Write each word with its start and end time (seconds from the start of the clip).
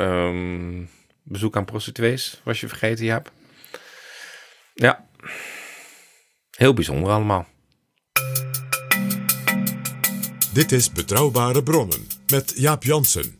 Ehm, 0.00 0.84
bezoek 1.22 1.56
aan 1.56 1.64
prostituees, 1.64 2.40
was 2.44 2.60
je 2.60 2.68
vergeten, 2.68 3.04
Jaap. 3.04 3.32
Ja. 4.74 5.06
Heel 6.50 6.74
bijzonder 6.74 7.10
allemaal. 7.10 7.46
Dit 10.52 10.72
is 10.72 10.92
Betrouwbare 10.92 11.62
Bronnen 11.62 12.06
met 12.26 12.52
Jaap 12.56 12.82
Jansen. 12.82 13.36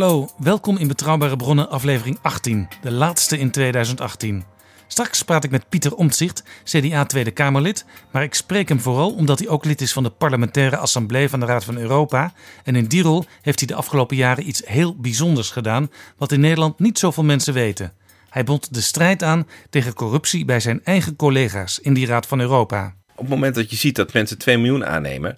Hallo, 0.00 0.28
welkom 0.38 0.76
in 0.76 0.88
Betrouwbare 0.88 1.36
Bronnen 1.36 1.70
aflevering 1.70 2.18
18, 2.22 2.68
de 2.82 2.90
laatste 2.90 3.38
in 3.38 3.50
2018. 3.50 4.44
Straks 4.86 5.22
praat 5.22 5.44
ik 5.44 5.50
met 5.50 5.68
Pieter 5.68 5.94
Omtzigt, 5.94 6.42
CDA 6.64 7.04
Tweede 7.04 7.30
Kamerlid, 7.30 7.84
maar 8.12 8.22
ik 8.22 8.34
spreek 8.34 8.68
hem 8.68 8.80
vooral 8.80 9.14
omdat 9.14 9.38
hij 9.38 9.48
ook 9.48 9.64
lid 9.64 9.80
is 9.80 9.92
van 9.92 10.02
de 10.02 10.10
parlementaire 10.10 10.76
assemblee 10.76 11.28
van 11.28 11.40
de 11.40 11.46
Raad 11.46 11.64
van 11.64 11.76
Europa. 11.76 12.32
En 12.64 12.76
in 12.76 12.86
die 12.86 13.02
rol 13.02 13.24
heeft 13.42 13.58
hij 13.58 13.68
de 13.68 13.74
afgelopen 13.74 14.16
jaren 14.16 14.48
iets 14.48 14.62
heel 14.64 14.96
bijzonders 14.96 15.50
gedaan, 15.50 15.90
wat 16.16 16.32
in 16.32 16.40
Nederland 16.40 16.78
niet 16.78 16.98
zoveel 16.98 17.24
mensen 17.24 17.54
weten. 17.54 17.92
Hij 18.30 18.44
bond 18.44 18.74
de 18.74 18.80
strijd 18.80 19.22
aan 19.22 19.48
tegen 19.70 19.94
corruptie 19.94 20.44
bij 20.44 20.60
zijn 20.60 20.84
eigen 20.84 21.16
collega's 21.16 21.78
in 21.78 21.94
die 21.94 22.06
Raad 22.06 22.26
van 22.26 22.40
Europa. 22.40 22.94
Op 23.10 23.18
het 23.18 23.28
moment 23.28 23.54
dat 23.54 23.70
je 23.70 23.76
ziet 23.76 23.96
dat 23.96 24.12
mensen 24.12 24.38
2 24.38 24.58
miljoen 24.58 24.86
aannemen, 24.86 25.36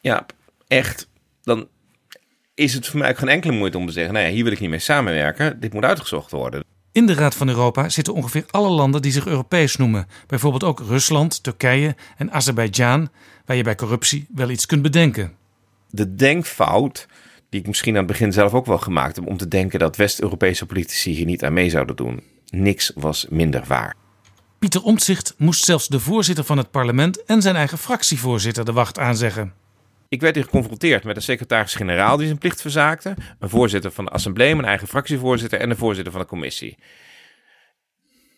ja, 0.00 0.26
echt, 0.68 1.08
dan 1.42 1.68
is 2.60 2.74
het 2.74 2.86
voor 2.86 2.98
mij 2.98 3.10
ook 3.10 3.18
geen 3.18 3.28
enkele 3.28 3.52
moeite 3.52 3.78
om 3.78 3.86
te 3.86 3.92
zeggen, 3.92 4.12
nou 4.14 4.26
ja, 4.26 4.32
hier 4.32 4.44
wil 4.44 4.52
ik 4.52 4.60
niet 4.60 4.70
mee 4.70 4.78
samenwerken, 4.78 5.60
dit 5.60 5.72
moet 5.72 5.84
uitgezocht 5.84 6.30
worden. 6.30 6.64
In 6.92 7.06
de 7.06 7.14
Raad 7.14 7.34
van 7.34 7.48
Europa 7.48 7.88
zitten 7.88 8.14
ongeveer 8.14 8.44
alle 8.50 8.68
landen 8.68 9.02
die 9.02 9.12
zich 9.12 9.26
Europees 9.26 9.76
noemen. 9.76 10.06
Bijvoorbeeld 10.26 10.64
ook 10.64 10.80
Rusland, 10.80 11.42
Turkije 11.42 11.96
en 12.16 12.32
Azerbeidzjan, 12.32 13.08
waar 13.44 13.56
je 13.56 13.62
bij 13.62 13.74
corruptie 13.74 14.26
wel 14.34 14.50
iets 14.50 14.66
kunt 14.66 14.82
bedenken. 14.82 15.32
De 15.90 16.14
denkfout, 16.14 17.06
die 17.48 17.60
ik 17.60 17.66
misschien 17.66 17.92
aan 17.92 17.98
het 17.98 18.12
begin 18.12 18.32
zelf 18.32 18.54
ook 18.54 18.66
wel 18.66 18.78
gemaakt 18.78 19.16
heb, 19.16 19.26
om 19.26 19.36
te 19.36 19.48
denken 19.48 19.78
dat 19.78 19.96
West-Europese 19.96 20.66
politici 20.66 21.10
hier 21.10 21.26
niet 21.26 21.44
aan 21.44 21.52
mee 21.52 21.70
zouden 21.70 21.96
doen, 21.96 22.22
niks 22.50 22.92
was 22.94 23.26
minder 23.28 23.64
waar. 23.66 23.94
Pieter 24.58 24.82
Omtzigt 24.82 25.34
moest 25.36 25.64
zelfs 25.64 25.88
de 25.88 26.00
voorzitter 26.00 26.44
van 26.44 26.58
het 26.58 26.70
parlement 26.70 27.24
en 27.24 27.42
zijn 27.42 27.56
eigen 27.56 27.78
fractievoorzitter 27.78 28.64
de 28.64 28.72
wacht 28.72 28.98
aanzeggen. 28.98 29.59
Ik 30.10 30.20
werd 30.20 30.34
hier 30.34 30.44
geconfronteerd 30.44 31.04
met 31.04 31.16
een 31.16 31.22
secretaris-generaal 31.22 32.16
die 32.16 32.26
zijn 32.26 32.38
plicht 32.38 32.60
verzaakte, 32.60 33.14
een 33.38 33.48
voorzitter 33.48 33.90
van 33.90 34.04
de 34.04 34.10
assemblee, 34.10 34.54
mijn 34.54 34.68
eigen 34.68 34.88
fractievoorzitter 34.88 35.60
en 35.60 35.70
een 35.70 35.76
voorzitter 35.76 36.12
van 36.12 36.20
de 36.20 36.26
commissie. 36.26 36.78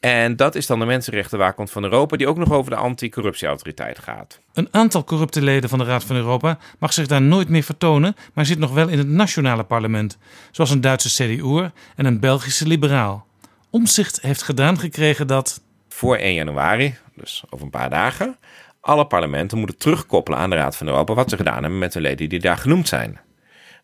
En 0.01 0.37
dat 0.37 0.55
is 0.55 0.67
dan 0.67 0.79
de 0.79 0.85
Mensenrechtenwaakhond 0.85 1.71
van 1.71 1.83
Europa, 1.83 2.17
die 2.17 2.27
ook 2.27 2.37
nog 2.37 2.53
over 2.53 2.71
de 2.71 2.77
anticorruptieautoriteit 2.77 3.99
gaat. 3.99 4.41
Een 4.53 4.69
aantal 4.71 5.05
corrupte 5.05 5.43
leden 5.43 5.69
van 5.69 5.79
de 5.79 5.85
Raad 5.85 6.05
van 6.05 6.17
Europa 6.17 6.59
mag 6.79 6.93
zich 6.93 7.07
daar 7.07 7.23
nooit 7.23 7.49
meer 7.49 7.63
vertonen, 7.63 8.17
maar 8.33 8.47
zit 8.47 8.59
nog 8.59 8.73
wel 8.73 8.89
in 8.89 8.99
het 8.99 9.09
nationale 9.09 9.65
parlement, 9.65 10.19
zoals 10.51 10.71
een 10.71 10.81
Duitse 10.81 11.25
CDU'er 11.25 11.73
en 11.97 12.05
een 12.05 12.21
Belgische 12.21 12.67
liberaal. 12.67 13.27
Omtzigt 13.71 14.21
heeft 14.21 14.43
gedaan 14.43 14.79
gekregen 14.79 15.27
dat 15.27 15.63
Voor 15.89 16.17
1 16.17 16.35
januari, 16.35 16.97
dus 17.15 17.45
over 17.51 17.65
een 17.65 17.71
paar 17.71 17.91
dagen, 17.91 18.37
alle 18.83 19.07
parlementen 19.07 19.59
moeten 19.59 19.79
terugkoppelen 19.79 20.39
aan 20.39 20.51
de 20.51 20.57
Raad 20.57 20.77
van 20.77 20.87
Europa 20.87 21.15
wat 21.15 21.31
ze 21.31 21.37
gedaan 21.37 21.63
hebben 21.63 21.79
met 21.79 21.93
de 21.93 22.01
leden 22.01 22.29
die 22.29 22.41
daar 22.41 22.57
genoemd 22.57 22.89
zijn. 22.89 23.21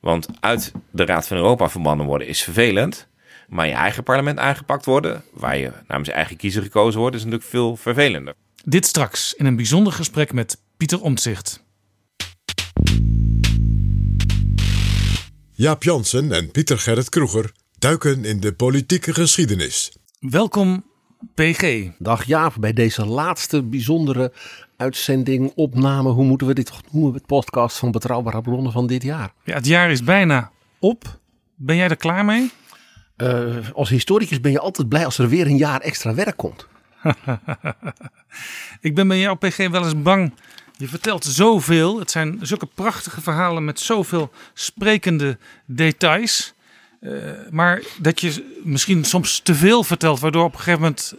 Want 0.01 0.29
uit 0.41 0.73
de 0.91 1.05
Raad 1.05 1.27
van 1.27 1.37
Europa 1.37 1.69
verbannen 1.69 2.07
worden 2.07 2.27
is 2.27 2.43
vervelend, 2.43 3.09
maar 3.49 3.67
je 3.67 3.73
eigen 3.73 4.03
parlement 4.03 4.39
aangepakt 4.39 4.85
worden, 4.85 5.25
waar 5.33 5.57
je 5.57 5.73
namens 5.87 6.09
je 6.09 6.15
eigen 6.15 6.37
kiezer 6.37 6.63
gekozen 6.63 7.01
wordt, 7.01 7.17
is 7.17 7.25
natuurlijk 7.25 7.51
veel 7.51 7.77
vervelender. 7.77 8.35
dit 8.65 8.87
straks 8.87 9.35
in 9.35 9.47
een 9.47 9.57
bijzonder 9.57 9.93
gesprek 9.93 10.33
met 10.33 10.61
Pieter 10.77 11.03
Omtzigt. 11.03 11.67
Jaap 15.53 15.83
Jansen 15.83 16.33
en 16.33 16.51
Pieter 16.51 16.79
Gerrit 16.79 17.09
Kroeger 17.09 17.53
duiken 17.79 18.25
in 18.25 18.41
de 18.41 18.53
politieke 18.53 19.15
geschiedenis. 19.15 19.93
Welkom 20.21 20.85
PG. 21.35 21.89
Dag 21.99 22.25
Jaap, 22.25 22.55
bij 22.61 22.73
deze 22.73 23.07
laatste 23.07 23.63
bijzondere 23.63 24.33
uitzending, 24.79 25.53
opname, 25.55 26.11
hoe 26.11 26.25
moeten 26.25 26.47
we 26.47 26.55
dit 26.55 26.73
noemen, 26.91 27.15
het 27.15 27.27
podcast 27.27 27.79
van 27.79 27.91
Betrouwbare 27.91 28.41
Bronnen 28.41 28.73
van 28.73 28.87
dit 28.87 29.03
jaar. 29.03 29.33
Ja, 29.45 29.55
het 29.55 29.67
jaar 29.67 29.91
is 29.91 30.05
bijna 30.05 30.51
op. 30.79 31.19
Ben 31.55 31.77
jij 31.77 31.89
er 31.89 31.97
klaar 31.97 32.25
mee? 32.25 32.51
Eh, 33.17 33.57
als 33.73 33.89
historicus 33.89 34.41
ben 34.41 34.53
je 34.53 34.61
altijd 34.61 34.89
blij 34.89 35.05
als 35.05 35.19
er 35.19 35.29
weer 35.29 35.47
een 35.47 35.57
jaar 35.57 35.81
extra 35.81 36.15
werk 36.15 36.37
komt. 36.37 36.67
Ik 38.81 38.95
ben 38.95 39.09
bij 39.09 39.19
jou, 39.19 39.37
PG, 39.37 39.57
wel 39.57 39.85
eens 39.85 40.03
bang. 40.03 40.33
Je 40.77 40.89
vertelt 40.89 41.25
zoveel. 41.25 41.99
Het 41.99 42.11
zijn 42.11 42.39
zulke 42.43 42.67
prachtige 42.67 43.21
verhalen 43.21 43.65
met 43.65 43.81
zoveel 43.81 44.31
sprekende 44.55 45.39
details. 45.67 46.55
Eh, 47.01 47.13
maar 47.51 47.83
dat 48.01 48.21
je 48.21 48.61
misschien 48.65 49.05
soms 49.05 49.41
te 49.41 49.55
veel 49.55 49.85
vertelt, 49.85 50.21
waardoor 50.21 50.45
op 50.45 50.53
een 50.53 50.59
gegeven 50.59 50.81
moment 50.81 51.15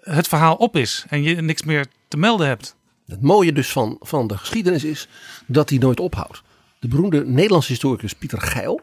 het 0.00 0.28
verhaal 0.28 0.54
op 0.54 0.76
is 0.76 1.04
en 1.08 1.22
je 1.22 1.34
niks 1.34 1.62
meer 1.62 1.86
te 2.08 2.16
melden 2.16 2.46
hebt. 2.46 2.76
Het 3.06 3.22
mooie 3.22 3.52
dus 3.52 3.72
van, 3.72 3.96
van 4.00 4.26
de 4.26 4.38
geschiedenis 4.38 4.84
is 4.84 5.08
dat 5.46 5.68
die 5.68 5.78
nooit 5.78 6.00
ophoudt. 6.00 6.42
De 6.78 6.88
beroemde 6.88 7.26
Nederlandse 7.26 7.72
historicus 7.72 8.12
Pieter 8.12 8.40
Geil, 8.40 8.80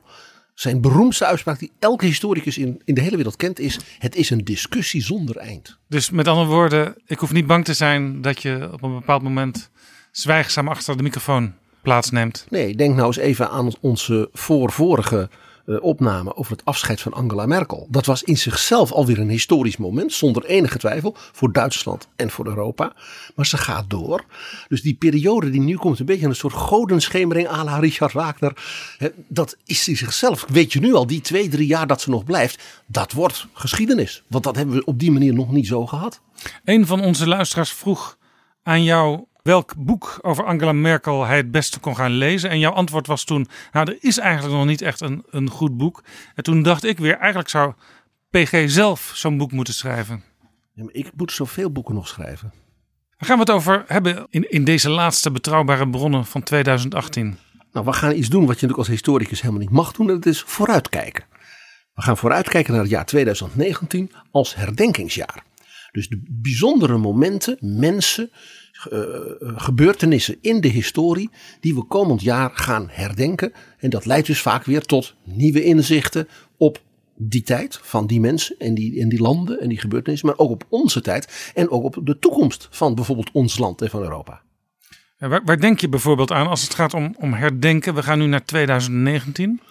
zijn 0.53 0.81
beroemdste 0.81 1.25
uitspraak 1.25 1.59
die 1.59 1.71
elke 1.79 2.05
historicus 2.05 2.57
in, 2.57 2.81
in 2.85 2.93
de 2.93 3.01
hele 3.01 3.15
wereld 3.15 3.35
kent 3.35 3.59
is, 3.59 3.79
het 3.99 4.15
is 4.15 4.29
een 4.29 4.43
discussie 4.43 5.03
zonder 5.03 5.37
eind. 5.37 5.77
Dus 5.87 6.09
met 6.09 6.27
andere 6.27 6.47
woorden, 6.47 6.95
ik 7.05 7.19
hoef 7.19 7.31
niet 7.33 7.47
bang 7.47 7.65
te 7.65 7.73
zijn 7.73 8.21
dat 8.21 8.41
je 8.41 8.69
op 8.71 8.83
een 8.83 8.93
bepaald 8.93 9.21
moment 9.21 9.69
zwijgzaam 10.11 10.67
achter 10.67 10.97
de 10.97 11.03
microfoon 11.03 11.53
plaatsneemt. 11.81 12.45
Nee, 12.49 12.75
denk 12.75 12.95
nou 12.95 13.07
eens 13.07 13.17
even 13.17 13.49
aan 13.49 13.71
onze 13.79 14.29
voorvorige 14.33 15.29
opname 15.67 16.35
over 16.35 16.51
het 16.51 16.66
afscheid 16.66 17.01
van 17.01 17.13
Angela 17.13 17.45
Merkel. 17.45 17.88
Dat 17.89 18.05
was 18.05 18.23
in 18.23 18.38
zichzelf 18.38 18.91
alweer 18.91 19.19
een 19.19 19.29
historisch 19.29 19.78
moment, 19.78 20.13
zonder 20.13 20.45
enige 20.45 20.78
twijfel, 20.78 21.16
voor 21.31 21.51
Duitsland 21.51 22.07
en 22.16 22.29
voor 22.29 22.47
Europa. 22.47 22.94
Maar 23.35 23.45
ze 23.45 23.57
gaat 23.57 23.89
door. 23.89 24.25
Dus 24.67 24.81
die 24.81 24.95
periode 24.95 25.50
die 25.50 25.61
nu 25.61 25.75
komt, 25.75 26.00
een 26.00 26.05
beetje 26.05 26.25
een 26.25 26.35
soort 26.35 26.53
godenschemering 26.53 27.47
à 27.47 27.63
la 27.63 27.79
Richard 27.79 28.13
Wagner. 28.13 28.53
Dat 29.28 29.57
is 29.66 29.88
in 29.88 29.97
zichzelf, 29.97 30.45
weet 30.47 30.73
je 30.73 30.79
nu 30.79 30.94
al, 30.94 31.07
die 31.07 31.22
twee, 31.22 31.50
drie 31.50 31.67
jaar 31.67 31.87
dat 31.87 32.02
ze 32.02 32.09
nog 32.09 32.23
blijft, 32.23 32.64
dat 32.85 33.11
wordt 33.11 33.47
geschiedenis. 33.53 34.23
Want 34.28 34.43
dat 34.43 34.55
hebben 34.55 34.75
we 34.75 34.85
op 34.85 34.99
die 34.99 35.11
manier 35.11 35.34
nog 35.34 35.52
niet 35.52 35.67
zo 35.67 35.85
gehad. 35.85 36.22
Een 36.64 36.85
van 36.85 37.02
onze 37.02 37.28
luisteraars 37.28 37.72
vroeg 37.72 38.17
aan 38.64 38.84
jou 38.84 39.25
welk 39.47 39.73
boek 39.78 40.20
over 40.22 40.46
Angela 40.46 40.72
Merkel 40.72 41.26
hij 41.26 41.38
het 41.38 41.52
beste 41.52 41.79
kon 41.79 41.96
gaan 41.96 42.11
lezen. 42.11 42.49
En 42.49 42.59
jouw 42.59 42.72
antwoord 42.72 43.08
was 43.08 43.23
toen, 43.23 43.47
nou 43.72 43.91
er 43.91 43.97
is 43.99 44.17
eigenlijk 44.17 44.55
nog 44.55 44.66
niet 44.66 44.82
echt 44.82 45.02
een, 45.02 45.23
een 45.29 45.49
goed 45.49 45.78
boek. 45.78 46.03
En 46.35 46.44
toen 46.44 46.61
dacht 46.61 46.84
ik 46.84 46.97
weer, 46.97 47.17
eigenlijk 47.17 47.49
zou 47.49 47.73
PG 48.29 48.70
zelf 48.70 49.11
zo'n 49.16 49.38
boek 49.38 49.52
moeten 49.52 49.73
schrijven. 49.73 50.23
Ja, 50.73 50.84
maar 50.84 50.94
ik 50.94 51.11
moet 51.16 51.32
zoveel 51.32 51.72
boeken 51.72 51.96
nog 51.96 52.08
schrijven. 52.08 52.53
Daar 53.17 53.29
gaan 53.29 53.35
we 53.35 53.41
het 53.41 53.52
over 53.52 53.84
hebben 53.88 54.28
in, 54.29 54.49
in 54.49 54.64
deze 54.64 54.90
laatste 54.90 55.32
betrouwbare 55.32 55.90
bronnen 55.90 56.26
van 56.26 56.43
2018. 56.43 57.38
Nou, 57.72 57.85
we 57.85 57.93
gaan 57.93 58.16
iets 58.16 58.29
doen 58.29 58.46
wat 58.46 58.59
je 58.59 58.67
natuurlijk 58.67 58.79
als 58.79 58.88
historicus 58.88 59.41
helemaal 59.41 59.61
niet 59.61 59.72
mag 59.72 59.91
doen. 59.91 60.09
En 60.09 60.14
dat 60.14 60.26
is 60.26 60.41
vooruitkijken. 60.41 61.26
We 61.93 62.02
gaan 62.02 62.17
vooruitkijken 62.17 62.73
naar 62.73 62.82
het 62.82 62.91
jaar 62.91 63.05
2019 63.05 64.11
als 64.32 64.55
herdenkingsjaar. 64.55 65.43
Dus 65.91 66.08
de 66.08 66.22
bijzondere 66.29 66.97
momenten, 66.97 67.58
mensen, 67.59 68.32
gebeurtenissen 69.56 70.38
in 70.41 70.62
de 70.62 70.68
historie 70.68 71.29
die 71.59 71.76
we 71.76 71.84
komend 71.84 72.22
jaar 72.22 72.52
gaan 72.53 72.88
herdenken. 72.91 73.53
En 73.79 73.90
dat 73.90 74.06
leidt 74.06 74.28
dus 74.28 74.41
vaak 74.41 74.64
weer 74.64 74.82
tot 74.82 75.16
nieuwe 75.24 75.64
inzichten 75.64 76.28
op 76.58 76.82
die 77.16 77.41
tijd 77.41 77.79
van 77.82 78.08
die 78.08 78.20
mensen 78.20 78.56
en 78.59 78.74
die, 78.74 79.02
en 79.02 79.09
die 79.09 79.22
landen 79.22 79.59
en 79.59 79.70
die 79.70 79.79
gebeurtenissen, 79.79 80.28
maar 80.28 80.38
ook 80.38 80.50
op 80.50 80.66
onze 80.70 81.02
tijd 81.02 81.52
en 81.53 81.70
ook 81.70 81.84
op 81.84 82.00
de 82.03 82.20
toekomst 82.20 82.68
van 82.72 82.96
bijvoorbeeld 82.96 83.32
ons 83.32 83.58
land 83.58 83.82
en 83.82 83.90
van 83.90 84.02
Europa. 84.02 84.41
Waar, 85.18 85.41
waar, 85.46 85.59
denk 85.59 85.79
je 85.79 85.90
bijvoorbeeld 85.90 86.32
aan 86.32 86.47
als 86.47 86.62
het 86.62 86.74
gaat 86.74 86.94
om, 86.94 87.16
om 87.20 87.34
herdenken? 87.34 87.96
We 87.96 88.03
gaan 88.03 88.20
nu 88.20 88.26
naar 88.26 88.46
2019. 88.46 89.62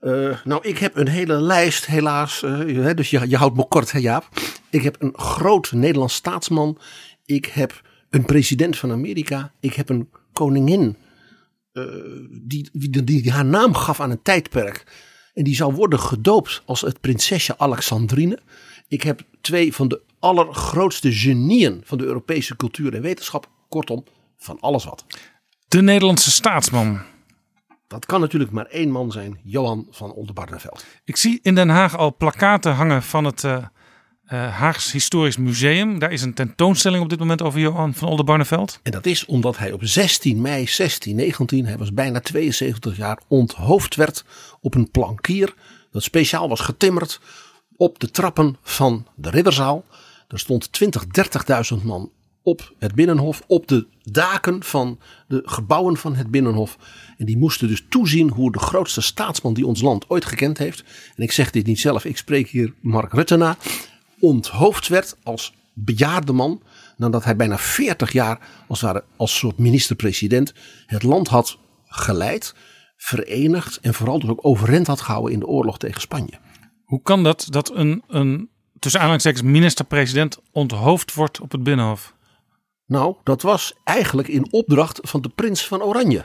Uh, 0.00 0.36
nou, 0.44 0.68
ik 0.68 0.78
heb 0.78 0.96
een 0.96 1.08
hele 1.08 1.40
lijst, 1.40 1.86
helaas. 1.86 2.42
Uh, 2.42 2.90
dus 2.94 3.10
je, 3.10 3.28
je 3.28 3.36
houdt 3.36 3.56
me 3.56 3.68
kort, 3.68 3.92
hè, 3.92 3.98
Jaap. 3.98 4.28
Ik 4.70 4.82
heb 4.82 4.96
een 4.98 5.18
groot 5.18 5.72
Nederlands 5.72 6.14
staatsman. 6.14 6.78
Ik 7.24 7.46
heb 7.46 7.82
een 8.16 8.24
president 8.24 8.76
van 8.76 8.90
Amerika. 8.90 9.52
Ik 9.60 9.74
heb 9.74 9.88
een 9.88 10.08
koningin. 10.32 10.96
Uh, 11.72 11.84
die, 12.30 12.68
die, 12.72 13.04
die, 13.04 13.32
haar 13.32 13.44
naam 13.44 13.74
gaf 13.74 14.00
aan 14.00 14.10
een 14.10 14.22
tijdperk. 14.22 14.84
En 15.34 15.44
die 15.44 15.54
zou 15.54 15.74
worden 15.74 16.00
gedoopt 16.00 16.62
als 16.64 16.80
het 16.80 17.00
prinsesje 17.00 17.58
Alexandrine. 17.58 18.38
Ik 18.88 19.02
heb 19.02 19.22
twee 19.40 19.74
van 19.74 19.88
de 19.88 20.00
allergrootste 20.18 21.12
genieën 21.12 21.80
van 21.84 21.98
de 21.98 22.04
Europese 22.04 22.56
cultuur 22.56 22.94
en 22.94 23.02
wetenschap. 23.02 23.50
Kortom, 23.68 24.04
van 24.38 24.60
alles 24.60 24.84
wat. 24.84 25.04
De 25.68 25.82
Nederlandse 25.82 26.30
staatsman. 26.30 27.00
Dat 27.86 28.06
kan 28.06 28.20
natuurlijk 28.20 28.50
maar 28.50 28.66
één 28.66 28.90
man 28.90 29.12
zijn, 29.12 29.40
Johan 29.42 29.86
van 29.90 30.12
Oldenbarneveld. 30.12 30.84
Ik 31.04 31.16
zie 31.16 31.38
in 31.42 31.54
Den 31.54 31.68
Haag 31.68 31.96
al 31.96 32.16
plakaten 32.16 32.72
hangen 32.74 33.02
van 33.02 33.24
het 33.24 33.42
uh, 33.42 33.64
uh, 34.32 34.56
Haags 34.58 34.92
Historisch 34.92 35.36
Museum. 35.36 35.98
Daar 35.98 36.12
is 36.12 36.22
een 36.22 36.34
tentoonstelling 36.34 37.02
op 37.02 37.08
dit 37.08 37.18
moment 37.18 37.42
over 37.42 37.60
Johan 37.60 37.94
van 37.94 38.08
Oldenbarneveld. 38.08 38.80
En 38.82 38.92
dat 38.92 39.06
is 39.06 39.24
omdat 39.24 39.58
hij 39.58 39.72
op 39.72 39.80
16 39.84 40.40
mei 40.40 40.54
1619, 40.54 41.66
hij 41.66 41.78
was 41.78 41.92
bijna 41.92 42.20
72 42.20 42.96
jaar, 42.96 43.20
onthoofd 43.28 43.94
werd 43.94 44.24
op 44.60 44.74
een 44.74 44.90
plankier. 44.90 45.54
Dat 45.90 46.02
speciaal 46.02 46.48
was 46.48 46.60
getimmerd 46.60 47.20
op 47.76 47.98
de 47.98 48.10
trappen 48.10 48.56
van 48.62 49.06
de 49.14 49.30
Ridderzaal. 49.30 49.84
Er 50.28 50.38
stond 50.38 50.72
20, 50.72 51.04
30.000 51.76 51.82
man 51.84 52.10
op 52.42 52.74
het 52.78 52.94
Binnenhof, 52.94 53.42
op 53.46 53.68
de 53.68 53.86
daken 54.02 54.62
van 54.62 54.98
de 55.28 55.42
gebouwen 55.44 55.96
van 55.96 56.14
het 56.14 56.30
Binnenhof. 56.30 56.76
En 57.18 57.26
die 57.26 57.38
moesten 57.38 57.68
dus 57.68 57.84
toezien 57.88 58.30
hoe 58.30 58.52
de 58.52 58.58
grootste 58.58 59.00
staatsman 59.00 59.54
die 59.54 59.66
ons 59.66 59.80
land 59.80 60.10
ooit 60.10 60.24
gekend 60.24 60.58
heeft. 60.58 60.84
En 61.16 61.22
ik 61.22 61.32
zeg 61.32 61.50
dit 61.50 61.66
niet 61.66 61.80
zelf, 61.80 62.04
ik 62.04 62.16
spreek 62.16 62.48
hier 62.48 62.74
Mark 62.80 63.12
Rutte 63.12 63.36
na. 63.36 63.56
Onthoofd 64.26 64.88
werd 64.88 65.16
als 65.22 65.54
bejaarde 65.74 66.32
man. 66.32 66.62
Nadat 66.96 67.24
hij 67.24 67.36
bijna 67.36 67.58
40 67.58 68.12
jaar 68.12 68.38
als, 68.68 68.80
ware, 68.80 69.04
als 69.16 69.38
soort 69.38 69.58
minister-president 69.58 70.54
het 70.86 71.02
land 71.02 71.28
had 71.28 71.58
geleid, 71.84 72.54
verenigd 72.96 73.78
en 73.80 73.94
vooral 73.94 74.18
dus 74.18 74.30
ook 74.30 74.46
overeind 74.46 74.86
had 74.86 75.00
gehouden 75.00 75.32
in 75.32 75.38
de 75.38 75.46
oorlog 75.46 75.78
tegen 75.78 76.00
Spanje. 76.00 76.38
Hoe 76.84 77.02
kan 77.02 77.22
dat 77.22 77.46
dat 77.50 77.74
een, 77.74 78.02
een 78.08 78.48
tussen 78.78 79.00
aanhalingstekens 79.00 79.42
minister-president 79.42 80.38
onthoofd 80.52 81.14
wordt 81.14 81.40
op 81.40 81.52
het 81.52 81.62
Binnenhof? 81.62 82.14
Nou, 82.86 83.16
dat 83.24 83.42
was 83.42 83.74
eigenlijk 83.84 84.28
in 84.28 84.52
opdracht 84.52 84.98
van 85.02 85.20
de 85.20 85.28
prins 85.28 85.66
van 85.66 85.82
Oranje. 85.82 86.24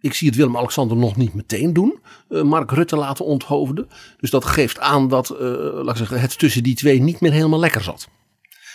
Ik 0.00 0.14
zie 0.14 0.28
het 0.28 0.36
Willem-Alexander 0.36 0.96
nog 0.96 1.16
niet 1.16 1.34
meteen 1.34 1.72
doen. 1.72 1.98
Uh, 2.28 2.42
Mark 2.42 2.70
Rutte 2.70 2.96
laten 2.96 3.24
onthoofden. 3.24 3.88
Dus 4.18 4.30
dat 4.30 4.44
geeft 4.44 4.78
aan 4.78 5.08
dat 5.08 5.30
uh, 5.30 5.38
laat 5.72 5.90
ik 5.90 5.96
zeggen, 5.96 6.20
het 6.20 6.38
tussen 6.38 6.62
die 6.62 6.74
twee 6.74 7.00
niet 7.00 7.20
meer 7.20 7.32
helemaal 7.32 7.58
lekker 7.58 7.82
zat. 7.82 8.08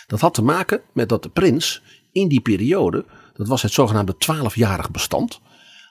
Dat 0.06 0.20
had 0.20 0.34
te 0.34 0.42
maken 0.42 0.82
met 0.92 1.08
dat 1.08 1.22
de 1.22 1.28
prins 1.28 1.82
in 2.12 2.28
die 2.28 2.40
periode, 2.40 3.04
dat 3.34 3.48
was 3.48 3.62
het 3.62 3.72
zogenaamde 3.72 4.16
twaalfjarig 4.16 4.90
bestand, 4.90 5.40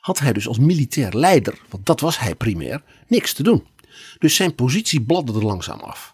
had 0.01 0.19
hij 0.19 0.33
dus 0.33 0.47
als 0.47 0.59
militair 0.59 1.13
leider, 1.13 1.59
want 1.69 1.85
dat 1.85 1.99
was 1.99 2.19
hij 2.19 2.35
primair, 2.35 2.83
niks 3.07 3.33
te 3.33 3.43
doen. 3.43 3.67
Dus 4.19 4.35
zijn 4.35 4.55
positie 4.55 5.01
bladderde 5.01 5.41
langzaam 5.41 5.79
af. 5.79 6.12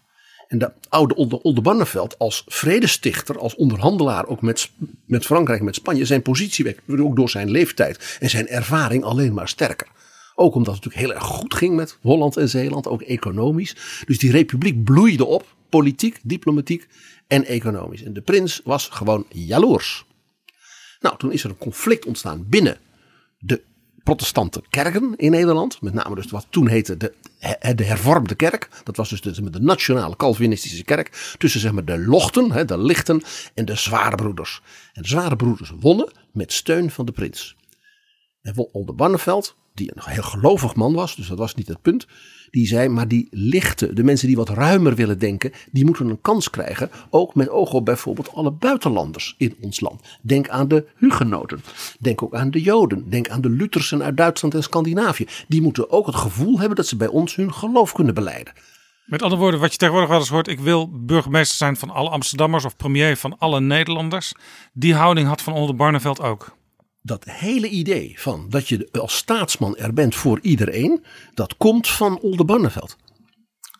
En 0.50 0.58
de 0.58 0.72
oude 0.90 1.16
Oldenbarneveld 1.16 2.20
als 2.20 2.44
vredestichter, 2.48 3.40
als 3.40 3.56
onderhandelaar 3.56 4.28
ook 4.28 4.42
met, 4.42 4.70
met 5.06 5.26
Frankrijk, 5.26 5.62
met 5.62 5.76
Spanje, 5.76 6.06
zijn 6.06 6.22
positie 6.22 6.64
werd 6.64 7.00
ook 7.02 7.16
door 7.16 7.30
zijn 7.30 7.52
leeftijd 7.52 8.18
en 8.20 8.30
zijn 8.30 8.48
ervaring 8.48 9.04
alleen 9.04 9.34
maar 9.34 9.48
sterker. 9.48 9.88
Ook 10.36 10.56
omdat 10.56 10.76
het 10.76 10.84
natuurlijk 10.84 11.12
heel 11.12 11.22
erg 11.22 11.36
goed 11.36 11.54
ging 11.54 11.76
met 11.76 11.98
Holland 12.02 12.38
en 12.38 12.50
Zeeland, 12.50 12.88
ook 12.88 13.02
economisch. 13.02 13.76
Dus 14.06 14.18
die 14.18 14.32
republiek 14.32 14.84
bloeide 14.84 15.26
op, 15.26 15.56
politiek, 15.70 16.20
diplomatiek 16.24 16.88
en 17.28 17.46
economisch. 17.46 18.04
En 18.04 18.14
de 18.14 18.22
prins 18.22 18.62
was 18.64 18.88
gewoon 18.88 19.26
jaloers. 19.30 20.06
Nou, 21.00 21.18
toen 21.18 21.32
is 21.32 21.44
er 21.44 21.50
een 21.50 21.58
conflict 21.58 22.06
ontstaan 22.06 22.46
binnen 22.48 22.78
de 23.40 23.62
protestante 24.10 24.64
kerken 24.70 25.14
in 25.16 25.32
Nederland. 25.32 25.82
Met 25.82 25.94
name 25.94 26.16
dus 26.16 26.32
wat 26.32 26.46
toen 26.50 26.68
heette 26.68 26.98
de, 26.98 27.14
de 27.76 27.84
hervormde 27.84 28.36
kerk. 28.36 28.70
Dat 28.84 28.96
was 28.96 29.10
dus 29.10 29.22
de, 29.22 29.50
de 29.50 29.60
nationale 29.60 30.16
Calvinistische 30.16 30.84
kerk. 30.84 31.36
Tussen 31.38 31.60
zeg 31.60 31.72
maar 31.72 31.86
de 31.86 32.00
lochten, 32.00 32.68
de 32.68 32.78
lichten 32.78 33.22
en 33.54 33.66
de 33.66 33.76
zware 33.76 34.16
broeders. 34.16 34.62
En 34.94 35.02
de 35.02 35.08
zware 35.08 35.36
broeders 35.36 35.72
wonnen 35.80 36.12
met 36.32 36.54
steun 36.54 36.92
van 36.92 37.06
de 37.06 37.12
prins. 37.12 37.56
En 38.42 38.68
Oldenbarneveld, 38.72 39.56
die 39.74 39.92
een 39.96 40.14
heel 40.14 40.24
gelovig 40.24 40.76
man 40.76 40.94
was, 40.94 41.16
dus 41.16 41.28
dat 41.28 41.38
was 41.38 41.56
niet 41.56 41.68
het 41.68 41.82
punt. 41.82 42.08
Die 42.52 42.68
zei, 42.68 42.88
maar 42.88 43.08
die 43.08 43.28
lichten, 43.32 43.96
de 43.96 44.04
mensen 44.04 44.28
die 44.28 44.36
wat 44.36 44.50
ruimer 44.50 44.96
willen 44.96 45.20
denken, 45.20 45.52
die 45.72 45.86
moeten 45.86 46.10
een 46.10 46.22
kans 46.22 46.50
krijgen. 46.50 46.90
Ook 47.10 47.36
met 47.36 47.50
oog 47.50 47.74
op 47.74 47.86
bijvoorbeeld 47.86 48.34
alle 48.34 48.52
buitenlanders 48.52 49.36
in 49.38 49.56
ons 49.62 49.80
land. 49.80 50.02
Denk 50.22 50.50
aan 50.50 50.68
de 50.68 50.86
hugenoten. 50.96 51.62
Denk 52.00 52.24
ook 52.24 52.36
aan 52.36 52.52
de 52.52 52.62
Joden. 52.62 53.10
Denk 53.10 53.30
aan 53.30 53.42
de 53.42 53.50
Luthersen 53.50 54.04
uit 54.04 54.18
Duitsland 54.18 54.54
en 54.54 54.64
Scandinavië. 54.64 55.28
Die 55.48 55.62
moeten 55.62 55.92
ook 55.92 56.06
het 56.06 56.16
gevoel 56.16 56.60
hebben 56.60 56.76
dat 56.76 56.88
ze 56.88 56.96
bij 56.96 57.08
ons 57.08 57.36
hun 57.36 57.54
geloof 57.54 57.92
kunnen 57.92 58.14
beleiden. 58.14 58.54
Met 59.06 59.22
andere 59.22 59.42
woorden, 59.42 59.60
wat 59.60 59.72
je 59.72 59.78
tegenwoordig 59.78 60.10
wel 60.10 60.20
eens 60.20 60.30
hoort, 60.30 60.48
ik 60.48 60.60
wil 60.60 60.90
burgemeester 60.92 61.58
zijn 61.58 61.78
van 61.78 61.90
alle 61.90 62.10
Amsterdammers 62.10 62.66
of 62.66 62.76
premier 62.76 63.18
van 63.18 63.36
alle 63.38 63.60
Nederlanders. 63.60 64.34
Die 64.74 64.96
houding 64.96 65.28
had 65.28 65.42
Van 65.42 65.54
Oldenbarneveld 65.54 66.22
ook 66.22 66.58
dat 67.10 67.26
hele 67.26 67.68
idee 67.68 68.14
van 68.18 68.50
dat 68.50 68.68
je 68.68 68.90
als 68.92 69.16
staatsman 69.16 69.78
er 69.78 69.94
bent 69.94 70.16
voor 70.16 70.40
iedereen, 70.42 71.06
dat 71.34 71.58
komt 71.58 71.88
van 71.88 72.20
Oldenbarneveld. 72.20 72.98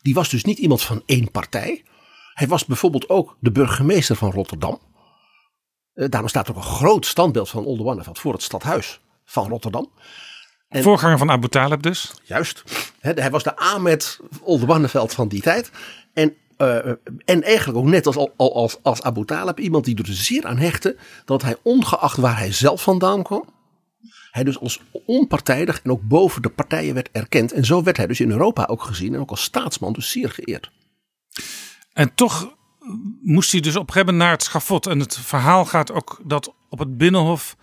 Die 0.02 0.14
was 0.14 0.28
dus 0.28 0.44
niet 0.44 0.58
iemand 0.58 0.82
van 0.82 1.02
één 1.06 1.30
partij. 1.30 1.82
Hij 2.34 2.48
was 2.48 2.64
bijvoorbeeld 2.64 3.08
ook 3.08 3.36
de 3.40 3.52
burgemeester 3.52 4.16
van 4.16 4.30
Rotterdam. 4.30 4.80
Eh, 5.92 6.08
daarom 6.08 6.28
staat 6.28 6.50
ook 6.50 6.56
een 6.56 6.62
groot 6.62 7.06
standbeeld 7.06 7.48
van 7.48 7.64
Oldenbarneveld 7.64 8.18
voor 8.18 8.32
het 8.32 8.42
stadhuis 8.42 9.00
van 9.24 9.48
Rotterdam. 9.48 9.90
En, 10.68 10.82
Voorganger 10.82 11.18
van 11.18 11.30
Abu 11.30 11.48
Talib 11.48 11.82
dus. 11.82 12.12
Juist. 12.24 12.62
Hij 13.00 13.30
was 13.30 13.42
de 13.42 13.56
Ahmed 13.56 14.20
Oldenbarneveld 14.40 15.14
van 15.14 15.28
die 15.28 15.40
tijd. 15.40 15.70
En 16.12 16.34
uh, 16.60 16.86
en 17.24 17.42
eigenlijk 17.42 17.78
ook 17.78 17.84
net 17.84 18.06
als, 18.06 18.28
als, 18.36 18.78
als 18.82 19.02
Abu 19.02 19.24
Talib, 19.24 19.58
iemand 19.58 19.84
die 19.84 19.96
er 19.96 20.12
zeer 20.12 20.46
aan 20.46 20.58
hechtte 20.58 20.96
dat 21.24 21.42
hij 21.42 21.56
ongeacht 21.62 22.16
waar 22.16 22.38
hij 22.38 22.52
zelf 22.52 22.82
vandaan 22.82 23.22
kwam, 23.22 23.44
hij 24.30 24.44
dus 24.44 24.60
als 24.60 24.80
onpartijdig 25.06 25.82
en 25.82 25.90
ook 25.90 26.02
boven 26.02 26.42
de 26.42 26.48
partijen 26.48 26.94
werd 26.94 27.08
erkend. 27.12 27.52
En 27.52 27.64
zo 27.64 27.82
werd 27.82 27.96
hij 27.96 28.06
dus 28.06 28.20
in 28.20 28.30
Europa 28.30 28.64
ook 28.64 28.82
gezien 28.82 29.14
en 29.14 29.20
ook 29.20 29.30
als 29.30 29.42
staatsman 29.42 29.92
dus 29.92 30.10
zeer 30.10 30.30
geëerd. 30.30 30.70
En 31.92 32.14
toch 32.14 32.56
moest 33.22 33.52
hij 33.52 33.60
dus 33.60 33.76
op 33.76 33.94
een 33.94 34.16
naar 34.16 34.30
het 34.30 34.42
schafot. 34.42 34.86
En 34.86 34.98
het 34.98 35.18
verhaal 35.18 35.64
gaat 35.64 35.92
ook 35.92 36.20
dat 36.24 36.54
op 36.68 36.78
het 36.78 36.96
Binnenhof 36.96 37.56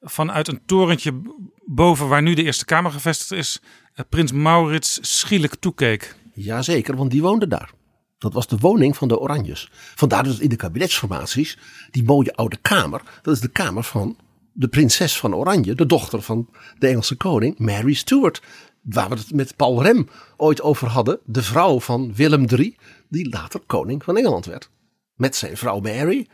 vanuit 0.00 0.48
een 0.48 0.60
torentje 0.66 1.20
boven 1.64 2.08
waar 2.08 2.22
nu 2.22 2.34
de 2.34 2.42
Eerste 2.42 2.64
Kamer 2.64 2.90
gevestigd 2.90 3.32
is, 3.32 3.60
eh, 3.94 4.04
prins 4.08 4.32
Maurits 4.32 4.98
schielijk 5.18 5.54
toekeek. 5.54 6.14
Jazeker, 6.34 6.96
want 6.96 7.10
die 7.10 7.22
woonde 7.22 7.46
daar. 7.46 7.70
Dat 8.20 8.32
was 8.32 8.46
de 8.46 8.58
woning 8.58 8.96
van 8.96 9.08
de 9.08 9.18
Oranjes. 9.18 9.70
Vandaar 9.72 10.22
dus 10.22 10.38
in 10.38 10.48
de 10.48 10.56
kabinetsformaties 10.56 11.58
die 11.90 12.04
mooie 12.04 12.34
oude 12.34 12.56
kamer. 12.56 13.02
Dat 13.22 13.34
is 13.34 13.40
de 13.40 13.48
kamer 13.48 13.84
van 13.84 14.16
de 14.52 14.68
prinses 14.68 15.18
van 15.18 15.34
Oranje, 15.34 15.74
de 15.74 15.86
dochter 15.86 16.22
van 16.22 16.48
de 16.78 16.86
Engelse 16.86 17.16
koning, 17.16 17.58
Mary 17.58 17.92
Stuart. 17.92 18.42
Waar 18.82 19.08
we 19.08 19.14
het 19.14 19.34
met 19.34 19.56
Paul 19.56 19.82
Rem 19.82 20.08
ooit 20.36 20.62
over 20.62 20.88
hadden. 20.88 21.18
De 21.24 21.42
vrouw 21.42 21.80
van 21.80 22.14
Willem 22.14 22.44
III, 22.48 22.76
die 23.08 23.28
later 23.28 23.60
koning 23.66 24.04
van 24.04 24.16
Engeland 24.16 24.46
werd. 24.46 24.70
Met 25.14 25.36
zijn 25.36 25.56
vrouw 25.56 25.80
Mary, 25.80 26.28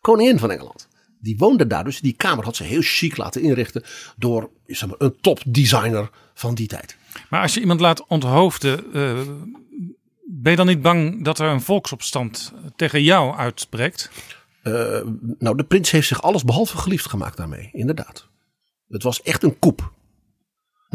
koningin 0.00 0.38
van 0.38 0.50
Engeland. 0.50 0.88
Die 1.20 1.36
woonde 1.38 1.66
daar 1.66 1.84
dus. 1.84 2.00
Die 2.00 2.12
kamer 2.16 2.44
had 2.44 2.56
ze 2.56 2.64
heel 2.64 2.82
chic 2.82 3.16
laten 3.16 3.42
inrichten 3.42 3.82
door 4.16 4.50
zeg 4.66 4.88
maar, 4.88 4.98
een 4.98 5.16
topdesigner 5.20 6.10
van 6.34 6.54
die 6.54 6.66
tijd. 6.66 6.96
Maar 7.30 7.42
als 7.42 7.54
je 7.54 7.60
iemand 7.60 7.80
laat 7.80 8.06
onthoofden, 8.06 8.84
uh, 8.92 9.20
ben 10.26 10.50
je 10.50 10.56
dan 10.56 10.66
niet 10.66 10.82
bang 10.82 11.24
dat 11.24 11.38
er 11.38 11.46
een 11.46 11.60
volksopstand 11.60 12.52
tegen 12.76 13.02
jou 13.02 13.36
uitspreekt? 13.36 14.10
Uh, 14.62 15.00
nou, 15.38 15.56
de 15.56 15.64
prins 15.64 15.90
heeft 15.90 16.08
zich 16.08 16.22
alles 16.22 16.44
behalve 16.44 16.76
geliefd 16.78 17.08
gemaakt 17.08 17.36
daarmee, 17.36 17.68
inderdaad. 17.72 18.28
Het 18.88 19.02
was 19.02 19.22
echt 19.22 19.42
een 19.42 19.58
koep. 19.58 19.92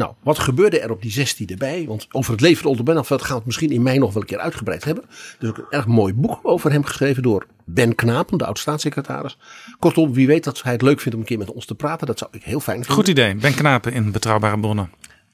Nou, 0.00 0.14
wat 0.22 0.38
gebeurde 0.38 0.80
er 0.80 0.90
op 0.90 1.02
die 1.02 1.28
16e 1.28 1.56
bij? 1.58 1.84
Want 1.86 2.06
over 2.10 2.32
het 2.32 2.40
leven 2.40 2.62
van 2.62 2.70
Oldenbarneveld 2.70 3.20
gaan 3.20 3.30
we 3.30 3.36
het 3.36 3.46
misschien 3.46 3.70
in 3.70 3.82
mei 3.82 3.98
nog 3.98 4.12
wel 4.12 4.22
een 4.22 4.28
keer 4.28 4.38
uitgebreid 4.38 4.84
hebben. 4.84 5.04
Er 5.04 5.36
is 5.38 5.48
ook 5.48 5.58
een 5.58 5.70
erg 5.70 5.86
mooi 5.86 6.14
boek 6.14 6.40
over 6.42 6.72
hem 6.72 6.84
geschreven 6.84 7.22
door 7.22 7.46
Ben 7.64 7.94
Knapen, 7.94 8.38
de 8.38 8.46
oud-staatssecretaris. 8.46 9.38
Kortom, 9.78 10.12
wie 10.12 10.26
weet 10.26 10.44
dat 10.44 10.62
hij 10.62 10.72
het 10.72 10.82
leuk 10.82 11.00
vindt 11.00 11.14
om 11.14 11.20
een 11.20 11.26
keer 11.26 11.38
met 11.38 11.52
ons 11.52 11.66
te 11.66 11.74
praten. 11.74 12.06
Dat 12.06 12.18
zou 12.18 12.30
ik 12.34 12.42
heel 12.42 12.60
fijn 12.60 12.76
vinden. 12.76 12.94
Goed 12.94 13.08
idee. 13.08 13.34
Ben 13.34 13.54
Knapen 13.54 13.92
in 13.92 14.12
Betrouwbare 14.12 14.60
Bronnen. 14.60 14.90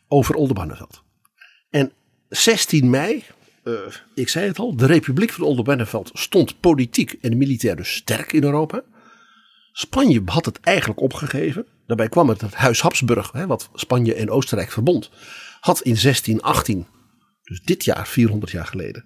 Over 0.08 0.34
Oldenbarneveld. 0.34 1.02
En 1.70 1.92
16 2.28 2.90
mei, 2.90 3.24
eh, 3.66 3.73
ik 4.14 4.28
zei 4.28 4.46
het 4.46 4.58
al, 4.58 4.76
de 4.76 4.87
Republiek 4.87 5.32
van 5.32 5.44
Oldenbarneveld 5.44 6.11
stond 6.12 6.61
politiek 6.61 7.12
en 7.12 7.37
militair 7.37 7.76
dus 7.76 7.94
sterk 7.94 8.32
in 8.32 8.42
Europa. 8.42 8.82
Spanje 9.73 10.23
had 10.25 10.44
het 10.44 10.61
eigenlijk 10.61 11.00
opgegeven. 11.00 11.66
Daarbij 11.87 12.08
kwam 12.08 12.28
het 12.28 12.40
dat 12.40 12.54
Huis 12.54 12.80
Habsburg, 12.80 13.32
hè, 13.32 13.46
wat 13.46 13.68
Spanje 13.75 14.14
en 14.14 14.30
Oostenrijk 14.30 14.70
verbond, 14.70 15.11
had 15.61 15.80
in 15.80 15.96
1618, 15.96 16.87
dus 17.42 17.62
dit 17.62 17.85
jaar, 17.85 18.06
400 18.06 18.52
jaar 18.52 18.66
geleden, 18.66 19.04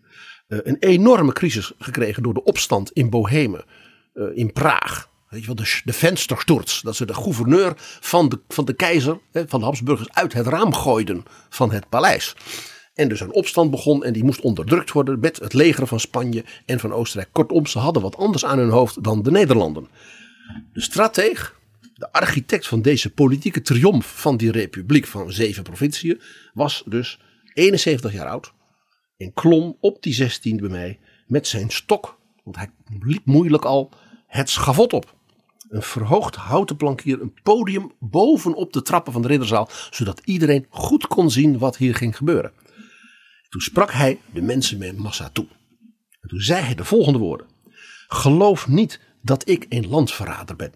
eh, 0.49 0.59
een 0.63 0.77
enorme 0.79 1.33
crisis 1.33 1.73
gekregen 1.79 2.23
door 2.23 2.35
de 2.35 2.45
opstand 2.45 2.91
in 2.93 3.11
Bohemen, 3.11 3.65
eh, 4.13 4.25
in 4.35 4.53
Praag. 4.53 5.09
Weet 5.29 5.41
je 5.41 5.47
wel, 5.47 5.55
de, 5.55 5.81
de 5.85 5.93
venstersturz, 5.93 6.81
dat 6.83 6.97
ze 6.97 7.07
de 7.07 7.15
gouverneur 7.15 7.73
van 8.01 8.29
de, 8.29 8.41
van 8.49 8.65
de 8.65 8.75
keizer, 8.75 9.21
hè, 9.33 9.49
van 9.49 9.61
de 9.61 9.67
Habsburgers, 9.67 10.09
uit 10.13 10.33
het 10.33 10.47
raam 10.47 10.75
gooiden 10.75 11.25
van 11.49 11.73
het 11.73 11.89
paleis. 11.89 12.35
En 13.01 13.09
dus 13.09 13.21
een 13.21 13.33
opstand 13.33 13.71
begon 13.71 14.05
en 14.05 14.13
die 14.13 14.25
moest 14.25 14.41
onderdrukt 14.41 14.93
worden 14.93 15.21
met 15.21 15.39
het 15.39 15.53
leger 15.53 15.87
van 15.87 16.01
Spanje 16.01 16.45
en 16.67 16.81
van 16.81 16.93
Oostenrijk. 16.93 17.33
Kortom, 17.33 17.67
ze 17.67 17.79
hadden 17.79 18.03
wat 18.03 18.17
anders 18.17 18.45
aan 18.45 18.59
hun 18.59 18.71
hoofd 18.71 19.05
dan 19.05 19.23
de 19.23 19.31
Nederlanden. 19.31 19.89
De 20.73 20.81
strateeg, 20.81 21.59
de 21.95 22.13
architect 22.13 22.67
van 22.67 22.83
deze 22.83 23.11
politieke 23.11 23.63
triomf 23.63 24.21
van 24.21 24.37
die 24.37 24.51
republiek 24.51 25.07
van 25.07 25.33
zeven 25.33 25.63
provinciën, 25.63 26.21
was 26.55 26.83
dus 26.87 27.21
71 27.55 28.13
jaar 28.13 28.29
oud 28.29 28.53
en 29.17 29.33
klom 29.33 29.77
op 29.81 30.03
die 30.03 30.15
16 30.15 30.71
mei 30.71 30.99
met 31.27 31.47
zijn 31.47 31.71
stok, 31.71 32.19
want 32.45 32.57
hij 32.57 32.71
liep 33.01 33.25
moeilijk 33.25 33.65
al, 33.65 33.91
het 34.27 34.51
schavot 34.51 34.93
op. 34.93 35.15
Een 35.69 35.83
verhoogd 35.83 36.37
houten 36.37 36.77
plankier, 36.77 37.21
een 37.21 37.35
podium 37.43 37.93
bovenop 37.99 38.73
de 38.73 38.83
trappen 38.83 39.13
van 39.13 39.23
de 39.23 39.29
ridderzaal, 39.29 39.69
zodat 39.91 40.21
iedereen 40.25 40.67
goed 40.69 41.07
kon 41.07 41.31
zien 41.31 41.59
wat 41.59 41.77
hier 41.77 41.95
ging 41.95 42.17
gebeuren. 42.17 42.53
Toen 43.51 43.61
sprak 43.61 43.93
hij 43.93 44.21
de 44.33 44.43
mensen 44.43 44.79
met 44.79 44.97
massa 44.97 45.29
toe. 45.29 45.47
En 46.21 46.29
toen 46.29 46.41
zei 46.41 46.63
hij 46.63 46.75
de 46.75 46.85
volgende 46.85 47.19
woorden. 47.19 47.47
Geloof 48.09 48.69
niet 48.69 49.01
dat 49.23 49.49
ik 49.49 49.67
een 49.69 49.89
landverrader 49.89 50.57
ben. 50.57 50.73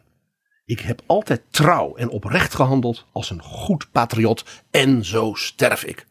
Ik 0.64 0.80
heb 0.80 1.02
altijd 1.06 1.42
trouw 1.50 1.94
en 1.94 2.08
oprecht 2.08 2.54
gehandeld 2.54 3.06
als 3.12 3.30
een 3.30 3.42
goed 3.42 3.90
patriot 3.92 4.44
en 4.70 5.04
zo 5.04 5.34
sterf 5.34 5.84
ik. 5.84 6.06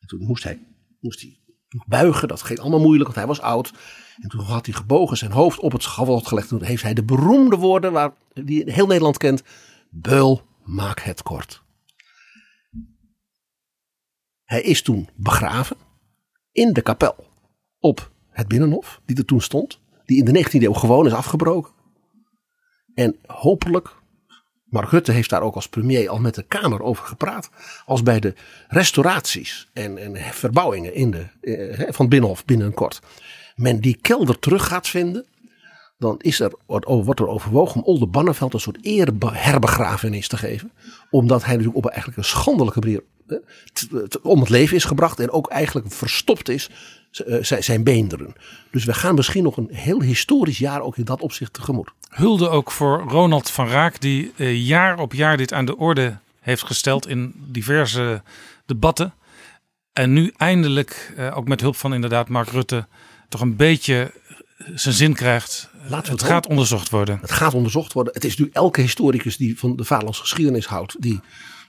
En 0.00 0.06
toen 0.06 0.20
moest 0.26 0.44
hij, 0.44 0.62
moest 1.00 1.20
hij 1.20 1.38
buigen, 1.86 2.28
dat 2.28 2.42
ging 2.42 2.58
allemaal 2.58 2.80
moeilijk, 2.80 3.04
want 3.04 3.16
hij 3.16 3.26
was 3.26 3.40
oud. 3.40 3.72
En 4.20 4.28
toen 4.28 4.40
had 4.40 4.66
hij 4.66 4.74
gebogen 4.74 5.16
zijn 5.16 5.32
hoofd 5.32 5.58
op 5.58 5.72
het 5.72 5.82
schavot 5.82 6.26
gelegd. 6.26 6.48
Toen 6.48 6.62
heeft 6.62 6.82
hij 6.82 6.94
de 6.94 7.04
beroemde 7.04 7.56
woorden 7.56 7.92
waar, 7.92 8.12
die 8.32 8.72
heel 8.72 8.86
Nederland 8.86 9.16
kent. 9.16 9.42
Beul, 9.90 10.42
maak 10.64 11.00
het 11.00 11.22
kort. 11.22 11.61
Hij 14.52 14.62
is 14.62 14.82
toen 14.82 15.08
begraven 15.14 15.76
in 16.50 16.72
de 16.72 16.82
kapel 16.82 17.26
op 17.78 18.12
het 18.30 18.48
Binnenhof, 18.48 19.00
die 19.04 19.16
er 19.16 19.24
toen 19.24 19.40
stond. 19.40 19.80
Die 20.04 20.18
in 20.18 20.32
de 20.32 20.44
19e 20.44 20.62
eeuw 20.62 20.72
gewoon 20.72 21.06
is 21.06 21.12
afgebroken. 21.12 21.72
En 22.94 23.16
hopelijk, 23.26 23.96
Mark 24.64 24.90
Rutte 24.90 25.12
heeft 25.12 25.30
daar 25.30 25.42
ook 25.42 25.54
als 25.54 25.68
premier 25.68 26.08
al 26.08 26.18
met 26.18 26.34
de 26.34 26.42
Kamer 26.42 26.82
over 26.82 27.04
gepraat. 27.04 27.50
Als 27.84 28.02
bij 28.02 28.20
de 28.20 28.34
restauraties 28.68 29.70
en, 29.72 29.98
en 29.98 30.16
verbouwingen 30.16 30.94
in 30.94 31.10
de, 31.10 31.26
eh, 31.40 31.92
van 31.92 32.08
Binnenhof 32.08 32.44
binnenkort. 32.44 33.00
Men 33.54 33.80
die 33.80 33.96
kelder 33.96 34.38
terug 34.38 34.66
gaat 34.66 34.88
vinden. 34.88 35.26
Dan 35.98 36.14
is 36.18 36.40
er, 36.40 36.52
wordt 36.66 37.20
er 37.20 37.28
overwogen 37.28 37.80
om 37.80 37.86
Olde 37.86 38.06
Banneveld 38.06 38.54
een 38.54 38.60
soort 38.60 38.84
eerherbegrafenis 38.84 40.28
te 40.28 40.36
geven. 40.36 40.72
Omdat 41.10 41.40
hij 41.44 41.50
natuurlijk 41.50 41.84
op 41.84 41.90
eigenlijk 41.90 42.18
een 42.18 42.24
schandelijke 42.24 42.80
manier 42.80 43.02
om 44.22 44.40
het 44.40 44.48
leven 44.48 44.76
is 44.76 44.84
gebracht. 44.84 45.20
En 45.20 45.30
ook 45.30 45.48
eigenlijk 45.48 45.92
verstopt 45.92 46.48
is 46.48 46.70
eh, 47.12 47.60
zijn- 47.60 47.84
beenderen. 47.84 48.34
Dus 48.70 48.84
we 48.84 48.94
gaan 48.94 49.14
misschien 49.14 49.42
nog 49.42 49.56
een 49.56 49.68
heel 49.70 50.00
historisch 50.00 50.58
jaar 50.58 50.80
ook 50.80 50.96
in 50.96 51.04
dat 51.04 51.20
opzicht 51.20 51.52
tegemoet. 51.52 51.90
Hulde 52.08 52.48
ook 52.48 52.70
voor 52.70 53.00
Ronald 53.08 53.50
van 53.50 53.68
Raak, 53.68 54.00
die 54.00 54.32
eh, 54.36 54.66
jaar 54.66 54.98
op 54.98 55.12
jaar 55.12 55.36
dit 55.36 55.52
aan 55.52 55.64
de 55.64 55.76
orde 55.76 56.18
heeft 56.40 56.62
gesteld 56.62 57.08
in 57.08 57.34
diverse 57.36 58.22
debatten. 58.66 59.14
En 59.92 60.12
nu 60.12 60.32
eindelijk, 60.36 61.12
eh, 61.16 61.36
ook 61.36 61.48
met 61.48 61.60
hulp 61.60 61.76
van 61.76 61.94
inderdaad 61.94 62.28
Mark 62.28 62.48
Rutte, 62.48 62.86
toch 63.28 63.40
een 63.40 63.56
beetje 63.56 64.12
zijn 64.74 64.94
zin 64.94 65.14
krijgt. 65.14 65.70
Laten 65.72 65.88
we 65.88 65.96
het 65.96 66.20
het 66.20 66.30
gaat 66.30 66.46
onderzocht 66.46 66.90
worden. 66.90 67.18
Het 67.20 67.30
gaat 67.30 67.54
onderzocht 67.54 67.92
worden. 67.92 68.12
Het 68.12 68.24
is 68.24 68.36
nu 68.36 68.48
elke 68.52 68.80
historicus 68.80 69.36
die 69.36 69.58
van 69.58 69.76
de 69.76 69.84
vaderlandse 69.84 70.22
geschiedenis 70.22 70.66
houdt. 70.66 70.96
Die, 71.02 71.20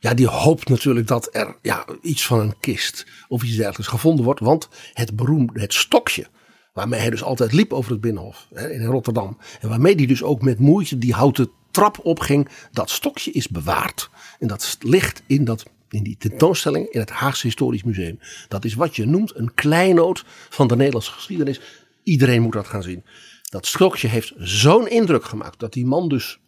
ja, 0.04 0.14
die 0.14 0.28
hoopt 0.28 0.70
natuurlijk 0.70 1.08
dat 1.08 1.30
er 1.32 1.56
ja, 1.62 1.86
iets 2.02 2.26
van 2.26 2.40
een 2.40 2.60
kist 2.60 3.06
of 3.28 3.44
iets 3.44 3.56
dergelijks 3.56 3.88
gevonden 3.88 4.26
wordt. 4.26 4.40
Want 4.40 4.70
het 4.94 5.16
beroemde, 5.16 5.60
het 5.60 5.74
stokje. 5.74 6.28
Waarmee 6.74 7.00
hij 7.00 7.10
dus 7.10 7.24
altijd 7.24 7.52
liep 7.52 7.74
over 7.74 7.92
het 7.92 8.02
Binnenhof 8.02 8.48
hè, 8.54 8.72
in 8.72 8.86
Rotterdam. 8.86 9.38
En 9.62 9.70
waarmee 9.70 9.96
hij 9.96 10.06
dus 10.06 10.24
ook 10.24 10.42
met 10.42 10.60
moeite 10.60 10.98
die 10.98 11.14
houten 11.14 11.52
trap 11.72 12.00
opging. 12.02 12.50
Dat 12.72 12.90
stokje 12.90 13.32
is 13.32 13.48
bewaard. 13.48 14.10
En 14.40 14.48
dat 14.48 14.78
ligt 14.80 15.24
in, 15.28 15.46
dat, 15.46 15.66
in 15.90 16.04
die 16.04 16.18
tentoonstelling 16.18 16.88
in 16.88 17.00
het 17.00 17.10
Haagse 17.10 17.48
Historisch 17.48 17.84
Museum. 17.84 18.20
Dat 18.48 18.66
is 18.66 18.74
wat 18.74 18.96
je 18.96 19.06
noemt 19.06 19.36
een 19.36 19.54
kleinoot 19.54 20.24
van 20.50 20.68
de 20.68 20.76
Nederlandse 20.76 21.12
geschiedenis. 21.12 21.62
Iedereen 22.04 22.42
moet 22.42 22.54
dat 22.54 22.68
gaan 22.68 22.84
zien. 22.84 23.04
Dat 23.50 23.66
stokje 23.66 24.08
heeft 24.08 24.34
zo'n 24.38 24.88
indruk 24.90 25.26
gemaakt 25.26 25.60
dat 25.60 25.74
die 25.74 25.86
man 25.86 26.10
dus 26.10 26.40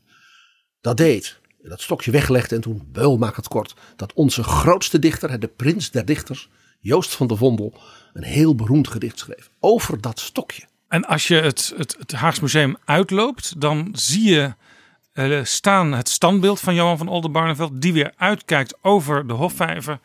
dat 0.82 0.98
deed. 0.98 1.44
Dat 1.70 1.82
stokje 1.82 2.12
weglegde 2.12 2.56
en 2.56 2.62
toen, 2.62 2.88
beul 2.92 3.18
maak 3.18 3.36
het 3.36 3.48
kort, 3.48 3.76
dat 3.96 4.14
onze 4.14 4.44
grootste 4.44 5.00
dichter, 5.00 5.40
de 5.40 5.48
prins 5.48 5.92
der 5.92 6.06
dichters, 6.06 6.50
Joost 6.80 7.16
van 7.16 7.28
de 7.28 7.36
Vondel, 7.36 7.74
een 8.14 8.24
heel 8.24 8.56
beroemd 8.56 8.88
gedicht 8.88 9.20
schreef 9.20 9.50
over 9.60 10.02
dat 10.02 10.20
stokje. 10.20 10.64
En 10.88 11.06
als 11.06 11.28
je 11.28 11.36
het, 11.36 11.74
het, 11.78 11.96
het 12.00 12.12
Haags 12.12 12.40
Museum 12.40 12.78
uitloopt, 12.86 13.62
dan 13.62 13.90
zie 13.92 14.30
je 14.30 14.54
eh, 15.14 15.44
staan 15.44 15.92
het 15.92 16.10
standbeeld 16.10 16.60
van 16.60 16.76
Johan 16.76 16.98
van 16.98 17.08
Oldenbarneveld, 17.08 17.82
die 17.82 17.94
weer 17.94 18.14
uitkijkt 18.18 18.78
over 18.82 19.28
de 19.28 19.34
Hofvijver 19.34 20.00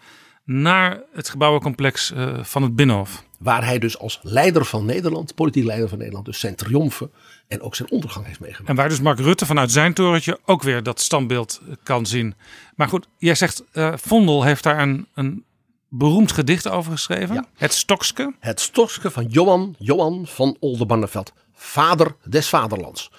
naar 0.44 1.02
het 1.12 1.28
gebouwencomplex 1.28 2.12
eh, 2.12 2.44
van 2.44 2.62
het 2.62 2.76
Binnenhof. 2.76 3.24
Waar 3.38 3.64
hij 3.64 3.78
dus 3.78 3.98
als 3.98 4.18
leider 4.22 4.64
van 4.64 4.84
Nederland, 4.84 5.34
politiek 5.34 5.64
leider 5.64 5.88
van 5.88 5.98
Nederland, 5.98 6.24
dus 6.24 6.40
zijn 6.40 6.54
triomfen 6.54 7.10
en 7.50 7.60
ook 7.60 7.74
zijn 7.74 7.90
ondergang 7.90 8.26
heeft 8.26 8.40
meegemaakt. 8.40 8.68
En 8.68 8.76
waar 8.76 8.88
dus 8.88 9.00
Mark 9.00 9.18
Rutte 9.18 9.46
vanuit 9.46 9.70
zijn 9.70 9.94
torentje 9.94 10.38
ook 10.44 10.62
weer 10.62 10.82
dat 10.82 11.00
standbeeld 11.00 11.60
kan 11.82 12.06
zien. 12.06 12.34
Maar 12.74 12.88
goed, 12.88 13.06
jij 13.18 13.34
zegt, 13.34 13.64
eh 13.72 13.92
Vondel 13.96 14.42
heeft 14.42 14.62
daar 14.62 14.78
een, 14.78 15.08
een 15.14 15.44
beroemd 15.88 16.32
gedicht 16.32 16.68
over 16.68 16.92
geschreven. 16.92 17.34
Ja. 17.34 17.44
Het 17.56 17.74
Stokske. 17.74 18.34
Het 18.40 18.60
stokje 18.60 19.10
van 19.10 19.26
Johan, 19.26 19.74
Johan 19.78 20.26
van 20.26 20.56
Oldenbarneveld, 20.60 21.32
vader 21.54 22.16
des 22.24 22.48
vaderlands. 22.48 23.10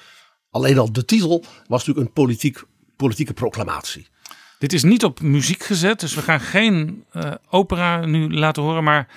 Alleen 0.50 0.78
al 0.78 0.92
de 0.92 1.06
titel 1.06 1.44
was 1.68 1.86
natuurlijk 1.86 2.08
een 2.08 2.14
politiek, 2.14 2.64
politieke 2.96 3.34
proclamatie. 3.34 4.08
Dit 4.60 4.74
is 4.74 4.84
niet 4.84 5.04
op 5.04 5.22
muziek 5.22 5.64
gezet, 5.64 6.00
dus 6.00 6.16
we 6.16 6.22
gaan 6.22 6.40
geen 6.40 7.06
eh, 7.12 7.32
opera 7.50 8.06
nu 8.06 8.34
laten 8.34 8.64
horen. 8.64 8.84
Maar 8.84 9.08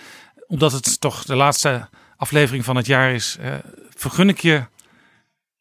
omdat 0.46 0.72
het 0.72 1.00
toch 1.00 1.24
de 1.24 1.36
laatste 1.36 1.88
aflevering 2.16 2.64
van 2.64 2.76
het 2.76 2.86
jaar 2.86 3.12
is, 3.12 3.36
eh, 3.40 3.54
vergun 3.94 4.28
ik 4.28 4.40
je 4.40 4.64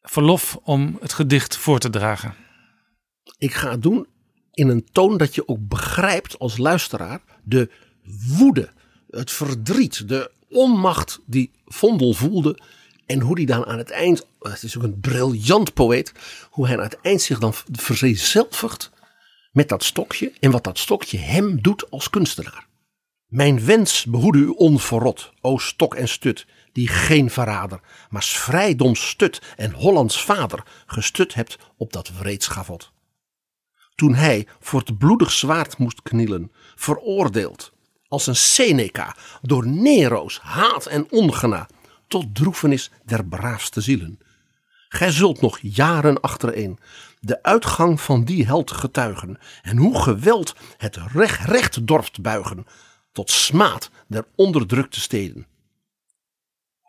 verlof 0.04 0.58
om 0.62 0.96
het 1.00 1.12
gedicht 1.12 1.56
voor 1.56 1.78
te 1.78 1.90
dragen. 1.90 2.34
Ik 3.38 3.54
ga 3.54 3.70
het 3.70 3.82
doen 3.82 4.06
in 4.52 4.68
een 4.68 4.88
toon 4.92 5.16
dat 5.16 5.34
je 5.34 5.48
ook 5.48 5.68
begrijpt 5.68 6.38
als 6.38 6.56
luisteraar 6.56 7.20
de 7.42 7.70
woede, 8.36 8.72
het 9.10 9.30
verdriet, 9.30 10.08
de 10.08 10.30
onmacht 10.48 11.20
die 11.26 11.50
Vondel 11.64 12.12
voelde. 12.12 12.58
En 13.06 13.20
hoe 13.20 13.36
hij 13.36 13.44
dan 13.44 13.66
aan 13.66 13.78
het 13.78 13.90
eind, 13.90 14.26
het 14.40 14.62
is 14.62 14.76
ook 14.76 14.82
een 14.82 15.00
briljant 15.00 15.74
poëet, 15.74 16.12
hoe 16.50 16.66
hij 16.66 16.76
aan 16.76 16.82
het 16.82 17.00
eind 17.00 17.22
zich 17.22 17.38
dan 17.38 17.54
verzelvigt 17.72 18.90
met 19.52 19.68
dat 19.68 19.84
stokje 19.84 20.32
en 20.40 20.50
wat 20.50 20.64
dat 20.64 20.78
stokje 20.78 21.18
hem 21.18 21.62
doet 21.62 21.90
als 21.90 22.10
kunstenaar. 22.10 22.66
Mijn 23.26 23.64
wens 23.64 24.04
behoede 24.04 24.38
u 24.38 24.46
onverrot, 24.46 25.32
o 25.40 25.58
stok 25.58 25.94
en 25.94 26.08
stut, 26.08 26.46
die 26.74 26.88
geen 26.88 27.30
verrader, 27.30 27.80
maar 28.10 28.22
vrijdom 28.22 28.94
stut 28.94 29.42
en 29.56 29.72
Hollands 29.72 30.24
vader 30.24 30.62
gestut 30.86 31.34
hebt 31.34 31.58
op 31.76 31.92
dat 31.92 32.10
wreed 32.18 32.42
schavot. 32.42 32.92
Toen 33.94 34.14
hij 34.14 34.46
voor 34.60 34.80
het 34.80 34.98
bloedig 34.98 35.32
zwaard 35.32 35.78
moest 35.78 36.02
knielen, 36.02 36.52
veroordeeld 36.74 37.72
als 38.08 38.26
een 38.26 38.36
Seneca 38.36 39.16
door 39.42 39.66
Nero's 39.66 40.38
haat 40.42 40.86
en 40.86 41.10
ongena 41.10 41.68
tot 42.08 42.34
droefenis 42.34 42.90
der 43.04 43.24
braafste 43.24 43.80
zielen. 43.80 44.18
Gij 44.88 45.10
zult 45.10 45.40
nog 45.40 45.58
jaren 45.62 46.20
achtereen 46.20 46.78
de 47.20 47.42
uitgang 47.42 48.00
van 48.00 48.24
die 48.24 48.46
held 48.46 48.70
getuigen 48.70 49.38
en 49.62 49.76
hoe 49.76 50.02
geweld 50.02 50.54
het 50.76 50.96
recht, 50.96 51.44
recht 51.44 51.86
dorpt 51.86 52.20
buigen 52.20 52.66
tot 53.12 53.30
smaad 53.30 53.90
der 54.06 54.26
onderdrukte 54.34 55.00
steden. 55.00 55.46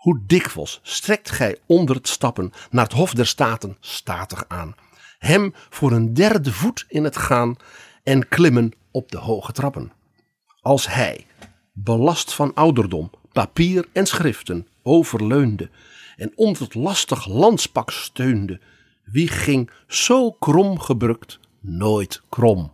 Hoe 0.05 0.23
dikwijls 0.25 0.79
strekt 0.83 1.31
gij 1.31 1.57
onder 1.65 1.95
het 1.95 2.07
stappen 2.07 2.51
naar 2.69 2.83
het 2.83 2.93
Hof 2.93 3.13
der 3.13 3.27
Staten 3.27 3.77
statig 3.79 4.45
aan, 4.47 4.75
hem 5.17 5.53
voor 5.69 5.91
een 5.91 6.13
derde 6.13 6.51
voet 6.51 6.85
in 6.87 7.03
het 7.03 7.17
gaan 7.17 7.55
en 8.03 8.27
klimmen 8.27 8.71
op 8.91 9.11
de 9.11 9.17
hoge 9.17 9.51
trappen. 9.51 9.91
Als 10.61 10.87
hij, 10.87 11.25
belast 11.73 12.33
van 12.33 12.53
ouderdom, 12.53 13.11
papier 13.31 13.87
en 13.91 14.05
schriften, 14.05 14.67
overleunde 14.83 15.69
en 16.15 16.31
onder 16.35 16.61
het 16.61 16.75
lastig 16.75 17.27
landspak 17.27 17.91
steunde, 17.91 18.61
wie 19.03 19.27
ging 19.27 19.71
zo 19.87 20.31
krom 20.31 20.79
gebrukt 20.79 21.39
nooit 21.59 22.21
krom. 22.29 22.71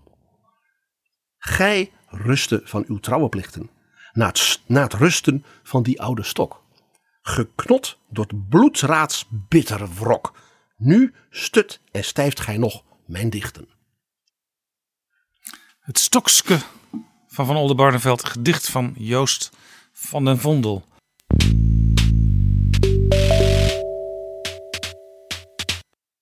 Gij 1.38 1.92
rusten 2.08 2.62
van 2.64 2.84
uw 2.88 2.98
trouweplichten, 2.98 3.70
na 4.14 4.28
het, 4.28 4.62
na 4.66 4.82
het 4.82 4.94
rusten 4.94 5.46
van 5.64 5.84
die 5.84 6.02
oude 6.02 6.24
stok. 6.24 6.61
Geknot 7.22 7.98
door 8.10 8.26
het 8.26 8.50
bloedsraads 8.50 9.26
bittere 9.30 9.88
wrok. 9.94 10.34
Nu 10.78 11.14
stut 11.30 11.82
en 11.92 12.04
stijft 12.04 12.40
gij 12.40 12.58
nog 12.58 12.84
mijn 13.06 13.30
dichten. 13.30 13.68
Het 15.80 16.00
Stokske 16.00 16.60
van 17.28 17.46
Van 17.46 17.56
Oldenbarneveld, 17.56 18.26
gedicht 18.26 18.70
van 18.70 18.94
Joost 18.98 19.50
van 19.94 20.26
den 20.26 20.40
Vondel. 20.40 20.84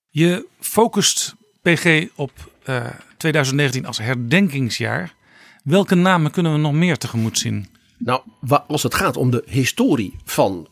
Je 0.10 0.48
focust 0.60 1.36
PG 1.62 2.08
op 2.16 2.32
eh, 2.64 2.90
2019 3.18 3.86
als 3.86 3.98
herdenkingsjaar. 3.98 5.16
Welke 5.64 5.96
namen 5.96 6.32
kunnen 6.32 6.52
we 6.54 6.58
nog 6.58 6.74
meer 6.74 6.98
tegemoet 6.98 7.38
zien? 7.38 7.68
Nou, 7.98 8.22
als 8.68 8.84
het 8.84 8.96
gaat 8.96 9.18
om 9.18 9.32
de 9.32 9.44
historie 9.46 10.16
van 10.24 10.68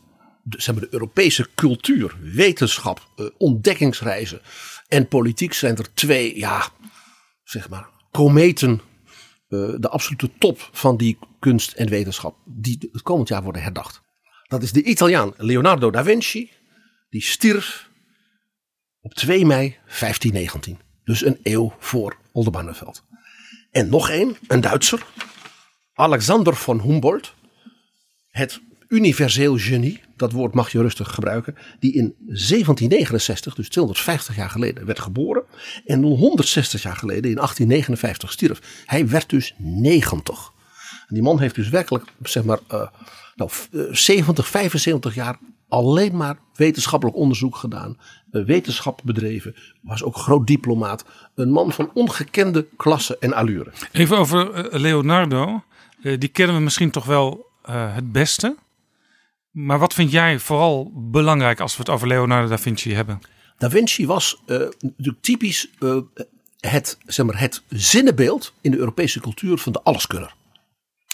de, 0.50 0.62
zeg 0.62 0.76
maar, 0.76 0.84
de 0.84 0.94
Europese 0.94 1.50
cultuur, 1.56 2.16
wetenschap, 2.22 3.08
eh, 3.16 3.26
ontdekkingsreizen 3.38 4.42
en 4.88 5.08
politiek 5.08 5.54
zijn 5.54 5.78
er 5.78 5.94
twee, 5.94 6.38
ja, 6.38 6.70
zeg 7.44 7.70
maar, 7.70 7.90
kometen. 8.12 8.82
eh, 9.50 9.74
de 9.78 9.90
absolute 9.90 10.30
top 10.38 10.70
van 10.72 10.98
die 10.98 11.18
kunst 11.40 11.72
en 11.72 11.90
wetenschap, 11.90 12.38
die 12.46 12.90
het 12.92 13.02
komend 13.02 13.28
jaar 13.28 13.44
worden 13.44 13.62
herdacht. 13.62 14.02
Dat 14.48 14.64
is 14.64 14.72
de 14.72 14.84
Italiaan 14.84 15.34
Leonardo 15.38 15.92
da 15.92 16.04
Vinci, 16.04 16.52
die 17.10 17.22
stierf 17.22 17.90
op 19.02 19.14
2 19.14 19.46
mei 19.46 19.78
1519. 19.86 20.80
Dus 21.04 21.26
een 21.26 21.40
eeuw 21.44 21.76
voor 21.80 22.18
Oldenbarneveld. 22.32 23.04
En 23.72 23.90
nog 23.90 24.10
één, 24.10 24.38
een 24.48 24.62
Duitser, 24.62 25.06
Alexander 25.94 26.56
von 26.56 26.82
Humboldt, 26.82 27.34
het 28.30 28.62
universeel 28.88 29.58
genie, 29.58 30.02
dat 30.16 30.32
woord 30.32 30.54
mag 30.54 30.72
je 30.72 30.82
rustig 30.82 31.14
gebruiken, 31.14 31.56
die 31.80 31.94
in 31.94 32.16
1769, 32.26 33.56
dus 33.56 33.70
250 33.70 34.36
jaar 34.36 34.50
geleden, 34.50 34.86
werd 34.86 35.00
geboren 35.00 35.44
en 35.86 36.04
160 36.04 36.82
jaar 36.82 36.96
geleden 36.96 37.30
in 37.30 37.36
1859 37.36 38.32
stierf. 38.32 38.84
Hij 38.86 39.08
werd 39.08 39.30
dus 39.30 39.54
90. 39.58 40.52
En 41.08 41.14
die 41.14 41.24
man 41.24 41.40
heeft 41.40 41.56
dus 41.56 41.70
werkelijk, 41.70 42.06
zeg 42.24 42.44
maar, 42.44 42.60
eh, 42.68 42.88
nou, 43.36 43.52
eh, 43.72 43.82
70, 43.92 44.48
75 44.48 45.16
jaar 45.16 45.40
alleen 45.68 46.18
maar 46.18 46.40
wetenschappelijk 46.56 47.18
onderzoek 47.18 47.56
gedaan, 47.56 47.98
eh, 48.32 48.46
wetenschap 48.46 49.02
bedreven, 49.04 49.56
was 49.82 50.04
ook 50.04 50.16
groot 50.16 50.48
diplomaat, 50.48 51.06
een 51.36 51.50
man 51.50 51.72
van 51.72 51.92
ongekende 51.94 52.68
klasse 52.78 53.18
en 53.20 53.34
allure. 53.34 53.72
Even 53.92 54.18
over 54.18 54.52
eh, 54.52 54.80
Leonardo. 54.80 55.64
Eh, 56.02 56.20
die 56.20 56.30
kennen 56.30 56.56
we 56.56 56.62
misschien 56.62 56.92
toch 56.92 57.06
wel 57.06 57.46
eh, 57.64 57.96
het 57.96 58.12
beste. 58.12 58.56
Maar 59.58 59.80
wat 59.80 59.94
vind 59.94 60.12
jij 60.12 60.40
vooral 60.40 60.92
belangrijk 60.96 61.60
als 61.60 61.74
we 61.74 61.80
het 61.80 61.90
over 61.90 62.08
Leonardo 62.08 62.48
da 62.48 62.58
Vinci 62.58 62.94
hebben? 62.94 63.20
Da 63.58 63.70
Vinci 63.70 64.06
was 64.06 64.42
eh, 64.46 64.62
typisch 65.22 65.70
eh, 65.80 65.98
het, 66.60 66.98
zeg 67.06 67.26
maar, 67.26 67.40
het 67.40 67.62
zinnenbeeld 67.70 68.54
in 68.62 68.72
de 68.72 68.78
Europese 68.78 69.20
cultuur 69.20 69.58
van 69.58 69.72
de 69.72 69.82
alleskunner. 69.82 70.36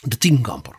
De 0.01 0.17
tienkamper. 0.17 0.75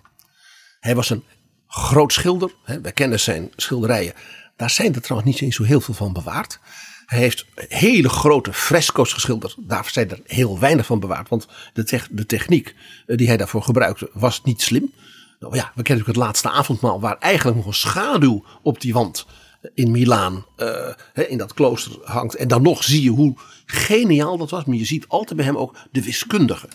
Hij 0.81 0.95
was 0.95 1.11
een 1.11 1.25
groot 1.67 2.13
schilder. 2.13 2.55
Hè, 2.65 2.81
wij 2.81 2.93
kennen 2.93 3.21
zijn 3.21 3.51
schilderijen. 3.57 4.15
Daar 4.57 4.71
zijn 4.71 4.95
er 4.95 5.01
trouwens 5.01 5.33
niet 5.33 5.41
eens 5.41 5.57
zo 5.57 5.63
heel 5.63 5.81
veel 5.81 5.95
van 5.95 6.13
bewaard. 6.13 6.61
Hij 7.07 7.19
heeft 7.19 7.47
hele 7.55 8.09
grote 8.09 8.53
fresco's 8.53 9.13
geschilderd. 9.13 9.57
Daar 9.59 9.89
zijn 9.93 10.11
er 10.11 10.21
heel 10.25 10.59
weinig 10.59 10.87
van 10.87 11.01
bewaard. 11.01 11.29
Want 11.29 11.47
de 11.73 12.27
techniek 12.27 12.75
eh, 13.07 13.17
die 13.17 13.27
hij 13.27 13.37
daarvoor 13.37 13.63
gebruikte 13.63 14.11
was 14.13 14.43
niet 14.43 14.63
slim. 14.63 14.93
Nou 15.41 15.57
ja, 15.57 15.63
we 15.75 15.83
kennen 15.83 16.05
natuurlijk 16.05 16.07
het 16.07 16.17
laatste 16.17 16.51
avondmaal. 16.51 17.01
Waar 17.01 17.19
eigenlijk 17.19 17.57
nog 17.57 17.67
een 17.67 17.75
schaduw 17.75 18.45
op 18.63 18.81
die 18.81 18.93
wand 18.93 19.27
in 19.75 19.91
Milaan. 19.91 20.47
eh, 20.57 20.95
in 21.29 21.39
dat 21.39 21.55
klooster 21.55 21.99
hangt. 22.05 22.35
En 22.35 22.49
dan 22.49 22.63
nog 22.63 22.85
zie 22.85 23.03
je 23.03 23.11
hoe 23.11 23.37
geniaal 23.67 24.39
dat 24.39 24.51
was. 24.51 24.65
Maar 24.65 24.77
je 24.77 24.85
ziet 24.85 25.09
altijd 25.09 25.37
bij 25.37 25.47
hem 25.47 25.57
ook 25.57 25.77
de 25.91 26.03
wiskundige. 26.03 26.69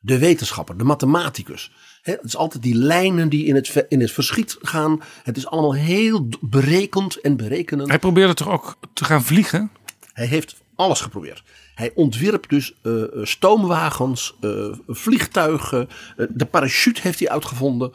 De 0.00 0.18
wetenschapper, 0.18 0.78
de 0.78 0.84
mathematicus. 0.84 1.70
Het 2.02 2.20
is 2.22 2.36
altijd 2.36 2.62
die 2.62 2.74
lijnen 2.74 3.28
die 3.28 3.44
in 3.46 3.54
het, 3.54 3.84
in 3.88 4.00
het 4.00 4.12
verschiet 4.12 4.56
gaan. 4.60 5.02
Het 5.22 5.36
is 5.36 5.46
allemaal 5.46 5.74
heel 5.74 6.28
berekend 6.40 7.16
en 7.16 7.36
berekenend. 7.36 7.88
Hij 7.88 7.98
probeerde 7.98 8.34
toch 8.34 8.48
ook 8.48 8.78
te 8.92 9.04
gaan 9.04 9.22
vliegen? 9.24 9.70
Hij 10.12 10.26
heeft 10.26 10.54
alles 10.74 11.00
geprobeerd. 11.00 11.42
Hij 11.80 11.92
ontwierp 11.94 12.48
dus 12.48 12.74
eh, 12.82 13.02
eh, 13.02 13.08
stoomwagens, 13.22 14.36
eh, 14.40 14.50
vliegtuigen. 14.88 15.88
de 16.28 16.44
parachute 16.44 17.00
heeft 17.00 17.18
hij 17.18 17.28
uitgevonden. 17.28 17.92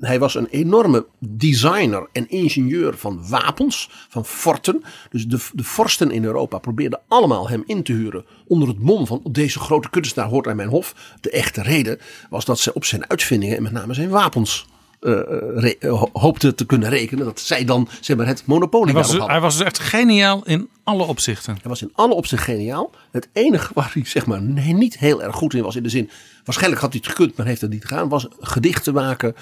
Hij 0.00 0.18
was 0.18 0.34
een 0.34 0.46
enorme 0.46 1.06
designer 1.18 2.08
en 2.12 2.30
ingenieur 2.30 2.96
van 2.96 3.28
wapens, 3.28 3.90
van 4.08 4.24
forten. 4.24 4.82
Dus 5.10 5.26
de, 5.26 5.38
de 5.52 5.64
vorsten 5.64 6.10
in 6.10 6.24
Europa 6.24 6.58
probeerden 6.58 7.00
allemaal 7.08 7.48
hem 7.48 7.62
in 7.66 7.82
te 7.82 7.92
huren. 7.92 8.24
Onder 8.46 8.68
het 8.68 8.78
mom 8.78 9.06
van 9.06 9.22
deze 9.30 9.58
grote 9.58 9.90
kunstenaar 9.90 10.28
hoort 10.28 10.46
aan 10.46 10.56
mijn 10.56 10.68
hof. 10.68 10.94
De 11.20 11.30
echte 11.30 11.62
reden 11.62 11.98
was 12.30 12.44
dat 12.44 12.58
ze 12.58 12.74
op 12.74 12.84
zijn 12.84 13.10
uitvindingen 13.10 13.56
en 13.56 13.62
met 13.62 13.72
name 13.72 13.94
zijn 13.94 14.08
wapens 14.08 14.66
eh, 15.00 15.12
eh, 15.12 15.26
re- 15.54 15.76
eh, 15.78 15.90
ho- 15.98 16.10
hoopten 16.12 16.54
te 16.54 16.66
kunnen 16.66 16.88
rekenen. 16.88 17.24
Dat 17.24 17.40
zij 17.40 17.64
dan 17.64 17.88
zeg 18.00 18.16
maar, 18.16 18.26
het 18.26 18.46
monopolie 18.46 18.92
Hij 18.92 19.02
was, 19.02 19.10
hadden. 19.10 19.30
hij 19.30 19.40
was 19.40 19.56
dus 19.56 19.66
echt 19.66 19.78
geniaal 19.78 20.44
in 20.44 20.68
alle 20.84 21.02
opzichten. 21.04 21.52
Hij 21.52 21.62
was 21.70 21.82
in 21.82 21.90
alle 21.94 22.14
opzichten 22.14 22.54
geniaal. 22.54 22.90
Het 23.10 23.28
enige 23.32 23.70
waar 23.74 23.90
hij 23.92 24.04
zeg 24.04 24.26
maar 24.26 24.42
niet 24.42 24.98
heel 24.98 25.22
erg 25.22 25.36
goed 25.36 25.54
in 25.54 25.62
was 25.62 25.76
in 25.76 25.82
de 25.82 25.88
zin. 25.88 26.10
Waarschijnlijk 26.44 26.82
had 26.82 26.92
hij 26.92 27.00
het 27.04 27.10
gekund, 27.14 27.36
maar 27.36 27.46
heeft 27.46 27.60
het 27.60 27.70
niet 27.70 27.84
gedaan. 27.84 28.08
Was 28.08 28.26
gedichten 28.40 28.94
maken 28.94 29.34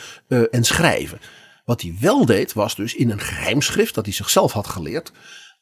en 0.50 0.64
schrijven. 0.64 1.18
Wat 1.64 1.80
hij 1.82 1.96
wel 2.00 2.26
deed 2.26 2.52
was 2.52 2.74
dus 2.74 2.94
in 2.94 3.10
een 3.10 3.20
geheimschrift 3.20 3.94
dat 3.94 4.04
hij 4.04 4.14
zichzelf 4.14 4.52
had 4.52 4.66
geleerd. 4.66 5.12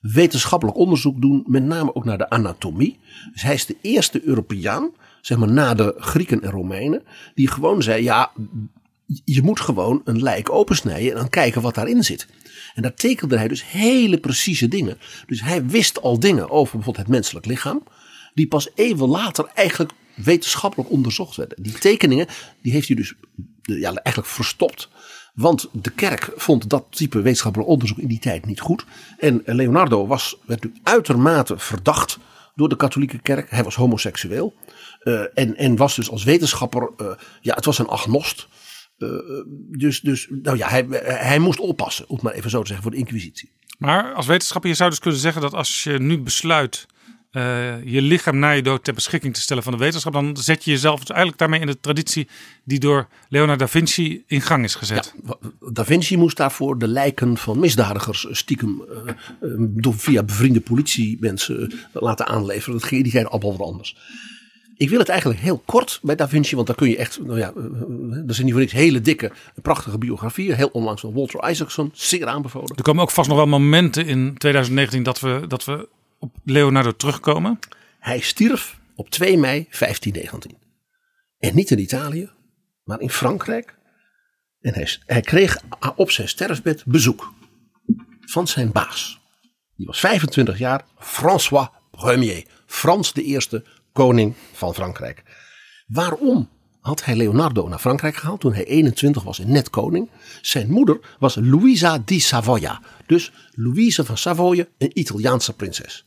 Wetenschappelijk 0.00 0.76
onderzoek 0.78 1.20
doen, 1.20 1.44
met 1.46 1.62
name 1.64 1.94
ook 1.94 2.04
naar 2.04 2.18
de 2.18 2.30
anatomie. 2.30 2.98
Dus 3.32 3.42
hij 3.42 3.54
is 3.54 3.66
de 3.66 3.76
eerste 3.82 4.20
Europeaan, 4.24 4.90
zeg 5.20 5.38
maar 5.38 5.50
na 5.52 5.74
de 5.74 5.94
Grieken 5.98 6.42
en 6.42 6.50
Romeinen, 6.50 7.02
die 7.34 7.48
gewoon 7.48 7.82
zei: 7.82 8.02
ja, 8.02 8.32
je 9.24 9.42
moet 9.42 9.60
gewoon 9.60 10.00
een 10.04 10.22
lijk 10.22 10.50
opensnijden 10.50 11.10
en 11.10 11.16
dan 11.16 11.28
kijken 11.28 11.62
wat 11.62 11.74
daarin 11.74 12.04
zit. 12.04 12.26
En 12.74 12.82
daar 12.82 12.94
tekende 12.94 13.36
hij 13.38 13.48
dus 13.48 13.64
hele 13.70 14.18
precieze 14.18 14.68
dingen. 14.68 14.98
Dus 15.26 15.42
hij 15.42 15.66
wist 15.66 16.02
al 16.02 16.18
dingen 16.18 16.50
over 16.50 16.74
bijvoorbeeld 16.74 17.06
het 17.06 17.14
menselijk 17.14 17.46
lichaam, 17.46 17.82
die 18.34 18.48
pas 18.48 18.68
even 18.74 19.08
later 19.08 19.50
eigenlijk 19.54 19.92
wetenschappelijk 20.14 20.90
onderzocht 20.90 21.36
werden. 21.36 21.62
Die 21.62 21.78
tekeningen, 21.78 22.26
die 22.62 22.72
heeft 22.72 22.86
hij 22.86 22.96
dus 22.96 23.14
ja, 23.62 23.94
eigenlijk 23.94 24.26
verstopt. 24.34 24.88
Want 25.34 25.68
de 25.72 25.90
kerk 25.90 26.32
vond 26.36 26.70
dat 26.70 26.86
type 26.90 27.20
wetenschappelijk 27.20 27.70
onderzoek 27.70 27.98
in 27.98 28.08
die 28.08 28.18
tijd 28.18 28.46
niet 28.46 28.60
goed. 28.60 28.84
En 29.18 29.42
Leonardo 29.44 30.06
was, 30.06 30.36
werd 30.46 30.62
natuurlijk 30.62 30.88
uitermate 30.88 31.58
verdacht 31.58 32.18
door 32.54 32.68
de 32.68 32.76
katholieke 32.76 33.18
kerk. 33.18 33.50
Hij 33.50 33.64
was 33.64 33.74
homoseksueel. 33.74 34.54
Eh, 35.00 35.20
en, 35.34 35.56
en 35.56 35.76
was 35.76 35.94
dus 35.94 36.10
als 36.10 36.24
wetenschapper, 36.24 36.90
eh, 36.96 37.06
ja, 37.40 37.54
het 37.54 37.64
was 37.64 37.78
een 37.78 37.88
agnost. 37.88 38.48
Eh, 39.04 39.42
dus, 39.78 40.00
dus 40.00 40.26
nou 40.42 40.56
ja, 40.56 40.68
hij, 40.68 40.86
hij 41.04 41.38
moest 41.38 41.58
oppassen, 41.58 42.08
om 42.08 42.14
het 42.14 42.24
maar 42.24 42.32
even 42.32 42.50
zo 42.50 42.60
te 42.60 42.66
zeggen, 42.66 42.82
voor 42.82 42.94
de 42.94 43.00
inquisitie. 43.00 43.50
Maar 43.78 44.12
als 44.12 44.26
wetenschapper, 44.26 44.70
je 44.70 44.76
zou 44.76 44.90
dus 44.90 44.98
kunnen 44.98 45.20
zeggen 45.20 45.42
dat 45.42 45.54
als 45.54 45.82
je 45.82 45.98
nu 45.98 46.18
besluit 46.18 46.86
eh, 47.34 47.84
je 47.84 48.02
lichaam 48.02 48.38
na 48.38 48.50
je 48.50 48.62
dood 48.62 48.84
ter 48.84 48.94
beschikking 48.94 49.34
te 49.34 49.40
stellen 49.40 49.62
van 49.62 49.72
de 49.72 49.78
wetenschap, 49.78 50.12
dan 50.12 50.36
zet 50.36 50.64
je 50.64 50.70
jezelf 50.70 50.98
dus 50.98 51.08
eigenlijk 51.08 51.38
daarmee 51.38 51.60
in 51.60 51.66
de 51.66 51.80
traditie 51.80 52.28
die 52.64 52.78
door 52.78 53.08
Leonardo 53.28 53.64
da 53.64 53.70
Vinci 53.70 54.22
in 54.26 54.40
gang 54.40 54.64
is 54.64 54.74
gezet. 54.74 55.14
Da 55.72 55.84
Vinci 55.84 56.16
moest 56.16 56.36
daarvoor 56.36 56.78
de 56.78 56.88
lijken 56.88 57.36
van 57.36 57.58
misdadigers 57.58 58.26
stiekem 58.30 58.82
eh, 58.82 59.08
eh, 59.08 59.14
door, 59.58 59.94
via 59.94 60.22
bevriende 60.22 60.60
politiemensen 60.60 61.70
eh, 61.70 62.02
laten 62.02 62.26
aanleveren. 62.26 62.78
Dat 62.78 62.88
ging 62.88 62.96
in 62.96 63.02
die 63.02 63.12
tijd 63.12 63.26
allemaal 63.26 63.56
wat 63.56 63.66
anders. 63.66 63.96
Ik 64.76 64.88
wil 64.88 64.98
het 64.98 65.08
eigenlijk 65.08 65.40
heel 65.40 65.62
kort 65.64 65.98
bij 66.02 66.14
Da 66.14 66.28
Vinci, 66.28 66.54
want 66.54 66.66
daar 66.66 66.76
kun 66.76 66.88
je 66.88 66.96
echt, 66.96 67.20
nou 67.20 67.38
ja, 67.38 67.52
eh, 67.56 67.64
eh, 67.64 68.28
er 68.28 68.34
zijn 68.34 68.44
niet 68.44 68.52
voor 68.52 68.60
niks 68.60 68.72
hele 68.72 69.00
dikke, 69.00 69.32
prachtige 69.62 69.98
biografieën. 69.98 70.54
Heel 70.54 70.68
onlangs 70.72 71.00
van 71.00 71.12
Walter 71.12 71.50
Isaacson, 71.50 71.90
zeer 71.94 72.26
aanbevolen. 72.26 72.76
Er 72.76 72.82
komen 72.82 73.02
ook 73.02 73.10
vast 73.10 73.28
nog 73.28 73.36
wel 73.36 73.46
momenten 73.46 74.06
in 74.06 74.38
2019 74.38 75.02
dat 75.02 75.20
we, 75.20 75.44
dat 75.48 75.64
we 75.64 75.88
op 76.18 76.34
Leonardo 76.44 76.92
terugkomen. 76.96 77.58
Hij 77.98 78.20
stierf 78.20 78.78
op 78.94 79.10
2 79.10 79.38
mei 79.38 79.66
1519. 79.78 80.56
En 81.38 81.54
niet 81.54 81.70
in 81.70 81.78
Italië, 81.78 82.30
maar 82.84 83.00
in 83.00 83.10
Frankrijk. 83.10 83.76
En 84.60 84.74
hij, 84.74 84.88
hij 85.06 85.20
kreeg 85.20 85.58
op 85.96 86.10
zijn 86.10 86.28
sterfbed 86.28 86.82
bezoek 86.86 87.32
van 88.20 88.48
zijn 88.48 88.72
baas. 88.72 89.20
Die 89.76 89.86
was 89.86 90.00
25 90.00 90.58
jaar, 90.58 90.84
François 90.98 91.68
Premier. 91.90 92.44
Frans 92.66 93.12
de 93.12 93.22
eerste 93.22 93.64
koning 93.94 94.34
van 94.52 94.74
Frankrijk. 94.74 95.22
Waarom 95.86 96.48
had 96.80 97.04
hij 97.04 97.16
Leonardo 97.16 97.68
naar 97.68 97.78
Frankrijk 97.78 98.16
gehaald 98.16 98.40
toen 98.40 98.54
hij 98.54 98.64
21 98.64 99.22
was 99.22 99.38
en 99.38 99.52
net 99.52 99.70
koning? 99.70 100.10
Zijn 100.42 100.70
moeder 100.70 101.16
was 101.18 101.34
Louisa 101.34 101.98
di 101.98 102.20
Savoia. 102.20 102.82
Dus 103.06 103.32
Louise 103.52 104.04
van 104.04 104.18
Savoye, 104.18 104.68
een 104.78 104.98
Italiaanse 104.98 105.52
prinses. 105.52 106.06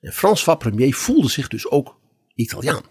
En 0.00 0.12
François 0.12 0.58
Premier 0.58 0.94
voelde 0.94 1.28
zich 1.28 1.48
dus 1.48 1.70
ook 1.70 1.98
Italiaan. 2.34 2.82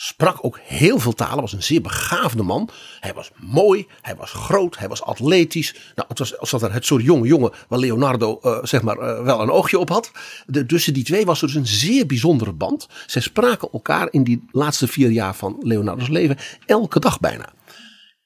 Sprak 0.00 0.44
ook 0.44 0.58
heel 0.62 0.98
veel 0.98 1.12
talen, 1.12 1.40
was 1.40 1.52
een 1.52 1.62
zeer 1.62 1.80
begaafde 1.80 2.42
man. 2.42 2.68
Hij 3.00 3.14
was 3.14 3.30
mooi, 3.36 3.86
hij 4.02 4.16
was 4.16 4.30
groot, 4.30 4.78
hij 4.78 4.88
was 4.88 5.02
atletisch. 5.02 5.74
Nou, 5.94 6.08
het 6.08 6.18
was 6.18 6.38
als 6.38 6.52
er 6.52 6.72
het 6.72 6.86
soort 6.86 7.04
jonge 7.04 7.26
jongen 7.26 7.52
waar 7.68 7.78
Leonardo 7.78 8.38
uh, 8.42 8.58
zeg 8.62 8.82
maar 8.82 8.96
uh, 8.96 9.22
wel 9.22 9.40
een 9.40 9.50
oogje 9.50 9.78
op 9.78 9.88
had. 9.88 10.10
De, 10.46 10.66
tussen 10.66 10.94
die 10.94 11.04
twee 11.04 11.24
was 11.24 11.40
er 11.40 11.46
dus 11.46 11.56
een 11.56 11.66
zeer 11.66 12.06
bijzondere 12.06 12.52
band. 12.52 12.88
Zij 13.06 13.22
spraken 13.22 13.68
elkaar 13.72 14.08
in 14.10 14.24
die 14.24 14.44
laatste 14.50 14.86
vier 14.86 15.10
jaar 15.10 15.34
van 15.34 15.56
Leonardo's 15.60 16.08
leven 16.08 16.36
elke 16.66 17.00
dag 17.00 17.20
bijna. 17.20 17.52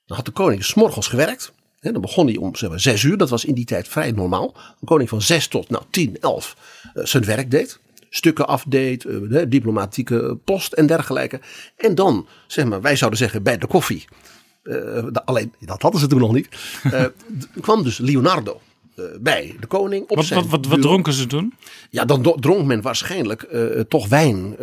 Dan 0.06 0.16
had 0.16 0.26
de 0.26 0.32
koning 0.32 0.64
s'morgens 0.64 1.06
gewerkt. 1.06 1.52
Dan 1.80 2.00
begon 2.00 2.26
hij 2.26 2.36
om 2.36 2.56
zeg 2.56 2.70
maar, 2.70 2.80
zes 2.80 3.02
uur, 3.02 3.16
dat 3.16 3.30
was 3.30 3.44
in 3.44 3.54
die 3.54 3.64
tijd 3.64 3.88
vrij 3.88 4.10
normaal. 4.10 4.54
Een 4.80 4.86
koning 4.86 5.08
van 5.08 5.22
zes 5.22 5.46
tot 5.46 5.70
nou, 5.70 5.84
tien, 5.90 6.16
elf 6.20 6.56
uh, 6.94 7.04
zijn 7.04 7.24
werk 7.24 7.50
deed 7.50 7.80
stukken 8.14 8.46
afdeed, 8.46 9.04
uh, 9.04 9.42
diplomatieke 9.48 10.38
post 10.44 10.72
en 10.72 10.86
dergelijke. 10.86 11.40
En 11.76 11.94
dan, 11.94 12.26
zeg 12.46 12.64
maar, 12.64 12.80
wij 12.80 12.96
zouden 12.96 13.18
zeggen 13.18 13.42
bij 13.42 13.58
de 13.58 13.66
koffie. 13.66 14.04
Uh, 14.62 15.06
alleen, 15.24 15.54
dat 15.60 15.82
hadden 15.82 16.00
ze 16.00 16.06
toen 16.06 16.18
nog 16.18 16.32
niet. 16.32 16.48
Uh, 16.84 17.04
kwam 17.60 17.82
dus 17.82 17.98
Leonardo 17.98 18.60
bij 19.20 19.56
de 19.60 19.66
koning. 19.66 20.08
Op 20.08 20.16
wat, 20.16 20.24
zijn 20.24 20.40
wat, 20.40 20.50
wat, 20.50 20.66
wat 20.66 20.80
dronken 20.80 21.12
ze 21.12 21.26
toen? 21.26 21.54
Ja, 21.90 22.04
dan 22.04 22.36
dronk 22.40 22.66
men 22.66 22.82
waarschijnlijk 22.82 23.48
toch 23.88 24.08
wijn. 24.08 24.56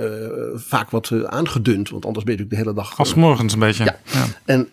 vaak 0.56 0.90
wat 0.90 1.12
aangedund, 1.26 1.90
want 1.90 2.06
anders 2.06 2.26
ben 2.26 2.36
je 2.36 2.40
natuurlijk 2.40 2.50
de 2.50 2.56
hele 2.56 2.74
dag... 2.74 2.98
Als 2.98 3.14
morgens 3.14 3.54
een 3.54 3.60
beetje. 3.60 3.84
Ja. 3.84 4.00
ja. 4.06 4.26
En, 4.46 4.70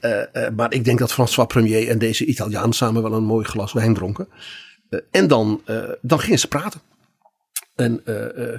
maar 0.57 0.73
ik 0.73 0.85
denk 0.85 0.99
dat 0.99 1.13
François 1.13 1.49
Premier 1.49 1.89
en 1.89 1.99
deze 1.99 2.25
Italiaan 2.25 2.73
samen 2.73 3.03
wel 3.03 3.13
een 3.13 3.25
mooi 3.25 3.45
glas 3.45 3.73
wijn 3.73 3.95
dronken. 3.95 4.29
en 5.11 5.29
dan, 5.29 5.61
dan 6.01 6.21
gingen 6.21 6.39
ze 6.39 6.49
praten. 6.49 6.81
En 7.77 8.01
uh, 8.05 8.15
uh, 8.15 8.59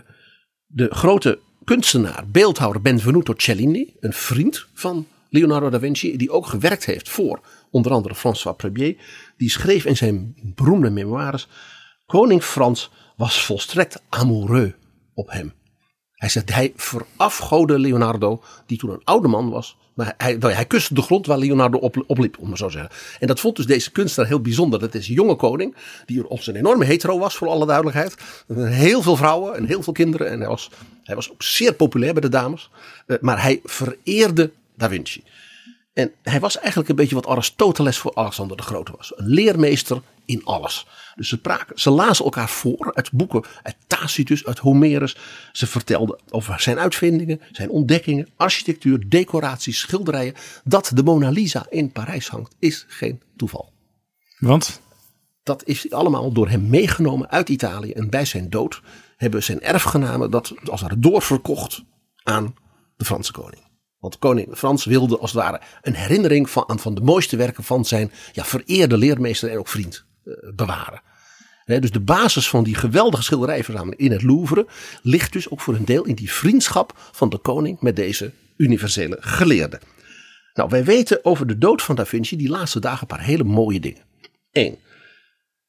de 0.66 0.88
grote 0.90 1.40
kunstenaar, 1.64 2.24
beeldhouwer 2.28 2.82
Benvenuto 2.82 3.34
Cellini, 3.38 3.94
een 4.00 4.14
vriend 4.14 4.68
van 4.74 5.08
Leonardo 5.30 5.70
da 5.70 5.80
Vinci, 5.80 6.18
die 6.18 6.32
ook 6.32 6.46
gewerkt 6.46 6.86
heeft 6.86 7.10
voor 7.10 7.40
onder 7.72 7.92
andere 7.92 8.16
François 8.16 8.56
Premier, 8.56 8.96
die 9.38 9.50
schreef 9.50 9.86
in 9.86 9.98
zijn 9.98 10.36
beroemde 10.56 10.90
memoires: 10.90 11.48
Koning 12.06 12.44
Frans 12.44 12.92
was 13.16 13.46
volstrekt 13.46 14.02
amoureux 14.10 14.74
op 15.14 15.32
hem. 15.32 15.54
Hij 16.12 16.30
zegt, 16.30 16.54
hij 16.54 16.74
verafgoorde 16.76 17.80
Leonardo, 17.80 18.44
die 18.66 18.78
toen 18.78 18.90
een 18.90 19.04
oude 19.04 19.28
man 19.28 19.50
was. 19.50 19.78
Maar 19.98 20.14
hij, 20.18 20.38
hij 20.40 20.66
kuste 20.66 20.94
de 20.94 21.02
grond 21.02 21.26
waar 21.26 21.38
Leonardo 21.38 21.78
op, 21.78 22.04
opliep, 22.08 22.38
om 22.40 22.48
maar 22.48 22.58
zo 22.58 22.66
te 22.66 22.72
zeggen. 22.72 22.92
En 23.20 23.28
dat 23.28 23.40
vond 23.40 23.56
dus 23.56 23.66
deze 23.66 23.92
kunstenaar 23.92 24.30
heel 24.30 24.42
bijzonder. 24.42 24.80
Dat 24.80 24.94
is 24.94 25.08
een 25.08 25.14
jonge 25.14 25.36
koning, 25.36 25.76
die 26.06 26.28
op 26.28 26.42
zijn 26.42 26.56
enorme 26.56 26.86
hetero 26.86 27.20
was, 27.20 27.36
voor 27.36 27.48
alle 27.48 27.66
duidelijkheid. 27.66 28.16
Heel 28.54 29.02
veel 29.02 29.16
vrouwen 29.16 29.56
en 29.56 29.66
heel 29.66 29.84
veel 29.84 29.94
kinderen. 29.94 30.30
En 30.30 30.40
hij 30.40 30.48
was, 30.48 30.70
hij 31.04 31.16
was 31.16 31.32
ook 31.32 31.44
zeer 31.44 31.74
populair 31.74 32.14
bij 32.14 32.22
de 32.22 32.30
dames. 32.30 32.70
Uh, 33.08 33.18
maar 33.22 33.42
hij 33.42 33.62
vereerde 33.64 34.52
Da 34.76 34.90
Vinci. 34.90 35.24
En 35.98 36.12
hij 36.24 36.40
was 36.40 36.58
eigenlijk 36.58 36.90
een 36.90 36.96
beetje 36.96 37.16
wat 37.16 37.28
Aristoteles 37.28 37.98
voor 37.98 38.16
Alexander 38.16 38.58
de 38.58 38.64
Grote 38.64 38.92
was. 38.98 39.14
Een 39.16 39.28
leermeester 39.28 40.02
in 40.26 40.46
alles. 40.46 40.88
Dus 41.16 41.30
ze, 41.30 41.42
praken, 41.42 41.80
ze 41.80 41.90
lazen 41.90 42.26
elkaar 42.26 42.50
voor 42.50 42.92
uit 42.94 43.12
boeken, 43.12 43.44
uit 43.64 43.76
Tacitus, 43.88 44.46
uit 44.46 44.60
Homerus. 44.60 45.18
Ze 45.52 45.68
vertelden 45.68 46.20
over 46.30 46.60
zijn 46.60 46.80
uitvindingen, 46.80 47.42
zijn 47.52 47.70
ontdekkingen, 47.70 48.30
architectuur, 48.36 49.10
decoraties, 49.10 49.80
schilderijen. 49.80 50.34
Dat 50.64 50.92
de 50.94 51.04
Mona 51.04 51.30
Lisa 51.30 51.66
in 51.70 51.92
Parijs 51.92 52.28
hangt, 52.28 52.56
is 52.60 52.86
geen 52.88 53.22
toeval. 53.38 53.74
Want? 54.38 54.82
Dat 55.44 55.66
is 55.66 55.92
allemaal 55.92 56.32
door 56.32 56.50
hem 56.50 56.70
meegenomen 56.70 57.30
uit 57.30 57.50
Italië. 57.50 57.92
En 57.92 58.10
bij 58.10 58.26
zijn 58.26 58.50
dood 58.50 58.82
hebben 59.16 59.44
zijn 59.44 59.62
erfgenamen 59.62 60.32
dat 60.32 60.54
als 60.70 60.82
het 60.82 61.04
doorverkocht 61.04 61.84
aan 62.24 62.56
de 62.98 63.06
Franse 63.06 63.32
koning. 63.32 63.67
Want 64.08 64.20
koning 64.20 64.58
Frans 64.58 64.86
wilde 64.86 65.18
als 65.18 65.32
het 65.32 65.42
ware 65.42 65.62
een 65.82 65.94
herinnering 65.94 66.50
van, 66.50 66.64
aan 66.68 66.80
van 66.80 66.96
de 66.96 67.02
mooiste 67.02 67.38
werken 67.38 67.64
van 67.64 67.86
zijn 67.86 68.12
ja, 68.32 68.46
vereerde 68.46 68.98
leermeester 68.98 69.50
en 69.50 69.58
ook 69.58 69.68
vriend 69.68 70.06
uh, 70.24 70.34
bewaren. 70.56 71.02
Dus 71.66 71.92
de 71.92 72.00
basis 72.00 72.50
van 72.50 72.64
die 72.64 72.76
geweldige 72.76 73.24
schilderijverzameling 73.24 74.02
in 74.02 74.12
het 74.12 74.24
Louvre 74.24 74.68
ligt 75.02 75.34
dus 75.34 75.50
ook 75.50 75.62
voor 75.62 75.76
een 75.76 75.86
deel 75.86 76.04
in 76.04 76.16
die 76.16 76.32
vriendschap 76.32 76.94
van 77.12 77.30
de 77.30 77.38
koning 77.38 77.80
met 77.80 77.96
deze 77.96 78.32
universele 78.58 79.18
geleerde. 79.20 79.80
Nou, 80.54 80.70
wij 80.70 80.84
weten 80.84 81.26
over 81.26 81.48
de 81.48 81.58
dood 81.58 81.82
van 81.82 81.96
Da 81.96 82.06
Vinci 82.06 82.38
die 82.38 82.50
laatste 82.50 82.80
dagen 82.80 83.02
een 83.02 83.18
paar 83.18 83.26
hele 83.26 83.44
mooie 83.44 83.80
dingen. 83.80 84.02
Eén, 84.52 84.78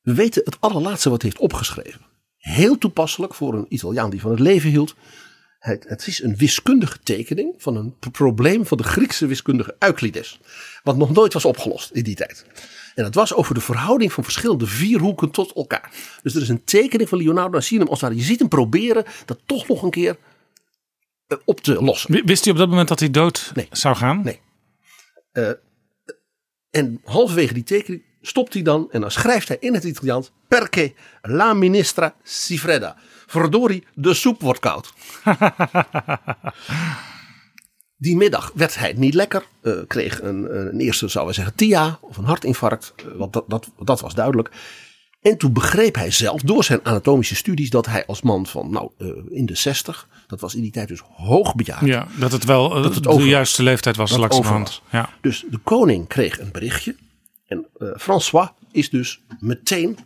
we 0.00 0.14
weten 0.14 0.42
het 0.44 0.56
allerlaatste 0.60 1.10
wat 1.10 1.22
hij 1.22 1.30
heeft 1.30 1.42
opgeschreven. 1.42 2.00
Heel 2.36 2.78
toepasselijk 2.78 3.34
voor 3.34 3.54
een 3.54 3.66
Italiaan 3.68 4.10
die 4.10 4.20
van 4.20 4.30
het 4.30 4.40
leven 4.40 4.70
hield. 4.70 4.94
Het, 5.68 5.84
het, 5.88 6.06
is 6.06 6.22
een 6.22 6.36
wiskundige 6.36 6.98
tekening 7.02 7.54
van 7.58 7.76
een 7.76 7.94
probleem 8.12 8.66
van 8.66 8.76
de 8.76 8.82
Griekse 8.82 9.26
wiskundige 9.26 9.76
Euclides. 9.78 10.40
Wat 10.82 10.96
nog 10.96 11.12
nooit 11.12 11.32
was 11.32 11.44
opgelost 11.44 11.90
in 11.90 12.02
die 12.02 12.14
tijd. 12.14 12.44
En 12.94 13.04
dat 13.04 13.14
was 13.14 13.34
over 13.34 13.54
de 13.54 13.60
verhouding 13.60 14.12
van 14.12 14.24
verschillende 14.24 14.66
vierhoeken 14.66 15.30
tot 15.30 15.52
elkaar. 15.52 15.90
Dus 16.22 16.34
er 16.34 16.42
is 16.42 16.48
een 16.48 16.64
tekening 16.64 17.08
van 17.08 17.18
Leonardo 17.18 17.50
da 17.50 17.60
Vinci 17.60 17.90
als 17.90 18.00
waar 18.00 18.14
je 18.14 18.22
ziet 18.22 18.38
hem 18.38 18.48
proberen 18.48 19.04
dat 19.24 19.38
toch 19.46 19.68
nog 19.68 19.82
een 19.82 19.90
keer 19.90 20.16
uh, 21.28 21.38
op 21.44 21.60
te 21.60 21.82
lossen. 21.82 22.26
Wist 22.26 22.44
hij 22.44 22.52
op 22.52 22.58
dat 22.58 22.68
moment 22.68 22.88
dat 22.88 23.00
hij 23.00 23.10
dood 23.10 23.50
nee. 23.54 23.68
zou 23.70 23.96
gaan? 23.96 24.22
Nee. 24.22 24.40
Uh, 25.32 25.50
en 26.70 27.00
halverwege 27.04 27.54
die 27.54 27.62
tekening 27.62 28.02
stopt 28.20 28.54
hij 28.54 28.62
dan 28.62 28.88
en 28.90 29.00
dan 29.00 29.10
schrijft 29.10 29.48
hij 29.48 29.56
in 29.60 29.74
het 29.74 29.84
Italiaans: 29.84 30.30
Perché 30.48 30.92
la 31.22 31.54
ministra 31.54 32.14
si 32.22 32.58
fredda. 32.58 32.96
Verdorie, 33.30 33.84
de 33.94 34.14
soep 34.14 34.40
wordt 34.40 34.60
koud. 34.60 34.92
Die 37.96 38.16
middag 38.16 38.52
werd 38.54 38.78
hij 38.78 38.92
niet 38.96 39.14
lekker. 39.14 39.44
Uh, 39.62 39.74
kreeg 39.86 40.22
een, 40.22 40.56
een 40.56 40.80
eerste, 40.80 41.08
zouden 41.08 41.34
we 41.34 41.40
zeggen, 41.40 41.56
TIA 41.56 41.98
of 42.00 42.16
een 42.16 42.24
hartinfarct. 42.24 42.94
Uh, 43.06 43.16
want 43.16 43.32
dat, 43.32 43.44
dat, 43.46 43.70
dat 43.78 44.00
was 44.00 44.14
duidelijk. 44.14 44.50
En 45.20 45.38
toen 45.38 45.52
begreep 45.52 45.94
hij 45.94 46.10
zelf 46.10 46.40
door 46.42 46.64
zijn 46.64 46.80
anatomische 46.82 47.34
studies 47.34 47.70
dat 47.70 47.86
hij 47.86 48.06
als 48.06 48.22
man 48.22 48.46
van 48.46 48.70
nou, 48.70 48.90
uh, 48.98 49.08
in 49.30 49.46
de 49.46 49.54
60, 49.54 50.08
dat 50.26 50.40
was 50.40 50.54
in 50.54 50.62
die 50.62 50.70
tijd 50.70 50.88
dus 50.88 51.02
hoogbejaard. 51.14 51.86
Ja, 51.86 52.06
dat 52.18 52.32
het 52.32 52.44
wel 52.44 52.68
dat 52.68 52.94
het 52.94 53.02
de 53.02 53.08
over, 53.08 53.26
juiste 53.26 53.62
leeftijd 53.62 53.96
was 53.96 54.16
langzamerhand. 54.16 54.82
Ja. 54.90 55.10
Dus 55.20 55.44
de 55.50 55.58
koning 55.58 56.06
kreeg 56.06 56.40
een 56.40 56.52
berichtje. 56.52 56.96
En 57.46 57.66
François 57.96 58.48
is 58.72 58.90
dus 58.90 59.20
meteen 59.40 59.98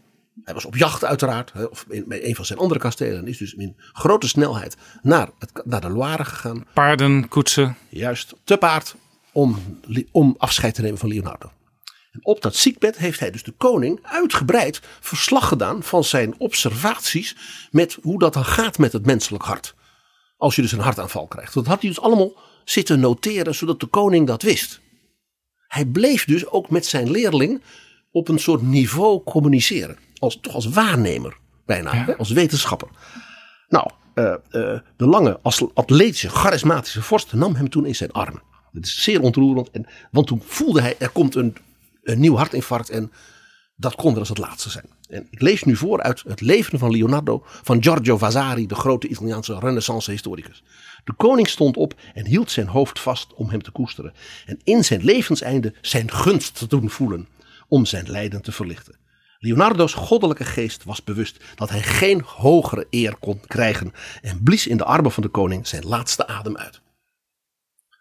hij 0.44 0.54
was 0.54 0.64
op 0.64 0.76
jacht 0.76 1.04
uiteraard, 1.04 1.52
of 1.70 1.86
bij 1.86 2.24
een 2.24 2.34
van 2.34 2.44
zijn 2.44 2.58
andere 2.58 2.80
kastelen. 2.80 3.18
En 3.18 3.26
is 3.26 3.38
dus 3.38 3.54
in 3.54 3.76
grote 3.92 4.28
snelheid 4.28 4.76
naar, 5.02 5.28
het, 5.38 5.52
naar 5.64 5.80
de 5.80 5.90
Loire 5.90 6.24
gegaan. 6.24 6.66
Paarden, 6.74 7.28
koetsen. 7.28 7.76
Juist, 7.88 8.34
te 8.44 8.56
paard 8.56 8.94
om, 9.32 9.78
om 10.10 10.34
afscheid 10.38 10.74
te 10.74 10.82
nemen 10.82 10.98
van 10.98 11.08
Leonardo. 11.08 11.52
En 12.12 12.20
op 12.22 12.42
dat 12.42 12.56
ziekbed 12.56 12.98
heeft 12.98 13.20
hij 13.20 13.30
dus 13.30 13.42
de 13.42 13.52
koning 13.52 13.98
uitgebreid 14.02 14.80
verslag 15.00 15.48
gedaan 15.48 15.82
van 15.82 16.04
zijn 16.04 16.34
observaties 16.38 17.36
met 17.70 17.98
hoe 18.02 18.18
dat 18.18 18.32
dan 18.32 18.44
gaat 18.44 18.78
met 18.78 18.92
het 18.92 19.06
menselijk 19.06 19.44
hart. 19.44 19.74
Als 20.36 20.56
je 20.56 20.62
dus 20.62 20.72
een 20.72 20.78
hartaanval 20.78 21.26
krijgt. 21.26 21.54
Dat 21.54 21.66
had 21.66 21.80
hij 21.80 21.90
dus 21.90 22.00
allemaal 22.00 22.32
zitten 22.64 23.00
noteren 23.00 23.54
zodat 23.54 23.80
de 23.80 23.86
koning 23.86 24.26
dat 24.26 24.42
wist. 24.42 24.80
Hij 25.66 25.84
bleef 25.86 26.24
dus 26.24 26.46
ook 26.46 26.70
met 26.70 26.86
zijn 26.86 27.10
leerling 27.10 27.62
op 28.12 28.28
een 28.28 28.38
soort 28.38 28.62
niveau 28.62 29.22
communiceren 29.22 29.96
als, 30.18 30.38
toch 30.40 30.54
als 30.54 30.66
waarnemer 30.66 31.36
bijna, 31.66 31.94
ja. 31.94 32.04
hè, 32.04 32.16
als 32.16 32.30
wetenschapper. 32.30 32.88
Nou, 33.68 33.90
uh, 34.14 34.24
uh, 34.24 34.78
de 34.96 35.06
lange, 35.06 35.40
atletische, 35.74 36.28
charismatische 36.28 37.02
vorst 37.02 37.32
nam 37.32 37.54
hem 37.54 37.68
toen 37.68 37.86
in 37.86 37.94
zijn 37.94 38.12
armen. 38.12 38.42
Dat 38.72 38.84
is 38.84 39.02
zeer 39.02 39.20
ontroerend, 39.20 39.70
en, 39.70 39.86
want 40.10 40.26
toen 40.26 40.42
voelde 40.44 40.80
hij, 40.80 40.94
er 40.98 41.10
komt 41.10 41.34
een, 41.34 41.56
een 42.02 42.20
nieuw 42.20 42.36
hartinfarct 42.36 42.90
en 42.90 43.12
dat 43.76 43.94
kon 43.94 44.10
wel 44.10 44.18
eens 44.18 44.28
het 44.28 44.38
laatste 44.38 44.70
zijn. 44.70 44.84
En 45.08 45.26
ik 45.30 45.40
lees 45.40 45.62
nu 45.62 45.76
voor 45.76 46.02
uit 46.02 46.22
het 46.26 46.40
leven 46.40 46.78
van 46.78 46.90
Leonardo 46.90 47.42
van 47.44 47.82
Giorgio 47.82 48.18
Vasari, 48.18 48.66
de 48.66 48.74
grote 48.74 49.08
Italiaanse 49.08 49.58
renaissance-historicus. 49.58 50.62
De 51.04 51.12
koning 51.12 51.48
stond 51.48 51.76
op 51.76 51.94
en 52.14 52.26
hield 52.26 52.50
zijn 52.50 52.66
hoofd 52.66 53.00
vast 53.00 53.34
om 53.34 53.50
hem 53.50 53.62
te 53.62 53.70
koesteren. 53.70 54.12
En 54.46 54.60
in 54.64 54.84
zijn 54.84 55.04
levenseinde 55.04 55.74
zijn 55.80 56.10
gunst 56.10 56.58
te 56.58 56.66
doen 56.66 56.90
voelen 56.90 57.28
om 57.72 57.86
zijn 57.86 58.10
lijden 58.10 58.42
te 58.42 58.52
verlichten. 58.52 58.98
Leonardo's 59.38 59.92
goddelijke 59.94 60.44
geest 60.44 60.84
was 60.84 61.04
bewust 61.04 61.44
dat 61.54 61.70
hij 61.70 61.82
geen 61.82 62.22
hogere 62.24 62.86
eer 62.90 63.16
kon 63.16 63.40
krijgen 63.46 63.92
en 64.22 64.42
blies 64.42 64.66
in 64.66 64.76
de 64.76 64.84
armen 64.84 65.12
van 65.12 65.22
de 65.22 65.28
koning 65.28 65.66
zijn 65.66 65.86
laatste 65.86 66.26
adem 66.26 66.56
uit. 66.56 66.80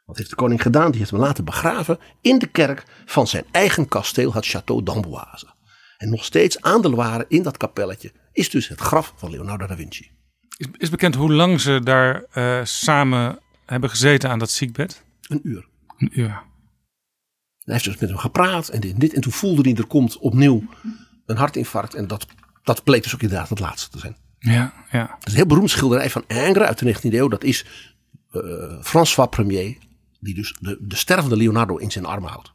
Wat 0.05 0.17
heeft 0.17 0.29
de 0.29 0.35
koning 0.35 0.61
gedaan? 0.61 0.89
Die 0.89 0.99
heeft 0.99 1.11
hem 1.11 1.19
laten 1.19 1.45
begraven 1.45 1.99
in 2.21 2.39
de 2.39 2.47
kerk 2.47 2.83
van 3.05 3.27
zijn 3.27 3.43
eigen 3.51 3.87
kasteel, 3.87 4.33
het 4.33 4.47
Château 4.47 4.83
d'Amboise. 4.83 5.47
En 5.97 6.09
nog 6.09 6.25
steeds 6.25 6.61
aan 6.61 6.81
de 6.81 6.89
Loire 6.89 7.25
in 7.27 7.43
dat 7.43 7.57
kapelletje 7.57 8.11
is 8.31 8.49
dus 8.49 8.67
het 8.67 8.79
graf 8.79 9.13
van 9.15 9.31
Leonardo 9.31 9.67
da 9.67 9.75
Vinci. 9.75 10.11
Is, 10.57 10.67
is 10.77 10.89
bekend 10.89 11.15
hoe 11.15 11.31
lang 11.33 11.61
ze 11.61 11.81
daar 11.83 12.23
eh, 12.31 12.59
samen 12.63 13.39
hebben 13.65 13.89
gezeten 13.89 14.29
aan 14.29 14.39
dat 14.39 14.51
ziekbed? 14.51 15.03
Een 15.21 15.39
uur. 15.43 15.67
Een 15.97 16.19
uur. 16.19 16.49
Hij 17.63 17.73
heeft 17.73 17.85
dus 17.85 17.97
met 17.97 18.09
hem 18.09 18.17
gepraat 18.17 18.67
en 18.67 18.79
dit 18.79 18.93
en 18.93 18.99
dit. 18.99 19.13
En 19.13 19.21
toen 19.21 19.31
voelde 19.31 19.61
hij 19.69 19.77
er 19.77 19.85
komt 19.85 20.17
opnieuw 20.17 20.63
een 21.25 21.37
hartinfarct. 21.37 21.93
En 21.93 22.07
dat, 22.07 22.25
dat 22.63 22.83
bleek 22.83 23.03
dus 23.03 23.13
ook 23.13 23.21
inderdaad 23.21 23.49
het 23.49 23.59
laatste 23.59 23.89
te 23.89 23.99
zijn. 23.99 24.17
Ja, 24.39 24.73
ja. 24.91 25.07
Dat 25.07 25.17
is 25.27 25.31
een 25.31 25.37
heel 25.37 25.45
beroemd 25.45 25.69
schilderij 25.69 26.09
van 26.09 26.23
Ingres 26.27 26.67
uit 26.67 26.79
de 26.79 26.95
19e 26.95 27.13
eeuw. 27.13 27.27
Dat 27.27 27.43
is 27.43 27.65
eh, 28.31 28.41
François 28.81 29.29
Premier. 29.29 29.77
Die 30.19 30.33
dus 30.33 30.55
de, 30.59 30.77
de 30.81 30.95
stervende 30.95 31.37
Leonardo 31.37 31.75
in 31.77 31.91
zijn 31.91 32.05
armen 32.05 32.29
houdt. 32.29 32.51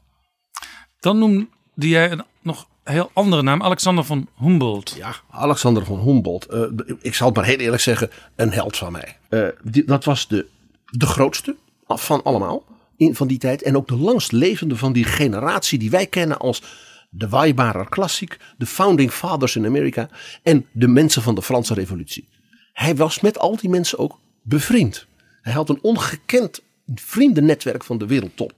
Dan 1.01 1.19
noemde 1.19 1.49
jij 1.77 2.11
een 2.11 2.23
nog 2.42 2.69
heel 2.85 3.11
andere 3.12 3.42
naam, 3.42 3.62
Alexander 3.62 4.05
van 4.05 4.29
Humboldt. 4.38 4.95
Ja, 4.97 5.14
Alexander 5.31 5.85
van 5.85 5.99
Humboldt. 6.01 6.47
eh, 6.47 6.62
ik 7.01 7.14
zal 7.14 7.27
het 7.27 7.37
maar 7.37 7.45
heel 7.45 7.59
eerlijk 7.59 7.83
zeggen, 7.83 8.11
een 8.37 8.53
held 8.53 8.77
van 8.77 8.92
mij. 8.92 9.16
Eh, 9.29 9.47
die- 9.62 9.85
dat 9.85 10.05
was 10.05 10.29
de, 10.29 10.47
de 10.85 11.07
grootste 11.07 11.57
van 11.87 12.23
allemaal 12.23 12.64
in, 12.97 13.15
van 13.15 13.27
die 13.27 13.39
tijd. 13.39 13.63
En 13.63 13.77
ook 13.77 13.89
de 13.89 13.97
langst 13.97 14.33
levende 14.33 14.77
van 14.77 14.93
die 14.93 15.05
generatie 15.05 15.79
die 15.79 15.91
wij 15.91 16.07
kennen 16.07 16.39
als 16.39 16.63
de 17.11 17.29
Weimarer 17.29 17.89
Klassiek, 17.89 18.37
de 18.59 18.67
Founding 18.67 19.11
Fathers 19.11 19.57
in 19.57 19.67
Amerika 19.67 20.09
en 20.43 20.67
de 20.73 20.89
mensen 20.89 21.23
van 21.23 21.35
de 21.35 21.43
Franse 21.43 21.75
Revolutie. 21.75 22.29
Hij 22.73 22.97
was 22.97 23.21
met 23.21 23.39
al 23.39 23.57
die 23.57 23.71
mensen 23.71 23.99
ook 23.99 24.19
bevriend. 24.43 25.07
Hij 25.41 25.53
had 25.53 25.69
een 25.69 25.79
ongekend 25.83 26.63
vriendennetwerk 26.95 27.85
van 27.85 27.99
de 27.99 28.07
wereldtop. 28.07 28.53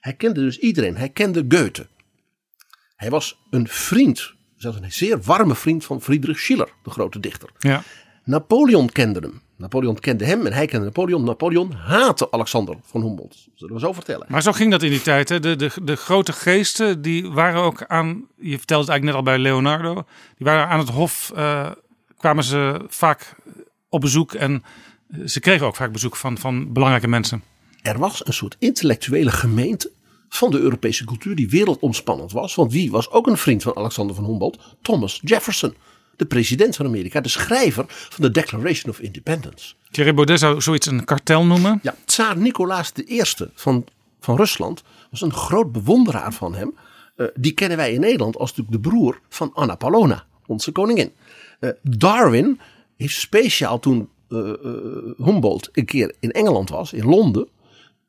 Hij 0.00 0.12
kende 0.12 0.40
dus 0.40 0.58
iedereen. 0.58 0.96
Hij 0.96 1.08
kende 1.08 1.44
Goethe. 1.48 1.86
Hij 2.96 3.10
was 3.10 3.38
een 3.50 3.68
vriend, 3.68 4.34
zelfs 4.56 4.78
een 4.80 4.92
zeer 4.92 5.20
warme 5.22 5.54
vriend 5.54 5.84
van 5.84 6.02
Friedrich 6.02 6.38
Schiller, 6.38 6.72
de 6.82 6.90
grote 6.90 7.20
dichter. 7.20 7.50
Ja. 7.58 7.82
Napoleon 8.24 8.88
kende 8.88 9.20
hem. 9.20 9.42
Napoleon 9.56 9.98
kende 9.98 10.24
hem 10.24 10.46
en 10.46 10.52
hij 10.52 10.66
kende 10.66 10.84
Napoleon. 10.84 11.24
Napoleon 11.24 11.72
haatte 11.72 12.30
Alexander 12.30 12.76
van 12.82 13.02
Humboldt. 13.02 13.48
Zullen 13.54 13.74
we 13.74 13.80
zo 13.80 13.92
vertellen. 13.92 14.26
Maar 14.30 14.42
zo 14.42 14.52
ging 14.52 14.70
dat 14.70 14.82
in 14.82 14.90
die 14.90 15.02
tijd. 15.02 15.28
Hè? 15.28 15.40
De, 15.40 15.56
de, 15.56 15.70
de 15.82 15.96
grote 15.96 16.32
geesten 16.32 17.02
die 17.02 17.30
waren 17.30 17.60
ook 17.60 17.84
aan, 17.86 18.26
je 18.36 18.58
vertelde 18.58 18.84
het 18.84 18.90
eigenlijk 18.90 19.04
net 19.04 19.14
al 19.14 19.22
bij 19.22 19.38
Leonardo, 19.38 19.94
die 20.36 20.46
waren 20.46 20.68
aan 20.68 20.78
het 20.78 20.88
hof, 20.88 21.32
eh, 21.34 21.70
kwamen 22.16 22.44
ze 22.44 22.84
vaak 22.88 23.34
op 23.88 24.00
bezoek 24.00 24.32
en 24.32 24.62
eh, 25.08 25.26
ze 25.26 25.40
kregen 25.40 25.66
ook 25.66 25.76
vaak 25.76 25.92
bezoek 25.92 26.16
van, 26.16 26.38
van 26.38 26.72
belangrijke 26.72 27.08
mensen. 27.08 27.42
Er 27.82 27.98
was 27.98 28.26
een 28.26 28.32
soort 28.32 28.56
intellectuele 28.58 29.30
gemeente 29.30 29.90
van 30.28 30.50
de 30.50 30.58
Europese 30.58 31.04
cultuur 31.04 31.34
die 31.34 31.48
wereldomspannend 31.48 32.32
was. 32.32 32.54
Want 32.54 32.72
wie 32.72 32.90
was 32.90 33.10
ook 33.10 33.26
een 33.26 33.36
vriend 33.36 33.62
van 33.62 33.76
Alexander 33.76 34.16
van 34.16 34.24
Humboldt? 34.24 34.76
Thomas 34.82 35.20
Jefferson. 35.24 35.74
De 36.16 36.26
president 36.26 36.76
van 36.76 36.86
Amerika, 36.86 37.20
de 37.20 37.28
schrijver 37.28 37.84
van 37.88 38.24
de 38.24 38.30
Declaration 38.30 38.90
of 38.90 39.00
Independence. 39.00 39.74
Thierry 39.90 40.14
Baudet 40.14 40.38
zou 40.38 40.60
zoiets 40.60 40.86
een 40.86 41.04
kartel 41.04 41.44
noemen. 41.44 41.78
Ja, 41.82 41.94
tsaar 42.04 42.36
Nicolaas 42.36 42.92
I 43.08 43.22
van, 43.54 43.84
van 44.20 44.36
Rusland 44.36 44.82
was 45.10 45.20
een 45.20 45.32
groot 45.32 45.72
bewonderaar 45.72 46.32
van 46.32 46.54
hem. 46.54 46.74
Eh, 47.16 47.26
die 47.34 47.52
kennen 47.52 47.76
wij 47.76 47.92
in 47.92 48.00
Nederland 48.00 48.36
als 48.36 48.54
natuurlijk 48.54 48.84
de 48.84 48.90
broer 48.90 49.20
van 49.28 49.50
Anna 49.54 49.74
Paulowna, 49.74 50.24
onze 50.46 50.72
koningin. 50.72 51.12
Eh, 51.60 51.70
Darwin 51.82 52.60
heeft 52.96 53.16
speciaal 53.16 53.78
toen 53.78 54.08
eh, 54.28 54.38
Humboldt 55.16 55.68
een 55.72 55.84
keer 55.84 56.14
in 56.20 56.32
Engeland 56.32 56.68
was, 56.68 56.92
in 56.92 57.04
Londen, 57.04 57.48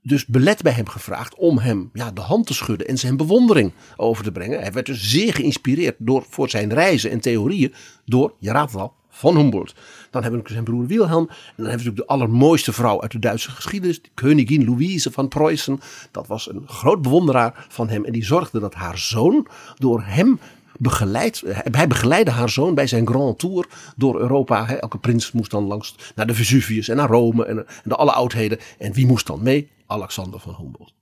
dus 0.07 0.25
belet 0.25 0.61
bij 0.61 0.71
hem 0.71 0.87
gevraagd 0.87 1.35
om 1.35 1.57
hem 1.57 1.89
ja, 1.93 2.11
de 2.11 2.21
hand 2.21 2.47
te 2.47 2.53
schudden 2.53 2.87
en 2.87 2.97
zijn 2.97 3.17
bewondering 3.17 3.71
over 3.95 4.23
te 4.23 4.31
brengen. 4.31 4.59
Hij 4.59 4.71
werd 4.71 4.85
dus 4.85 5.09
zeer 5.09 5.33
geïnspireerd 5.33 5.95
door, 5.99 6.25
voor 6.29 6.49
zijn 6.49 6.73
reizen 6.73 7.11
en 7.11 7.19
theorieën 7.19 7.73
door, 8.05 8.33
je 8.39 8.51
raadt 8.51 8.71
het 8.71 8.81
al, 8.81 8.93
van 9.09 9.37
Humboldt. 9.37 9.75
Dan 10.11 10.21
hebben 10.21 10.43
we 10.43 10.51
zijn 10.51 10.63
broer 10.63 10.85
Wilhelm. 10.85 11.27
En 11.27 11.35
dan 11.35 11.65
hebben 11.65 11.65
we 11.65 11.71
natuurlijk 11.71 11.97
de 11.97 12.05
allermooiste 12.05 12.73
vrouw 12.73 13.01
uit 13.01 13.11
de 13.11 13.19
Duitse 13.19 13.51
geschiedenis. 13.51 14.01
De 14.01 14.09
koningin 14.13 14.65
Louise 14.65 15.11
van 15.11 15.27
Preußen. 15.27 15.79
Dat 16.11 16.27
was 16.27 16.49
een 16.49 16.63
groot 16.65 17.01
bewonderaar 17.01 17.65
van 17.69 17.89
hem. 17.89 18.05
En 18.05 18.11
die 18.11 18.25
zorgde 18.25 18.59
dat 18.59 18.73
haar 18.73 18.97
zoon 18.97 19.47
door 19.75 20.01
hem 20.03 20.39
begeleid. 20.77 21.43
Hij 21.71 21.87
begeleidde 21.87 22.31
haar 22.31 22.49
zoon 22.49 22.75
bij 22.75 22.87
zijn 22.87 23.07
grand 23.07 23.39
tour 23.39 23.67
door 23.95 24.19
Europa. 24.19 24.67
Elke 24.67 24.97
prins 24.97 25.31
moest 25.31 25.51
dan 25.51 25.63
langs 25.63 25.95
naar 26.15 26.27
de 26.27 26.33
Vesuvius 26.33 26.87
en 26.87 26.95
naar 26.95 27.09
Rome 27.09 27.45
en 27.45 27.65
de 27.83 27.95
alle 27.95 28.11
oudheden. 28.11 28.59
En 28.77 28.93
wie 28.93 29.05
moest 29.05 29.27
dan 29.27 29.43
mee? 29.43 29.69
Alexander 29.87 30.39
van 30.39 30.55
Humboldt. 30.55 30.93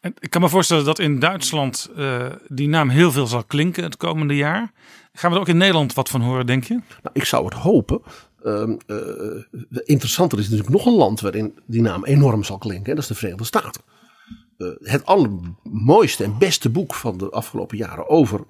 En 0.00 0.14
ik 0.18 0.30
kan 0.30 0.40
me 0.40 0.48
voorstellen 0.48 0.84
dat 0.84 0.98
in 0.98 1.18
Duitsland 1.18 1.90
eh, 1.96 2.26
die 2.48 2.68
naam 2.68 2.88
heel 2.88 3.12
veel 3.12 3.26
zal 3.26 3.44
klinken 3.44 3.82
het 3.84 3.96
komende 3.96 4.36
jaar. 4.36 4.72
Gaan 5.12 5.30
we 5.30 5.36
er 5.36 5.42
ook 5.42 5.48
in 5.48 5.56
Nederland 5.56 5.94
wat 5.94 6.08
van 6.08 6.20
horen, 6.20 6.46
denk 6.46 6.64
je? 6.64 6.74
Nou, 6.74 7.10
ik 7.12 7.24
zou 7.24 7.44
het 7.44 7.54
hopen. 7.54 8.00
Ehm, 8.42 8.76
eh, 8.86 9.80
interessanter 9.84 10.38
is 10.38 10.44
natuurlijk 10.48 10.72
nog 10.72 10.86
een 10.86 10.96
land 10.96 11.20
waarin 11.20 11.58
die 11.66 11.82
naam 11.82 12.04
enorm 12.04 12.44
zal 12.44 12.58
klinken. 12.58 12.86
En 12.86 12.94
dat 12.94 13.02
is 13.02 13.06
de 13.08 13.14
Verenigde 13.14 13.44
Staten. 13.44 13.82
Eh, 14.56 14.68
het 14.78 15.04
allermooiste 15.06 16.24
en 16.24 16.38
beste 16.38 16.70
boek 16.70 16.94
van 16.94 17.18
de 17.18 17.30
afgelopen 17.30 17.76
jaren 17.76 18.08
over 18.08 18.40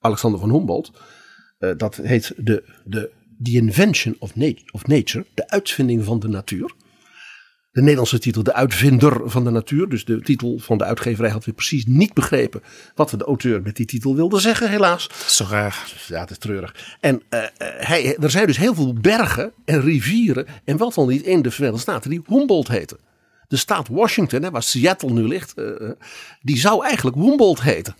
Alexander 0.00 0.40
van 0.40 0.50
Humboldt. 0.50 0.90
eh, 1.58 1.70
dat 1.76 1.96
heet 1.96 2.32
de, 2.36 2.64
de, 2.84 3.10
The 3.42 3.50
Invention 3.52 4.16
of, 4.18 4.34
Nat- 4.36 4.72
of 4.72 4.86
Nature. 4.86 5.26
De 5.34 5.48
uitvinding 5.48 6.04
van 6.04 6.18
de 6.18 6.28
natuur. 6.28 6.72
De 7.70 7.80
Nederlandse 7.80 8.18
titel 8.18 8.42
De 8.42 8.52
Uitvinder 8.52 9.30
van 9.30 9.44
de 9.44 9.50
Natuur. 9.50 9.88
Dus 9.88 10.04
de 10.04 10.20
titel 10.20 10.58
van 10.58 10.78
de 10.78 10.84
uitgeverij 10.84 11.30
had 11.30 11.44
weer 11.44 11.54
precies 11.54 11.84
niet 11.86 12.14
begrepen 12.14 12.62
wat 12.94 13.10
de 13.10 13.24
auteur 13.24 13.62
met 13.62 13.76
die 13.76 13.86
titel 13.86 14.14
wilde 14.14 14.40
zeggen, 14.40 14.70
helaas. 14.70 15.08
Zo 15.26 15.44
raar. 15.50 15.92
Ja, 16.06 16.20
het 16.20 16.30
is 16.30 16.38
treurig. 16.38 16.96
En 17.00 17.22
eh, 17.28 17.42
eh, 17.42 17.48
hij, 17.58 18.16
er 18.16 18.30
zijn 18.30 18.46
dus 18.46 18.56
heel 18.56 18.74
veel 18.74 18.92
bergen 18.92 19.52
en 19.64 19.80
rivieren 19.80 20.46
en 20.64 20.76
wat 20.76 20.94
dan 20.94 21.08
niet 21.08 21.22
in 21.22 21.42
de 21.42 21.50
Verenigde 21.50 21.80
Staten 21.80 22.10
die 22.10 22.22
Humboldt 22.26 22.68
heten. 22.68 22.98
De 23.48 23.56
staat 23.56 23.88
Washington, 23.88 24.42
hè, 24.42 24.50
waar 24.50 24.62
Seattle 24.62 25.10
nu 25.10 25.28
ligt, 25.28 25.54
eh, 25.54 25.90
die 26.40 26.58
zou 26.58 26.84
eigenlijk 26.84 27.16
Humboldt 27.16 27.62
heten. 27.62 27.96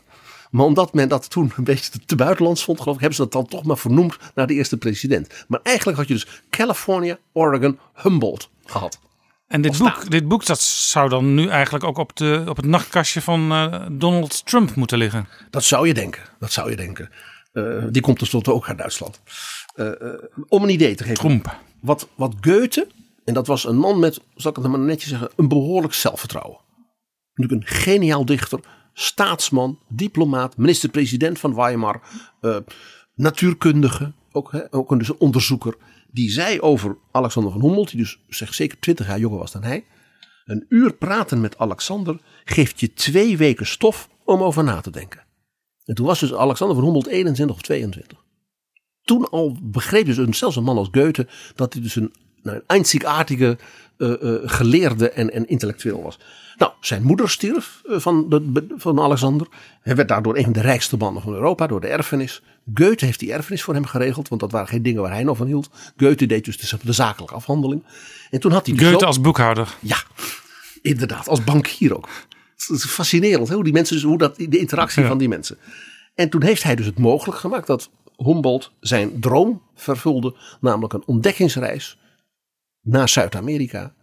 Maar 0.51 0.65
omdat 0.65 0.95
men 0.95 1.09
dat 1.09 1.31
toen 1.31 1.53
een 1.57 1.65
beetje 1.65 1.91
te, 1.91 1.99
te 2.07 2.17
buitenlands 2.17 2.65
vond, 2.65 2.81
geloof 2.81 2.95
ik, 2.95 3.01
hebben 3.01 3.19
ze 3.19 3.25
dat 3.25 3.33
dan 3.33 3.47
toch 3.47 3.65
maar 3.65 3.79
vernoemd 3.79 4.17
naar 4.35 4.47
de 4.47 4.55
eerste 4.55 4.77
president. 4.77 5.45
Maar 5.49 5.61
eigenlijk 5.63 5.99
had 5.99 6.09
je 6.09 6.15
dus 6.15 6.43
California, 6.51 7.19
Oregon, 7.33 7.79
Humboldt 7.95 8.51
gehad. 8.65 8.99
En 9.49 9.61
dit 9.61 9.79
boek, 9.79 10.11
dit 10.11 10.29
boek 10.29 10.47
dat 10.47 10.61
zou 10.61 11.09
dan 11.09 11.35
nu 11.35 11.49
eigenlijk 11.49 11.85
ook 11.85 11.99
op, 11.99 12.17
de, 12.17 12.45
op 12.49 12.57
het 12.57 12.67
nachtkastje 12.67 13.23
van 13.23 13.53
eh, 13.53 13.87
Donald 13.91 14.47
Trump 14.47 14.75
moeten 14.75 14.99
liggen. 14.99 15.29
Dat 15.51 15.65
zou 15.65 15.87
je 15.87 15.95
denken. 15.95 16.23
Dat 16.39 16.53
zou 16.53 16.71
je 16.71 16.77
denken. 16.77 17.11
Eh, 17.53 17.85
die 17.91 18.03
komt 18.03 18.19
tenslotte 18.19 18.53
ook 18.53 18.69
uit 18.69 18.79
Duitsland. 18.79 19.21
Eh, 19.75 19.91
om 20.49 20.63
een 20.63 20.69
idee 20.69 20.95
te 20.95 21.03
geven. 21.03 21.19
Trump. 21.19 21.57
Wat, 21.81 22.09
wat 22.15 22.35
Goethe, 22.41 22.87
en 23.25 23.35
dat 23.35 23.47
was 23.47 23.65
een 23.65 23.77
man 23.77 23.99
met, 23.99 24.21
zal 24.35 24.51
ik 24.51 24.57
het 24.57 24.67
maar 24.67 24.79
netjes 24.79 25.11
zeggen, 25.11 25.31
een 25.37 25.49
behoorlijk 25.49 25.95
zelfvertrouwen. 25.95 26.59
Natuurlijk 27.35 27.71
een 27.71 27.77
geniaal 27.77 28.25
dichter, 28.25 28.61
staatsman, 28.93 29.79
diplomaat, 29.89 30.57
minister-president 30.57 31.39
van 31.39 31.55
Weimar, 31.55 32.01
natuurkundige, 33.15 34.13
ook, 34.33 34.53
hè, 34.53 34.73
ook 34.73 34.91
een 34.91 34.99
dus 34.99 35.09
een 35.09 35.19
onderzoeker. 35.19 35.77
Die 36.11 36.31
zei 36.31 36.61
over 36.61 36.99
Alexander 37.13 37.53
van 37.53 37.61
Humboldt, 37.61 37.91
die 37.91 38.01
dus 38.01 38.19
zeg, 38.29 38.55
zeker 38.55 38.79
twintig 38.79 39.07
jaar 39.07 39.19
jonger 39.19 39.39
was 39.39 39.53
dan 39.53 39.63
hij. 39.63 39.85
Een 40.45 40.67
uur 40.69 40.95
praten 40.95 41.41
met 41.41 41.59
Alexander 41.59 42.21
geeft 42.45 42.81
je 42.81 42.93
twee 42.93 43.37
weken 43.37 43.67
stof 43.67 44.09
om 44.25 44.43
over 44.43 44.65
na 44.65 44.81
te 44.81 44.91
denken. 44.91 45.27
En 45.85 45.95
toen 45.95 46.07
was 46.07 46.21
dus 46.21 46.35
Alexander 46.35 46.77
van 46.77 46.85
Humboldt 46.85 47.09
21 47.09 47.57
of 47.57 47.63
22 47.63 48.27
toen 49.09 49.31
al 49.31 49.57
begreep 49.63 50.07
dus 50.07 50.17
een, 50.17 50.35
zelfs 50.35 50.57
een 50.57 50.63
man 50.63 50.77
als 50.77 50.89
Goethe 50.91 51.27
dat 51.55 51.73
hij 51.73 51.83
dus 51.83 51.97
een, 51.97 52.13
een 52.43 52.63
einzigartige 52.67 53.59
eh, 53.99 54.13
eh, 54.13 54.41
geleerde 54.45 55.11
en, 55.11 55.33
en 55.33 55.49
intellectueel 55.49 56.03
was. 56.03 56.19
Nou, 56.57 56.73
zijn 56.81 57.03
moeder 57.03 57.31
stierf 57.31 57.81
eh, 57.89 57.99
van, 57.99 58.29
de, 58.29 58.67
van 58.77 59.01
Alexander. 59.01 59.47
Hij 59.83 59.97
werd 59.97 60.09
daardoor 60.09 60.37
een 60.37 60.45
van 60.45 60.53
de 60.53 60.61
rijkste 60.61 60.97
mannen 60.97 61.23
van 61.23 61.33
Europa 61.35 61.67
door 61.67 61.81
de 61.81 61.87
erfenis. 61.87 62.43
Goethe 62.75 63.05
heeft 63.05 63.19
die 63.19 63.33
erfenis 63.33 63.63
voor 63.63 63.75
hem 63.75 63.85
geregeld, 63.87 64.29
want 64.29 64.41
dat 64.41 64.53
waren 64.53 64.69
geen 64.69 64.83
dingen 64.83 65.03
waar 65.03 65.13
hij 65.13 65.23
nog 65.23 65.37
van 65.37 65.47
hield. 65.47 65.71
Goethe 65.97 66.27
deed 66.27 66.45
dus 66.45 66.59
de, 66.59 66.77
de 66.83 66.93
zakelijke 66.93 67.35
afhandeling. 67.35 67.83
En 68.31 68.41
toen 68.41 68.53
had 68.53 68.67
hij 68.67 68.75
dus 68.75 68.85
Goethe 68.85 69.01
zo- 69.01 69.07
als 69.07 69.21
boekhouder. 69.21 69.77
ja, 69.81 69.97
inderdaad, 70.83 71.29
als 71.29 71.45
bankier 71.45 71.97
ook. 71.97 72.09
Het 72.57 72.69
is 72.77 72.85
fascinerend 72.85 73.49
hè, 73.49 73.55
hoe 73.55 73.65
die 73.65 73.73
mensen, 73.73 73.95
dus, 73.95 74.05
hoe 74.05 74.19
dat, 74.19 74.37
de 74.37 74.59
interactie 74.59 75.03
Ja. 75.03 75.09
van 75.09 75.19
die 75.19 75.29
mensen. 75.29 75.59
En 76.15 76.31
toen 76.31 76.43
heeft 76.43 76.63
hij 76.63 76.75
dus 76.75 76.87
het 76.87 76.99
mogelijk 76.99 77.39
gemaakt 77.39 77.67
dat 77.67 77.91
Humboldt 78.17 78.71
zijn 78.81 79.21
droom 79.21 79.63
vervulde, 79.75 80.35
namelijk 80.61 80.93
een 80.93 81.03
ontdekkingsreis 81.07 81.99
naar 82.83 83.09
Zuid-Amerika. 83.09 83.95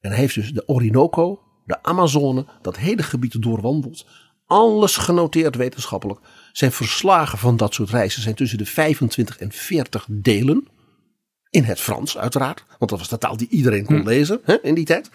En 0.00 0.12
heeft 0.12 0.34
dus 0.34 0.52
de 0.52 0.68
Orinoco, 0.68 1.40
de 1.64 1.82
Amazone, 1.82 2.46
dat 2.62 2.76
hele 2.76 3.02
gebied 3.02 3.42
doorwandeld. 3.42 4.06
Alles 4.46 4.96
genoteerd 4.96 5.56
wetenschappelijk. 5.56 6.20
Zijn 6.52 6.72
verslagen 6.72 7.38
van 7.38 7.56
dat 7.56 7.74
soort 7.74 7.90
reizen 7.90 8.22
zijn 8.22 8.34
tussen 8.34 8.58
de 8.58 8.66
25 8.66 9.38
en 9.38 9.52
40 9.52 10.06
delen. 10.10 10.68
In 11.50 11.64
het 11.64 11.80
Frans 11.80 12.18
uiteraard, 12.18 12.64
want 12.78 12.90
dat 12.90 12.98
was 12.98 13.08
de 13.08 13.18
taal 13.18 13.36
die 13.36 13.48
iedereen 13.48 13.84
kon 13.84 14.04
lezen 14.04 14.40
hè, 14.42 14.62
in 14.62 14.74
die 14.74 14.84
tijd. 14.84 15.10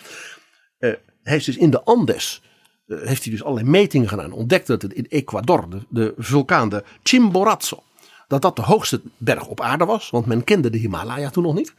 Eh, 0.78 0.90
hij 1.24 1.34
heeft 1.34 1.46
dus 1.46 1.58
in 1.58 1.70
de 1.70 1.84
Andes 1.84 2.42
eh, 2.90 2.98
heeft 3.02 3.24
hij 3.24 3.32
dus 3.32 3.44
allerlei 3.44 3.70
metingen 3.70 4.10
gedaan. 4.10 4.32
Ontdekte 4.32 4.72
dat 4.72 4.82
het 4.82 4.94
in 4.94 5.06
Ecuador, 5.10 5.70
de, 5.70 5.86
de 5.90 6.14
vulkaan 6.18 6.70
de 6.70 6.84
Chimborazo, 7.04 7.84
dat 8.28 8.42
dat 8.42 8.56
de 8.56 8.62
hoogste 8.62 9.02
berg 9.18 9.48
op 9.48 9.62
aarde 9.62 9.86
was. 9.86 10.10
Want 10.10 10.26
men 10.26 10.44
kende 10.44 10.70
de 10.70 10.78
Himalaya 10.78 11.30
toen 11.30 11.44
nog 11.44 11.54
niet. 11.54 11.74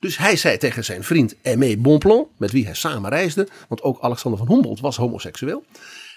Dus 0.00 0.18
hij 0.18 0.36
zei 0.36 0.56
tegen 0.56 0.84
zijn 0.84 1.04
vriend 1.04 1.36
Aimé 1.44 1.76
Bonpland, 1.76 2.28
met 2.36 2.50
wie 2.50 2.64
hij 2.64 2.74
samen 2.74 3.10
reisde. 3.10 3.48
Want 3.68 3.82
ook 3.82 4.00
Alexander 4.00 4.38
van 4.38 4.48
Humboldt 4.48 4.80
was 4.80 4.96
homoseksueel. 4.96 5.64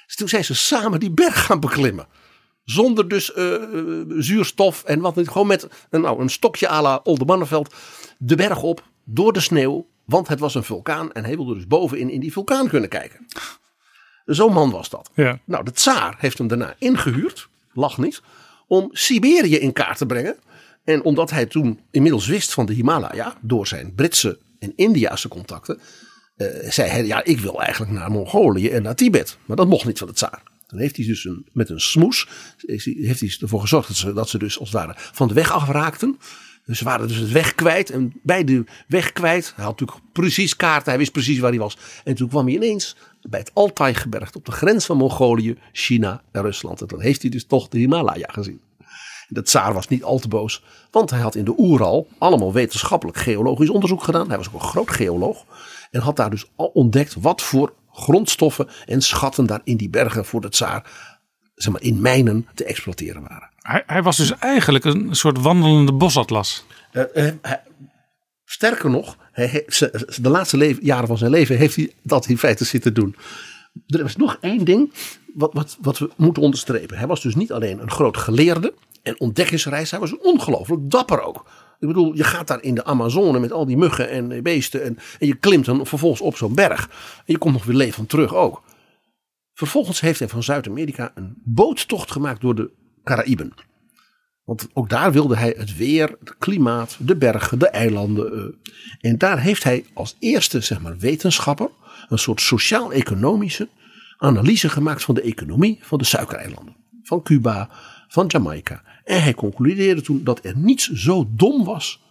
Dus 0.06 0.16
toen 0.16 0.30
zijn 0.30 0.46
ze 0.46 0.56
samen 0.56 1.00
die 1.00 1.12
berg 1.12 1.46
gaan 1.46 1.60
beklimmen. 1.60 2.08
Zonder 2.64 3.08
dus 3.08 3.34
eh, 3.34 3.54
eh, 3.54 3.62
zuurstof 4.18 4.84
en 4.84 5.00
wat 5.00 5.16
niet. 5.16 5.30
Gewoon 5.30 5.48
met 5.48 5.68
een, 5.90 6.02
nou, 6.02 6.22
een 6.22 6.30
stokje 6.30 6.70
à 6.70 6.82
la 6.82 7.00
Oldenmannenveld. 7.04 7.74
De 8.18 8.36
berg 8.36 8.62
op, 8.62 8.84
door 9.04 9.34
de 9.34 9.40
sneeuw. 9.40 9.88
Want 10.06 10.28
het 10.28 10.40
was 10.40 10.56
een 10.56 10.64
vulkaan 10.64 11.12
en 11.12 11.26
hij 11.26 11.36
wilde 11.36 11.54
dus 11.54 11.68
bovenin 11.68 12.10
in 12.10 12.20
die 12.20 12.32
vulkaan 12.32 12.68
kunnen 12.68 12.90
kijken. 12.90 13.28
Zo'n 14.26 14.54
man 14.54 14.72
was 14.72 14.90
dat. 14.90 15.10
Ja. 15.14 15.40
Nou, 15.46 15.64
de 15.64 15.72
tsaar 15.72 16.16
heeft 16.18 16.38
hem 16.38 16.48
daarna 16.48 16.76
ingehuurd, 16.78 17.50
lach 17.74 17.98
niet, 17.98 18.22
om 18.68 18.90
Siberië 18.92 19.56
in 19.56 19.74
kaart 19.74 19.98
te 19.98 20.06
brengen. 20.06 20.38
En 20.84 21.04
omdat 21.04 21.30
hij 21.30 21.46
toen 21.46 21.80
inmiddels 21.92 22.28
wist 22.28 22.54
van 22.54 22.66
de 22.66 22.74
Himalaya, 22.74 23.38
door 23.42 23.68
zijn 23.68 23.94
Britse 23.96 24.40
en 24.60 24.74
Indiase 24.76 25.28
contacten, 25.28 25.80
eh, 26.36 26.48
zei 26.70 26.90
hij, 26.90 27.06
ja, 27.06 27.24
ik 27.24 27.40
wil 27.40 27.62
eigenlijk 27.62 27.92
naar 27.92 28.12
Mongolië 28.12 28.70
en 28.70 28.82
naar 28.82 28.96
Tibet. 28.96 29.38
Maar 29.46 29.58
dat 29.58 29.68
mocht 29.68 29.86
niet 29.86 29.98
van 29.98 30.08
de 30.08 30.14
tsaar. 30.14 30.44
Dan 30.68 30.80
heeft 30.80 30.96
hij 30.96 31.06
dus 31.06 31.30
met 31.52 31.70
een 31.70 31.80
smoes, 31.80 32.28
heeft 32.66 33.20
hij 33.20 33.38
ervoor 33.40 33.62
gezorgd 33.62 33.88
dat 33.88 33.98
ze, 33.98 34.14
dat 34.14 34.30
ze 34.30 34.38
dus 34.38 34.60
als 34.60 34.76
van 34.92 35.28
de 35.28 35.34
weg 35.34 35.52
afraakten. 35.52 36.18
Dus 36.66 36.78
ze 36.78 36.84
waren 36.84 37.08
dus 37.08 37.18
het 37.18 37.32
weg 37.32 37.56
kwijt. 37.56 37.90
En 37.90 38.14
bij 38.24 38.44
de 38.44 38.64
weg 38.88 39.12
kwijt, 39.12 39.54
hij 39.56 39.66
had 39.66 39.80
natuurlijk 39.80 40.12
precies 40.14 40.56
kaarten, 40.56 40.90
hij 40.90 40.98
wist 40.98 41.12
precies 41.12 41.40
waar 41.40 41.50
hij 41.50 41.60
was. 41.60 41.78
En 42.04 42.16
toen 42.16 42.30
kwam 42.30 42.46
hij 42.46 42.56
ineens 42.56 42.96
bij 43.22 43.40
het 43.40 43.52
Altai-gebergte 43.54 44.38
op 44.38 44.46
de 44.46 44.52
grens 44.52 44.86
van 44.86 44.98
Mongolië, 44.98 45.58
China 45.72 46.24
en 46.32 46.42
Rusland. 46.42 46.82
En 46.82 46.88
dan 46.88 47.02
heeft 47.02 47.22
hij 47.22 47.32
dus 47.32 47.46
toch 47.46 47.68
de 47.68 47.78
Himalaya 47.78 48.28
gezien. 48.32 48.62
De 49.32 49.42
tsaar 49.42 49.74
was 49.74 49.88
niet 49.88 50.04
al 50.04 50.20
te 50.20 50.28
boos, 50.28 50.64
want 50.92 51.10
hij 51.10 51.20
had 51.20 51.36
in 51.36 51.46
de 51.46 51.54
Oeral 51.58 52.08
allemaal 52.18 52.54
wetenschappelijk 52.54 53.18
geologisch 53.18 53.70
onderzoek 53.70 54.04
gedaan. 54.04 54.28
Hij 54.28 54.38
was 54.38 54.48
ook 54.48 54.54
een 54.54 54.60
groot 54.68 54.92
geoloog 54.92 55.46
en 55.92 56.02
had 56.02 56.16
daar 56.16 56.30
dus 56.30 56.46
al 56.56 56.66
ontdekt 56.74 57.16
wat 57.20 57.42
voor 57.42 57.74
grondstoffen 57.92 58.68
en 58.86 59.02
schatten 59.02 59.46
daar 59.46 59.62
in 59.64 59.78
die 59.78 59.90
bergen 59.90 60.26
voor 60.26 60.42
de 60.42 60.50
tsaar 60.50 61.10
zeg 61.56 61.74
maar, 61.74 61.82
in 61.82 62.02
mijnen 62.02 62.48
te 62.54 62.64
exploiteren 62.64 63.22
waren. 63.22 63.50
Hij, 63.58 63.84
hij 63.86 64.04
was 64.04 64.18
dus 64.18 64.38
eigenlijk 64.38 64.86
een 64.86 65.16
soort 65.16 65.42
wandelende 65.42 65.94
bosatlas. 65.94 66.66
Eh, 66.92 67.28
eh, 67.28 67.34
hij- 67.42 67.62
sterker 68.46 68.90
nog, 68.90 69.18
hij, 69.32 69.66
de 70.22 70.30
laatste 70.30 70.58
leven- 70.58 70.86
jaren 70.86 71.08
van 71.08 71.18
zijn 71.18 71.32
leven 71.32 71.58
heeft 71.58 71.76
hij 71.76 71.94
dat 72.04 72.28
in 72.28 72.38
feite 72.38 72.66
zitten 72.66 72.94
doen. 72.94 73.16
Er 73.88 74.04
was 74.04 74.16
nog 74.16 74.38
één 74.42 74.66
ding 74.66 74.94
wat, 75.34 75.54
wat, 75.54 75.78
wat 75.82 75.98
we 75.98 76.10
moeten 76.16 76.44
onderstrepen. 76.44 76.98
Hij 76.98 77.08
was 77.08 77.22
dus 77.22 77.36
niet 77.36 77.52
alleen 77.52 77.80
een 77.80 77.92
groot 77.92 78.18
geleerde 78.18 78.74
en 79.10 79.20
ontdekkingsreis, 79.20 79.92
hij 79.92 80.00
was 80.00 80.18
ongelooflijk 80.18 80.90
dapper 80.90 81.22
ook. 81.22 81.46
Ik 81.80 81.88
bedoel, 81.88 82.16
je 82.16 82.24
gaat 82.24 82.48
daar 82.48 82.64
in 82.64 82.76
de 82.76 82.84
Amazone 82.84 83.40
met 83.40 83.52
al 83.52 83.66
die 83.66 83.78
muggen 83.78 84.10
en 84.10 84.44
beesten 84.44 84.84
en, 84.84 84.98
en 85.20 85.28
je 85.28 85.36
klimt 85.36 85.66
dan 85.66 85.86
vervolgens 85.86 86.22
op 86.22 86.38
zo'n 86.38 86.56
berg. 86.56 86.90
En 87.18 87.24
je 87.26 87.38
komt 87.38 87.54
nog 87.54 87.64
weer 87.64 87.76
levend 87.76 88.10
terug 88.10 88.36
ook. 88.36 88.64
Vervolgens 89.54 90.00
heeft 90.00 90.20
hij 90.20 90.28
van 90.28 90.44
Zuid-Amerika 90.44 91.12
een 91.16 91.42
boottocht 91.44 92.12
gemaakt 92.12 92.42
door 92.42 92.56
de 92.56 92.72
Caraïben. 93.04 93.54
Want 94.44 94.68
ook 94.74 94.90
daar 94.90 95.12
wilde 95.12 95.36
hij 95.38 95.54
het 95.58 95.78
weer, 95.78 96.16
het 96.20 96.38
klimaat, 96.38 96.98
de 97.00 97.16
bergen, 97.16 97.60
de 97.60 97.70
eilanden. 97.70 98.34
eh. 98.34 99.10
En 99.10 99.18
daar 99.18 99.40
heeft 99.40 99.64
hij 99.64 99.86
als 99.94 100.16
eerste 100.20 100.62
zeg 100.62 100.82
maar, 100.82 100.98
wetenschapper 100.98 101.70
een 102.08 102.20
soort 102.20 102.42
sociaal-economische 102.42 103.70
analyse 104.18 104.70
gemaakt 104.70 105.04
van 105.04 105.16
de 105.16 105.22
economie 105.22 105.80
van 105.82 105.98
de 105.98 106.04
suikereilanden. 106.04 106.76
Van 107.04 107.24
Cuba, 107.24 107.70
van 108.08 108.28
Jamaica. 108.28 108.84
En 109.10 109.24
hij 109.24 109.34
concludeerde 109.34 110.02
toen 110.02 110.24
dat 110.24 110.46
er 110.46 110.58
niets 110.58 110.90
zo 110.90 111.28
dom 111.30 111.64
was 111.64 112.02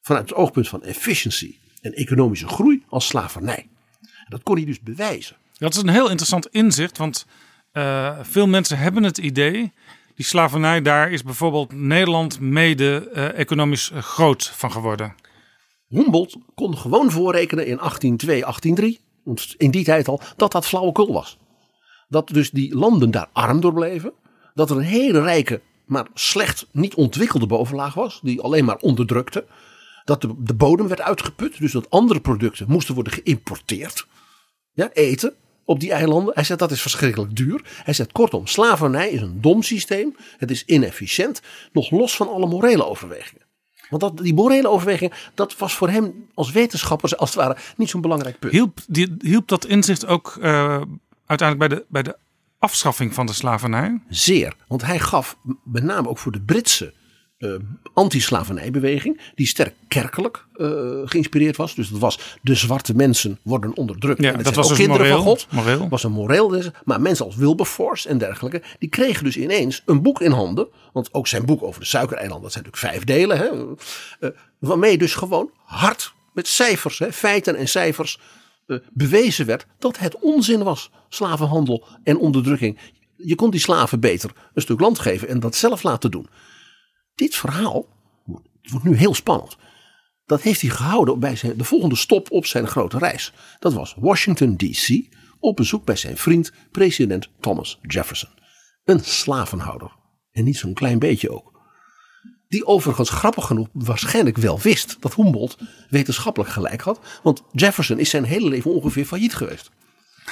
vanuit 0.00 0.28
het 0.28 0.38
oogpunt 0.38 0.68
van 0.68 0.82
efficiency 0.82 1.56
en 1.80 1.92
economische 1.92 2.48
groei 2.48 2.82
als 2.88 3.06
slavernij. 3.06 3.68
En 4.00 4.26
dat 4.28 4.42
kon 4.42 4.56
hij 4.56 4.64
dus 4.64 4.80
bewijzen. 4.80 5.36
Dat 5.52 5.74
is 5.74 5.82
een 5.82 5.88
heel 5.88 6.08
interessant 6.08 6.46
inzicht, 6.46 6.98
want 6.98 7.26
eh, 7.72 8.18
veel 8.22 8.46
mensen 8.46 8.78
hebben 8.78 9.02
het 9.02 9.18
idee. 9.18 9.72
Die 10.14 10.24
slavernij 10.24 10.82
daar 10.82 11.10
is 11.10 11.22
bijvoorbeeld 11.22 11.72
Nederland 11.72 12.40
mede 12.40 13.10
eh, 13.10 13.38
economisch 13.38 13.90
eh, 13.90 14.02
groot 14.02 14.46
van 14.46 14.72
geworden. 14.72 15.14
Humboldt 15.88 16.36
kon 16.54 16.76
gewoon 16.76 17.10
voorrekenen 17.10 17.66
in 17.66 17.76
1802, 17.76 18.40
1803, 18.40 19.00
want 19.24 19.54
in 19.58 19.70
die 19.70 19.84
tijd 19.84 20.08
al, 20.08 20.20
dat 20.36 20.52
dat 20.52 20.66
flauwekul 20.66 21.12
was. 21.12 21.38
Dat 22.08 22.28
dus 22.28 22.50
die 22.50 22.76
landen 22.76 23.10
daar 23.10 23.28
arm 23.32 23.60
door 23.60 23.74
bleven. 23.74 24.12
Dat 24.54 24.70
er 24.70 24.76
een 24.76 24.82
hele 24.82 25.22
rijke, 25.22 25.60
maar 25.84 26.06
slecht 26.14 26.66
niet 26.70 26.94
ontwikkelde 26.94 27.46
bovenlaag 27.46 27.94
was, 27.94 28.20
die 28.22 28.40
alleen 28.40 28.64
maar 28.64 28.76
onderdrukte. 28.76 29.44
Dat 30.04 30.20
de, 30.20 30.34
de 30.38 30.54
bodem 30.54 30.88
werd 30.88 31.00
uitgeput, 31.00 31.58
dus 31.58 31.72
dat 31.72 31.90
andere 31.90 32.20
producten 32.20 32.66
moesten 32.68 32.94
worden 32.94 33.12
geïmporteerd. 33.12 34.06
Ja, 34.72 34.90
eten 34.92 35.34
op 35.64 35.80
die 35.80 35.92
eilanden. 35.92 36.34
Hij 36.34 36.44
zegt 36.44 36.58
dat 36.58 36.70
is 36.70 36.82
verschrikkelijk 36.82 37.36
duur. 37.36 37.60
Hij 37.84 37.94
zegt 37.94 38.12
kortom, 38.12 38.46
slavernij 38.46 39.10
is 39.10 39.20
een 39.20 39.40
dom 39.40 39.62
systeem. 39.62 40.16
Het 40.36 40.50
is 40.50 40.64
inefficiënt, 40.64 41.40
nog 41.72 41.90
los 41.90 42.16
van 42.16 42.28
alle 42.28 42.46
morele 42.46 42.86
overwegingen. 42.86 43.42
Want 43.90 44.02
dat, 44.02 44.24
die 44.24 44.34
morele 44.34 44.68
overweging, 44.68 45.12
dat 45.34 45.56
was 45.58 45.74
voor 45.74 45.88
hem 45.88 46.28
als 46.34 46.52
wetenschapper 46.52 47.16
als 47.16 47.34
het 47.34 47.38
ware 47.38 47.56
niet 47.76 47.90
zo'n 47.90 48.00
belangrijk 48.00 48.38
punt. 48.38 48.52
Hielp, 48.52 48.78
die, 48.86 49.14
hielp 49.18 49.48
dat 49.48 49.64
inzicht 49.64 50.06
ook 50.06 50.36
eh, 50.40 50.80
uiteindelijk 51.26 51.58
bij 51.58 51.78
de, 51.78 51.84
bij 51.88 52.02
de 52.02 52.16
afschaffing 52.64 53.14
van 53.14 53.26
de 53.26 53.32
slavernij? 53.32 54.00
Zeer. 54.08 54.54
Want 54.68 54.82
hij 54.82 54.98
gaf 54.98 55.36
met 55.64 55.82
name 55.82 56.08
ook 56.08 56.18
voor 56.18 56.32
de 56.32 56.40
Britse 56.40 56.92
eh 57.38 57.54
anti-slavernijbeweging, 57.94 59.20
die 59.34 59.46
sterk 59.46 59.74
kerkelijk 59.88 60.46
eh, 60.52 60.66
geïnspireerd 61.04 61.56
was. 61.56 61.74
Dus 61.74 61.88
dat 61.88 62.00
was 62.00 62.38
de 62.42 62.54
zwarte 62.54 62.94
mensen 62.94 63.38
worden 63.42 63.76
onderdrukt. 63.76 64.22
Ja, 64.22 64.32
en 64.32 64.42
dat 64.42 64.54
was 64.54 64.68
dus 64.68 64.76
kinderen 64.76 65.06
moreel. 65.06 65.22
van 65.22 65.26
God. 65.26 65.46
moreel. 65.50 65.88
was 65.88 66.04
een 66.04 66.12
moreel. 66.12 66.62
Maar 66.84 67.00
mensen 67.00 67.24
als 67.24 67.36
Wilberforce 67.36 68.08
en 68.08 68.18
dergelijke, 68.18 68.62
die 68.78 68.88
kregen 68.88 69.24
dus 69.24 69.36
ineens 69.36 69.82
een 69.86 70.02
boek 70.02 70.20
in 70.20 70.30
handen. 70.30 70.66
Want 70.92 71.14
ook 71.14 71.26
zijn 71.26 71.44
boek 71.44 71.62
over 71.62 71.80
de 71.80 71.86
suikereilanden, 71.86 72.42
dat 72.42 72.52
zijn 72.52 72.64
natuurlijk 72.64 72.92
vijf 72.92 73.04
delen. 73.04 73.38
Hè, 73.38 73.48
eh, 74.20 74.36
waarmee 74.58 74.98
dus 74.98 75.14
gewoon 75.14 75.50
hard 75.64 76.12
met 76.32 76.46
cijfers, 76.46 76.98
hè, 76.98 77.12
feiten 77.12 77.56
en 77.56 77.68
cijfers, 77.68 78.18
bewezen 78.92 79.46
werd 79.46 79.66
dat 79.78 79.98
het 79.98 80.18
onzin 80.18 80.62
was. 80.62 80.90
Slavenhandel 81.08 81.86
en 82.02 82.18
onderdrukking. 82.18 82.78
Je 83.16 83.34
kon 83.34 83.50
die 83.50 83.60
slaven 83.60 84.00
beter 84.00 84.32
een 84.54 84.62
stuk 84.62 84.80
land 84.80 84.98
geven 84.98 85.28
en 85.28 85.40
dat 85.40 85.54
zelf 85.54 85.82
laten 85.82 86.10
doen. 86.10 86.28
Dit 87.14 87.34
verhaal, 87.34 87.86
wordt 88.62 88.84
nu 88.84 88.96
heel 88.96 89.14
spannend. 89.14 89.56
Dat 90.26 90.42
heeft 90.42 90.60
hij 90.60 90.70
gehouden 90.70 91.18
bij 91.18 91.36
zijn, 91.36 91.56
de 91.56 91.64
volgende 91.64 91.96
stop 91.96 92.30
op 92.30 92.46
zijn 92.46 92.66
grote 92.66 92.98
reis. 92.98 93.32
Dat 93.58 93.72
was 93.72 93.94
Washington 93.98 94.56
DC 94.56 95.08
op 95.38 95.56
bezoek 95.56 95.84
bij 95.84 95.96
zijn 95.96 96.16
vriend 96.16 96.52
president 96.70 97.28
Thomas 97.40 97.78
Jefferson. 97.82 98.30
Een 98.84 99.00
slavenhouder. 99.00 99.92
En 100.30 100.44
niet 100.44 100.56
zo'n 100.56 100.74
klein 100.74 100.98
beetje 100.98 101.30
ook. 101.30 101.53
Die 102.54 102.66
overigens 102.66 103.10
grappig 103.10 103.46
genoeg 103.46 103.66
waarschijnlijk 103.72 104.36
wel 104.36 104.58
wist 104.60 104.96
dat 105.00 105.14
Humboldt 105.14 105.56
wetenschappelijk 105.90 106.50
gelijk 106.52 106.80
had. 106.80 106.98
Want 107.22 107.42
Jefferson 107.52 107.98
is 107.98 108.10
zijn 108.10 108.24
hele 108.24 108.48
leven 108.48 108.70
ongeveer 108.70 109.04
failliet 109.04 109.34
geweest. 109.34 109.70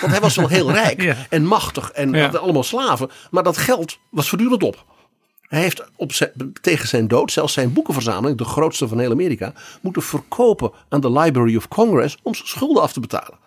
Want 0.01 0.13
hij 0.13 0.21
was 0.21 0.37
wel 0.37 0.49
heel 0.49 0.73
rijk 0.83 1.03
Ja. 1.03 1.17
en 1.31 1.45
machtig 1.45 1.91
en 1.91 2.13
Ja. 2.13 2.25
had 2.25 2.37
allemaal 2.39 2.63
slaven. 2.63 3.11
Maar 3.31 3.43
dat 3.43 3.57
geld 3.57 3.99
was 4.11 4.29
voortdurend 4.29 4.63
op. 4.63 4.85
Hij 5.41 5.61
heeft 5.61 5.83
op 5.97 6.13
zijn, 6.13 6.31
tegen 6.61 6.89
zijn 6.89 7.09
dood 7.09 7.33
zelfs 7.33 7.53
zijn 7.53 7.73
boekenverzameling, 7.73 8.39
de 8.39 8.45
grootste 8.45 8.89
van 8.89 8.99
heel 8.99 9.11
Amerika, 9.11 9.53
moeten 9.81 10.03
verkopen 10.03 10.71
aan 10.89 11.01
de 11.01 11.13
Library 11.13 11.57
of 11.57 11.69
Congress 11.69 12.17
om 12.23 12.35
zijn 12.35 12.49
schulden 12.49 12.83
af 12.83 12.93
te 12.93 13.01
betalen. 13.01 13.39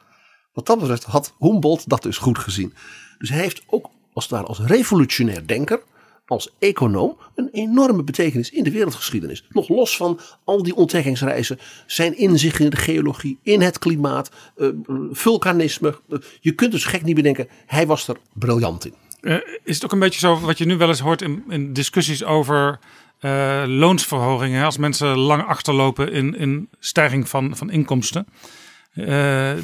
Wat 0.54 0.66
dat 0.66 0.80
betreft 0.80 1.04
had 1.04 1.34
Humboldt 1.40 1.90
dat 1.90 2.02
dus 2.04 2.18
goed 2.18 2.40
gezien. 2.40 2.74
Dus 3.20 3.30
hij 3.30 3.40
heeft 3.40 3.62
ook 3.68 3.90
als 4.14 4.24
het 4.24 4.34
ware 4.34 4.46
als 4.48 4.60
revolutionair 4.60 5.48
denker, 5.48 5.82
als 6.28 6.56
econoom, 6.60 7.18
een 7.36 7.50
enorme 7.52 8.04
betekenis 8.04 8.50
in 8.50 8.64
de 8.64 8.72
wereldgeschiedenis. 8.72 9.46
Nog 9.50 9.70
los 9.70 9.98
van 9.98 10.20
al 10.44 10.64
die 10.64 10.76
ontdekkingsreizen, 10.76 11.60
zijn 11.86 12.18
inzicht 12.18 12.60
in 12.60 12.70
de 12.70 12.78
geologie, 12.78 13.40
in 13.44 13.62
het 13.62 13.80
klimaat, 13.80 14.32
eh, 14.56 14.68
vulkanisme. 15.12 16.00
Je 16.40 16.52
kunt 16.52 16.72
dus 16.72 16.86
gek 16.86 17.04
niet 17.04 17.16
bedenken, 17.16 17.48
hij 17.66 17.88
was 17.88 18.08
er 18.08 18.18
briljant 18.34 18.86
in. 18.86 18.94
Eh, 19.22 19.36
is 19.64 19.76
het 19.76 19.86
ook 19.86 19.92
een 19.92 20.00
beetje 20.00 20.20
zo 20.20 20.40
wat 20.40 20.58
je 20.58 20.66
nu 20.66 20.78
wel 20.78 20.88
eens 20.88 21.00
hoort 21.00 21.22
in, 21.22 21.74
discussies 21.74 22.24
over 22.24 22.80
eh, 23.20 23.64
loonsverhogingen? 23.68 24.66
Als 24.66 24.78
mensen 24.78 25.18
lang 25.18 25.44
achterlopen 25.44 26.12
in, 26.12 26.36
in 26.36 26.70
stijging 26.80 27.30
van, 27.30 27.58
van 27.58 27.70
inkomsten. 27.70 28.28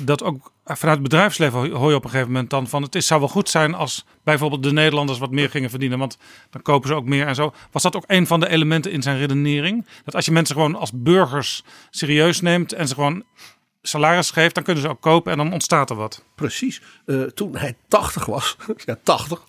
Dat 0.03 0.23
ook 0.23 0.50
vanuit 0.63 0.97
het 0.97 1.09
bedrijfsleven 1.09 1.71
hoor 1.71 1.89
je 1.89 1.95
op 1.95 2.03
een 2.03 2.09
gegeven 2.09 2.31
moment 2.31 2.49
dan 2.49 2.67
van 2.67 2.81
het 2.81 2.95
is, 2.95 3.07
zou 3.07 3.19
wel 3.19 3.29
goed 3.29 3.49
zijn 3.49 3.73
als 3.73 4.05
bijvoorbeeld 4.23 4.63
de 4.63 4.71
Nederlanders 4.71 5.19
wat 5.19 5.31
meer 5.31 5.49
gingen 5.49 5.69
verdienen, 5.69 5.99
want 5.99 6.17
dan 6.49 6.61
kopen 6.61 6.87
ze 6.87 6.95
ook 6.95 7.05
meer 7.05 7.27
en 7.27 7.35
zo. 7.35 7.53
Was 7.71 7.83
dat 7.83 7.95
ook 7.95 8.03
een 8.07 8.27
van 8.27 8.39
de 8.39 8.49
elementen 8.49 8.91
in 8.91 9.01
zijn 9.01 9.17
redenering? 9.17 9.85
Dat 10.05 10.15
als 10.15 10.25
je 10.25 10.31
mensen 10.31 10.55
gewoon 10.55 10.75
als 10.75 10.91
burgers 10.93 11.63
serieus 11.89 12.41
neemt 12.41 12.73
en 12.73 12.87
ze 12.87 12.93
gewoon 12.93 13.23
salaris 13.81 14.31
geeft, 14.31 14.55
dan 14.55 14.63
kunnen 14.63 14.83
ze 14.83 14.89
ook 14.89 15.01
kopen 15.01 15.31
en 15.31 15.37
dan 15.37 15.53
ontstaat 15.53 15.89
er 15.89 15.95
wat. 15.95 16.23
Precies. 16.35 16.81
Eh, 17.05 17.21
toen 17.21 17.55
hij 17.55 17.75
80 17.87 18.25
was, 18.25 18.57
ja 18.85 18.97
80, 19.03 19.41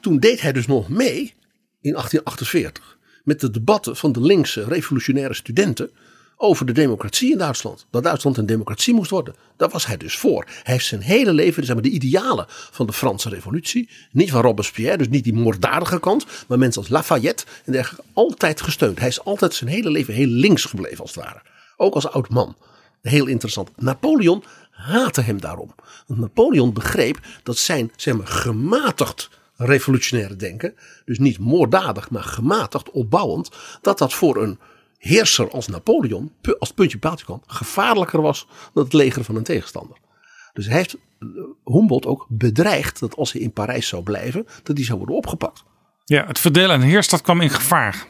toen 0.00 0.18
deed 0.18 0.40
hij 0.40 0.52
dus 0.52 0.66
nog 0.66 0.88
mee 0.88 1.34
in 1.80 1.92
1848 1.92 2.96
met 3.24 3.40
de 3.40 3.50
debatten 3.50 3.96
van 3.96 4.12
de 4.12 4.20
linkse 4.20 4.64
revolutionaire 4.64 5.34
studenten 5.34 5.90
over 6.40 6.66
de 6.66 6.72
democratie 6.72 7.32
in 7.32 7.38
Duitsland. 7.38 7.86
Dat 7.90 8.02
Duitsland 8.02 8.36
een 8.36 8.46
democratie 8.46 8.94
moest 8.94 9.10
worden. 9.10 9.34
Daar 9.56 9.68
was 9.68 9.86
hij 9.86 9.96
dus 9.96 10.16
voor. 10.16 10.44
Hij 10.44 10.74
heeft 10.74 10.86
zijn 10.86 11.00
hele 11.00 11.32
leven 11.32 11.64
zeg 11.64 11.74
maar, 11.74 11.82
de 11.82 11.90
idealen 11.90 12.46
van 12.48 12.86
de 12.86 12.92
Franse 12.92 13.28
revolutie. 13.28 13.90
Niet 14.12 14.30
van 14.30 14.40
Robespierre, 14.40 14.96
dus 14.96 15.08
niet 15.08 15.24
die 15.24 15.34
moorddadige 15.34 16.00
kant. 16.00 16.26
Maar 16.48 16.58
mensen 16.58 16.82
als 16.82 16.90
Lafayette 16.90 17.44
en 17.64 17.72
dergelijke 17.72 18.06
altijd 18.12 18.60
gesteund. 18.60 18.98
Hij 18.98 19.08
is 19.08 19.24
altijd 19.24 19.54
zijn 19.54 19.70
hele 19.70 19.90
leven 19.90 20.14
heel 20.14 20.26
links 20.26 20.64
gebleven 20.64 21.00
als 21.00 21.14
het 21.14 21.24
ware. 21.24 21.42
Ook 21.76 21.94
als 21.94 22.08
oud 22.08 22.28
man. 22.28 22.56
Heel 23.02 23.26
interessant. 23.26 23.70
Napoleon 23.76 24.44
haatte 24.70 25.20
hem 25.20 25.40
daarom. 25.40 25.74
Want 26.06 26.20
Napoleon 26.20 26.72
begreep 26.72 27.18
dat 27.42 27.56
zijn 27.56 27.92
zeg 27.96 28.16
maar, 28.16 28.26
gematigd 28.26 29.30
revolutionaire 29.56 30.36
denken, 30.36 30.74
dus 31.04 31.18
niet 31.18 31.38
moorddadig, 31.38 32.10
maar 32.10 32.22
gematigd, 32.22 32.90
opbouwend, 32.90 33.50
dat 33.80 33.98
dat 33.98 34.12
voor 34.14 34.42
een 34.42 34.58
heerser 34.98 35.50
als 35.50 35.66
Napoleon, 35.66 36.32
als 36.58 36.72
puntje 36.72 36.98
paaltje 36.98 37.24
kwam, 37.24 37.42
gevaarlijker 37.46 38.20
was 38.22 38.46
dan 38.74 38.84
het 38.84 38.92
leger 38.92 39.24
van 39.24 39.36
een 39.36 39.42
tegenstander. 39.42 39.96
Dus 40.52 40.66
hij 40.66 40.76
heeft 40.76 40.94
eh, 41.18 41.28
Humboldt 41.64 42.06
ook 42.06 42.26
bedreigd 42.28 43.00
dat 43.00 43.16
als 43.16 43.32
hij 43.32 43.40
in 43.40 43.52
Parijs 43.52 43.88
zou 43.88 44.02
blijven, 44.02 44.46
dat 44.62 44.76
hij 44.76 44.86
zou 44.86 44.98
worden 44.98 45.16
opgepakt. 45.16 45.64
Ja, 46.04 46.26
het 46.26 46.38
verdelen 46.38 46.70
en 46.70 46.80
heerstad 46.80 47.20
kwam 47.20 47.40
in 47.40 47.50
gevaar. 47.50 48.06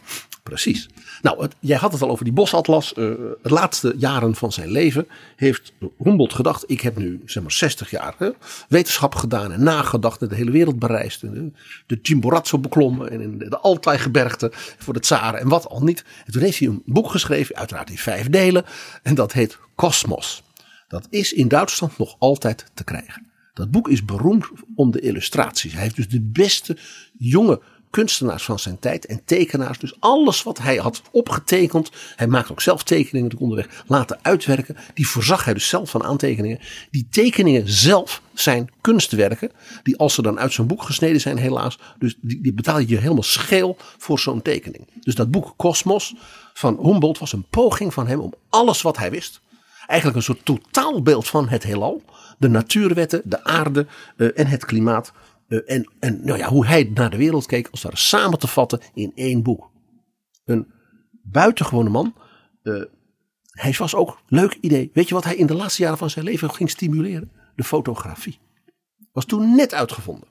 Precies. 0.48 0.88
Nou, 1.22 1.48
jij 1.60 1.76
had 1.76 1.92
het 1.92 2.02
al 2.02 2.10
over 2.10 2.24
die 2.24 2.32
bosatlas. 2.32 2.94
De 2.94 3.38
laatste 3.42 3.94
jaren 3.96 4.34
van 4.34 4.52
zijn 4.52 4.70
leven 4.70 5.08
heeft 5.36 5.72
Humboldt 5.98 6.34
gedacht: 6.34 6.64
ik 6.66 6.80
heb 6.80 6.96
nu 6.96 7.22
zeg 7.24 7.42
maar 7.42 7.52
60 7.52 7.90
jaar 7.90 8.14
hè, 8.18 8.30
wetenschap 8.68 9.14
gedaan 9.14 9.52
en 9.52 9.62
nagedacht 9.62 10.22
en 10.22 10.28
de 10.28 10.34
hele 10.34 10.50
wereld 10.50 10.78
bereisd. 10.78 11.22
En 11.22 11.54
de, 11.86 11.98
Chimborazo 12.02 12.58
beklommen 12.58 13.10
en 13.10 13.20
in 13.20 13.38
de, 13.38 13.58
Altai-gebergte 13.58 14.50
voor 14.78 14.94
de 14.94 15.00
tsaren 15.00 15.40
en 15.40 15.48
wat 15.48 15.68
al 15.68 15.82
niet. 15.82 16.04
En 16.26 16.32
toen 16.32 16.42
heeft 16.42 16.58
hij 16.58 16.68
een 16.68 16.82
boek 16.86 17.10
geschreven, 17.10 17.56
uiteraard 17.56 17.90
in 17.90 17.98
vijf 17.98 18.30
delen. 18.30 18.64
En 19.02 19.14
dat 19.14 19.32
heet 19.32 19.58
Cosmos. 19.74 20.42
Dat 20.88 21.06
is 21.10 21.32
in 21.32 21.48
Duitsland 21.48 21.98
nog 21.98 22.16
altijd 22.18 22.70
te 22.74 22.84
krijgen. 22.84 23.26
Dat 23.54 23.70
boek 23.70 23.88
is 23.88 24.04
beroemd 24.04 24.46
om 24.74 24.90
de 24.90 25.00
illustraties. 25.00 25.72
Hij 25.72 25.82
heeft 25.82 25.96
dus 25.96 26.08
de 26.08 26.20
beste 26.22 26.76
jonge 27.18 27.60
kunstenaars 27.90 28.44
van 28.44 28.58
zijn 28.58 28.78
tijd 28.78 29.06
en 29.06 29.20
tekenaars. 29.24 29.78
Dus 29.78 30.00
alles 30.00 30.42
wat 30.42 30.58
hij 30.58 30.76
had 30.76 31.02
opgetekend. 31.10 31.90
Hij 32.16 32.26
maakte 32.26 32.52
ook 32.52 32.60
zelf 32.60 32.82
tekeningen 32.82 33.38
onderweg. 33.38 33.84
Laten 33.86 34.18
uitwerken. 34.22 34.76
Die 34.94 35.08
voorzag 35.08 35.44
hij 35.44 35.54
dus 35.54 35.68
zelf 35.68 35.90
van 35.90 36.04
aantekeningen. 36.04 36.58
Die 36.90 37.06
tekeningen 37.10 37.68
zelf 37.68 38.22
zijn 38.34 38.70
kunstwerken. 38.80 39.50
Die 39.82 39.96
als 39.96 40.14
ze 40.14 40.22
dan 40.22 40.38
uit 40.38 40.52
zo'n 40.52 40.66
boek 40.66 40.82
gesneden 40.82 41.20
zijn 41.20 41.38
helaas. 41.38 41.78
Dus 41.98 42.16
die, 42.20 42.40
die 42.40 42.52
betaal 42.52 42.78
je 42.78 42.98
helemaal 42.98 43.22
scheel 43.22 43.76
voor 43.98 44.18
zo'n 44.18 44.42
tekening. 44.42 44.88
Dus 45.00 45.14
dat 45.14 45.30
boek 45.30 45.54
Cosmos 45.56 46.14
van 46.54 46.78
Humboldt 46.82 47.18
was 47.18 47.32
een 47.32 47.46
poging 47.50 47.94
van 47.94 48.06
hem 48.06 48.20
om 48.20 48.34
alles 48.48 48.82
wat 48.82 48.96
hij 48.96 49.10
wist 49.10 49.40
eigenlijk 49.88 50.16
een 50.16 50.34
soort 50.34 50.44
totaalbeeld 50.44 51.28
van 51.28 51.48
het 51.48 51.62
heelal. 51.62 52.02
De 52.38 52.48
natuurwetten, 52.48 53.20
de 53.24 53.44
aarde 53.44 53.86
eh, 54.16 54.28
en 54.34 54.46
het 54.46 54.64
klimaat. 54.64 55.12
Eh, 55.48 55.58
en 55.66 55.92
en 55.98 56.24
nou 56.24 56.38
ja, 56.38 56.48
hoe 56.48 56.66
hij 56.66 56.90
naar 56.94 57.10
de 57.10 57.16
wereld 57.16 57.46
keek, 57.46 57.68
als 57.70 57.82
ware 57.82 57.96
samen 57.96 58.38
te 58.38 58.46
vatten 58.46 58.80
in 58.94 59.12
één 59.14 59.42
boek. 59.42 59.70
Een 60.44 60.72
buitengewone 61.22 61.90
man. 61.90 62.14
eh, 62.62 62.82
hij 63.50 63.74
was 63.78 63.94
ook, 63.94 64.22
leuk 64.26 64.58
idee. 64.60 64.90
Weet 64.94 65.08
je 65.08 65.14
wat 65.14 65.24
hij 65.24 65.36
in 65.36 65.46
de 65.46 65.54
laatste 65.54 65.82
jaren 65.82 65.98
van 65.98 66.10
zijn 66.10 66.24
leven 66.24 66.50
ging 66.50 66.70
stimuleren? 66.70 67.32
De 67.56 67.64
fotografie. 67.64 68.38
Was 69.12 69.24
toen 69.24 69.54
net 69.54 69.74
uitgevonden. 69.74 70.28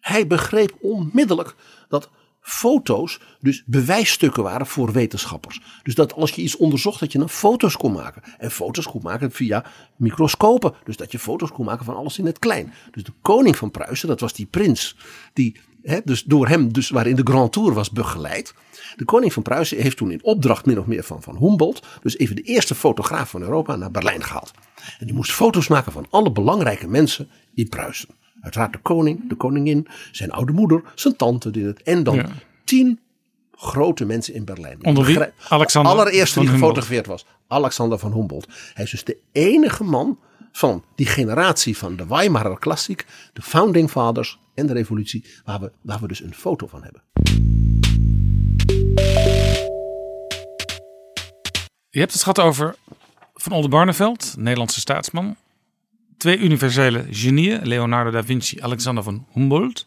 Hij 0.00 0.26
begreep 0.26 0.76
onmiddellijk 0.80 1.54
dat 1.88 2.10
foto's 2.48 3.20
dus 3.40 3.62
bewijsstukken 3.66 4.42
waren 4.42 4.66
voor 4.66 4.92
wetenschappers. 4.92 5.60
Dus 5.82 5.94
dat 5.94 6.12
als 6.12 6.30
je 6.30 6.42
iets 6.42 6.56
onderzocht, 6.56 7.00
dat 7.00 7.12
je 7.12 7.18
dan 7.18 7.28
foto's 7.28 7.76
kon 7.76 7.92
maken. 7.92 8.22
En 8.38 8.50
foto's 8.50 8.86
kon 8.86 9.00
maken 9.02 9.32
via 9.32 9.64
microscopen. 9.96 10.74
Dus 10.84 10.96
dat 10.96 11.12
je 11.12 11.18
foto's 11.18 11.52
kon 11.52 11.64
maken 11.64 11.84
van 11.84 11.96
alles 11.96 12.18
in 12.18 12.26
het 12.26 12.38
klein. 12.38 12.72
Dus 12.90 13.04
de 13.04 13.12
koning 13.22 13.56
van 13.56 13.70
Pruisen, 13.70 14.08
dat 14.08 14.20
was 14.20 14.32
die 14.32 14.46
prins, 14.46 14.96
die 15.32 15.60
hè, 15.82 16.00
dus 16.04 16.22
door 16.22 16.48
hem, 16.48 16.72
dus 16.72 16.88
waarin 16.88 17.16
de 17.16 17.22
Grand 17.24 17.52
Tour 17.52 17.74
was 17.74 17.90
begeleid. 17.90 18.54
De 18.96 19.04
koning 19.04 19.32
van 19.32 19.42
Pruisen 19.42 19.82
heeft 19.82 19.96
toen 19.96 20.10
in 20.10 20.24
opdracht 20.24 20.66
min 20.66 20.78
of 20.78 20.86
meer 20.86 21.04
van, 21.04 21.22
van 21.22 21.36
Humboldt, 21.36 21.86
dus 22.02 22.16
even 22.16 22.36
de 22.36 22.42
eerste 22.42 22.74
fotograaf 22.74 23.30
van 23.30 23.42
Europa 23.42 23.76
naar 23.76 23.90
Berlijn 23.90 24.22
gehaald. 24.22 24.50
En 24.98 25.06
die 25.06 25.14
moest 25.14 25.32
foto's 25.32 25.68
maken 25.68 25.92
van 25.92 26.06
alle 26.10 26.32
belangrijke 26.32 26.88
mensen 26.88 27.28
in 27.54 27.68
Pruisen. 27.68 28.08
Uiteraard 28.46 28.72
de 28.72 28.78
koning, 28.78 29.28
de 29.28 29.34
koningin, 29.34 29.86
zijn 30.12 30.30
oude 30.30 30.52
moeder, 30.52 30.82
zijn 30.94 31.16
tante. 31.16 31.50
die 31.50 31.64
het- 31.64 31.82
En 31.82 32.02
dan 32.02 32.14
Ja. 32.16 32.26
tien 32.64 33.00
grote 33.52 34.04
mensen 34.04 34.34
in 34.34 34.44
Berlijn. 34.44 34.84
Onder 34.84 35.04
wie? 35.04 35.18
Alexander 35.48 35.94
De 35.94 35.98
allereerste 36.00 36.40
die 36.40 36.48
gefotografeerd 36.48 37.06
was. 37.06 37.26
Alexander 37.48 37.98
van 37.98 38.12
Humboldt. 38.12 38.46
Hij 38.74 38.84
is 38.84 38.90
dus 38.90 39.04
de 39.04 39.16
enige 39.32 39.84
man 39.84 40.18
van 40.52 40.84
die 40.94 41.06
generatie 41.06 41.76
van 41.76 41.96
de 41.96 42.06
Weimarer 42.06 42.58
Klassiek, 42.58 43.06
de 43.32 43.42
Founding 43.42 43.90
Fathers 43.90 44.38
en 44.54 44.66
de 44.66 44.72
revolutie, 44.72 45.24
waar 45.44 45.60
we, 45.60 45.72
waar 45.82 46.00
we 46.00 46.08
dus 46.08 46.20
een 46.22 46.34
foto 46.34 46.66
van 46.66 46.82
hebben. 46.82 47.02
Je 51.90 51.98
hebt 52.02 52.12
het 52.12 52.22
gehad 52.22 52.40
over 52.40 52.74
Van 53.34 53.52
Oldenbarneveld, 53.52 54.34
Nederlandse 54.38 54.80
staatsman. 54.80 55.36
Twee 56.16 56.38
universele 56.38 57.06
genieën, 57.10 57.66
Leonardo 57.66 58.10
da 58.10 58.24
Vinci, 58.24 58.60
Alexander 58.62 59.02
van 59.04 59.26
Humboldt. 59.32 59.86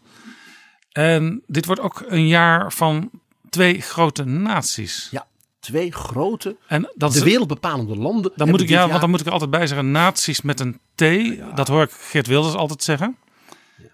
En 0.91 1.43
dit 1.47 1.65
wordt 1.65 1.81
ook 1.81 2.03
een 2.07 2.27
jaar 2.27 2.73
van 2.73 3.09
twee 3.49 3.81
grote 3.81 4.23
naties. 4.23 5.07
Ja, 5.11 5.27
twee 5.59 5.91
grote, 5.91 6.57
En 6.67 6.91
dat 6.95 7.13
de 7.13 7.23
wereldbepalende 7.23 7.95
landen. 7.95 8.31
dan 8.35 8.49
moet 8.49 8.61
ik, 8.61 8.69
ja, 8.69 8.79
jaar- 8.79 8.87
want 8.87 9.01
dan 9.01 9.09
moet 9.09 9.19
ik 9.19 9.25
er 9.25 9.31
altijd 9.31 9.49
bij 9.51 9.67
zeggen, 9.67 9.91
naties 9.91 10.41
met 10.41 10.59
een 10.59 10.79
T. 10.95 11.03
Dat 11.55 11.67
hoor 11.67 11.83
ik 11.83 11.91
Geert 11.91 12.27
Wilders 12.27 12.53
altijd 12.55 12.83
zeggen. 12.83 13.17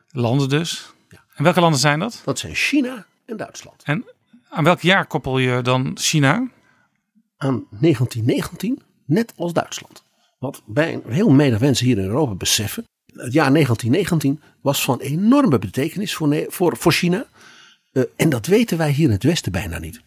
Landen 0.09 0.49
dus. 0.49 0.93
En 1.35 1.43
welke 1.43 1.59
landen 1.59 1.79
zijn 1.79 1.99
dat? 1.99 2.21
Dat 2.25 2.39
zijn 2.39 2.55
China 2.55 3.05
en 3.25 3.37
Duitsland. 3.37 3.83
En 3.83 4.05
aan 4.49 4.63
welk 4.63 4.79
jaar 4.81 5.05
koppel 5.07 5.37
je 5.37 5.61
dan 5.61 5.91
China? 5.99 6.47
Aan 7.37 7.65
1919, 7.69 8.81
net 9.05 9.33
als 9.37 9.53
Duitsland. 9.53 10.03
Wat 10.45 10.61
bij 10.65 11.01
heel 11.07 11.29
menig 11.29 11.59
mensen 11.59 11.85
hier 11.85 11.97
in 11.97 12.03
Europa 12.03 12.33
beseffen. 12.33 12.83
Het 13.05 13.33
jaar 13.33 13.51
1919 13.51 14.41
was 14.61 14.83
van 14.83 14.99
enorme 14.99 15.59
betekenis 15.59 16.15
voor, 16.15 16.45
voor, 16.47 16.77
voor 16.77 16.91
China. 16.91 17.25
Eh, 17.91 18.03
en 18.15 18.29
dat 18.29 18.45
weten 18.45 18.77
wij 18.77 18.91
hier 18.91 19.05
in 19.05 19.11
het 19.11 19.23
Westen 19.23 19.51
bijna 19.51 19.79
niet. 19.79 20.01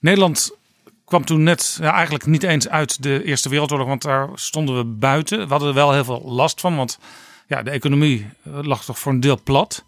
Nederland 0.00 0.56
kwam 1.04 1.24
toen 1.24 1.42
net 1.42 1.76
ja, 1.80 1.92
eigenlijk 1.92 2.26
niet 2.26 2.42
eens 2.42 2.68
uit 2.68 3.02
de 3.02 3.24
Eerste 3.24 3.48
Wereldoorlog, 3.48 3.86
want 3.86 4.02
daar 4.02 4.28
stonden 4.34 4.76
we 4.76 4.84
buiten. 4.84 5.38
We 5.38 5.48
hadden 5.48 5.68
er 5.68 5.74
wel 5.74 5.92
heel 5.92 6.04
veel 6.04 6.22
last 6.24 6.60
van, 6.60 6.76
want 6.76 6.98
ja, 7.46 7.62
de 7.62 7.70
economie 7.70 8.26
eh, 8.42 8.58
lag 8.62 8.84
toch 8.84 8.98
voor 8.98 9.12
een 9.12 9.20
deel 9.20 9.40
plat. 9.42 9.84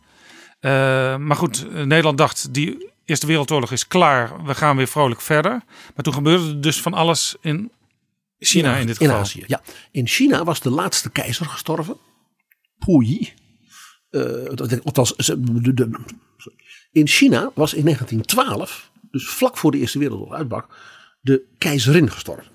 Eh, 0.61 0.71
maar 1.17 1.37
goed, 1.37 1.67
Nederland 1.73 2.19
dacht, 2.19 2.55
die 2.55 2.93
Eerste 3.05 3.27
Wereldoorlog 3.27 3.73
is 3.73 3.87
klaar, 3.87 4.45
we 4.45 4.55
gaan 4.55 4.77
weer 4.77 4.89
vrolijk 4.89 5.21
verder. 5.21 5.51
Maar 5.95 6.05
toen 6.05 6.15
gebeurde 6.15 6.49
er 6.49 6.61
dus 6.61 6.83
van 6.83 6.95
alles 6.95 7.37
in 7.41 7.71
China 8.39 8.77
in 8.77 8.87
dit 8.87 9.01
in 9.01 9.07
geval. 9.07 9.21
Azië. 9.23 9.45
Ja. 9.47 9.63
In 9.91 10.07
China 10.07 10.45
was 10.45 10.61
de 10.61 10.71
laatste 10.71 11.11
keizer 11.11 11.47
gestorven. 11.47 11.97
Puyi. 12.79 13.33
Eh, 14.11 14.23
dat- 14.55 14.85
althans, 14.85 15.17
de- 15.17 15.75
de- 15.75 15.99
in 16.91 17.07
China 17.09 17.51
was 17.55 17.75
in 17.75 17.85
1912, 17.85 18.91
dus 19.11 19.29
vlak 19.29 19.57
voor 19.57 19.71
de 19.71 19.79
Eerste 19.79 19.99
Wereldoorlog 19.99 20.35
uitbrak, 20.35 20.67
de 21.21 21.43
keizerin 21.59 22.11
gestorven. 22.11 22.53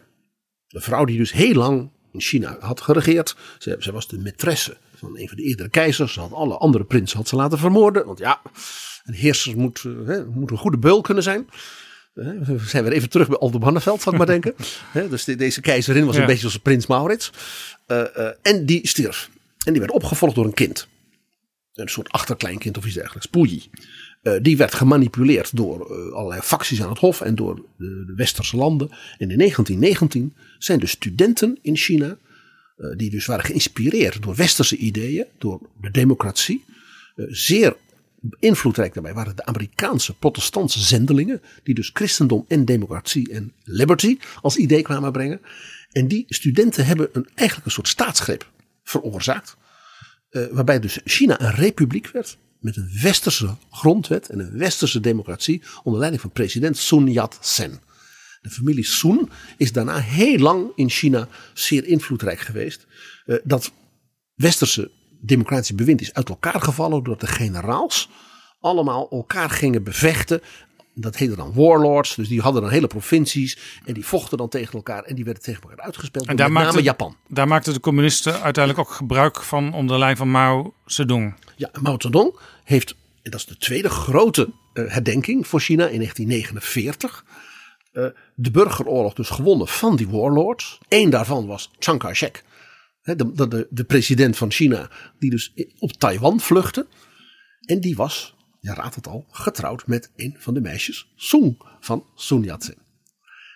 De 0.68 0.82
vrouw 0.82 1.06
die 1.06 1.18
dus 1.18 1.32
heel 1.32 1.54
lang 1.54 1.92
in 2.12 2.22
China 2.22 2.58
had 2.60 2.82
geregeerd. 2.82 3.36
Zij, 3.58 3.76
zij 3.80 3.94
was 3.94 4.08
de 4.08 4.18
maîtresse 4.18 4.78
van 4.96 5.18
een 5.18 5.28
van 5.28 5.38
de 5.38 5.44
eerdere 5.44 5.70
keizers. 5.70 6.14
Ze 6.14 6.20
had 6.20 6.32
alle 6.32 6.58
andere 6.58 6.84
prinsen 6.84 7.18
had 7.18 7.28
ze 7.28 7.36
laten 7.36 7.58
vermoorden. 7.58 8.06
Want 8.06 8.20
ja, 8.20 8.42
een 9.04 9.14
heerser 9.14 9.58
moet, 9.58 9.84
eh, 9.86 9.92
hè, 10.08 10.26
moet 10.26 10.52
een 10.52 10.58
goede 10.58 10.78
beul 10.78 11.02
kunnen 11.02 11.24
zijn. 11.24 11.48
We 12.46 12.60
zijn 12.66 12.84
weer 12.84 12.94
even 12.94 13.10
terug 13.10 13.28
bij 13.28 13.38
Oldenbarneveld, 13.40 14.02
zal 14.02 14.12
ik 14.12 14.18
maar 14.18 14.28
denken. 14.28 14.54
Dus 15.10 15.24
de- 15.24 15.36
deze 15.36 15.62
keizerin 15.62 16.06
was 16.06 16.16
Ja. 16.16 16.22
een 16.22 16.28
beetje 16.28 16.46
als 16.46 16.58
prins 16.58 16.88
Maurits. 16.88 17.32
Eh, 17.86 18.18
eh, 18.18 18.34
en 18.42 18.66
die 18.66 18.88
stierf. 18.88 19.30
En 19.66 19.72
die 19.72 19.82
werd 19.82 19.94
opgevolgd 19.94 20.36
door 20.36 20.46
een 20.46 20.54
kind. 20.54 20.88
een 21.74 21.88
soort 21.90 22.10
achterkleinkind 22.10 22.78
of 22.78 22.86
iets 22.86 22.94
dergelijks, 22.96 23.26
Puyi. 23.28 23.70
Uh, 24.24 24.34
die 24.42 24.58
werd 24.58 24.74
gemanipuleerd 24.74 25.56
door 25.56 25.94
allerlei 26.14 26.42
facties 26.42 26.82
aan 26.82 26.90
het 26.90 26.98
hof 26.98 27.22
en 27.22 27.36
door 27.36 27.56
de, 27.56 28.04
de, 28.08 28.14
westerse 28.16 28.58
landen. 28.58 28.88
En 28.90 29.30
in 29.32 29.38
1919 29.38 30.34
zijn 30.58 30.80
de 30.80 30.86
studenten 30.88 31.60
in 31.62 31.76
China, 31.78 32.18
die 32.98 33.10
dus 33.10 33.26
waren 33.26 33.46
geïnspireerd 33.46 34.24
door 34.24 34.36
westerse 34.36 34.76
ideeën, 34.78 35.26
door 35.38 35.60
de 35.82 35.92
democratie, 35.92 36.64
zeer 37.28 37.76
invloedrijk 38.40 38.94
daarbij 38.94 39.14
waren 39.14 39.36
de 39.36 39.46
Amerikaanse 39.46 40.14
protestantse 40.14 40.80
zendelingen, 40.80 41.42
die 41.64 41.76
dus 41.76 41.90
christendom 41.94 42.46
en 42.48 42.66
democratie 42.66 43.32
en 43.32 43.54
liberty 43.64 44.18
als 44.42 44.58
idee 44.58 44.82
kwamen 44.82 45.12
brengen. 45.12 45.42
En 45.92 46.08
die 46.08 46.26
studenten 46.28 46.86
hebben 46.86 47.10
een, 47.12 47.28
eigenlijk 47.36 47.66
een 47.68 47.74
soort 47.74 47.88
staatsgreep 47.88 48.50
veroorzaakt. 48.84 49.56
Uh, 50.32 50.46
waarbij 50.52 50.80
dus 50.80 51.00
China 51.04 51.42
een 51.42 51.56
republiek 51.56 52.08
werd. 52.08 52.38
Met 52.60 52.78
een 52.78 52.90
westerse 53.02 53.56
grondwet 53.70 54.30
en 54.30 54.40
een 54.40 54.58
westerse 54.58 55.00
democratie. 55.00 55.62
onder 55.84 56.00
leiding 56.00 56.22
van 56.22 56.32
president 56.32 56.78
Sun 56.78 57.12
Yat-sen. 57.12 57.80
De 58.42 58.50
familie 58.50 58.86
Sun 58.86 59.30
is 59.58 59.72
daarna 59.72 60.00
heel 60.00 60.38
lang 60.38 60.72
in 60.76 60.90
China 60.90 61.28
zeer 61.54 61.86
invloedrijk 61.86 62.40
geweest. 62.40 62.88
Uh, 63.26 63.38
dat 63.44 63.72
westerse 64.36 64.92
democratische 65.22 65.76
bewind 65.76 66.02
is 66.02 66.14
uit 66.14 66.30
elkaar 66.30 66.62
gevallen. 66.62 67.04
doordat 67.04 67.20
de 67.20 67.36
generaals 67.36 68.10
allemaal 68.60 69.10
elkaar 69.10 69.50
gingen 69.50 69.84
bevechten 69.84 70.42
dat 70.94 71.16
heette 71.16 71.36
dan 71.36 71.54
warlords. 71.54 72.16
Dus 72.16 72.28
die 72.28 72.42
hadden 72.42 72.62
dan 72.62 72.72
hele 72.72 72.88
provincies. 72.88 73.80
En 73.86 73.94
die 73.94 74.06
vochten 74.06 74.38
dan 74.38 74.50
tegen 74.50 74.74
elkaar. 74.74 75.04
En 75.04 75.16
die 75.16 75.24
werden 75.24 75.44
tegen 75.44 75.62
elkaar 75.62 75.86
uitgespeeld. 75.86 76.28
En 76.28 76.36
daar 76.36 76.52
met 76.52 76.64
name 76.64 76.82
Japan. 76.82 77.16
Daar 77.28 77.48
maakten 77.48 77.74
de 77.74 77.80
communisten 77.80 78.42
uiteindelijk 78.42 78.88
ook 78.88 78.96
gebruik 78.96 79.44
van 79.44 79.74
onder 79.74 79.96
de 79.96 80.02
lijn 80.02 80.18
van 80.18 80.32
Mao 80.32 80.74
Zedong. 80.86 81.36
Ja, 81.56 81.70
Mao 81.82 81.96
Zedong 81.98 82.40
heeft, 82.64 82.96
dat 83.24 83.34
is 83.34 83.46
de 83.46 83.58
tweede 83.58 83.90
grote 83.90 84.50
uh, 84.74 84.92
herdenking 84.92 85.48
voor 85.48 85.60
China 85.60 85.88
in 85.88 85.98
1949. 85.98 87.26
Uh, 87.94 88.06
de 88.36 88.52
burgeroorlog 88.52 89.14
dus 89.14 89.30
gewonnen 89.30 89.68
van 89.68 89.96
die 89.96 90.10
warlords. 90.10 90.80
Eén 90.88 91.10
daarvan 91.10 91.48
was 91.48 91.72
Chiang 91.80 92.00
Kai-shek. 92.00 92.44
De, 93.02 93.48
de, 93.48 93.68
de 93.70 93.84
president 93.84 94.38
van 94.38 94.52
China. 94.52 94.90
Die 95.20 95.30
dus 95.30 95.54
op 95.80 95.92
Taiwan 95.92 96.40
vluchtte. 96.40 96.88
En 97.62 97.80
die 97.80 97.96
was 97.96 98.36
je 98.62 98.74
raadt 98.74 98.96
het 98.96 99.08
al, 99.08 99.26
getrouwd 99.32 99.88
met 99.88 100.12
een 100.16 100.36
van 100.40 100.54
de 100.54 100.62
meisjes, 100.62 101.12
Song 101.16 101.58
van 101.80 102.06
Sun 102.16 102.44
Yat-sen. 102.44 102.78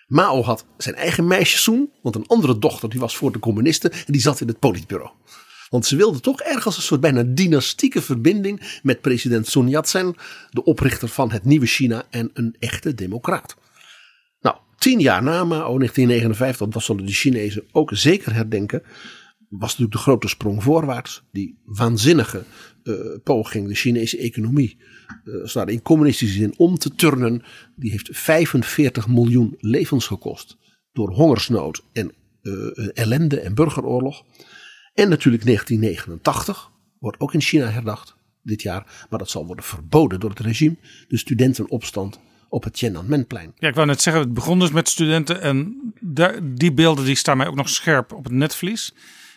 Mao 0.06 0.42
had 0.42 0.66
zijn 0.78 0.94
eigen 0.94 1.26
meisje 1.26 1.58
Song, 1.58 1.90
want 2.02 2.14
een 2.14 2.26
andere 2.26 2.58
dochter 2.58 2.88
die 2.90 3.00
was 3.00 3.16
voor 3.16 3.32
de 3.32 3.38
communisten 3.38 3.92
en 3.92 4.12
die 4.12 4.20
zat 4.20 4.40
in 4.40 4.48
het 4.48 4.58
politbureau. 4.58 5.10
Want 5.68 5.86
ze 5.86 5.96
wilden 5.96 6.22
toch 6.22 6.40
ergens 6.40 6.76
een 6.76 6.82
soort 6.82 7.00
bijna 7.00 7.22
dynastieke 7.22 8.02
verbinding 8.02 8.78
met 8.82 9.00
president 9.00 9.46
Sun 9.46 9.68
Yat-sen, 9.68 10.14
de 10.50 10.64
oprichter 10.64 11.08
van 11.08 11.30
het 11.30 11.44
nieuwe 11.44 11.66
China 11.66 12.06
en 12.10 12.30
een 12.34 12.56
echte 12.58 12.94
democraat. 12.94 13.56
Nou, 14.40 14.56
tien 14.78 15.00
jaar 15.00 15.22
na 15.22 15.44
Mao, 15.44 15.78
1959, 15.78 16.68
dat 16.68 16.82
zullen 16.82 17.06
de 17.06 17.12
Chinezen 17.12 17.64
ook 17.72 17.90
zeker 17.92 18.34
herdenken, 18.34 18.82
was 19.48 19.70
natuurlijk 19.70 19.92
de 19.92 19.98
grote 19.98 20.28
sprong 20.28 20.62
voorwaarts. 20.62 21.22
Die 21.32 21.58
waanzinnige 21.64 22.44
uh, 22.82 22.94
poging 23.24 23.68
de 23.68 23.74
Chinese 23.74 24.18
economie 24.18 24.76
uh, 25.24 25.62
in 25.66 25.82
communistische 25.82 26.34
zin 26.34 26.54
om 26.56 26.78
te 26.78 26.94
turnen. 26.94 27.42
Die 27.76 27.90
heeft 27.90 28.08
45 28.12 29.08
miljoen 29.08 29.54
levens 29.58 30.06
gekost. 30.06 30.56
Door 30.92 31.10
hongersnood 31.10 31.84
en 31.92 32.12
uh, 32.42 32.88
ellende 32.94 33.40
en 33.40 33.54
burgeroorlog. 33.54 34.24
En 34.94 35.08
natuurlijk 35.08 35.44
1989 35.44 36.70
wordt 36.98 37.20
ook 37.20 37.34
in 37.34 37.40
China 37.40 37.66
herdacht 37.66 38.16
dit 38.42 38.62
jaar. 38.62 39.06
Maar 39.10 39.18
dat 39.18 39.30
zal 39.30 39.46
worden 39.46 39.64
verboden 39.64 40.20
door 40.20 40.30
het 40.30 40.40
regime. 40.40 40.76
De 41.08 41.16
studentenopstand 41.16 42.20
op 42.48 42.64
het 42.64 42.72
Tiananmenplein. 42.72 43.52
Ja, 43.58 43.68
ik 43.68 43.74
wou 43.74 43.86
net 43.86 44.02
zeggen, 44.02 44.22
het 44.22 44.34
begon 44.34 44.58
dus 44.58 44.70
met 44.70 44.88
studenten. 44.88 45.40
En 45.40 45.76
daar, 46.00 46.54
die 46.54 46.72
beelden 46.72 47.04
die 47.04 47.14
staan 47.14 47.36
mij 47.36 47.46
ook 47.46 47.54
nog 47.54 47.68
scherp 47.68 48.12
op 48.12 48.24
het 48.24 48.32
netvlies. 48.32 48.94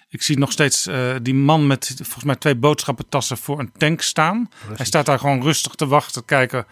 Ik 0.10 0.22
zie 0.22 0.38
nog 0.38 0.52
steeds 0.52 0.88
uh, 0.88 1.16
die 1.22 1.34
man 1.34 1.68
met 1.68 1.94
volgens 1.96 2.24
mij 2.24 2.36
twee 2.36 2.56
boodschappentassen 2.56 3.38
voor 3.38 3.60
een 3.60 3.72
tank 3.78 4.02
staan. 4.02 4.50
Precies. 4.50 4.78
Hij 4.78 4.86
staat 4.86 5.06
daar 5.06 5.20
gewoon 5.20 5.42
rustig 5.42 5.76
te 5.76 5.88
wachten, 5.88 6.26
kijken 6.26 6.66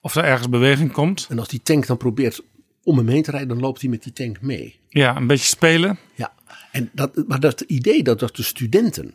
of 0.00 0.14
er 0.14 0.24
ergens 0.24 0.48
beweging 0.48 0.92
komt. 0.92 1.26
En 1.28 1.38
als 1.38 1.48
die 1.48 1.62
tank 1.62 1.86
dan 1.86 1.96
probeert 1.96 2.42
om 2.82 2.96
hem 2.96 3.08
heen 3.08 3.22
te 3.22 3.30
rijden, 3.30 3.48
dan 3.48 3.60
loopt 3.60 3.80
hij 3.80 3.90
met 3.90 4.02
die 4.02 4.12
tank 4.12 4.40
mee. 4.40 4.80
Ja, 4.88 5.16
een 5.16 5.26
beetje 5.26 5.46
spelen. 5.46 5.98
Ja, 6.14 6.32
en 6.72 6.90
dat, 6.92 7.24
maar 7.26 7.40
dat 7.40 7.60
idee 7.60 8.02
dat, 8.02 8.18
dat 8.18 8.36
de 8.36 8.42
studenten, 8.42 9.14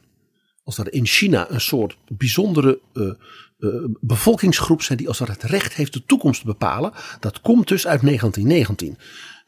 als 0.64 0.78
er 0.78 0.94
in 0.94 1.06
China 1.06 1.50
een 1.50 1.62
soort 1.62 1.98
bijzondere 2.08 2.80
uh, 2.94 3.12
uh, 3.60 3.84
bevolkingsgroep 4.00 4.82
zijn 4.82 4.98
die 4.98 5.08
als 5.08 5.20
er 5.20 5.30
het 5.30 5.44
recht 5.44 5.74
heeft 5.74 5.94
de 5.94 6.06
toekomst 6.06 6.40
te 6.42 6.48
bepalen, 6.48 6.94
dat 7.20 7.42
komt 7.42 7.68
dus 7.68 7.88
uit 7.88 8.02
1919 8.02 8.98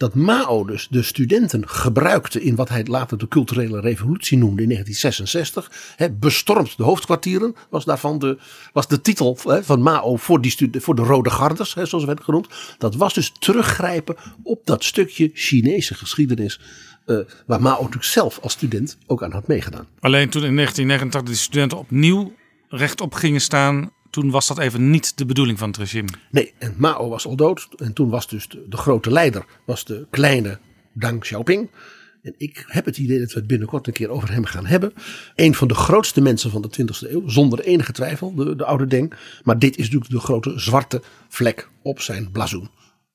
dat 0.02 0.16
Mao 0.16 0.66
dus 0.66 0.88
de 0.89 1.04
studenten 1.04 1.68
gebruikte 1.68 2.41
in 2.41 2.56
wat 2.56 2.70
hij 2.70 2.86
later 2.86 3.18
de 3.18 3.28
culturele 3.28 3.80
revolutie 3.80 4.38
noemde 4.38 4.62
in 4.62 4.70
1966. 4.70 5.93
He, 5.95 6.12
bestormt 6.12 6.78
de 6.78 6.84
hoofdkwartieren 6.84 7.56
was 7.70 7.86
daarvan 7.86 8.20
de, 8.20 8.38
was 8.74 8.88
de 8.88 9.02
titel 9.02 9.38
van 9.62 9.82
Mao 9.82 10.16
voor, 10.16 10.41
die 10.41 10.70
voor 10.72 10.95
de 10.95 11.02
Rode 11.02 11.30
Gardes, 11.30 11.74
he, 11.74 11.86
zoals 11.86 12.06
werd 12.06 12.24
genoemd. 12.24 12.47
Dat 12.78 12.95
was 12.95 13.14
dus 13.14 13.32
teruggrijpen 13.39 14.16
op 14.43 14.62
dat 14.66 14.84
stukje 14.84 15.32
Chinese 15.34 15.93
geschiedenis. 15.93 16.60
Uh, 17.06 17.20
waar 17.45 17.62
Mao 17.62 17.78
natuurlijk 17.78 18.04
zelf 18.04 18.39
als 18.41 18.54
student 18.54 18.97
ook 19.08 19.24
aan 19.24 19.32
had 19.32 19.47
meegedaan. 19.47 19.88
Alleen 19.99 20.30
toen 20.30 20.43
in 20.43 20.56
1989 20.56 21.34
de 21.34 21.41
studenten 21.41 21.78
opnieuw 21.78 22.34
rechtop 22.70 23.14
gingen 23.14 23.41
staan 23.41 23.91
toen 24.12 24.30
was 24.30 24.47
dat 24.47 24.57
even 24.57 24.89
niet 24.89 25.18
de 25.18 25.26
bedoeling 25.26 25.59
van 25.59 25.68
het 25.68 25.78
regime. 25.78 26.07
Nee, 26.32 26.53
en 26.57 26.74
Mao 26.78 27.09
was 27.09 27.26
al 27.26 27.36
dood. 27.36 27.68
En 27.78 27.93
toen 27.93 28.09
was 28.09 28.28
dus 28.28 28.47
de, 28.47 28.66
de 28.70 28.78
grote 28.78 29.12
leider, 29.12 29.45
was 29.66 29.86
de 29.86 30.07
kleine 30.09 30.59
Deng 30.93 31.20
Xiaoping. 31.20 31.70
En 32.22 32.34
ik 32.38 32.64
heb 32.68 32.86
het 32.86 32.97
idee 32.97 33.20
dat 33.20 33.32
we 33.32 33.39
het 33.39 33.47
binnenkort 33.47 33.88
een 33.88 33.93
keer 33.93 34.09
over 34.09 34.32
hem 34.32 34.45
gaan 34.45 34.66
hebben. 34.66 34.93
Een 35.36 35.55
van 35.55 35.68
de 35.68 35.74
grootste 35.74 36.22
mensen 36.22 36.51
van 36.51 36.62
de 36.62 36.70
20e 36.82 37.12
eeuw, 37.12 37.28
zonder 37.30 37.59
enige 37.59 37.91
twijfel, 37.91 38.36
de, 38.36 38.55
de 38.55 38.66
oude 38.66 38.88
Deng. 38.88 39.14
Maar 39.43 39.59
dit 39.59 39.78
is 39.78 39.84
natuurlijk 39.84 40.12
de 40.12 40.20
grote 40.20 40.59
zwarte 40.59 41.01
vlek 41.30 41.70
op 41.82 42.01
zijn 42.01 42.32
blazoen. 42.32 42.70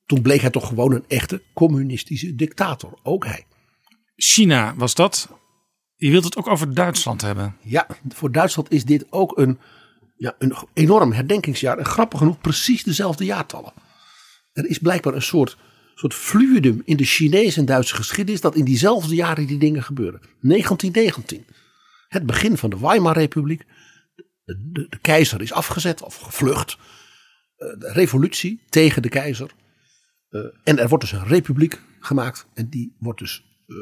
Toen 0.05 0.21
bleek 0.21 0.41
hij 0.41 0.49
toch 0.49 0.67
gewoon 0.67 0.91
een 0.91 1.05
echte 1.07 1.41
communistische 1.53 2.35
dictator. 2.35 2.97
Ook 3.03 3.25
hij. 3.25 3.45
China 4.15 4.73
was 4.75 4.95
dat. 4.95 5.29
Je 5.95 6.11
wilt 6.11 6.23
het 6.23 6.37
ook 6.37 6.47
over 6.47 6.73
Duitsland 6.73 7.21
hebben. 7.21 7.55
Ja, 7.61 7.87
voor 8.09 8.31
Duitsland 8.31 8.71
is 8.71 8.85
dit 8.85 9.05
ook 9.09 9.37
een 9.37 9.59
ja, 10.17 10.35
een 10.39 10.55
enorm 10.73 11.11
herdenkingsjaar. 11.11 11.77
En 11.77 11.85
grappig 11.85 12.19
genoeg 12.19 12.41
precies 12.41 12.83
dezelfde 12.83 13.25
jaartallen. 13.25 13.73
Er 14.53 14.65
is 14.65 14.77
blijkbaar 14.77 15.13
een 15.13 15.21
soort, 15.21 15.57
soort 15.95 16.13
fluidum 16.13 16.81
in 16.85 16.97
de 16.97 17.03
Chinese 17.03 17.59
en 17.59 17.65
Duitse 17.65 17.95
geschiedenis. 17.95 18.41
dat 18.41 18.55
in 18.55 18.65
diezelfde 18.65 19.15
jaren 19.15 19.47
die 19.47 19.57
dingen 19.57 19.83
gebeuren. 19.83 20.21
1919. 20.41 21.45
Het 22.07 22.25
begin 22.25 22.57
van 22.57 22.69
de 22.69 22.79
Weimar-republiek. 22.79 23.65
De, 24.43 24.89
keizer 25.01 25.41
is 25.41 25.51
afgezet 25.51 26.01
of 26.01 26.15
gevlucht. 26.15 26.77
Eh, 27.55 27.79
de 27.79 27.91
revolutie 27.91 28.61
tegen 28.69 29.01
de 29.01 29.09
keizer. 29.09 29.51
Uh, 30.29 30.41
en 30.63 30.79
er 30.79 30.87
wordt 30.87 31.03
dus 31.03 31.13
een 31.13 31.27
republiek 31.27 31.81
gemaakt. 31.99 32.47
En 32.53 32.69
die 32.69 32.95
wordt 32.99 33.19
dus 33.19 33.43
uh, 33.67 33.77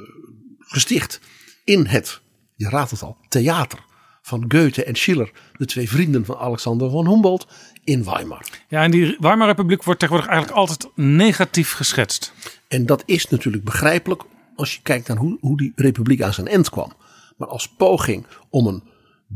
gesticht 0.60 1.20
in 1.64 1.86
het, 1.86 2.22
je 2.56 2.70
raadt 2.70 2.92
het 2.92 3.02
al, 3.02 3.18
theater 3.28 3.80
van 4.26 4.46
Goethe 4.48 4.84
en 4.84 4.96
Schiller, 4.96 5.32
de 5.58 5.66
twee 5.66 5.90
vrienden 5.90 6.26
van 6.26 6.38
Alexander 6.38 6.90
van 6.90 7.08
Humboldt, 7.08 7.48
in 7.84 8.04
Weimar. 8.04 8.46
Ja, 8.68 8.84
en 8.84 8.92
die 8.92 9.18
Weimar-republiek 9.20 9.84
wordt 9.84 10.00
tegenwoordig 10.00 10.32
eigenlijk 10.32 10.60
altijd 10.60 10.88
negatief 10.96 11.72
geschetst. 11.72 12.34
En 12.68 12.86
dat 12.86 13.04
is 13.06 13.30
natuurlijk 13.30 13.64
begrijpelijk 13.64 14.24
als 14.56 14.74
je 14.74 14.82
kijkt 14.82 15.08
naar 15.08 15.18
hoe, 15.18 15.38
hoe 15.40 15.58
die 15.58 15.72
republiek 15.76 16.22
aan 16.22 16.34
zijn 16.34 16.48
eind 16.48 16.70
kwam. 16.70 16.92
Maar 17.38 17.48
als 17.48 17.68
poging 17.70 18.26
om 18.50 18.68
een 18.68 18.84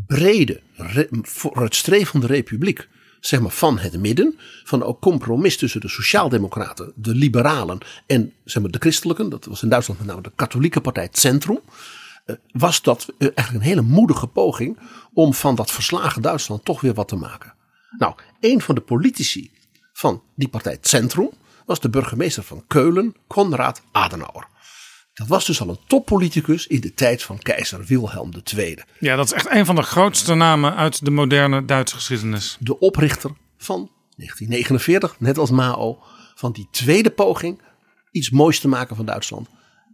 brede, 0.07 0.61
vooruitstrevende 1.21 2.27
republiek, 2.27 2.87
zeg 3.19 3.39
maar 3.39 3.51
van 3.51 3.79
het 3.79 3.99
midden, 3.99 4.39
van 4.63 4.83
ook 4.83 5.01
compromis 5.01 5.57
tussen 5.57 5.81
de 5.81 5.89
sociaaldemocraten, 5.89 6.93
de 6.95 7.15
liberalen 7.15 7.77
en 8.05 8.33
zeg 8.45 8.61
maar, 8.61 8.71
de 8.71 8.79
christelijken, 8.79 9.29
dat 9.29 9.45
was 9.45 9.63
in 9.63 9.69
Duitsland 9.69 9.99
met 9.99 10.09
name 10.09 10.21
de 10.21 10.31
katholieke 10.35 10.81
partij 10.81 11.03
het 11.03 11.17
Centrum, 11.17 11.59
was 12.51 12.81
dat 12.81 13.07
eh, 13.17 13.27
eigenlijk 13.35 13.65
een 13.65 13.69
hele 13.69 13.81
moedige 13.81 14.27
poging 14.27 14.79
om 15.13 15.33
van 15.33 15.55
dat 15.55 15.71
verslagen 15.71 16.21
Duitsland 16.21 16.65
toch 16.65 16.81
weer 16.81 16.93
wat 16.93 17.07
te 17.07 17.15
maken. 17.15 17.53
Nou, 17.97 18.13
een 18.39 18.61
van 18.61 18.75
de 18.75 18.81
politici 18.81 19.51
van 19.93 20.23
die 20.35 20.47
partij 20.47 20.77
Centrum 20.81 21.29
was 21.65 21.79
de 21.79 21.89
burgemeester 21.89 22.43
van 22.43 22.63
Keulen, 22.67 23.15
Konrad 23.27 23.81
Adenauer. 23.91 24.47
Dat 25.13 25.27
was 25.27 25.45
dus 25.45 25.61
al 25.61 25.69
een 25.69 25.79
toppoliticus 25.87 26.67
in 26.67 26.79
de 26.81 26.93
tijd 26.93 27.23
van 27.23 27.37
keizer 27.37 27.85
Wilhelm 27.85 28.31
II. 28.55 28.77
Ja, 28.99 29.15
dat 29.15 29.25
is 29.25 29.33
echt 29.33 29.49
een 29.49 29.65
van 29.65 29.75
de 29.75 29.81
grootste 29.81 30.33
namen 30.33 30.75
uit 30.75 31.05
de 31.05 31.11
moderne 31.11 31.65
Duitse 31.65 31.95
geschiedenis. 31.95 32.57
De 32.59 32.79
oprichter 32.79 33.31
van 33.57 33.91
1949, 34.15 35.19
net 35.19 35.37
als 35.37 35.49
Mao, 35.49 35.99
van 36.35 36.51
die 36.51 36.67
tweede 36.71 37.09
poging 37.09 37.61
iets 38.11 38.29
moois 38.29 38.59
te 38.59 38.67
maken 38.67 38.95
van 38.95 39.05
Duitsland. 39.05 39.47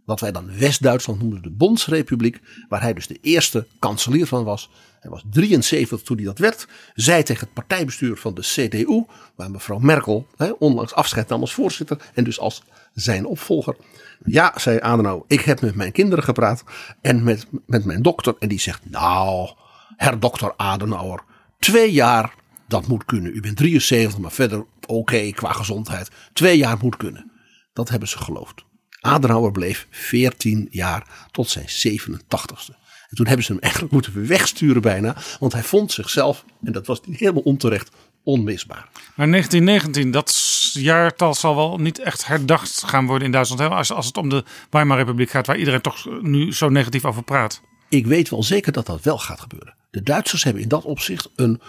Wat 0.06 0.20
wij 0.20 0.32
dan 0.32 0.58
West-Duitsland 0.58 1.20
noemden 1.20 1.42
de 1.42 1.50
Bondsrepubliek, 1.50 2.40
waar 2.68 2.82
hij 2.82 2.94
dus 2.94 3.06
de 3.06 3.18
eerste 3.20 3.66
kanselier 3.78 4.26
van 4.26 4.44
was. 4.44 4.70
Hij 5.00 5.10
was 5.10 5.24
73 5.30 6.02
toen 6.02 6.16
hij 6.16 6.24
dat 6.24 6.38
werd. 6.38 6.68
Zei 6.94 7.22
tegen 7.22 7.44
het 7.44 7.54
partijbestuur 7.54 8.16
van 8.16 8.34
de 8.34 8.40
CDU, 8.40 9.04
waar 9.34 9.50
mevrouw 9.50 9.78
Merkel 9.78 10.26
hè, 10.36 10.50
onlangs 10.50 10.94
afscheid 10.94 11.28
nam 11.28 11.40
als 11.40 11.54
voorzitter 11.54 11.98
en 12.14 12.24
dus 12.24 12.38
als 12.38 12.62
zijn 12.94 13.26
opvolger. 13.26 13.76
Ja, 14.24 14.52
zei 14.56 14.80
Adenauer, 14.80 15.24
ik 15.26 15.40
heb 15.40 15.60
met 15.60 15.74
mijn 15.74 15.92
kinderen 15.92 16.24
gepraat 16.24 16.64
en 17.00 17.24
met, 17.24 17.46
met 17.66 17.84
mijn 17.84 18.02
dokter. 18.02 18.34
En 18.38 18.48
die 18.48 18.60
zegt, 18.60 18.90
nou, 18.90 19.50
her 19.96 20.20
dokter 20.20 20.52
Adenauer, 20.56 21.24
twee 21.58 21.92
jaar, 21.92 22.34
dat 22.68 22.86
moet 22.86 23.04
kunnen. 23.04 23.36
U 23.36 23.40
bent 23.40 23.56
73, 23.56 24.18
maar 24.18 24.32
verder 24.32 24.66
oké 24.86 25.30
qua 25.30 25.52
gezondheid. 25.52 26.10
Twee 26.32 26.56
jaar 26.56 26.76
moet 26.80 26.96
kunnen. 26.96 27.30
Dat 27.72 27.88
hebben 27.88 28.08
ze 28.08 28.18
geloofd. 28.18 28.65
Adenauer 29.06 29.52
bleef 29.52 29.86
14 29.90 30.68
jaar 30.70 31.06
tot 31.30 31.48
zijn 31.48 31.68
87ste. 31.68 32.84
En 33.08 33.16
toen 33.16 33.26
hebben 33.26 33.44
ze 33.44 33.52
hem 33.52 33.60
eigenlijk 33.60 33.92
moeten 33.92 34.26
wegsturen 34.26 34.82
bijna. 34.82 35.16
Want 35.38 35.52
hij 35.52 35.62
vond 35.62 35.92
zichzelf, 35.92 36.44
en 36.64 36.72
dat 36.72 36.86
was 36.86 37.00
helemaal 37.10 37.42
onterecht, 37.42 37.90
onmisbaar. 38.22 38.88
Maar 39.14 39.30
1919, 39.30 40.10
dat 40.10 40.70
jaartal 40.72 41.34
zal 41.34 41.56
wel 41.56 41.78
niet 41.78 41.98
echt 41.98 42.26
herdacht 42.26 42.82
gaan 42.86 43.06
worden 43.06 43.26
in 43.26 43.32
Duitsland. 43.32 43.60
hè? 43.60 43.68
Als, 43.68 43.92
als 43.92 44.06
het 44.06 44.16
om 44.16 44.28
de 44.28 44.44
Weimar 44.70 44.98
Republiek 44.98 45.30
gaat, 45.30 45.46
waar 45.46 45.58
iedereen 45.58 45.80
toch 45.80 46.22
nu 46.22 46.52
zo 46.52 46.68
negatief 46.68 47.04
over 47.04 47.22
praat. 47.22 47.62
Ik 47.88 48.06
weet 48.06 48.28
wel 48.30 48.42
zeker 48.42 48.72
dat 48.72 48.86
dat 48.86 49.02
wel 49.02 49.18
gaat 49.18 49.40
gebeuren. 49.40 49.74
De 49.90 50.02
Duitsers 50.02 50.44
hebben 50.44 50.62
in 50.62 50.68
dat 50.68 50.84
opzicht 50.84 51.30
een 51.36 51.60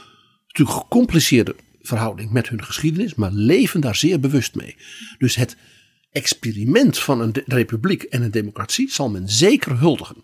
natuurlijk 0.48 0.78
gecompliceerde 0.78 1.56
verhouding 1.82 2.32
met 2.32 2.50
hun 2.50 2.64
geschiedenis, 2.64 3.16
maar 3.16 3.32
leven 3.32 3.82
daar 3.82 3.96
zeer 3.96 4.20
bewust 4.20 4.56
mee. 4.56 4.76
Dus 5.18 5.36
het 5.36 5.58
experiment 6.18 7.00
van 7.00 7.22
een 7.22 7.36
republiek 7.46 8.04
en 8.04 8.22
een 8.22 8.32
democratie 8.32 8.92
zal 8.92 9.10
men 9.10 9.30
zeker 9.30 9.80
huldigen. 9.80 10.24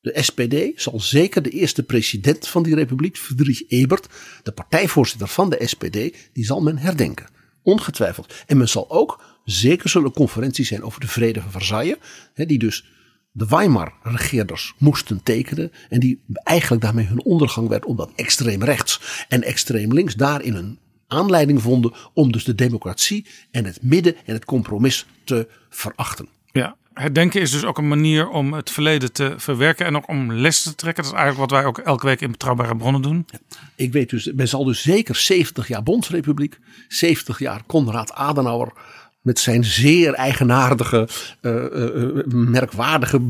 De 0.00 0.22
SPD 0.22 0.80
zal 0.80 1.00
zeker 1.00 1.42
de 1.42 1.50
eerste 1.50 1.82
president 1.82 2.48
van 2.48 2.62
die 2.62 2.74
republiek, 2.74 3.16
Friedrich 3.16 3.68
Ebert, 3.68 4.06
de 4.42 4.52
partijvoorzitter 4.52 5.28
van 5.28 5.50
de 5.50 5.66
SPD, 5.66 5.92
die 6.32 6.44
zal 6.44 6.60
men 6.60 6.78
herdenken. 6.78 7.26
Ongetwijfeld. 7.62 8.34
En 8.46 8.56
men 8.56 8.68
zal 8.68 8.90
ook, 8.90 9.24
zeker 9.44 9.88
zullen 9.88 10.12
conferenties 10.12 10.68
zijn 10.68 10.82
over 10.82 11.00
de 11.00 11.08
vrede 11.08 11.40
van 11.40 11.50
Versailles, 11.50 11.96
die 12.34 12.58
dus 12.58 12.84
de 13.32 13.46
Weimar-regeerders 13.46 14.74
moesten 14.78 15.22
tekenen. 15.22 15.72
En 15.88 16.00
die 16.00 16.24
eigenlijk 16.42 16.82
daarmee 16.82 17.06
hun 17.06 17.24
ondergang 17.24 17.68
werd, 17.68 17.84
omdat 17.84 18.12
extreem 18.14 18.62
rechts 18.64 19.24
en 19.28 19.42
extreem 19.42 19.92
links 19.92 20.14
daarin 20.14 20.54
een 20.54 20.78
aanleiding 21.08 21.62
vonden 21.62 21.92
om 22.12 22.32
dus 22.32 22.44
de 22.44 22.54
democratie 22.54 23.26
en 23.50 23.64
het 23.64 23.78
midden 23.82 24.16
en 24.24 24.34
het 24.34 24.44
compromis 24.44 25.06
te 25.24 25.48
verachten. 25.70 26.28
Ja. 26.52 26.76
Herdenken 26.94 27.40
is 27.40 27.50
dus 27.50 27.64
ook 27.64 27.78
een 27.78 27.88
manier 27.88 28.28
om 28.28 28.52
het 28.52 28.70
verleden 28.70 29.12
te 29.12 29.34
verwerken 29.36 29.86
en 29.86 29.96
ook 29.96 30.08
om 30.08 30.32
les 30.32 30.62
te 30.62 30.74
trekken. 30.74 31.02
Dat 31.02 31.12
is 31.12 31.18
eigenlijk 31.18 31.50
wat 31.50 31.60
wij 31.60 31.68
ook 31.68 31.78
elke 31.78 32.06
week 32.06 32.20
in 32.20 32.30
Betrouwbare 32.30 32.76
Bronnen 32.76 33.02
doen. 33.02 33.26
Ik 33.74 33.92
weet 33.92 34.10
dus, 34.10 34.32
men 34.32 34.48
zal 34.48 34.64
dus 34.64 34.82
zeker 34.82 35.16
70 35.16 35.68
jaar 35.68 35.82
Bondsrepubliek, 35.82 36.58
70 36.88 37.38
jaar 37.38 37.62
Konrad 37.66 38.12
Adenauer. 38.12 38.72
Met 39.26 39.38
zijn 39.38 39.64
zeer 39.64 40.12
eigenaardige, 40.12 41.08
eh, 41.40 41.64
eh, 41.64 42.02
eh, 42.02 42.24
merkwaardige, 42.26 43.20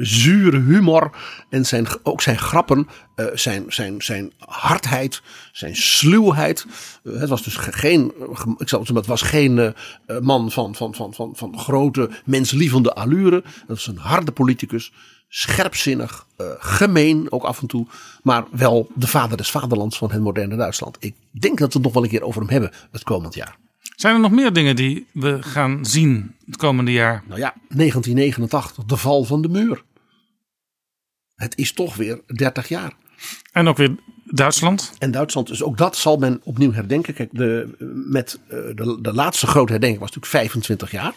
zure 0.00 0.60
humor. 0.60 1.10
En 1.50 1.66
zijn, 1.66 1.86
ook 2.02 2.22
zijn 2.22 2.38
grappen, 2.38 2.88
zijn, 3.34 3.64
zijn, 3.68 4.02
zijn 4.02 4.32
hardheid, 4.38 5.22
zijn 5.52 5.76
sluwheid. 5.76 6.66
Het 7.02 7.28
was 7.28 7.42
dus 7.42 7.56
ge- 7.56 7.72
geen, 7.72 8.12
ik 8.58 8.68
zal 8.68 8.80
het 8.80 8.88
het 8.88 9.06
was 9.06 9.22
geen 9.22 9.74
man 10.20 10.50
van, 10.50 10.74
van, 10.74 10.94
van, 10.94 11.14
van, 11.14 11.32
van 11.36 11.58
grote 11.58 12.10
menslievende 12.24 12.94
allure. 12.94 13.42
Dat 13.42 13.52
was 13.66 13.86
een 13.86 13.98
harde 13.98 14.32
politicus 14.32 14.92
scherpzinnig, 15.28 16.26
gemeen 16.58 17.32
ook 17.32 17.44
af 17.44 17.60
en 17.60 17.66
toe, 17.66 17.86
maar 18.22 18.44
wel 18.50 18.88
de 18.94 19.06
vader 19.06 19.36
des 19.36 19.50
vaderlands 19.50 19.98
van 19.98 20.10
het 20.10 20.20
moderne 20.20 20.56
Duitsland. 20.56 20.96
Ik 21.00 21.14
denk 21.30 21.58
dat 21.58 21.68
we 21.72 21.74
het 21.74 21.82
nog 21.82 21.92
wel 21.92 22.02
een 22.02 22.08
keer 22.08 22.22
over 22.22 22.40
hem 22.40 22.50
hebben 22.50 22.72
het 22.90 23.02
komend 23.02 23.34
jaar. 23.34 23.56
Zijn 23.96 24.14
er 24.14 24.20
nog 24.20 24.30
meer 24.30 24.52
dingen 24.52 24.76
die 24.76 25.06
we 25.12 25.42
gaan 25.42 25.84
zien 25.84 26.34
het 26.46 26.56
komende 26.56 26.92
jaar? 26.92 27.22
Nou 27.26 27.40
ja, 27.40 27.54
1989, 27.68 28.84
de 28.84 28.96
val 28.96 29.24
van 29.24 29.42
de 29.42 29.48
muur. 29.48 29.82
Het 31.34 31.58
is 31.58 31.72
toch 31.72 31.96
weer 31.96 32.20
30 32.26 32.68
jaar. 32.68 32.92
En 33.52 33.68
ook 33.68 33.76
weer 33.76 33.96
Duitsland. 34.24 34.92
En 34.98 35.10
Duitsland, 35.10 35.46
dus 35.46 35.62
ook 35.62 35.78
dat 35.78 35.96
zal 35.96 36.16
men 36.16 36.40
opnieuw 36.44 36.72
herdenken. 36.72 37.14
Kijk, 37.14 37.28
de, 37.32 37.74
met, 38.10 38.40
eh, 38.48 38.58
de, 38.58 38.98
de 39.00 39.12
laatste 39.12 39.46
grote 39.46 39.72
herdenking 39.72 40.00
was 40.00 40.10
natuurlijk 40.14 40.36
25 40.36 40.90
jaar. 40.90 41.14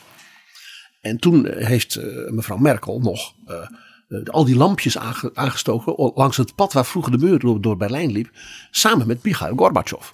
En 1.02 1.18
toen 1.18 1.46
eh, 1.46 1.68
heeft 1.68 1.96
eh, 1.96 2.30
mevrouw 2.30 2.58
Merkel 2.58 3.00
nog 3.00 3.34
al 4.26 4.46
die 4.46 4.56
lampjes 4.56 4.98
aange- 4.98 5.32
aangestoken 5.34 6.12
langs 6.16 6.38
het 6.38 6.56
pad 6.56 6.74
waar 6.74 6.86
vroeger 6.86 7.12
de 7.12 7.26
muur 7.26 7.62
door, 7.62 7.78
Berlijn 7.78 8.12
liep. 8.12 8.30
Samen 8.72 9.08
met 9.08 9.24
Mikhail 9.24 9.56
Gorbachev. 9.56 10.12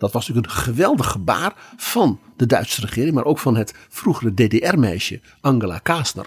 Dat 0.00 0.12
was 0.12 0.28
natuurlijk 0.28 0.54
een 0.54 0.62
geweldig 0.62 1.10
gebaar 1.10 1.52
van 1.76 2.20
de 2.36 2.46
Duitse 2.46 2.80
regering, 2.80 3.14
maar 3.14 3.24
ook 3.24 3.38
van 3.38 3.56
het 3.56 3.74
vroegere 3.88 4.34
DDR-meisje 4.34 5.20
Angela 5.40 5.78
Kastner. 5.78 6.26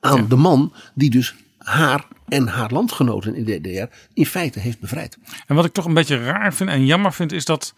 Aan 0.00 0.28
de 0.28 0.36
man 0.36 0.72
die 0.94 1.10
dus 1.10 1.34
haar 1.58 2.06
en 2.28 2.48
haar 2.48 2.70
landgenoten 2.72 3.34
in 3.34 3.44
de 3.44 3.60
DDR 3.60 3.96
in 4.14 4.26
feite 4.26 4.60
heeft 4.60 4.80
bevrijd. 4.80 5.18
En 5.46 5.54
wat 5.54 5.64
ik 5.64 5.72
toch 5.72 5.84
een 5.84 5.94
beetje 5.94 6.22
raar 6.22 6.54
vind 6.54 6.70
en 6.70 6.86
jammer 6.86 7.12
vind, 7.12 7.32
is 7.32 7.44
dat 7.44 7.74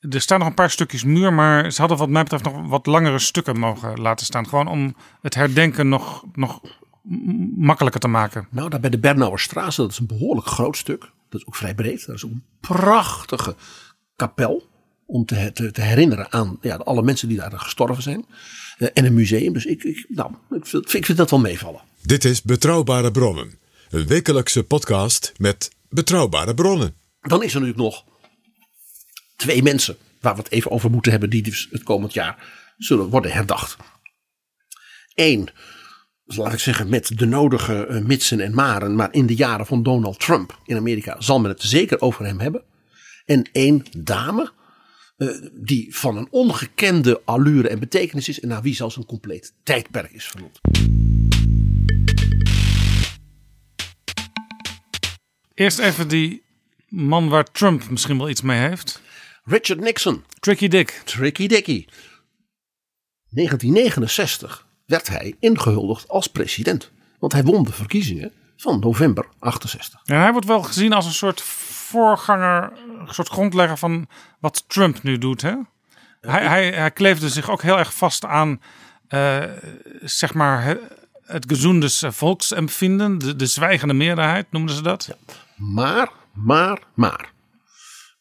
er 0.00 0.20
staan 0.20 0.38
nog 0.38 0.48
een 0.48 0.54
paar 0.54 0.70
stukjes 0.70 1.04
muur, 1.04 1.32
maar 1.32 1.70
ze 1.70 1.80
hadden 1.80 1.98
wat 1.98 2.08
mij 2.08 2.22
betreft 2.22 2.44
nog 2.44 2.68
wat 2.68 2.86
langere 2.86 3.18
stukken 3.18 3.58
mogen 3.58 4.00
laten 4.00 4.26
staan. 4.26 4.48
Gewoon 4.48 4.68
om 4.68 4.94
het 5.20 5.34
herdenken 5.34 5.88
nog, 5.88 6.24
nog 6.34 6.60
makkelijker 7.56 8.00
te 8.00 8.08
maken. 8.08 8.46
Nou, 8.50 8.68
daar 8.68 8.80
bij 8.80 8.90
de 8.90 8.98
Bernauerstraße, 8.98 9.80
dat 9.80 9.90
is 9.90 9.98
een 9.98 10.06
behoorlijk 10.06 10.46
groot 10.46 10.76
stuk. 10.76 11.00
Dat 11.28 11.40
is 11.40 11.46
ook 11.46 11.56
vrij 11.56 11.74
breed. 11.74 12.06
Dat 12.06 12.16
is 12.16 12.24
ook 12.24 12.30
een 12.30 12.44
prachtige 12.60 13.54
kapel. 14.16 14.68
Om 15.12 15.24
te, 15.24 15.50
te, 15.52 15.70
te 15.70 15.80
herinneren 15.80 16.32
aan 16.32 16.58
ja, 16.60 16.76
alle 16.76 17.02
mensen 17.02 17.28
die 17.28 17.36
daar 17.36 17.52
gestorven 17.52 18.02
zijn. 18.02 18.24
Eh, 18.78 18.88
en 18.94 19.04
een 19.04 19.14
museum. 19.14 19.52
Dus 19.52 19.64
ik, 19.64 19.84
ik, 19.84 20.06
nou, 20.08 20.34
ik, 20.50 20.66
vind, 20.66 20.94
ik 20.94 21.06
vind 21.06 21.18
dat 21.18 21.30
wel 21.30 21.40
meevallen. 21.40 21.80
Dit 22.02 22.24
is 22.24 22.42
Betrouwbare 22.42 23.10
Bronnen. 23.10 23.58
Een 23.90 24.06
wekelijkse 24.06 24.62
podcast 24.62 25.32
met 25.36 25.70
betrouwbare 25.88 26.54
bronnen. 26.54 26.94
Dan 27.20 27.42
is 27.42 27.54
er 27.54 27.60
natuurlijk 27.60 27.88
nog 27.88 28.04
twee 29.36 29.62
mensen 29.62 29.96
waar 30.20 30.34
we 30.34 30.42
het 30.42 30.52
even 30.52 30.70
over 30.70 30.90
moeten 30.90 31.10
hebben. 31.12 31.30
Die 31.30 31.42
dus 31.42 31.68
het 31.70 31.82
komend 31.82 32.12
jaar 32.12 32.44
zullen 32.78 33.08
worden 33.08 33.32
herdacht. 33.32 33.76
Eén, 35.14 35.48
dus 36.24 36.36
laat 36.36 36.52
ik 36.52 36.58
zeggen, 36.58 36.88
met 36.88 37.18
de 37.18 37.26
nodige 37.26 37.86
eh, 37.86 38.00
mitsen 38.00 38.40
en 38.40 38.54
maren. 38.54 38.94
Maar 38.94 39.12
in 39.12 39.26
de 39.26 39.34
jaren 39.34 39.66
van 39.66 39.82
Donald 39.82 40.20
Trump 40.20 40.58
in 40.66 40.76
Amerika 40.76 41.20
zal 41.20 41.40
men 41.40 41.50
het 41.50 41.62
zeker 41.62 42.00
over 42.00 42.24
hem 42.24 42.40
hebben. 42.40 42.62
En 43.24 43.48
één 43.52 43.84
dame, 43.98 44.52
die 45.52 45.96
van 45.96 46.16
een 46.16 46.28
ongekende 46.30 47.20
allure 47.24 47.68
en 47.68 47.78
betekenis 47.78 48.28
is. 48.28 48.40
En 48.40 48.48
naar 48.48 48.62
wie 48.62 48.74
zelfs 48.74 48.96
een 48.96 49.06
compleet 49.06 49.54
tijdperk 49.62 50.12
is 50.12 50.26
vernoemd. 50.26 50.60
Eerst 55.54 55.78
even 55.78 56.08
die 56.08 56.42
man 56.88 57.28
waar 57.28 57.44
Trump 57.44 57.90
misschien 57.90 58.18
wel 58.18 58.28
iets 58.28 58.42
mee 58.42 58.58
heeft. 58.58 59.02
Richard 59.44 59.80
Nixon. 59.80 60.24
Tricky 60.38 60.68
Dick. 60.68 61.02
Tricky 61.04 61.46
Dicky. 61.46 61.86
1969 63.28 64.66
werd 64.86 65.08
hij 65.08 65.34
ingehuldigd 65.40 66.08
als 66.08 66.26
president. 66.26 66.90
Want 67.18 67.32
hij 67.32 67.42
won 67.42 67.64
de 67.64 67.72
verkiezingen 67.72 68.32
van 68.56 68.80
november 68.80 69.28
68. 69.38 70.00
En 70.04 70.20
hij 70.20 70.32
wordt 70.32 70.46
wel 70.46 70.62
gezien 70.62 70.92
als 70.92 71.06
een 71.06 71.12
soort 71.12 71.42
voorganger, 71.90 72.72
een 72.98 73.14
soort 73.14 73.28
grondlegger 73.28 73.76
van 73.78 74.08
wat 74.40 74.64
Trump 74.68 75.02
nu 75.02 75.18
doet. 75.18 75.42
Hè? 75.42 75.54
Hij, 76.20 76.46
hij, 76.46 76.70
hij 76.70 76.90
kleefde 76.90 77.28
zich 77.28 77.50
ook 77.50 77.62
heel 77.62 77.78
erg 77.78 77.94
vast 77.94 78.24
aan, 78.24 78.60
eh, 79.08 79.42
zeg 80.00 80.34
maar, 80.34 80.62
he- 80.62 80.78
het 81.22 81.44
gezondes 81.48 82.04
volksempvinden, 82.08 83.18
de, 83.18 83.36
de 83.36 83.46
zwijgende 83.46 83.94
meerderheid 83.94 84.46
noemden 84.52 84.74
ze 84.74 84.82
dat. 84.82 85.16
Maar, 85.56 86.10
maar, 86.32 86.78
maar. 86.94 87.32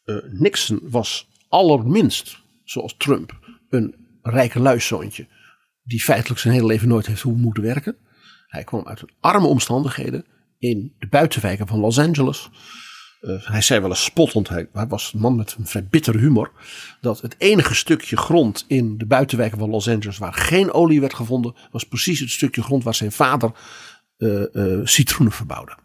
eh, 0.04 0.16
Nixon 0.30 0.80
was 0.84 1.28
allerminst, 1.50 2.40
zoals 2.64 2.96
Trump, 2.98 3.40
een 3.70 3.96
rijke 4.22 4.60
luiszoontje. 4.60 5.28
Die 5.84 6.04
feitelijk 6.04 6.40
zijn 6.42 6.54
hele 6.54 6.66
leven 6.66 6.88
nooit 6.88 7.06
heeft 7.06 7.22
hoeven 7.22 7.42
moeten 7.42 7.64
werken. 7.64 7.98
Hij 8.48 8.64
kwam 8.64 8.88
uit 8.88 9.04
arme 9.20 9.48
omstandigheden 9.48 10.26
in 10.58 10.96
de 11.00 11.08
buitenwijken 11.08 11.68
van 11.68 11.80
Los 11.80 12.00
Angeles. 12.00 12.50
Eh, 13.20 13.36
hij 13.40 13.62
zei 13.62 13.80
wel 13.80 13.90
eens 13.90 14.04
spottend, 14.04 14.50
hij, 14.50 14.70
hij 14.74 14.88
was 14.88 15.14
een 15.14 15.20
man 15.20 15.36
met 15.36 15.56
een 15.58 15.68
vrij 15.68 15.88
bittere 15.90 16.18
humor. 16.18 16.52
Dat 17.02 17.22
het 17.22 17.36
enige 17.38 17.76
stukje 17.76 18.18
grond 18.18 18.66
in 18.68 18.98
de 18.98 19.06
buitenwijken 19.06 19.60
van 19.60 19.70
Los 19.70 19.90
Angeles 19.90 20.18
waar 20.18 20.34
geen 20.34 20.72
olie 20.72 21.00
werd 21.00 21.14
gevonden, 21.14 21.56
was 21.72 21.84
precies 21.84 22.20
het 22.20 22.30
stukje 22.30 22.62
grond 22.62 22.84
waar 22.84 22.96
zijn 22.96 23.12
vader 23.12 23.52
eh, 24.18 24.56
eh, 24.56 24.86
citroenen 24.86 25.36
verbouwde. 25.36 25.78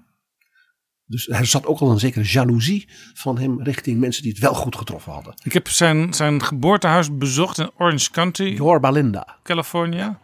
Dus 1.06 1.28
er 1.28 1.46
zat 1.46 1.66
ook 1.66 1.80
al 1.80 1.90
een 1.90 1.98
zekere 1.98 2.24
jaloezie 2.24 2.88
van 3.14 3.38
hem 3.38 3.62
richting 3.62 4.00
mensen 4.00 4.22
die 4.22 4.32
het 4.32 4.40
wel 4.40 4.54
goed 4.54 4.76
getroffen 4.76 5.12
hadden. 5.12 5.34
Ik 5.42 5.52
heb 5.52 5.68
zijn, 5.68 6.14
zijn 6.14 6.42
geboortehuis 6.42 7.16
bezocht 7.16 7.58
in 7.58 7.70
Orange 7.78 8.10
County, 8.10 8.42
Yorba 8.42 8.90
Linda. 8.90 9.38
California. 9.42 10.18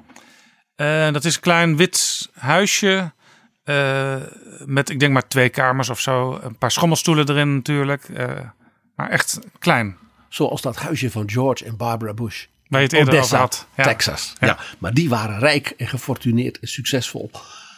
Dat 1.13 1.25
is 1.25 1.35
een 1.35 1.41
klein 1.41 1.77
wit 1.77 2.29
huisje. 2.33 3.13
Eh, 3.65 4.17
met, 4.65 4.91
ik 4.91 5.01
denk 5.01 5.13
maar 5.13 5.29
twee 5.29 5.49
kamers 5.49 5.89
of 5.89 6.01
zo. 6.01 6.39
Een 6.43 6.57
paar 6.57 6.71
schommelstoelen 6.71 7.29
erin 7.29 7.55
natuurlijk. 7.55 8.09
eh, 8.09 8.41
maar 8.97 9.11
echt 9.11 9.39
klein. 9.59 9.97
Zoals 10.29 10.63
dat 10.63 10.77
huisje 10.77 11.11
van 11.11 11.31
George 11.31 11.65
en 11.65 11.77
Barbara 11.77 12.15
Bush. 12.15 12.47
Waar 12.69 12.81
je 12.81 12.87
het 12.87 12.97
eerder 12.97 13.15
Odessa, 13.15 13.43
over 13.43 13.57
had. 13.57 13.67
Ja. 13.77 13.85
Texas. 13.85 14.35
Ja. 14.41 14.47
Ja. 14.47 14.59
maar 14.79 14.95
die 14.95 15.09
waren 15.09 15.39
rijk 15.39 15.75
en 15.77 15.89
gefortuneerd 15.89 16.59
en 16.59 16.69
succesvol. 16.69 17.31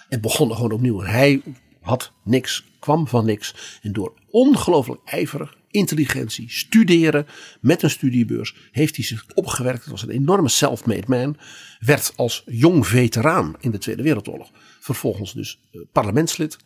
En 0.09 0.21
begonnen 0.21 0.57
gewoon 0.57 0.73
opnieuw. 0.73 1.01
Hij 1.01 1.43
had 1.81 2.13
niks, 2.23 2.65
kwam 2.79 3.09
van 3.09 3.25
niks. 3.25 3.79
En 3.83 3.93
door 3.93 4.13
ongelooflijk 4.31 5.01
ijverig, 5.05 5.57
intelligentie, 5.71 6.51
studeren 6.51 7.27
met 7.61 7.83
een 7.83 7.91
studiebeurs, 7.91 8.55
heeft 8.73 8.97
hij 8.97 9.05
zich 9.05 9.25
opgewerkt. 9.35 9.81
Het 9.81 9.91
was 9.91 10.03
een 10.03 10.11
enorme 10.11 10.49
self-made 10.49 11.07
man. 11.07 11.37
Werd 11.79 12.13
als 12.17 12.43
jong 12.47 12.87
veteraan 12.87 13.55
in 13.61 13.71
de 13.71 13.79
Tweede 13.79 14.03
Wereldoorlog. 14.03 14.51
Vervolgens 14.83 15.33
dus 15.33 15.61
eh, 15.71 15.81
parlementslid 15.93 16.57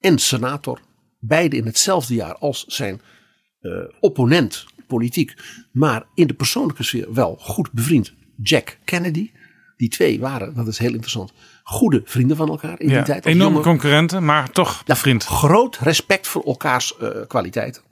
en 0.00 0.18
senator. 0.18 0.80
Beide 1.18 1.56
in 1.56 1.66
hetzelfde 1.66 2.14
jaar 2.14 2.34
als 2.34 2.64
zijn 2.66 3.00
eh, 3.60 3.70
opponent 4.00 4.66
politiek, 4.86 5.34
maar 5.72 6.04
in 6.14 6.26
de 6.26 6.34
persoonlijke 6.34 6.82
sfeer 6.82 7.12
wel 7.12 7.36
goed 7.40 7.72
bevriend. 7.72 8.14
Jack 8.42 8.78
Kennedy. 8.84 9.30
Die 9.76 9.88
twee 9.88 10.20
waren, 10.20 10.54
dat 10.54 10.66
is 10.66 10.78
heel 10.78 10.90
interessant, 10.90 11.32
goede 11.62 12.00
vrienden 12.04 12.36
van 12.36 12.48
elkaar 12.48 12.80
in 12.80 12.88
die 12.88 13.02
tijd. 13.02 13.26
enorme 13.26 13.52
jonge- 13.52 13.62
concurrenten, 13.66 14.24
maar 14.24 14.50
toch 14.50 14.82
ja, 14.86 14.96
vriend. 14.96 15.24
Groot 15.24 15.76
respect 15.78 16.26
voor 16.28 16.42
elkaars 16.44 16.96
eh, 16.96 17.08
kwaliteiten. 17.26 17.82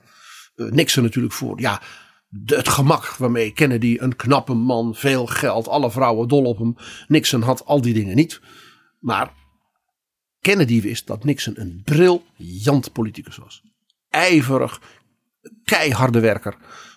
Eh, 0.54 0.66
Nixon 0.66 1.02
natuurlijk 1.02 1.34
voor 1.34 1.60
ja, 1.60 1.82
de- 2.28 2.56
het 2.56 2.68
gemak 2.68 3.06
waarmee 3.16 3.52
Kennedy, 3.52 3.96
een 4.00 4.16
knappe 4.16 4.54
man, 4.54 4.94
veel 4.94 5.26
geld, 5.26 5.68
alle 5.68 5.90
vrouwen 5.90 6.28
dol 6.28 6.44
op 6.44 6.58
hem. 6.58 6.74
Nixon 7.06 7.42
had 7.42 7.64
al 7.64 7.80
die 7.80 7.94
dingen 7.94 8.16
niet. 8.16 8.40
Maar 9.00 9.32
Kennedy 10.48 10.80
wist 10.82 11.06
dat 11.06 11.24
Nixon 11.24 11.54
een 11.60 11.82
briljant 11.84 12.92
politicus 12.92 13.36
was. 13.36 13.62
Ijverig, 14.10 14.80
keiharde 15.64 16.20
werker. 16.20 16.56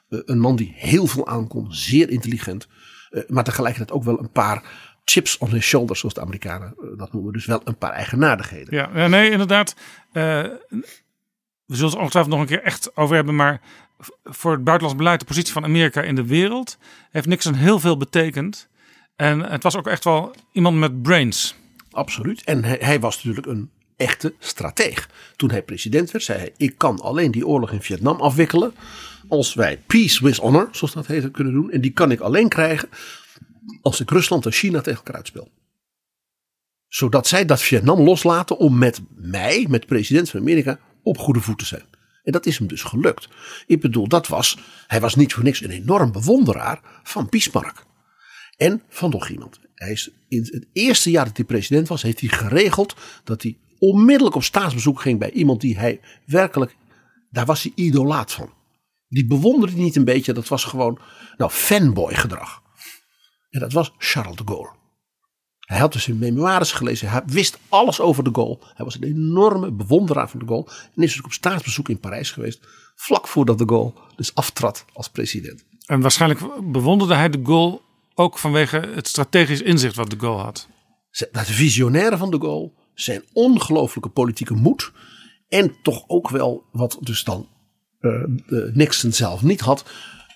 Eh, 0.10 0.20
Een 0.26 0.40
man 0.40 0.56
die 0.56 0.74
heel 0.76 1.08
veel 1.08 1.28
aankon, 1.28 1.74
zeer 1.74 2.10
intelligent. 2.10 2.68
eh, 3.10 3.22
Maar 3.28 3.44
tegelijkertijd 3.44 3.92
ook 3.92 4.04
wel 4.04 4.20
een 4.20 4.32
paar 4.32 4.64
chips 5.04 5.38
on 5.38 5.50
his 5.50 5.66
shoulders, 5.66 6.00
zoals 6.00 6.16
de 6.16 6.22
Amerikanen 6.22 6.76
eh, 6.82 6.98
dat 6.98 7.14
noemen. 7.14 7.34
Dus 7.34 7.46
wel 7.46 7.62
een 7.64 7.78
paar 7.78 7.92
eigenaardigheden. 7.92 8.76
Ja, 8.94 9.08
nee, 9.08 9.32
inderdaad. 9.32 9.76
We 10.12 10.60
zullen 11.66 11.90
het 11.92 12.00
ongetwijfeld 12.00 12.28
nog 12.36 12.40
een 12.40 12.56
keer 12.56 12.64
echt 12.64 12.96
over 12.98 13.16
hebben. 13.16 13.36
Maar 13.36 13.62
voor 14.24 14.52
het 14.52 14.64
buitenlands 14.64 15.02
beleid, 15.04 15.20
de 15.20 15.26
positie 15.26 15.54
van 15.54 15.64
Amerika 15.64 16.02
in 16.02 16.16
de 16.16 16.26
wereld, 16.26 16.78
heeft 17.10 17.28
Nixon 17.28 17.54
heel 17.54 17.80
veel 17.80 17.98
betekend. 17.98 18.68
En 19.16 19.40
het 19.40 19.64
was 19.64 19.76
ook 19.78 19.88
echt 19.88 20.04
wel 20.04 20.36
iemand 20.52 20.78
met 20.78 21.02
brains. 21.02 21.56
Absoluut. 21.92 22.44
En 22.44 22.64
hij, 22.64 22.78
hij 22.80 23.00
was 23.00 23.16
natuurlijk 23.16 23.48
een 23.48 23.70
echte 23.96 24.34
strateeg. 24.40 25.10
Toen 25.36 25.52
hij 25.52 25.64
president 25.64 26.12
werd, 26.12 26.24
zei 26.24 26.40
hij: 26.40 26.54
Ik 26.58 26.78
kan 26.78 27.00
alleen 27.00 27.32
die 27.32 27.48
oorlog 27.48 27.72
in 27.72 27.82
Vietnam 27.82 28.22
afwikkelen. 28.22 28.74
Als 29.28 29.54
wij 29.54 29.78
peace 29.78 30.24
with 30.24 30.38
honor, 30.38 30.68
zoals 30.72 30.94
dat 30.94 31.08
heet, 31.08 31.32
kunnen 31.32 31.54
doen. 31.54 31.72
En 31.72 31.82
die 31.82 31.92
kan 31.92 32.12
ik 32.12 32.20
alleen 32.20 32.50
krijgen 32.50 32.90
als 33.82 34.00
ik 34.00 34.10
Rusland 34.10 34.46
en 34.46 34.52
China 34.52 34.82
tegen 34.82 34.98
elkaar 34.98 35.16
uitspeel. 35.16 35.50
Zodat 36.88 37.28
zij 37.28 37.46
dat 37.46 37.62
Vietnam 37.62 38.02
loslaten 38.02 38.58
om 38.58 38.78
met 38.78 39.02
mij, 39.16 39.66
met 39.70 39.82
de 39.82 39.88
president 39.88 40.30
van 40.30 40.40
Amerika, 40.40 40.80
op 41.04 41.18
goede 41.18 41.42
voet 41.42 41.60
te 41.60 41.66
zijn. 41.66 41.86
En 42.24 42.32
dat 42.32 42.46
is 42.46 42.58
hem 42.58 42.68
dus 42.68 42.84
gelukt. 42.84 43.30
Ik 43.66 43.82
bedoel, 43.82 44.08
dat 44.08 44.28
was, 44.28 44.58
hij 44.88 45.00
was 45.00 45.16
niet 45.16 45.34
voor 45.34 45.44
niks 45.44 45.62
een 45.62 45.72
enorm 45.72 46.12
bewonderaar 46.12 46.82
van 47.04 47.28
Bismarck. 47.30 47.86
En 48.58 48.84
van 48.90 49.10
nog 49.10 49.30
iemand. 49.30 49.60
Hij 49.82 49.92
is 49.92 50.10
in 50.28 50.48
het 50.52 50.68
eerste 50.74 51.12
jaar 51.12 51.26
dat 51.26 51.38
hij 51.38 51.46
president 51.46 51.88
was, 51.88 52.02
heeft 52.02 52.20
hij 52.20 52.30
geregeld 52.30 52.96
dat 53.24 53.44
hij 53.44 53.58
onmiddellijk 53.80 54.36
op 54.36 54.44
staatsbezoek 54.44 55.02
ging 55.02 55.20
bij 55.20 55.32
iemand 55.32 55.62
die 55.62 55.78
hij 55.78 56.00
werkelijk, 56.26 56.76
daar 57.30 57.46
was 57.46 57.64
hij 57.64 57.72
idolaat 57.76 58.32
van. 58.32 58.50
Die 59.08 59.26
bewonderde 59.26 59.76
hij 59.76 59.84
niet 59.84 59.96
een 59.96 60.06
beetje, 60.06 60.34
dat 60.34 60.48
was 60.48 60.64
gewoon, 60.64 61.00
nou, 61.38 61.52
fanboy 61.52 62.14
gedrag. 62.14 62.62
En 63.50 63.60
dat 63.60 63.74
was 63.74 63.94
Charles 63.98 64.36
de 64.36 64.44
Gaulle. 64.46 64.72
Hij 65.60 65.80
had 65.80 65.94
dus 65.94 66.08
in 66.08 66.18
memoires 66.18 66.72
gelezen, 66.72 67.10
hij 67.10 67.22
wist 67.26 67.60
alles 67.70 68.00
over 68.00 68.24
de 68.24 68.34
Gaulle. 68.34 68.60
Hij 68.74 68.86
was 68.86 68.96
een 68.96 69.04
enorme 69.04 69.72
bewonderaar 69.72 70.30
van 70.30 70.40
de 70.40 70.46
Gaulle. 70.46 70.68
En 70.96 71.04
is 71.04 71.14
dus 71.14 71.24
op 71.24 71.34
staatsbezoek 71.34 71.90
in 71.90 72.00
Parijs 72.00 72.32
geweest, 72.32 72.68
vlak 72.96 73.28
voordat 73.28 73.58
de 73.58 73.68
Gaulle 73.68 73.94
dus 74.16 74.36
aftrad 74.36 74.86
als 74.94 75.10
president. 75.10 75.64
En 75.86 76.02
waarschijnlijk 76.02 76.72
bewonderde 76.72 77.14
hij 77.16 77.30
de 77.30 77.40
goal 77.44 77.90
ook 78.22 78.38
vanwege 78.38 78.90
het 78.94 79.08
strategisch 79.08 79.62
inzicht 79.62 79.96
wat 79.96 80.10
de 80.10 80.20
goal 80.20 80.40
had. 80.40 80.68
het 81.12 81.48
visionaire 81.48 82.18
van 82.18 82.32
de 82.32 82.40
Gaulle, 82.40 82.72
zijn 82.94 83.24
ongelooflijke 83.34 84.10
politieke 84.10 84.54
moed 84.54 84.92
en 85.50 85.76
toch 85.82 86.04
ook 86.08 86.30
wel 86.30 86.64
wat 86.72 86.98
dus 87.02 87.24
dan 87.24 87.48
de 88.48 88.72
Nixon 88.74 89.12
zelf 89.12 89.42
niet 89.42 89.62
had, 89.62 89.84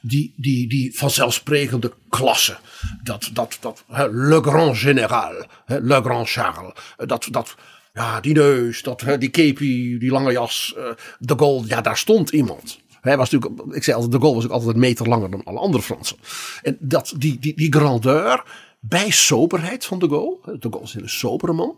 die, 0.01 0.33
die, 0.37 0.67
die 0.67 0.97
vanzelfsprekende 0.97 1.93
klasse. 2.09 2.57
Dat, 3.03 3.29
dat, 3.33 3.57
dat 3.61 3.83
le 4.11 4.41
grand 4.41 4.77
général, 4.77 5.45
le 5.65 6.01
grand 6.01 6.29
Charles, 6.29 6.73
dat, 6.97 7.27
dat, 7.31 7.55
ja, 7.93 8.21
die 8.21 8.33
neus, 8.33 8.81
dat, 8.81 9.03
die 9.19 9.29
kepi, 9.29 9.97
die 9.97 10.11
lange 10.11 10.31
jas, 10.31 10.73
eh, 10.77 10.83
de 11.19 11.33
Gaulle, 11.37 11.67
ja, 11.67 11.81
daar 11.81 11.97
stond 11.97 12.29
iemand. 12.29 12.79
Hij 13.05 13.17
was 13.17 13.29
natuurlijk, 13.29 13.75
ik 13.75 13.83
zei 13.83 13.95
altijd, 13.95 14.13
de 14.13 14.19
Gaulle 14.19 14.35
was 14.35 14.45
ook 14.45 14.51
altijd 14.51 14.73
een 14.73 14.79
meter 14.79 15.07
langer 15.07 15.31
dan 15.31 15.43
alle 15.43 15.59
andere 15.59 15.83
Fransen. 15.83 16.17
En 16.61 16.77
dat, 16.79 17.13
die, 17.17 17.39
die, 17.39 17.55
die 17.55 17.73
grandeur 17.73 18.43
bij 18.79 19.09
soberheid 19.09 19.85
van 19.85 19.99
de 19.99 20.07
Gaulle, 20.07 20.37
hè, 20.41 20.57
de 20.57 20.67
Gaulle 20.69 20.83
is 20.83 20.93
een 20.93 20.99
hele 20.99 21.11
sobere 21.11 21.53
man, 21.53 21.75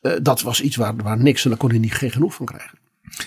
eh, 0.00 0.12
dat 0.22 0.42
was 0.42 0.60
iets 0.60 0.76
waar, 0.76 0.96
waar 0.96 1.18
Nixon, 1.18 1.50
daar 1.50 1.60
kon 1.60 1.70
hij 1.70 1.78
niet 1.78 1.94
geen 1.94 2.10
genoeg 2.10 2.34
van 2.34 2.46
krijgen. 2.46 2.78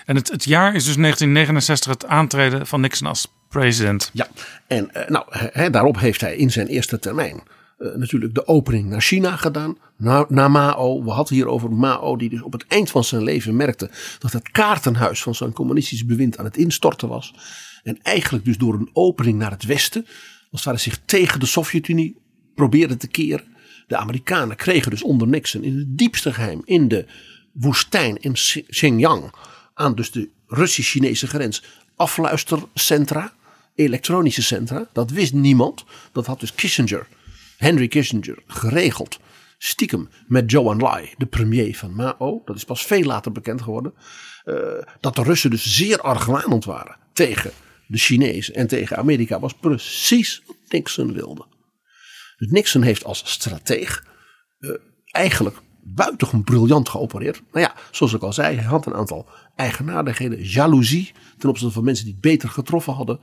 En 0.06 0.16
het, 0.16 0.28
het 0.28 0.44
jaar 0.44 0.76
is 0.76 0.86
dus 0.86 0.96
1969 0.96 1.92
het 1.92 2.06
aantreden 2.06 2.68
van 2.68 2.82
Nixon 2.82 3.08
als 3.08 3.28
president. 3.50 4.10
Ja, 4.14 4.28
en 4.68 4.94
eh, 4.94 5.10
nou, 5.10 5.70
daarop 5.72 6.00
heeft 6.00 6.22
hij 6.22 6.36
in 6.36 6.52
zijn 6.52 6.68
eerste 6.68 7.00
termijn 7.00 7.44
eh, 7.78 7.96
natuurlijk 7.96 8.36
de 8.36 8.48
opening 8.48 8.90
naar 8.90 9.02
China 9.02 9.36
gedaan. 9.36 9.78
Naar, 9.98 10.52
Mao. 10.52 11.04
We 11.04 11.10
hadden 11.10 11.36
hier 11.36 11.48
over 11.48 11.72
Mao, 11.72 12.16
die 12.16 12.30
dus 12.30 12.42
op 12.42 12.52
het 12.52 12.66
eind 12.68 12.90
van 12.90 13.04
zijn 13.04 13.24
leven 13.24 13.56
merkte 13.56 13.90
dat 14.20 14.32
het 14.32 14.52
kaartenhuis 14.52 15.22
van 15.22 15.36
zijn 15.36 15.54
communistisch 15.54 16.06
bewind 16.06 16.38
aan 16.38 16.46
het 16.46 16.58
instorten 16.58 17.08
was. 17.08 17.34
En 17.84 18.02
eigenlijk 18.02 18.46
dus 18.46 18.58
door 18.58 18.74
een 18.74 18.90
opening 18.94 19.40
naar 19.40 19.52
het 19.52 19.64
westen, 19.64 20.06
als 20.52 20.62
het 20.62 20.64
ware 20.64 20.78
zich 20.78 21.00
tegen 21.06 21.40
de 21.40 21.46
Sovjet-Unie 21.46 22.18
probeerde 22.56 22.98
te 22.98 23.08
keren. 23.08 23.56
De 23.88 23.98
Amerikanen 23.98 24.56
kregen 24.56 24.92
dus 24.92 25.04
onder 25.04 25.28
Nixon 25.28 25.64
in 25.64 25.78
het 25.78 25.98
diepste 25.98 26.34
geheim 26.34 26.62
in 26.66 26.88
de 26.88 27.06
woestijn 27.54 28.18
in 28.18 28.34
Xinjiang 28.68 29.34
aan 29.74 29.96
dus 29.96 30.12
de 30.12 30.30
Russisch-Chinese 30.48 31.28
grens 31.28 31.64
afluistercentra, 31.96 33.34
elektronische 33.76 34.44
centra. 34.44 34.88
Dat 34.94 35.12
wist 35.12 35.34
niemand. 35.34 35.86
Dat 36.12 36.26
had 36.26 36.40
dus 36.40 36.56
Kissinger, 36.56 37.08
Henry 37.58 37.88
Kissinger, 37.88 38.44
geregeld. 38.48 39.20
Stiekem 39.58 40.10
met 40.28 40.52
Zhou 40.52 40.72
Enlai, 40.72 41.14
de 41.18 41.26
premier 41.26 41.78
van 41.78 41.96
Mao. 41.96 42.42
Dat 42.46 42.56
is 42.56 42.64
pas 42.64 42.86
veel 42.86 43.04
later 43.04 43.32
bekend 43.32 43.62
geworden. 43.62 43.94
eh, 44.44 44.56
dat 45.00 45.16
de 45.16 45.24
Russen 45.24 45.50
dus 45.50 45.76
zeer 45.76 46.02
argwanend 46.02 46.66
waren 46.66 46.98
tegen 47.14 47.52
de 47.88 47.98
Chinezen 47.98 48.54
en 48.56 48.68
tegen 48.68 48.98
Amerika. 48.98 49.40
Was 49.40 49.54
precies 49.54 50.42
wat 50.46 50.56
Nixon 50.68 51.14
wilde. 51.14 51.46
Dus 52.38 52.50
Nixon 52.50 52.82
heeft 52.82 53.04
als 53.04 53.22
strateeg 53.32 54.06
eh, 54.60 54.70
eigenlijk 55.12 55.58
buitengewoon 55.82 56.44
briljant 56.44 56.90
geopereerd. 56.90 57.42
Nou 57.52 57.66
ja, 57.66 57.76
zoals 57.92 58.14
ik 58.14 58.22
al 58.22 58.34
zei, 58.34 58.56
hij 58.56 58.66
had 58.66 58.86
een 58.86 58.94
aantal 58.94 59.30
eigenaardigheden, 59.56 60.44
jaloezie 60.44 61.12
ten 61.38 61.50
opzichte 61.50 61.74
van 61.74 61.84
mensen 61.84 62.06
die 62.06 62.18
beter 62.20 62.50
getroffen 62.50 62.94
hadden. 62.94 63.20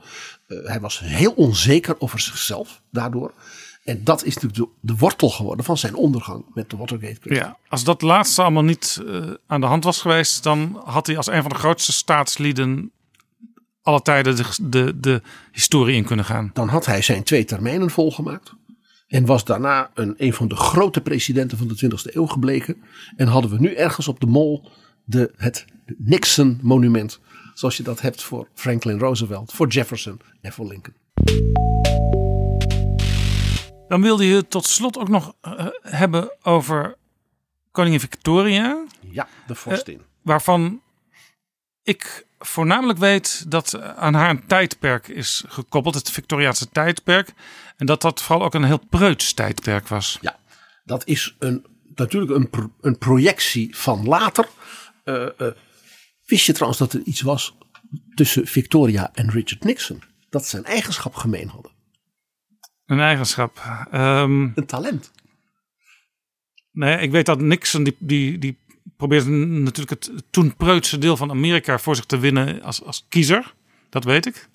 Eh, 0.47 0.57
hij 0.63 0.79
was 0.79 0.99
heel 0.99 1.31
onzeker 1.31 1.95
over 1.99 2.19
zichzelf 2.19 2.81
daardoor. 2.91 3.33
En 3.85 4.03
dat 4.03 4.23
is 4.23 4.33
natuurlijk 4.33 4.55
de, 4.55 4.67
de 4.79 4.95
wortel 4.95 5.29
geworden 5.29 5.65
van 5.65 5.77
zijn 5.77 5.95
ondergang 5.95 6.45
met 6.53 6.69
de 6.69 6.77
Watergate. 6.77 7.33
Ja, 7.33 7.57
als 7.67 7.83
dat 7.83 8.01
laatste 8.01 8.41
allemaal 8.41 8.63
niet 8.63 9.01
eh, 9.07 9.29
aan 9.47 9.61
de 9.61 9.67
hand 9.67 9.83
was 9.83 10.01
geweest, 10.01 10.43
dan 10.43 10.81
had 10.85 11.07
hij 11.07 11.17
als 11.17 11.27
een 11.27 11.41
van 11.41 11.51
de 11.51 11.57
grootste 11.57 11.91
staatslieden 11.91 12.91
alle 13.81 14.01
tijden 14.01 14.35
de, 14.35 14.43
de, 14.61 14.99
de 14.99 15.21
historie 15.51 15.95
in 15.95 16.03
kunnen 16.03 16.25
gaan. 16.25 16.49
Dan 16.53 16.67
had 16.67 16.85
hij 16.85 17.01
zijn 17.01 17.23
twee 17.23 17.45
termijnen 17.45 17.89
volgemaakt. 17.89 18.53
En 19.07 19.25
was 19.25 19.45
daarna 19.45 19.91
een, 19.93 20.13
een 20.17 20.33
van 20.33 20.47
de 20.47 20.55
grote 20.55 21.01
presidenten 21.01 21.57
van 21.57 21.67
de 21.67 21.75
20e 21.85 22.13
eeuw 22.13 22.25
gebleken. 22.25 22.77
En 23.15 23.27
hadden 23.27 23.51
we 23.51 23.59
nu 23.59 23.73
ergens 23.73 24.07
op 24.07 24.19
de 24.19 24.27
mol 24.27 24.69
de, 25.03 25.31
het 25.37 25.65
Nixon 25.97 26.59
monument. 26.61 27.19
Zoals 27.53 27.77
je 27.77 27.83
dat 27.83 28.01
hebt 28.01 28.23
voor 28.23 28.47
Franklin 28.53 28.99
Roosevelt, 28.99 29.53
voor 29.53 29.67
Jefferson 29.67 30.19
en 30.41 30.53
voor 30.53 30.67
Lincoln. 30.67 32.14
Dan 33.87 34.01
wilde 34.01 34.25
je 34.27 34.35
het 34.35 34.49
tot 34.49 34.65
slot 34.65 34.97
ook 34.97 35.07
nog 35.09 35.33
eh, 35.41 35.67
hebben 35.81 36.31
over 36.43 36.95
koningin 37.71 37.99
Victoria. 37.99 38.83
Ja, 39.11 39.27
de 39.47 39.55
vorstin. 39.55 40.01
waarvan 40.21 40.81
ik 41.83 42.25
voornamelijk 42.39 42.99
weet 42.99 43.51
dat 43.51 43.79
aan 43.79 44.13
haar 44.13 44.29
een 44.29 44.45
tijdperk 44.47 45.07
is 45.07 45.43
gekoppeld, 45.47 45.95
het 45.95 46.09
Victoriaanse 46.11 46.69
tijdperk. 46.69 47.33
En 47.77 47.85
dat 47.85 48.01
dat 48.01 48.21
vooral 48.21 48.45
ook 48.45 48.53
een 48.53 48.63
heel 48.63 48.85
preuts 48.89 49.33
tijdperk 49.33 49.87
was. 49.87 50.17
Ja, 50.21 50.39
Dat 50.83 51.07
is 51.07 51.35
een, 51.39 51.65
natuurlijk 51.95 52.31
een, 52.31 52.49
pro- 52.49 52.71
een 52.81 52.97
projectie 52.97 53.77
van 53.77 54.05
later. 54.07 54.47
Eh, 55.03 55.39
eh, 55.39 55.53
wist 56.25 56.45
je 56.45 56.53
trouwens 56.53 56.79
dat 56.79 56.93
er 56.93 57.01
iets 57.01 57.21
was 57.21 57.57
tussen 58.15 58.47
Victoria 58.47 59.09
en 59.13 59.29
Richard 59.31 59.63
Nixon? 59.63 60.03
Dat 60.29 60.45
ze 60.45 60.57
een 60.57 60.65
eigenschap 60.65 61.15
gemeen 61.15 61.47
hadden. 61.49 61.71
Een 62.85 62.99
eigenschap. 62.99 63.85
Ehm, 63.91 64.41
Een 64.55 64.65
talent. 64.65 65.11
nee, 66.71 66.97
ik 66.97 67.11
weet 67.11 67.25
dat 67.25 67.39
Nixon 67.41 67.83
die, 67.83 67.95
die, 67.99 68.37
die 68.37 68.57
probeerde 68.97 69.29
natuurlijk 69.29 69.89
het 69.89 70.23
toen 70.29 70.55
preutse 70.55 70.97
deel 70.97 71.17
van 71.17 71.29
Amerika 71.29 71.79
voor 71.79 71.95
zich 71.95 72.05
te 72.05 72.17
winnen 72.17 72.61
als, 72.61 72.83
als 72.83 73.05
kiezer. 73.09 73.53
Dat 73.89 74.03
weet 74.03 74.25
ik. 74.25 74.49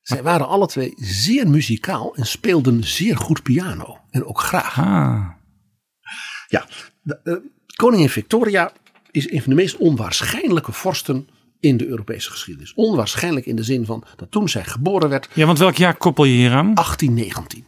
Zij 0.00 0.22
waren 0.22 0.48
alle 0.48 0.66
twee 0.66 0.92
zeer 0.96 1.48
muzikaal 1.48 2.14
en 2.16 2.26
speelden 2.26 2.84
zeer 2.84 3.16
goed 3.16 3.42
piano. 3.42 3.98
En 4.10 4.24
ook 4.24 4.40
graag. 4.40 4.78
Ah. 4.78 5.28
Ja, 6.48 6.66
de, 7.02 7.50
koningin 7.76 8.08
Victoria 8.08 8.72
is 9.10 9.30
een 9.30 9.40
van 9.40 9.50
de 9.50 9.56
meest 9.56 9.76
onwaarschijnlijke 9.76 10.72
vorsten 10.72 11.28
in 11.60 11.76
de 11.76 11.86
Europese 11.86 12.30
geschiedenis. 12.30 12.74
Onwaarschijnlijk 12.74 13.46
in 13.46 13.56
de 13.56 13.62
zin 13.62 13.84
van 13.84 14.04
dat 14.16 14.30
toen 14.30 14.48
zij 14.48 14.64
geboren 14.64 15.08
werd, 15.08 15.28
Ja, 15.34 15.46
want 15.46 15.58
welk 15.58 15.74
jaar 15.74 15.96
koppel 15.96 16.24
je 16.24 16.34
hier 16.34 16.52
aan? 16.52 16.74
1819. 16.74 17.64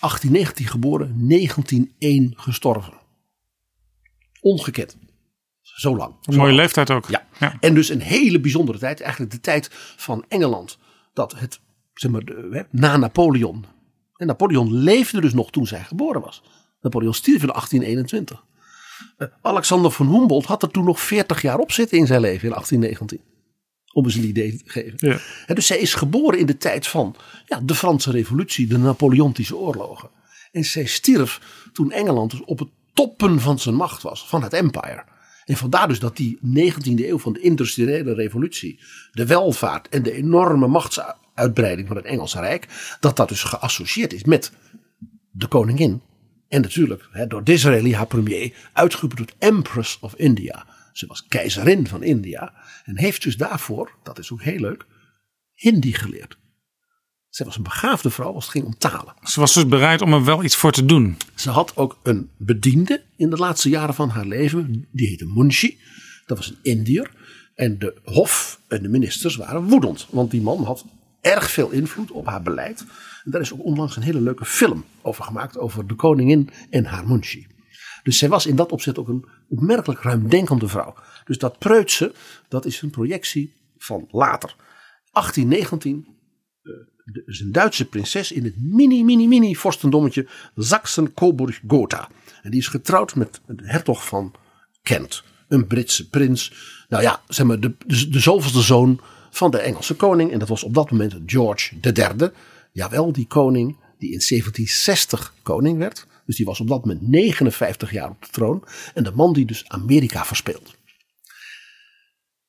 1819 0.00 0.66
geboren, 0.66 1.28
1901 1.28 2.32
gestorven. 2.36 2.94
Ongekend. 4.40 4.96
Zo 5.62 5.96
lang. 5.96 6.14
Mooie 6.26 6.52
leeftijd 6.52 6.90
ook. 6.90 7.08
Ja. 7.08 7.26
Ja. 7.38 7.56
En 7.60 7.74
dus 7.74 7.88
een 7.88 8.00
hele 8.00 8.40
bijzondere 8.40 8.78
tijd. 8.78 9.00
Eigenlijk 9.00 9.32
de 9.32 9.40
tijd 9.40 9.68
van 9.96 10.24
Engeland. 10.28 10.78
Dat 11.12 11.38
het, 11.38 11.60
zeg 11.94 12.10
maar, 12.10 12.22
na 12.70 12.96
Napoleon. 12.96 13.64
En 14.16 14.26
Napoleon 14.26 14.72
leefde 14.72 15.20
dus 15.20 15.32
nog 15.32 15.50
toen 15.50 15.66
zij 15.66 15.84
geboren 15.84 16.20
was. 16.20 16.42
Napoleon 16.80 17.14
stierf 17.14 17.42
in 17.42 17.48
1821. 17.48 18.44
Eh, 19.16 19.28
Alexander 19.42 19.90
van 19.90 20.08
Humboldt 20.08 20.46
had 20.46 20.62
er 20.62 20.70
toen 20.70 20.84
nog 20.84 21.00
40 21.00 21.42
jaar 21.42 21.58
op 21.58 21.72
zitten 21.72 21.98
in 21.98 22.06
zijn 22.06 22.20
leven 22.20 22.48
in 22.48 22.54
1819. 22.54 23.35
Om 23.96 24.04
eens 24.04 24.14
een 24.14 24.28
idee 24.28 24.56
te 24.56 24.70
geven. 24.70 25.20
Ja. 25.46 25.54
Dus 25.54 25.66
zij 25.66 25.78
is 25.78 25.94
geboren 25.94 26.38
in 26.38 26.46
de 26.46 26.56
tijd 26.56 26.86
van 26.86 27.16
ja, 27.46 27.60
de 27.60 27.74
Franse 27.74 28.10
revolutie, 28.10 28.66
de 28.66 28.78
Napoleontische 28.78 29.56
oorlogen. 29.56 30.10
En 30.52 30.64
zij 30.64 30.86
stierf 30.86 31.40
toen 31.72 31.92
Engeland 31.92 32.30
dus 32.30 32.44
op 32.44 32.58
het 32.58 32.68
toppen 32.94 33.40
van 33.40 33.58
zijn 33.58 33.74
macht 33.74 34.02
was, 34.02 34.28
van 34.28 34.42
het 34.42 34.52
empire. 34.52 35.04
En 35.44 35.56
vandaar 35.56 35.88
dus 35.88 35.98
dat 35.98 36.16
die 36.16 36.38
19e 36.38 37.06
eeuw 37.06 37.18
van 37.18 37.32
de 37.32 37.40
industriële 37.40 38.14
revolutie, 38.14 38.80
de 39.12 39.26
welvaart 39.26 39.88
en 39.88 40.02
de 40.02 40.12
enorme 40.12 40.66
machtsuitbreiding 40.66 41.88
van 41.88 41.96
het 41.96 42.04
Engelse 42.04 42.40
Rijk, 42.40 42.96
dat 43.00 43.16
dat 43.16 43.28
dus 43.28 43.42
geassocieerd 43.42 44.12
is 44.12 44.24
met 44.24 44.52
de 45.30 45.46
koningin. 45.46 46.02
En 46.48 46.60
natuurlijk 46.60 47.08
door 47.28 47.44
Disraeli, 47.44 47.94
haar 47.94 48.06
premier, 48.06 48.54
uitgeroepen 48.72 49.18
tot 49.18 49.34
Empress 49.38 49.98
of 50.00 50.14
India. 50.14 50.66
Ze 50.96 51.06
was 51.06 51.26
keizerin 51.26 51.86
van 51.86 52.02
India 52.02 52.52
en 52.84 52.98
heeft 52.98 53.22
dus 53.22 53.36
daarvoor, 53.36 53.90
dat 54.02 54.18
is 54.18 54.32
ook 54.32 54.42
heel 54.42 54.60
leuk, 54.60 54.86
Hindi 55.54 55.92
geleerd. 55.92 56.38
Zij 57.28 57.46
was 57.46 57.56
een 57.56 57.62
begaafde 57.62 58.10
vrouw 58.10 58.32
als 58.32 58.44
het 58.44 58.52
ging 58.52 58.64
om 58.64 58.78
talen. 58.78 59.14
Ze 59.22 59.40
was 59.40 59.54
dus 59.54 59.66
bereid 59.66 60.00
om 60.00 60.12
er 60.12 60.24
wel 60.24 60.44
iets 60.44 60.56
voor 60.56 60.72
te 60.72 60.84
doen. 60.84 61.16
Ze 61.34 61.50
had 61.50 61.76
ook 61.76 61.98
een 62.02 62.30
bediende 62.36 63.02
in 63.16 63.30
de 63.30 63.36
laatste 63.36 63.68
jaren 63.68 63.94
van 63.94 64.08
haar 64.08 64.26
leven. 64.26 64.88
Die 64.92 65.08
heette 65.08 65.26
Munshi. 65.26 65.78
Dat 66.26 66.36
was 66.36 66.48
een 66.48 66.58
Indiër. 66.62 67.10
En 67.54 67.78
de 67.78 67.96
hof 68.04 68.60
en 68.68 68.82
de 68.82 68.88
ministers 68.88 69.36
waren 69.36 69.62
woedend. 69.62 70.06
Want 70.10 70.30
die 70.30 70.42
man 70.42 70.64
had 70.64 70.84
erg 71.20 71.50
veel 71.50 71.70
invloed 71.70 72.10
op 72.10 72.26
haar 72.26 72.42
beleid. 72.42 72.84
En 73.24 73.30
daar 73.30 73.40
is 73.40 73.52
ook 73.52 73.64
onlangs 73.64 73.96
een 73.96 74.02
hele 74.02 74.20
leuke 74.20 74.44
film 74.44 74.84
over 75.02 75.24
gemaakt. 75.24 75.58
Over 75.58 75.86
de 75.86 75.94
koningin 75.94 76.50
en 76.70 76.84
haar 76.84 77.06
Munshi. 77.06 77.46
Dus 78.06 78.18
zij 78.18 78.28
was 78.28 78.46
in 78.46 78.56
dat 78.56 78.72
opzicht 78.72 78.98
ook 78.98 79.08
een 79.08 79.24
opmerkelijk 79.48 80.00
ruimdenkende 80.00 80.68
vrouw. 80.68 80.94
Dus 81.24 81.38
dat 81.38 81.58
preutse, 81.58 82.12
dat 82.48 82.64
is 82.64 82.82
een 82.82 82.90
projectie 82.90 83.54
van 83.78 84.08
later. 84.10 84.54
1819 85.12 86.06
er 87.12 87.22
is 87.26 87.40
een 87.40 87.52
Duitse 87.52 87.84
prinses 87.84 88.32
in 88.32 88.44
het 88.44 88.54
mini, 88.62 89.04
mini, 89.04 89.28
mini 89.28 89.54
vorstendommetje 89.54 90.28
Sachsen-Coburg-Gotha. 90.56 92.08
En 92.42 92.50
die 92.50 92.60
is 92.60 92.68
getrouwd 92.68 93.14
met 93.14 93.40
de 93.46 93.68
hertog 93.68 94.06
van 94.06 94.34
Kent, 94.82 95.22
een 95.48 95.66
Britse 95.66 96.08
prins. 96.08 96.52
Nou 96.88 97.02
ja, 97.02 97.22
zeg 97.28 97.46
maar, 97.46 97.60
de, 97.60 97.74
de, 97.86 98.08
de 98.08 98.20
zoveelste 98.20 98.60
zoon 98.60 99.00
van 99.30 99.50
de 99.50 99.58
Engelse 99.58 99.94
koning. 99.94 100.32
En 100.32 100.38
dat 100.38 100.48
was 100.48 100.62
op 100.62 100.74
dat 100.74 100.90
moment 100.90 101.16
George 101.26 101.74
III. 101.80 102.30
Jawel, 102.72 103.12
die 103.12 103.26
koning 103.26 103.68
die 103.98 104.12
in 104.12 104.22
1760 104.28 105.34
koning 105.42 105.78
werd. 105.78 106.06
Dus 106.26 106.36
die 106.36 106.46
was 106.46 106.60
op 106.60 106.68
dat 106.68 106.80
moment 106.80 107.08
59 107.08 107.90
jaar 107.90 108.10
op 108.10 108.22
de 108.22 108.30
troon. 108.30 108.64
En 108.94 109.04
de 109.04 109.12
man 109.12 109.32
die 109.32 109.44
dus 109.44 109.68
Amerika 109.68 110.24
verspeelde. 110.24 110.70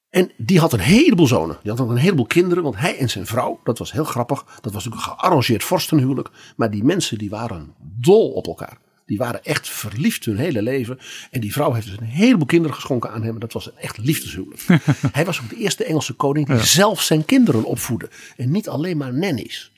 En 0.09 0.31
die 0.37 0.59
had 0.59 0.73
een 0.73 0.79
heleboel 0.79 1.27
zonen. 1.27 1.57
Die 1.61 1.71
had 1.71 1.81
ook 1.81 1.89
een 1.89 1.97
heleboel 1.97 2.25
kinderen. 2.25 2.63
Want 2.63 2.77
hij 2.77 2.97
en 2.97 3.09
zijn 3.09 3.25
vrouw, 3.25 3.59
dat 3.63 3.77
was 3.77 3.91
heel 3.91 4.03
grappig. 4.03 4.45
Dat 4.61 4.73
was 4.73 4.87
ook 4.87 4.93
een 4.93 4.99
gearrangeerd 4.99 5.63
vorstenhuwelijk. 5.63 6.29
Maar 6.55 6.71
die 6.71 6.83
mensen 6.83 7.17
die 7.17 7.29
waren 7.29 7.73
dol 7.79 8.31
op 8.31 8.47
elkaar. 8.47 8.77
Die 9.05 9.17
waren 9.17 9.43
echt 9.43 9.69
verliefd 9.69 10.25
hun 10.25 10.37
hele 10.37 10.61
leven. 10.61 10.99
En 11.31 11.41
die 11.41 11.51
vrouw 11.51 11.73
heeft 11.73 11.87
dus 11.87 11.97
een 11.97 12.05
heleboel 12.05 12.45
kinderen 12.45 12.75
geschonken 12.75 13.11
aan 13.11 13.23
hem. 13.23 13.39
Dat 13.39 13.53
was 13.53 13.65
een 13.65 13.77
echt 13.77 13.97
liefdeshuwelijk. 13.97 14.65
hij 15.11 15.25
was 15.25 15.41
ook 15.41 15.49
de 15.49 15.55
eerste 15.55 15.83
Engelse 15.83 16.13
koning 16.13 16.47
die 16.47 16.59
zelf 16.59 17.01
zijn 17.01 17.25
kinderen 17.25 17.63
opvoedde. 17.63 18.09
En 18.37 18.51
niet 18.51 18.69
alleen 18.69 18.97
maar 18.97 19.13
nannies. 19.13 19.71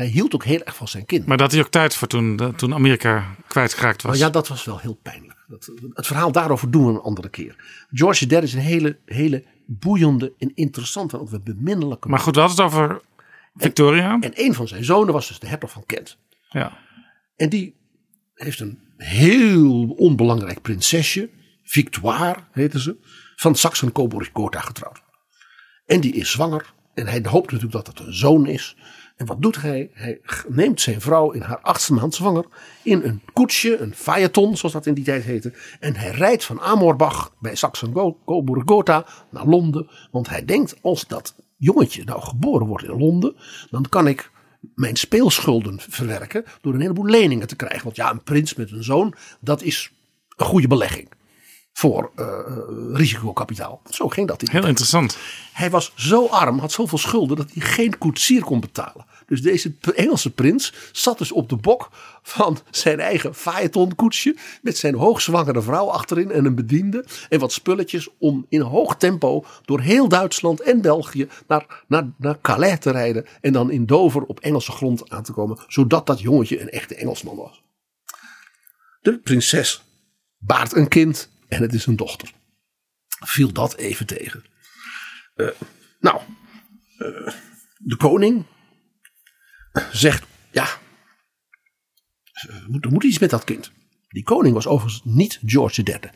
Hij 0.00 0.08
hield 0.08 0.34
ook 0.34 0.44
heel 0.44 0.62
erg 0.62 0.76
van 0.76 0.88
zijn 0.88 1.06
kind. 1.06 1.26
Maar 1.26 1.36
dat 1.36 1.52
hij 1.52 1.60
ook 1.60 1.70
tijd 1.70 1.94
voor 1.94 2.08
toen, 2.08 2.54
toen 2.56 2.74
Amerika 2.74 3.34
kwijtgeraakt 3.46 4.02
was. 4.02 4.10
Maar 4.10 4.26
ja, 4.26 4.30
dat 4.30 4.48
was 4.48 4.64
wel 4.64 4.78
heel 4.78 4.98
pijnlijk. 5.02 5.44
Dat, 5.48 5.70
het 5.94 6.06
verhaal 6.06 6.32
daarover 6.32 6.70
doen 6.70 6.86
we 6.86 6.90
een 6.92 7.00
andere 7.00 7.28
keer. 7.28 7.56
George 7.90 8.26
III 8.26 8.42
is 8.42 8.52
een 8.52 8.60
hele, 8.60 8.98
hele 9.04 9.44
boeiende 9.66 10.32
en 10.38 10.52
interessante 10.54 11.16
en 11.16 11.22
ook 11.22 11.30
weer 11.30 11.42
beminnelijke 11.42 12.08
Maar 12.08 12.18
goed, 12.18 12.34
we 12.34 12.40
hadden 12.40 12.64
het 12.64 12.74
over 12.74 13.00
Victoria. 13.56 14.18
En 14.20 14.32
een 14.34 14.54
van 14.54 14.68
zijn 14.68 14.84
zonen 14.84 15.12
was 15.12 15.28
dus 15.28 15.38
de 15.38 15.46
hertog 15.46 15.70
van 15.70 15.86
Kent. 15.86 16.18
Ja. 16.48 16.78
En 17.36 17.48
die 17.48 17.76
heeft 18.34 18.60
een 18.60 18.78
heel 18.96 19.88
onbelangrijk 19.88 20.62
prinsesje, 20.62 21.30
Victoire 21.62 22.38
heette 22.52 22.80
ze, 22.80 22.96
van 23.36 23.54
Saxen-Coburg-Gotha 23.54 24.60
getrouwd. 24.60 25.02
En 25.86 26.00
die 26.00 26.12
is 26.12 26.30
zwanger 26.30 26.72
en 26.94 27.06
hij 27.06 27.22
hoopt 27.28 27.52
natuurlijk 27.52 27.84
dat 27.84 27.86
het 27.86 28.06
een 28.06 28.14
zoon 28.14 28.46
is. 28.46 28.76
En 29.20 29.26
wat 29.26 29.42
doet 29.42 29.62
hij? 29.62 29.90
Hij 29.92 30.20
neemt 30.48 30.80
zijn 30.80 31.00
vrouw 31.00 31.30
in 31.30 31.40
haar 31.40 31.58
achtste 31.60 31.92
maand 31.92 32.14
zwanger 32.14 32.44
in 32.82 33.02
een 33.02 33.22
koetsje, 33.32 33.78
een 33.78 33.94
phaeton 33.94 34.56
zoals 34.56 34.74
dat 34.74 34.86
in 34.86 34.94
die 34.94 35.04
tijd 35.04 35.24
heette. 35.24 35.52
En 35.80 35.96
hij 35.96 36.10
rijdt 36.10 36.44
van 36.44 36.60
Amorbach 36.60 37.34
bij 37.38 37.54
Saxen-Coburg-Gotha 37.54 39.06
naar 39.30 39.46
Londen. 39.46 39.90
Want 40.10 40.28
hij 40.28 40.44
denkt 40.44 40.76
als 40.82 41.06
dat 41.06 41.34
jongetje 41.56 42.04
nou 42.04 42.20
geboren 42.22 42.66
wordt 42.66 42.84
in 42.84 42.98
Londen, 42.98 43.36
dan 43.70 43.86
kan 43.88 44.06
ik 44.06 44.30
mijn 44.74 44.96
speelschulden 44.96 45.80
verwerken 45.80 46.44
door 46.60 46.74
een 46.74 46.80
heleboel 46.80 47.06
leningen 47.06 47.48
te 47.48 47.56
krijgen. 47.56 47.84
Want 47.84 47.96
ja, 47.96 48.10
een 48.10 48.22
prins 48.22 48.54
met 48.54 48.70
een 48.70 48.84
zoon, 48.84 49.14
dat 49.40 49.62
is 49.62 49.92
een 50.36 50.46
goede 50.46 50.68
belegging 50.68 51.08
voor 51.72 52.10
eh, 52.14 52.26
risicokapitaal. 52.92 53.82
Zo 53.90 54.08
ging 54.08 54.28
dat. 54.28 54.42
in 54.42 54.48
Heel 54.50 54.66
interessant. 54.66 55.18
Hij 55.52 55.70
was 55.70 55.92
zo 55.94 56.26
arm, 56.26 56.58
had 56.58 56.72
zoveel 56.72 56.98
schulden 56.98 57.36
dat 57.36 57.50
hij 57.52 57.62
geen 57.62 57.98
koetsier 57.98 58.44
kon 58.44 58.60
betalen. 58.60 59.06
Dus 59.30 59.42
deze 59.42 59.74
Engelse 59.94 60.30
prins 60.30 60.72
zat 60.92 61.18
dus 61.18 61.32
op 61.32 61.48
de 61.48 61.56
bok 61.56 61.88
van 62.22 62.58
zijn 62.70 63.00
eigen 63.00 63.34
phaeton 63.34 63.94
koetsje. 63.94 64.36
Met 64.62 64.76
zijn 64.76 64.94
hoogzwangere 64.94 65.62
vrouw 65.62 65.86
achterin 65.90 66.30
en 66.30 66.44
een 66.44 66.54
bediende. 66.54 67.04
En 67.28 67.38
wat 67.38 67.52
spulletjes 67.52 68.08
om 68.18 68.46
in 68.48 68.60
hoog 68.60 68.96
tempo 68.96 69.44
door 69.64 69.80
heel 69.80 70.08
Duitsland 70.08 70.60
en 70.60 70.80
België 70.80 71.28
naar, 71.46 71.84
naar, 71.88 72.06
naar 72.16 72.40
Calais 72.40 72.78
te 72.78 72.90
rijden. 72.90 73.26
En 73.40 73.52
dan 73.52 73.70
in 73.70 73.86
Dover 73.86 74.22
op 74.22 74.40
Engelse 74.40 74.72
grond 74.72 75.10
aan 75.10 75.22
te 75.22 75.32
komen. 75.32 75.58
Zodat 75.66 76.06
dat 76.06 76.20
jongetje 76.20 76.60
een 76.60 76.70
echte 76.70 76.94
Engelsman 76.94 77.36
was. 77.36 77.62
De 79.00 79.18
prinses 79.18 79.82
baart 80.38 80.76
een 80.76 80.88
kind 80.88 81.30
en 81.48 81.62
het 81.62 81.74
is 81.74 81.86
een 81.86 81.96
dochter. 81.96 82.32
Viel 83.08 83.52
dat 83.52 83.76
even 83.76 84.06
tegen. 84.06 84.44
Eh, 85.34 85.48
nou, 86.00 86.20
eh, 86.98 87.34
de 87.78 87.96
koning 87.96 88.44
zegt, 89.92 90.24
ja, 90.52 90.68
er 92.32 92.64
moet, 92.66 92.90
moet 92.90 93.04
iets 93.04 93.18
met 93.18 93.30
dat 93.30 93.44
kind. 93.44 93.72
Die 94.08 94.22
koning 94.22 94.54
was 94.54 94.66
overigens 94.66 95.02
niet 95.04 95.40
George 95.44 95.82
III. 95.82 96.10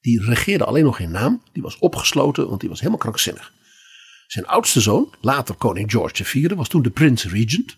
Die 0.00 0.22
regeerde 0.22 0.64
alleen 0.64 0.84
nog 0.84 0.96
geen 0.96 1.10
naam. 1.10 1.42
Die 1.52 1.62
was 1.62 1.78
opgesloten, 1.78 2.48
want 2.48 2.60
die 2.60 2.68
was 2.68 2.78
helemaal 2.78 3.00
krankzinnig. 3.00 3.52
Zijn 4.26 4.46
oudste 4.46 4.80
zoon, 4.80 5.14
later 5.20 5.54
koning 5.54 5.90
George 5.90 6.22
IV, 6.22 6.54
was 6.54 6.68
toen 6.68 6.82
de 6.82 6.90
prins 6.90 7.24
regent. 7.24 7.76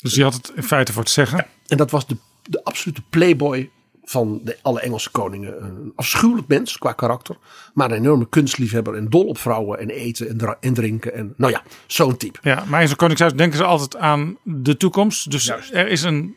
Dus 0.00 0.12
die 0.12 0.22
had 0.22 0.34
het 0.34 0.52
in 0.54 0.62
feite 0.62 0.92
voor 0.92 1.04
te 1.04 1.12
zeggen. 1.12 1.46
En 1.66 1.76
dat 1.76 1.90
was 1.90 2.06
de, 2.06 2.16
de 2.42 2.64
absolute 2.64 3.02
playboy 3.02 3.70
van 4.08 4.40
de, 4.44 4.56
alle 4.62 4.80
Engelse 4.80 5.10
koningen. 5.10 5.64
Een 5.64 5.92
afschuwelijk 5.94 6.48
mens 6.48 6.78
qua 6.78 6.92
karakter. 6.92 7.36
Maar 7.74 7.90
een 7.90 7.96
enorme 7.96 8.28
kunstliefhebber 8.28 8.94
en 8.94 9.10
dol 9.10 9.24
op 9.24 9.38
vrouwen 9.38 9.78
en 9.78 9.90
eten 9.90 10.28
en, 10.28 10.56
en 10.60 10.74
drinken. 10.74 11.14
En, 11.14 11.34
nou 11.36 11.52
ja, 11.52 11.62
zo'n 11.86 12.16
type. 12.16 12.38
Ja, 12.42 12.64
maar 12.68 12.80
in 12.80 12.88
zo'n 12.88 12.96
koningshuis 12.96 13.32
denken 13.32 13.58
ze 13.58 13.64
altijd 13.64 13.96
aan 13.96 14.38
de 14.42 14.76
toekomst. 14.76 15.30
Dus 15.30 15.44
Juist. 15.44 15.74
er 15.74 15.88
is 15.88 16.02
een 16.02 16.36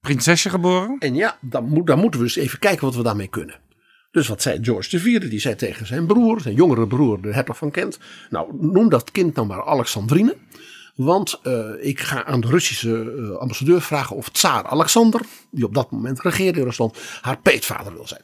prinsesje 0.00 0.50
geboren. 0.50 0.96
En 0.98 1.14
ja, 1.14 1.38
dan, 1.40 1.68
moet, 1.68 1.86
dan 1.86 1.98
moeten 1.98 2.20
we 2.20 2.26
dus 2.26 2.36
even 2.36 2.58
kijken 2.58 2.84
wat 2.84 2.94
we 2.94 3.02
daarmee 3.02 3.28
kunnen. 3.28 3.62
Dus 4.10 4.28
wat 4.28 4.42
zei 4.42 4.58
George 4.62 4.96
IV? 4.96 5.28
Die 5.28 5.40
zei 5.40 5.54
tegen 5.54 5.86
zijn 5.86 6.06
broer, 6.06 6.40
zijn 6.40 6.54
jongere 6.54 6.86
broer, 6.86 7.22
de 7.22 7.32
hertog 7.32 7.56
van 7.56 7.70
Kent. 7.70 7.98
Nou, 8.30 8.48
noem 8.60 8.88
dat 8.88 9.10
kind 9.10 9.34
nou 9.34 9.46
maar 9.46 9.64
Alexandrine. 9.64 10.36
Want 10.94 11.40
uh, 11.42 11.68
ik 11.80 12.00
ga 12.00 12.24
aan 12.24 12.40
de 12.40 12.48
Russische 12.48 13.14
uh, 13.18 13.36
ambassadeur 13.36 13.82
vragen 13.82 14.16
of 14.16 14.28
tsaar 14.28 14.66
Alexander, 14.66 15.20
die 15.50 15.64
op 15.64 15.74
dat 15.74 15.90
moment 15.90 16.20
regeerde 16.20 16.58
in 16.58 16.64
Rusland, 16.64 16.98
haar 17.20 17.38
peetvader 17.38 17.92
wil 17.92 18.06
zijn. 18.06 18.22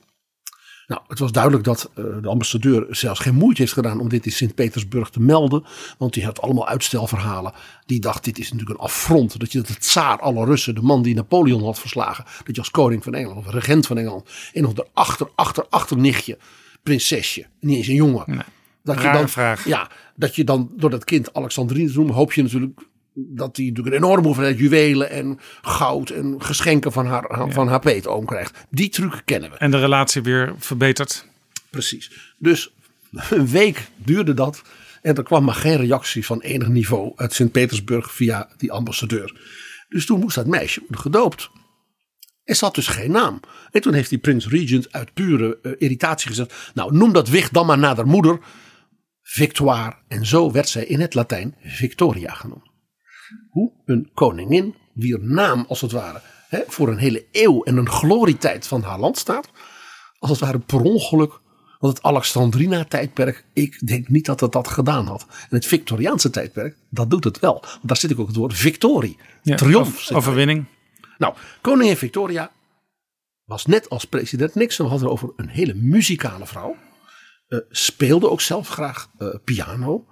Nou, 0.87 1.03
het 1.07 1.19
was 1.19 1.33
duidelijk 1.33 1.65
dat 1.65 1.91
uh, 1.95 2.05
de 2.23 2.29
ambassadeur 2.29 2.87
zelfs 2.91 3.21
geen 3.21 3.35
moeite 3.35 3.61
heeft 3.61 3.73
gedaan 3.73 4.01
om 4.01 4.09
dit 4.09 4.27
in 4.27 4.33
Sint-Petersburg 4.33 5.11
te 5.11 5.21
melden. 5.21 5.65
Want 5.99 6.15
die 6.15 6.25
had 6.25 6.41
allemaal 6.41 6.69
uitstelverhalen. 6.69 7.53
Die 7.87 8.01
dacht, 8.01 8.25
dit 8.25 8.39
is 8.39 8.53
natuurlijk 8.53 8.79
een 8.79 8.85
affront. 8.85 9.41
Dat 9.41 9.53
je 9.53 9.61
de 9.61 9.77
tsaar 9.77 10.19
alle 10.19 10.45
Russen, 10.45 10.75
de 10.75 10.83
man 10.83 11.03
die 11.03 11.15
Napoleon 11.15 11.65
had 11.65 11.79
verslagen. 11.79 12.25
Dat 12.25 12.55
je 12.55 12.61
als 12.61 12.71
koning 12.71 13.03
van 13.03 13.15
Engeland 13.15 13.47
of 13.47 13.53
regent 13.53 13.87
van 13.87 13.99
Engeland. 13.99 14.29
En 14.53 14.63
nog 14.63 14.73
de 14.73 14.87
achter, 14.93 15.29
achter, 15.35 15.67
achternichtje, 15.69 16.39
prinsesje. 16.83 17.47
Niet 17.61 17.77
eens 17.77 17.87
een 17.87 17.95
jongen. 17.95 18.25
Nee. 18.27 18.60
Dat 18.83 18.97
Rare 18.97 19.09
je 19.09 19.15
dan, 19.15 19.29
vraag. 19.29 19.65
Ja, 19.65 19.91
dat 20.17 20.35
je 20.35 20.45
dan 20.45 20.71
door 20.77 20.91
dat 20.91 21.05
kind 21.05 21.35
Alexandrine 21.35 21.91
te 21.91 21.97
noemen, 21.97 22.15
hoop 22.15 22.33
je 22.33 22.43
natuurlijk 22.43 22.81
dat 23.15 23.57
hij 23.57 23.67
natuurlijk 23.67 23.97
een 23.97 24.03
enorme 24.03 24.27
hoeveelheid 24.27 24.59
juwelen 24.59 25.11
en 25.11 25.39
goud 25.63 26.11
en 26.11 26.35
geschenken 26.39 26.93
van 26.93 27.07
haar, 27.07 27.47
van 27.49 27.69
haar 27.69 27.81
peetoom 27.81 28.25
krijgt. 28.25 28.67
Die 28.71 28.89
truc 28.89 29.23
kennen 29.25 29.51
we. 29.51 29.57
En 29.57 29.71
de 29.71 29.79
relatie 29.79 30.23
weer 30.23 30.55
verbeterd. 30.59 31.27
Precies. 31.71 32.33
Dus 32.39 32.73
een 33.31 33.49
week 33.49 33.89
duurde 33.97 34.35
dat. 34.35 34.63
En 35.03 35.15
er 35.15 35.23
kwam 35.23 35.45
maar 35.45 35.55
geen 35.55 35.77
reactie 35.77 36.27
van 36.27 36.41
enig 36.41 36.69
niveau 36.69 37.13
uit 37.17 37.33
Sint-Petersburg 37.33 38.13
via 38.13 38.49
die 38.57 38.73
ambassadeur. 38.73 39.41
Dus 39.89 40.07
toen 40.07 40.21
moest 40.21 40.35
dat 40.35 40.47
meisje 40.47 40.81
worden 40.81 41.01
gedoopt. 41.01 41.51
Er 42.45 42.55
zat 42.55 42.75
dus 42.75 42.87
geen 42.87 43.11
naam. 43.11 43.41
En 43.71 43.81
toen 43.81 43.93
heeft 43.93 44.09
die 44.09 44.19
prins 44.19 44.49
Regent 44.49 44.93
uit 44.93 45.15
pure 45.15 45.59
uh, 45.63 45.73
irritatie 45.79 46.29
gezegd: 46.29 46.55
Nou, 46.75 46.97
noem 46.97 47.13
dat 47.13 47.29
wicht 47.29 47.53
dan 47.53 47.67
maar 47.67 47.79
naar 47.79 47.97
haar 47.97 48.07
moeder. 48.07 48.39
Victoire. 49.33 49.97
En 50.09 50.27
zo 50.27 50.53
werd 50.53 50.69
zij 50.69 50.85
in 50.85 51.01
het 51.01 51.15
Latijn 51.15 51.55
Victoria 51.63 52.33
genoemd. 52.33 52.71
Hoe 53.51 53.73
een 53.85 54.11
koningin, 54.15 54.75
wier 54.95 55.19
naam 55.21 55.65
als 55.69 55.81
het 55.81 55.93
ware 55.93 56.21
hè, 56.49 56.61
voor 56.67 56.89
een 56.89 56.99
hele 56.99 57.25
eeuw 57.33 57.63
en 57.63 57.77
een 57.77 57.89
glorietijd 57.89 58.67
van 58.67 58.83
haar 58.83 58.99
land 58.99 59.19
staat. 59.19 59.51
Als 60.19 60.31
het 60.31 60.41
ware 60.41 60.59
per 60.59 60.81
ongeluk. 60.81 61.41
Want 61.79 61.97
het 61.97 62.03
Alexandrina-tijdperk, 62.03 63.45
ik 63.53 63.87
denk 63.87 64.09
niet 64.09 64.27
dat 64.27 64.41
het 64.41 64.53
dat 64.53 64.69
gedaan 64.69 65.07
had. 65.07 65.27
En 65.29 65.57
het 65.57 65.67
Victoriaanse 65.67 66.31
tijdperk, 66.31 66.77
dat 66.89 67.11
doet 67.11 67.25
het 67.25 67.39
wel. 67.39 67.61
Want 67.61 67.89
daar 67.89 67.97
zit 67.97 68.11
ik 68.11 68.19
ook 68.19 68.27
het 68.27 68.37
woord 68.37 68.55
victorie. 68.55 69.17
Ja, 69.43 69.57
triomf. 69.57 70.13
overwinning. 70.13 70.65
Nou, 71.19 71.35
koningin 71.61 71.97
Victoria 71.97 72.51
was 73.45 73.67
net 73.67 73.91
als 73.91 74.05
president 74.05 74.55
Nixon, 74.55 74.85
we 74.85 74.91
hadden 74.91 75.11
over 75.11 75.33
een 75.37 75.49
hele 75.49 75.75
muzikale 75.75 76.47
vrouw. 76.47 76.77
Eh, 77.51 77.59
speelde 77.71 78.31
ook 78.31 78.41
zelf 78.41 78.69
graag 78.69 79.09
eh, 79.19 79.29
piano. 79.45 80.07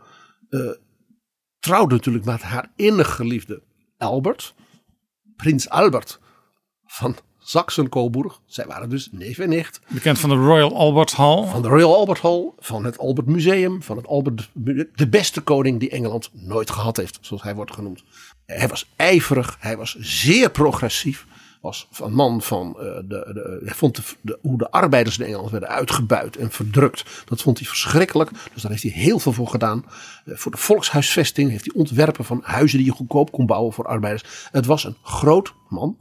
Eh, 0.49 0.61
trouwde 1.59 1.95
natuurlijk 1.95 2.24
met 2.24 2.43
haar 2.43 2.72
innig 2.76 3.14
geliefde 3.14 3.62
Albert. 3.97 4.55
Prins 5.36 5.68
Albert 5.68 6.20
van 6.84 7.16
Saxen-Coburg. 7.39 8.41
Zij 8.47 8.66
waren 8.66 8.89
dus 8.91 9.09
neef 9.12 9.39
en 9.39 9.49
nicht. 9.49 9.80
Bekend 9.89 10.18
van 10.18 10.30
de 10.30 10.36
Royal 10.36 10.76
Albert 10.76 11.12
Hall. 11.12 11.47
Van 11.47 11.62
de 11.62 11.68
Royal 11.68 11.95
Albert 11.95 12.20
Hall, 12.20 12.53
van 12.59 12.84
het 12.84 12.99
Albert 12.99 13.26
Museum, 13.26 13.82
van 13.82 13.97
het 13.97 14.07
Albert. 14.07 14.51
De 14.95 15.09
beste 15.11 15.41
koning 15.41 15.80
die 15.80 15.91
Engeland 15.91 16.30
nooit 16.32 16.70
gehad 16.70 16.97
heeft, 16.97 17.18
zoals 17.20 17.43
hij 17.43 17.55
wordt 17.55 17.72
genoemd. 17.72 18.05
Hij 18.47 18.68
was 18.68 18.93
ijverig, 18.97 19.57
hij 19.61 19.76
was 19.76 19.97
zeer 19.99 20.51
progressief. 20.51 21.26
Was 21.68 21.88
een 22.02 22.12
man 22.14 22.42
van. 22.42 22.68
eh, 22.78 22.84
de, 22.84 23.02
de, 23.08 23.60
hij 23.64 23.74
vond 23.74 23.96
de, 23.96 24.02
de- 24.20 24.38
hoe 24.42 24.58
de 24.58 24.70
arbeiders 24.70 25.18
in 25.18 25.26
Engeland 25.26 25.50
werden 25.50 25.68
uitgebuit 25.68 26.36
en 26.36 26.50
verdrukt. 26.50 27.04
Dat 27.24 27.42
vond 27.42 27.58
hij 27.58 27.68
verschrikkelijk. 27.68 28.30
Dus 28.52 28.62
daar 28.62 28.70
heeft 28.70 28.82
hij 28.82 28.92
heel 28.92 29.18
veel 29.18 29.32
voor 29.32 29.48
gedaan. 29.48 29.84
Eh, 30.24 30.36
voor 30.36 30.50
de 30.52 30.56
volkshuisvesting 30.58 31.50
heeft 31.50 31.64
hij 31.64 31.74
ontwerpen 31.74 32.24
van 32.24 32.40
huizen 32.44 32.78
die 32.78 32.86
je 32.86 32.92
goedkoop 32.92 33.32
kon 33.32 33.46
bouwen 33.46 33.72
voor 33.72 33.86
arbeiders. 33.86 34.48
Het 34.50 34.66
was 34.66 34.84
een 34.84 34.96
groot 35.02 35.54
man 35.68 35.96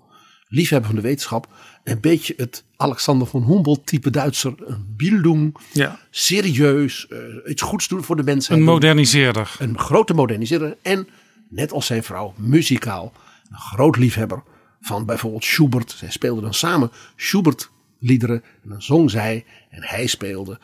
liefhebber 0.47 0.87
van 0.89 0.95
de 0.99 1.05
wetenschap. 1.07 1.47
Een 1.83 1.99
beetje 1.99 2.33
het 2.37 2.63
Alexander 2.75 3.27
von 3.27 3.43
Humboldt 3.45 3.85
type 3.85 4.09
Duitser. 4.09 4.53
Een 4.65 4.93
Bildung, 4.97 5.57
Ja, 5.73 5.99
serieus, 6.09 7.07
eh, 7.07 7.17
iets 7.51 7.61
goeds 7.61 7.87
doen 7.87 8.03
voor 8.03 8.15
de 8.15 8.23
mensheid. 8.23 8.59
een 8.59 8.65
moderniseerder. 8.65 9.55
Een 9.59 9.79
grote 9.79 10.13
moderniseerder. 10.13 10.77
En 10.81 11.07
net 11.49 11.71
als 11.71 11.85
zijn 11.85 12.03
vrouw, 12.03 12.33
muzikaal. 12.37 13.11
Een 13.51 13.57
groot 13.57 13.97
liefhebber 13.97 14.43
van 14.87 15.05
bijvoorbeeld 15.05 15.43
Schubert. 15.43 15.91
Zij 15.91 16.11
speelden 16.11 16.43
dan 16.43 16.53
samen 16.53 16.91
Schubert 17.15 17.69
liederen. 17.99 18.43
En 18.63 18.69
dan 18.69 18.81
zong 18.81 19.11
zij 19.11 19.45
en 19.69 19.83
hij 19.83 20.07
speelde. 20.07 20.59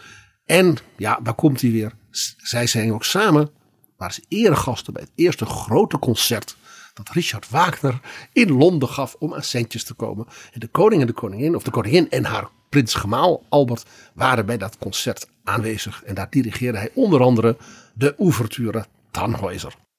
En 0.45 0.77
ja, 0.97 1.19
daar 1.23 1.33
komt 1.33 1.61
hij 1.61 1.71
weer. 1.71 1.91
Zij 2.37 2.67
zijn 2.67 2.93
ook 2.93 3.03
samen, 3.03 3.49
waren 3.97 4.13
ze 4.13 4.23
eregasten 4.27 4.93
bij 4.93 5.01
het 5.01 5.11
eerste 5.15 5.45
grote 5.45 5.99
concert 5.99 6.57
dat 6.93 7.09
Richard 7.09 7.49
Wagner 7.49 7.99
in 8.33 8.51
Londen 8.51 8.89
gaf 8.89 9.15
om 9.19 9.33
aan 9.33 9.43
centjes 9.43 9.83
te 9.83 9.93
komen. 9.93 10.25
En 10.51 10.59
de 10.59 10.67
koning 10.67 11.01
en 11.01 11.07
de 11.07 11.13
koningin, 11.13 11.55
of 11.55 11.63
de 11.63 11.71
koningin 11.71 12.09
en 12.09 12.25
haar 12.25 12.49
prins 12.69 12.93
gemaal 12.93 13.43
Albert, 13.49 13.85
waren 14.13 14.45
bij 14.45 14.57
dat 14.57 14.77
concert 14.77 15.27
aanwezig. 15.43 16.03
En 16.03 16.15
daar 16.15 16.29
dirigeerde 16.29 16.77
hij 16.77 16.89
onder 16.93 17.21
andere 17.21 17.57
de 17.93 18.15
ouverture 18.17 18.85
Tannhäuser. 19.11 19.92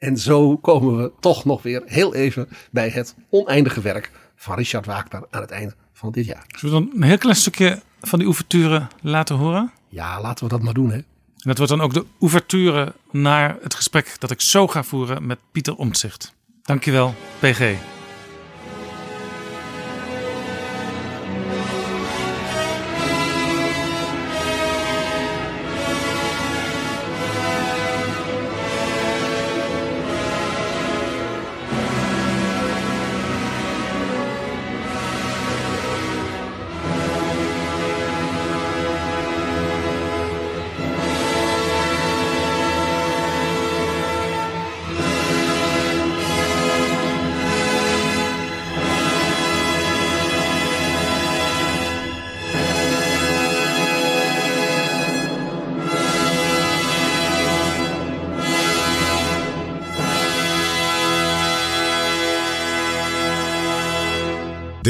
En 0.00 0.16
zo 0.16 0.56
komen 0.56 0.96
we 0.96 1.12
toch 1.20 1.44
nog 1.44 1.62
weer 1.62 1.82
heel 1.86 2.14
even 2.14 2.48
bij 2.70 2.88
het 2.88 3.14
oneindige 3.30 3.80
werk 3.80 4.10
van 4.36 4.56
Richard 4.56 4.86
Wagner 4.86 5.26
aan 5.30 5.40
het 5.40 5.50
eind 5.50 5.74
van 5.92 6.12
dit 6.12 6.26
jaar. 6.26 6.44
Zullen 6.48 6.74
we 6.74 6.84
dan 6.84 6.96
een 6.96 7.08
heel 7.08 7.18
klein 7.18 7.36
stukje 7.36 7.82
van 8.00 8.18
die 8.18 8.28
ouverture 8.28 8.86
laten 9.00 9.36
horen? 9.36 9.72
Ja, 9.88 10.20
laten 10.20 10.44
we 10.44 10.50
dat 10.50 10.62
maar 10.62 10.74
doen 10.74 10.90
hè. 10.90 10.96
En 10.96 11.06
dat 11.36 11.56
wordt 11.56 11.72
dan 11.72 11.80
ook 11.80 11.94
de 11.94 12.04
ouverture 12.20 12.94
naar 13.10 13.56
het 13.62 13.74
gesprek 13.74 14.16
dat 14.18 14.30
ik 14.30 14.40
zo 14.40 14.66
ga 14.66 14.82
voeren 14.82 15.26
met 15.26 15.38
Pieter 15.52 15.76
Omtzigt. 15.76 16.34
Dankjewel, 16.62 17.14
PG. 17.38 17.74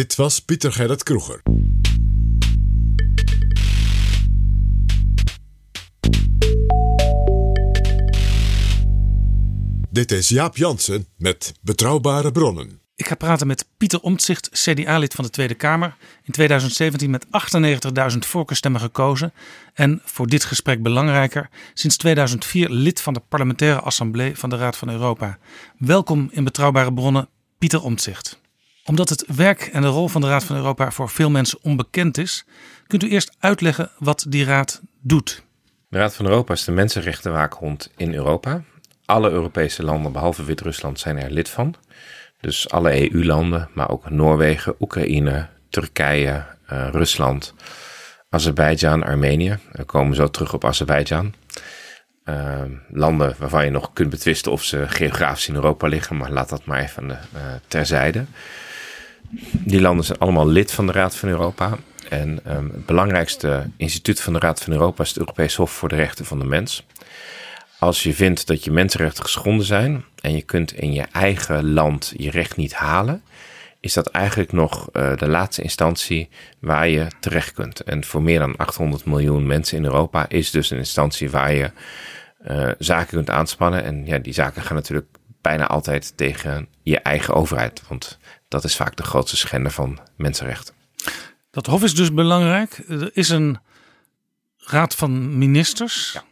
Dit 0.00 0.16
was 0.16 0.40
Pieter 0.40 0.72
Gerrit 0.72 1.02
Kroeger. 1.02 1.42
Dit 9.90 10.12
is 10.12 10.28
Jaap 10.28 10.56
Jansen 10.56 11.06
met 11.16 11.54
Betrouwbare 11.60 12.32
Bronnen. 12.32 12.80
Ik 12.96 13.08
ga 13.08 13.14
praten 13.14 13.46
met 13.46 13.68
Pieter 13.76 14.00
Omtzigt, 14.00 14.48
CDA-lid 14.52 15.14
van 15.14 15.24
de 15.24 15.30
Tweede 15.30 15.54
Kamer. 15.54 15.96
In 16.24 16.32
2017 16.32 17.10
met 17.10 17.26
98.000 18.12 18.18
voorkeurstemmen 18.18 18.80
gekozen. 18.80 19.32
En 19.74 20.00
voor 20.04 20.26
dit 20.26 20.44
gesprek 20.44 20.82
belangrijker, 20.82 21.50
sinds 21.74 21.96
2004 21.96 22.70
lid 22.70 23.00
van 23.00 23.14
de 23.14 23.22
parlementaire 23.28 23.80
assemblee 23.80 24.38
van 24.38 24.50
de 24.50 24.56
Raad 24.56 24.76
van 24.76 24.90
Europa. 24.90 25.38
Welkom 25.78 26.28
in 26.32 26.44
Betrouwbare 26.44 26.92
Bronnen, 26.92 27.28
Pieter 27.58 27.82
Omtzigt. 27.82 28.39
Omdat 28.90 29.08
het 29.08 29.24
werk 29.36 29.60
en 29.60 29.82
de 29.82 29.88
rol 29.88 30.08
van 30.08 30.20
de 30.20 30.26
Raad 30.26 30.44
van 30.44 30.56
Europa 30.56 30.90
voor 30.90 31.08
veel 31.08 31.30
mensen 31.30 31.58
onbekend 31.62 32.18
is, 32.18 32.44
kunt 32.86 33.02
u 33.02 33.08
eerst 33.08 33.36
uitleggen 33.38 33.90
wat 33.98 34.24
die 34.28 34.44
raad 34.44 34.80
doet. 35.00 35.42
De 35.88 35.98
Raad 35.98 36.14
van 36.14 36.26
Europa 36.26 36.52
is 36.52 36.64
de 36.64 36.72
mensenrechtenwaakhond 36.72 37.90
in 37.96 38.14
Europa. 38.14 38.62
Alle 39.04 39.30
Europese 39.30 39.82
landen, 39.82 40.12
behalve 40.12 40.44
Wit-Rusland, 40.44 40.98
zijn 41.00 41.18
er 41.18 41.30
lid 41.30 41.48
van. 41.48 41.74
Dus 42.40 42.70
alle 42.70 43.12
EU-landen, 43.12 43.68
maar 43.74 43.90
ook 43.90 44.10
Noorwegen, 44.10 44.74
Oekraïne, 44.80 45.48
Turkije, 45.68 46.44
eh, 46.66 46.88
Rusland, 46.90 47.54
Azerbeidzjan, 48.30 49.02
Armenië. 49.02 49.58
We 49.72 49.84
komen 49.84 50.16
zo 50.16 50.30
terug 50.30 50.54
op 50.54 50.64
Azerbeidzjan. 50.64 51.34
Eh, 52.24 52.62
landen 52.88 53.34
waarvan 53.38 53.64
je 53.64 53.70
nog 53.70 53.92
kunt 53.92 54.10
betwisten 54.10 54.52
of 54.52 54.64
ze 54.64 54.88
geografisch 54.88 55.48
in 55.48 55.54
Europa 55.54 55.86
liggen, 55.86 56.16
maar 56.16 56.30
laat 56.30 56.48
dat 56.48 56.64
maar 56.64 56.80
even 56.80 57.10
eh, 57.10 57.18
terzijde. 57.68 58.24
Die 59.52 59.80
landen 59.80 60.04
zijn 60.04 60.18
allemaal 60.18 60.46
lid 60.46 60.72
van 60.72 60.86
de 60.86 60.92
Raad 60.92 61.16
van 61.16 61.28
Europa. 61.28 61.78
En 62.08 62.40
ehm, 62.44 62.64
het 62.64 62.86
belangrijkste 62.86 63.70
instituut 63.76 64.20
van 64.20 64.32
de 64.32 64.38
Raad 64.38 64.62
van 64.62 64.72
Europa 64.72 65.02
is 65.02 65.08
het 65.08 65.18
Europees 65.18 65.54
Hof 65.54 65.70
voor 65.70 65.88
de 65.88 65.94
Rechten 65.94 66.24
van 66.24 66.38
de 66.38 66.44
Mens. 66.44 66.86
Als 67.78 68.02
je 68.02 68.14
vindt 68.14 68.46
dat 68.46 68.64
je 68.64 68.70
mensenrechten 68.70 69.24
geschonden 69.24 69.66
zijn 69.66 70.04
en 70.20 70.34
je 70.34 70.42
kunt 70.42 70.72
in 70.72 70.92
je 70.92 71.06
eigen 71.12 71.72
land 71.72 72.12
je 72.16 72.30
recht 72.30 72.56
niet 72.56 72.74
halen, 72.74 73.22
is 73.80 73.92
dat 73.92 74.06
eigenlijk 74.06 74.52
nog 74.52 74.88
uh, 74.92 75.16
de 75.16 75.28
laatste 75.28 75.62
instantie 75.62 76.28
waar 76.58 76.88
je 76.88 77.06
terecht 77.20 77.52
kunt. 77.52 77.80
En 77.80 78.04
voor 78.04 78.22
meer 78.22 78.38
dan 78.38 78.56
800 78.56 79.04
miljoen 79.04 79.46
mensen 79.46 79.76
in 79.76 79.84
Europa 79.84 80.28
is 80.28 80.50
dus 80.50 80.70
een 80.70 80.78
instantie 80.78 81.30
waar 81.30 81.52
je 81.52 81.70
uh, 82.48 82.70
zaken 82.78 83.08
kunt 83.08 83.30
aanspannen. 83.30 83.84
En 83.84 84.06
ja, 84.06 84.18
die 84.18 84.32
zaken 84.32 84.62
gaan 84.62 84.76
natuurlijk 84.76 85.06
bijna 85.40 85.66
altijd 85.66 86.16
tegen 86.16 86.68
je 86.82 86.98
eigen 86.98 87.34
overheid. 87.34 87.82
Want 87.88 88.18
dat 88.50 88.64
is 88.64 88.76
vaak 88.76 88.96
de 88.96 89.02
grootste 89.02 89.36
schender 89.36 89.72
van 89.72 89.98
mensenrechten. 90.16 90.74
Dat 91.50 91.66
hof 91.66 91.82
is 91.82 91.94
dus 91.94 92.14
belangrijk. 92.14 92.82
Er 92.88 93.10
is 93.12 93.28
een 93.28 93.58
raad 94.56 94.94
van 94.94 95.38
ministers. 95.38 96.12
Ja. 96.12 96.24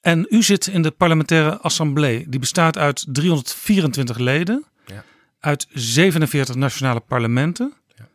En 0.00 0.26
u 0.28 0.42
zit 0.42 0.66
in 0.66 0.82
de 0.82 0.90
parlementaire 0.90 1.58
assemblée. 1.58 2.28
Die 2.28 2.40
bestaat 2.40 2.78
uit 2.78 3.04
324 3.08 4.18
leden. 4.18 4.64
Ja. 4.86 5.04
Uit 5.40 5.66
47 5.72 6.54
nationale 6.54 7.00
parlementen. 7.00 7.72
Ja. 7.96 8.08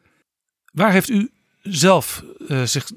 Waar 0.71 0.91
heeft 0.91 1.09
u 1.09 1.31
zelf 1.61 2.23
uh, 2.47 2.63
zich 2.63 2.91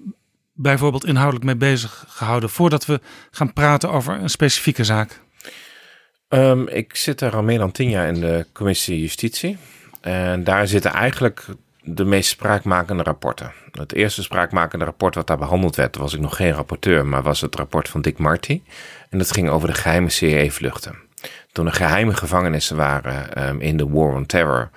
bijvoorbeeld 0.53 1.07
inhoudelijk 1.07 1.45
mee 1.45 1.57
bezig 1.57 2.05
gehouden 2.09 2.51
voordat 2.51 2.86
we 2.86 3.01
gaan 3.30 3.53
praten 3.53 3.91
over 3.91 4.14
een 4.14 4.30
specifieke 4.30 4.84
zaak? 4.84 5.20
Um, 6.28 6.68
ik 6.68 6.97
zit 6.97 7.20
er 7.20 7.36
al 7.36 7.43
meer 7.43 7.59
dan 7.59 7.72
tien 7.72 7.91
jaar 7.91 8.09
in 8.09 8.20
de 8.20 8.47
commissie 8.53 9.01
Justitie. 9.01 9.59
En 10.01 10.44
daar 10.44 10.66
zitten 10.66 10.92
eigenlijk 10.92 11.44
de 11.82 12.05
meest 12.05 12.30
spraakmakende 12.30 13.03
rapporten. 13.03 13.53
Het 13.72 13.94
eerste 13.94 14.22
spraakmakende 14.22 14.84
rapport 14.84 15.14
wat 15.14 15.26
daar 15.26 15.38
behandeld 15.38 15.76
werd, 15.76 15.96
was 15.96 16.14
ik 16.14 16.20
nog 16.20 16.36
geen 16.36 16.53
rapporteur, 16.53 17.07
maar 17.07 17.22
was 17.22 17.40
het 17.40 17.55
rapport 17.55 17.88
van 17.88 18.01
Dick 18.01 18.18
Marty. 18.18 18.62
En 19.11 19.18
dat 19.18 19.32
ging 19.32 19.48
over 19.48 19.68
de 19.68 19.74
geheime 19.74 20.09
CIA-vluchten. 20.09 20.98
Toen 21.53 21.66
er 21.66 21.72
geheime 21.72 22.14
gevangenissen 22.14 22.76
waren 22.76 23.48
um, 23.48 23.61
in 23.61 23.76
de 23.76 23.88
War 23.88 24.14
on 24.14 24.26
Terror 24.26 24.70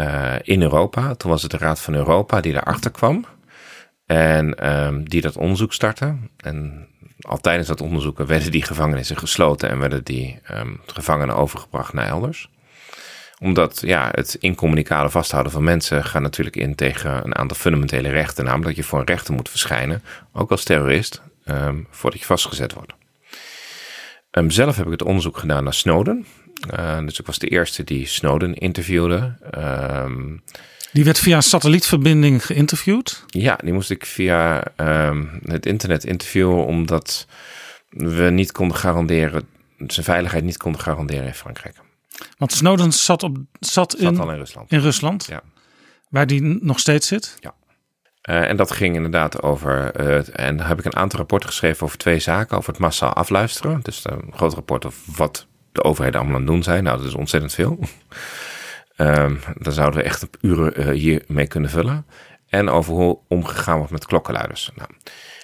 uh, 0.00 0.34
in 0.42 0.62
Europa, 0.62 1.14
toen 1.14 1.30
was 1.30 1.42
het 1.42 1.50
de 1.50 1.58
Raad 1.58 1.80
van 1.80 1.94
Europa 1.94 2.40
die 2.40 2.52
daarachter 2.52 2.90
kwam. 2.90 3.24
En 4.06 4.70
um, 4.70 5.08
die 5.08 5.20
dat 5.20 5.36
onderzoek 5.36 5.72
startte. 5.72 6.16
En 6.36 6.88
al 7.20 7.38
tijdens 7.38 7.68
dat 7.68 7.80
onderzoek 7.80 8.18
werden 8.18 8.50
die 8.50 8.64
gevangenissen 8.64 9.16
gesloten 9.16 9.70
en 9.70 9.78
werden 9.78 10.04
die 10.04 10.40
um, 10.50 10.80
gevangenen 10.86 11.36
overgebracht 11.36 11.92
naar 11.92 12.06
elders 12.06 12.50
omdat 13.40 13.80
ja, 13.80 14.08
het 14.12 14.36
incommunicale 14.40 15.10
vasthouden 15.10 15.52
van 15.52 15.64
mensen 15.64 16.04
gaat 16.04 16.22
natuurlijk 16.22 16.56
in 16.56 16.74
tegen 16.74 17.24
een 17.24 17.36
aantal 17.36 17.56
fundamentele 17.56 18.08
rechten. 18.08 18.44
Namelijk 18.44 18.68
dat 18.68 18.76
je 18.76 18.90
voor 18.90 18.98
een 18.98 19.06
rechter 19.06 19.34
moet 19.34 19.48
verschijnen, 19.48 20.02
ook 20.32 20.50
als 20.50 20.64
terrorist, 20.64 21.22
um, 21.44 21.86
voordat 21.90 22.20
je 22.20 22.26
vastgezet 22.26 22.72
wordt. 22.72 22.92
Um, 24.30 24.50
zelf 24.50 24.76
heb 24.76 24.86
ik 24.86 24.92
het 24.92 25.02
onderzoek 25.02 25.38
gedaan 25.38 25.64
naar 25.64 25.74
Snowden. 25.74 26.26
Uh, 26.78 26.98
dus 27.04 27.20
ik 27.20 27.26
was 27.26 27.38
de 27.38 27.48
eerste 27.48 27.84
die 27.84 28.06
Snowden 28.06 28.54
interviewde. 28.54 29.36
Um, 29.58 30.42
die 30.92 31.04
werd 31.04 31.18
via 31.18 31.40
satellietverbinding 31.40 32.46
geïnterviewd? 32.46 33.24
Ja, 33.26 33.58
die 33.62 33.72
moest 33.72 33.90
ik 33.90 34.06
via 34.06 34.62
het 35.42 35.66
internet 35.66 36.04
interviewen, 36.04 36.64
omdat 36.64 37.26
we 37.88 38.30
niet 38.30 38.52
konden 38.52 38.76
garanderen, 38.76 39.48
zijn 39.86 40.06
veiligheid 40.06 40.44
niet 40.44 40.56
konden 40.56 40.80
garanderen 40.80 41.26
in 41.26 41.34
Frankrijk. 41.34 41.76
Want 42.38 42.52
Snowden 42.52 42.92
zat, 42.92 43.22
op, 43.22 43.36
zat, 43.60 43.90
Zat 43.90 44.00
in, 44.00 44.18
al 44.20 44.30
in 44.30 44.36
Rusland. 44.38 44.70
in 44.72 44.80
Rusland, 44.80 45.26
Ja. 45.26 45.42
waar 46.08 46.26
die 46.26 46.42
nog 46.62 46.78
steeds 46.78 47.06
zit. 47.06 47.36
Ja. 47.40 47.54
Uh, 48.30 48.48
en 48.48 48.56
dat 48.56 48.70
ging 48.70 48.94
inderdaad 48.94 49.42
over. 49.42 50.00
Uh, 50.00 50.38
en 50.46 50.56
daar 50.56 50.68
heb 50.68 50.78
ik 50.78 50.84
een 50.84 50.96
aantal 50.96 51.18
rapporten 51.18 51.48
geschreven 51.48 51.82
over 51.86 51.98
twee 51.98 52.18
zaken: 52.18 52.56
over 52.56 52.70
het 52.72 52.80
massaal 52.80 53.12
afluisteren. 53.12 53.80
Dus 53.82 54.04
een 54.04 54.32
groot 54.34 54.54
rapport 54.54 54.86
over 54.86 54.98
wat 55.16 55.46
de 55.72 55.82
overheden 55.84 56.20
allemaal 56.20 56.36
aan 56.38 56.42
het 56.42 56.50
doen 56.52 56.62
zijn. 56.62 56.84
Nou, 56.84 56.96
dat 56.98 57.06
is 57.06 57.14
ontzettend 57.14 57.54
veel. 57.54 57.78
um, 58.96 59.40
daar 59.62 59.72
zouden 59.72 59.98
we 59.98 60.04
echt 60.06 60.22
op 60.22 60.36
uren 60.40 60.80
uh, 60.80 60.88
hier 60.88 61.22
mee 61.26 61.46
kunnen 61.46 61.70
vullen. 61.70 62.06
En 62.50 62.68
over 62.68 62.92
hoe 62.92 63.18
omgegaan 63.28 63.76
wordt 63.76 63.92
met 63.92 64.06
klokkenluiders. 64.06 64.70
Nou, 64.74 64.90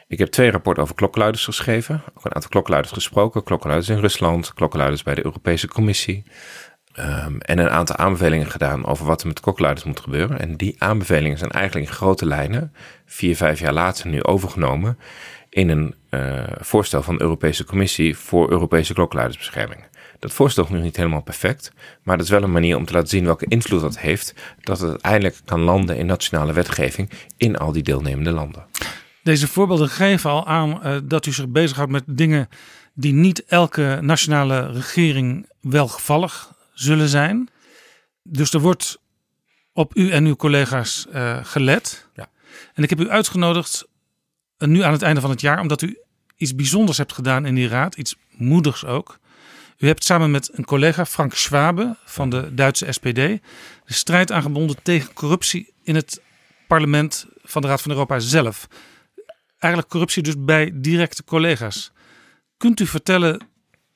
ik 0.09 0.19
heb 0.19 0.29
twee 0.29 0.51
rapporten 0.51 0.83
over 0.83 0.95
klokkenluiders 0.95 1.45
geschreven. 1.45 2.03
Ook 2.15 2.25
een 2.25 2.35
aantal 2.35 2.51
klokkenluiders 2.51 2.95
gesproken. 2.95 3.43
Klokkenluiders 3.43 3.91
in 3.91 4.01
Rusland, 4.01 4.55
klokkenluiders 4.55 5.03
bij 5.03 5.15
de 5.15 5.25
Europese 5.25 5.69
Commissie. 5.69 6.25
Um, 6.99 7.41
en 7.41 7.59
een 7.59 7.71
aantal 7.71 7.97
aanbevelingen 7.97 8.51
gedaan 8.51 8.87
over 8.87 9.07
wat 9.07 9.21
er 9.21 9.27
met 9.27 9.41
klokkenluiders 9.41 9.87
moet 9.87 10.01
gebeuren. 10.01 10.41
En 10.41 10.57
die 10.57 10.75
aanbevelingen 10.79 11.39
zijn 11.39 11.51
eigenlijk 11.51 11.87
in 11.87 11.95
grote 11.95 12.27
lijnen, 12.27 12.73
vier, 13.07 13.37
vijf 13.37 13.61
jaar 13.61 13.73
later 13.73 14.09
nu 14.09 14.23
overgenomen 14.23 14.99
in 15.49 15.69
een 15.69 15.95
uh, 16.11 16.45
voorstel 16.59 17.03
van 17.03 17.17
de 17.17 17.23
Europese 17.23 17.65
Commissie 17.65 18.17
voor 18.17 18.51
Europese 18.51 18.95
klokkenluidersbescherming. 18.95 19.85
Dat 20.19 20.33
voorstel 20.33 20.65
is 20.65 20.71
nog 20.71 20.83
niet 20.83 20.97
helemaal 20.97 21.23
perfect, 21.23 21.73
maar 22.03 22.17
dat 22.17 22.27
is 22.27 22.33
wel 22.33 22.43
een 22.43 22.53
manier 22.53 22.77
om 22.77 22.85
te 22.85 22.93
laten 22.93 23.09
zien 23.09 23.25
welke 23.25 23.47
invloed 23.49 23.81
dat 23.81 23.99
heeft, 23.99 24.35
dat 24.61 24.81
het 24.81 24.91
uiteindelijk 24.91 25.41
kan 25.45 25.61
landen 25.61 25.97
in 25.97 26.07
nationale 26.07 26.53
wetgeving 26.53 27.11
in 27.37 27.57
al 27.57 27.73
die 27.73 27.83
deelnemende 27.83 28.31
landen. 28.31 28.67
Deze 29.23 29.49
voorbeelden 29.49 29.89
geven 29.89 30.31
al 30.31 30.47
aan 30.47 30.81
uh, 30.85 30.97
dat 31.05 31.27
u 31.27 31.33
zich 31.33 31.49
bezighoudt 31.49 31.91
met 31.91 32.05
dingen 32.07 32.49
die 32.95 33.13
niet 33.13 33.45
elke 33.45 33.99
nationale 34.01 34.73
regering 34.73 35.49
welgevallig 35.61 36.53
zullen 36.75 37.09
zijn. 37.09 37.49
Dus 38.23 38.53
er 38.53 38.61
wordt 38.61 38.99
op 39.73 39.97
u 39.97 40.11
en 40.11 40.25
uw 40.25 40.37
collega's 40.37 41.07
uh, 41.15 41.39
gelet. 41.43 42.09
Ja. 42.15 42.29
En 42.75 42.83
ik 42.83 42.91
heb 42.91 43.01
u 43.01 43.11
uitgenodigd 43.11 43.87
uh, 44.59 44.69
nu 44.69 44.83
aan 44.83 44.93
het 44.93 45.03
einde 45.03 45.21
van 45.21 45.31
het 45.31 45.41
jaar, 45.41 45.61
omdat 45.61 45.83
u 45.83 45.99
iets 46.37 46.55
bijzonders 46.55 46.99
hebt 46.99 47.13
gedaan 47.13 47.47
in 47.47 47.55
die 47.55 47.69
raad, 47.69 47.97
iets 47.97 48.17
moedigs 48.31 48.85
ook. 48.85 49.19
U 49.79 49.87
hebt 49.87 50.05
samen 50.05 50.31
met 50.31 50.51
een 50.53 50.65
collega, 50.65 51.07
Frank 51.07 51.35
Schwabe 51.35 51.97
van 52.05 52.31
de 52.31 52.55
Duitse 52.55 52.93
SPD, 52.93 53.15
de 53.15 53.41
strijd 53.85 54.33
aangebonden 54.33 54.83
tegen 54.83 55.13
corruptie 55.13 55.73
in 55.83 55.95
het 55.95 56.23
parlement 56.67 57.27
van 57.43 57.63
de 57.63 57.69
Raad 57.69 57.83
van 57.83 57.91
Europa 57.91 58.19
zelf. 58.19 58.69
Eigenlijk 59.59 59.93
corruptie 59.93 60.23
dus 60.23 60.35
bij 60.39 60.71
directe 60.75 61.25
collega's. 61.25 61.93
Kunt 62.57 62.81
u 62.81 62.87
vertellen 62.87 63.47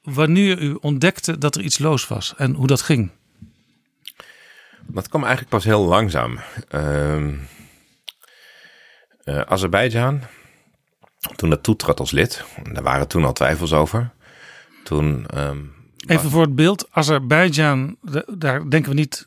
wanneer 0.03 0.59
u 0.59 0.77
ontdekte 0.81 1.39
dat 1.39 1.55
er 1.55 1.63
iets 1.63 1.79
los 1.79 2.09
was 2.09 2.35
en 2.37 2.55
hoe 2.55 2.67
dat 2.67 2.83
ging? 2.83 3.11
Dat 4.87 5.09
kwam 5.09 5.21
eigenlijk 5.21 5.51
pas 5.51 5.65
heel 5.65 5.85
langzaam. 5.85 6.39
Uh, 6.75 7.27
uh, 9.25 9.41
Azerbeidzjan, 9.41 10.23
toen 11.37 11.51
dat 11.51 11.63
toetrad 11.63 12.01
als 12.01 12.11
lid, 12.11 12.45
daar 12.73 12.83
waren 12.83 13.09
toen 13.09 13.25
al 13.25 13.33
twijfels 13.33 13.73
over. 13.73 14.13
Toen, 14.83 15.27
um, 15.35 15.73
Even 16.07 16.31
voor 16.31 16.43
het 16.43 16.55
beeld, 16.55 16.89
Azerbeidzjan, 16.91 17.97
daar 18.27 18.71
denken 18.71 18.91
we 18.91 18.97
niet 18.97 19.27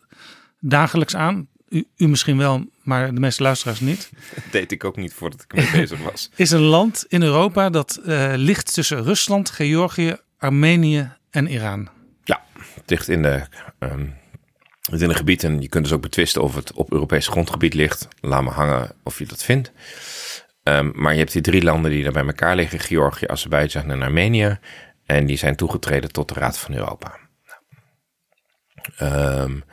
dagelijks 0.59 1.15
aan. 1.15 1.47
U, 1.69 1.87
u, 1.97 2.07
misschien 2.07 2.37
wel, 2.37 2.65
maar 2.83 3.13
de 3.13 3.19
meeste 3.19 3.43
luisteraars 3.43 3.79
niet. 3.79 4.09
Dat 4.35 4.43
deed 4.51 4.71
ik 4.71 4.83
ook 4.83 4.95
niet 4.95 5.13
voordat 5.13 5.41
ik 5.41 5.53
mee 5.53 5.69
bezig 5.81 5.99
was. 5.99 6.29
Is 6.35 6.51
een 6.51 6.61
land 6.61 7.05
in 7.07 7.21
Europa 7.21 7.69
dat 7.69 7.99
uh, 8.05 8.33
ligt 8.35 8.73
tussen 8.73 9.03
Rusland, 9.03 9.49
Georgië, 9.49 10.15
Armenië 10.37 11.11
en 11.29 11.47
Iran. 11.47 11.89
Ja, 12.23 12.43
het 12.73 12.89
ligt 12.89 13.09
in 13.09 13.21
de, 13.21 13.43
um, 13.79 14.13
het 14.91 15.01
in 15.01 15.09
een 15.09 15.15
gebied 15.15 15.43
en 15.43 15.61
je 15.61 15.69
kunt 15.69 15.83
dus 15.83 15.93
ook 15.93 16.01
betwisten 16.01 16.41
of 16.41 16.55
het 16.55 16.73
op 16.73 16.91
Europees 16.91 17.27
grondgebied 17.27 17.73
ligt. 17.73 18.07
Laat 18.21 18.43
me 18.43 18.49
hangen 18.49 18.91
of 19.03 19.19
je 19.19 19.25
dat 19.25 19.43
vindt. 19.43 19.71
Um, 20.63 20.91
maar 20.95 21.13
je 21.13 21.19
hebt 21.19 21.31
die 21.31 21.41
drie 21.41 21.63
landen 21.63 21.91
die 21.91 22.03
daar 22.03 22.11
bij 22.11 22.25
elkaar 22.25 22.55
liggen: 22.55 22.79
Georgië, 22.79 23.27
Azerbeidzjan 23.27 23.91
en 23.91 24.01
Armenië. 24.01 24.59
En 25.05 25.25
die 25.25 25.37
zijn 25.37 25.55
toegetreden 25.55 26.11
tot 26.11 26.27
de 26.27 26.33
Raad 26.33 26.57
van 26.57 26.73
Europa. 26.73 27.17
Um, 29.01 29.63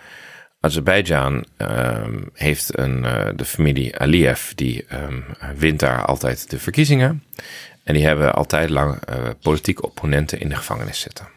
Azerbeidzjan 0.60 1.46
um, 1.58 2.30
heeft 2.34 2.78
een, 2.78 3.04
uh, 3.04 3.28
de 3.36 3.44
familie 3.44 3.98
Aliyev, 3.98 4.50
die 4.54 4.86
um, 4.92 5.24
wint 5.56 5.80
daar 5.80 6.04
altijd 6.04 6.50
de 6.50 6.58
verkiezingen. 6.58 7.24
En 7.84 7.94
die 7.94 8.06
hebben 8.06 8.34
altijd 8.34 8.70
lang 8.70 8.98
uh, 9.10 9.28
politieke 9.42 9.82
opponenten 9.82 10.40
in 10.40 10.48
de 10.48 10.56
gevangenis 10.56 11.00
zitten. 11.00 11.28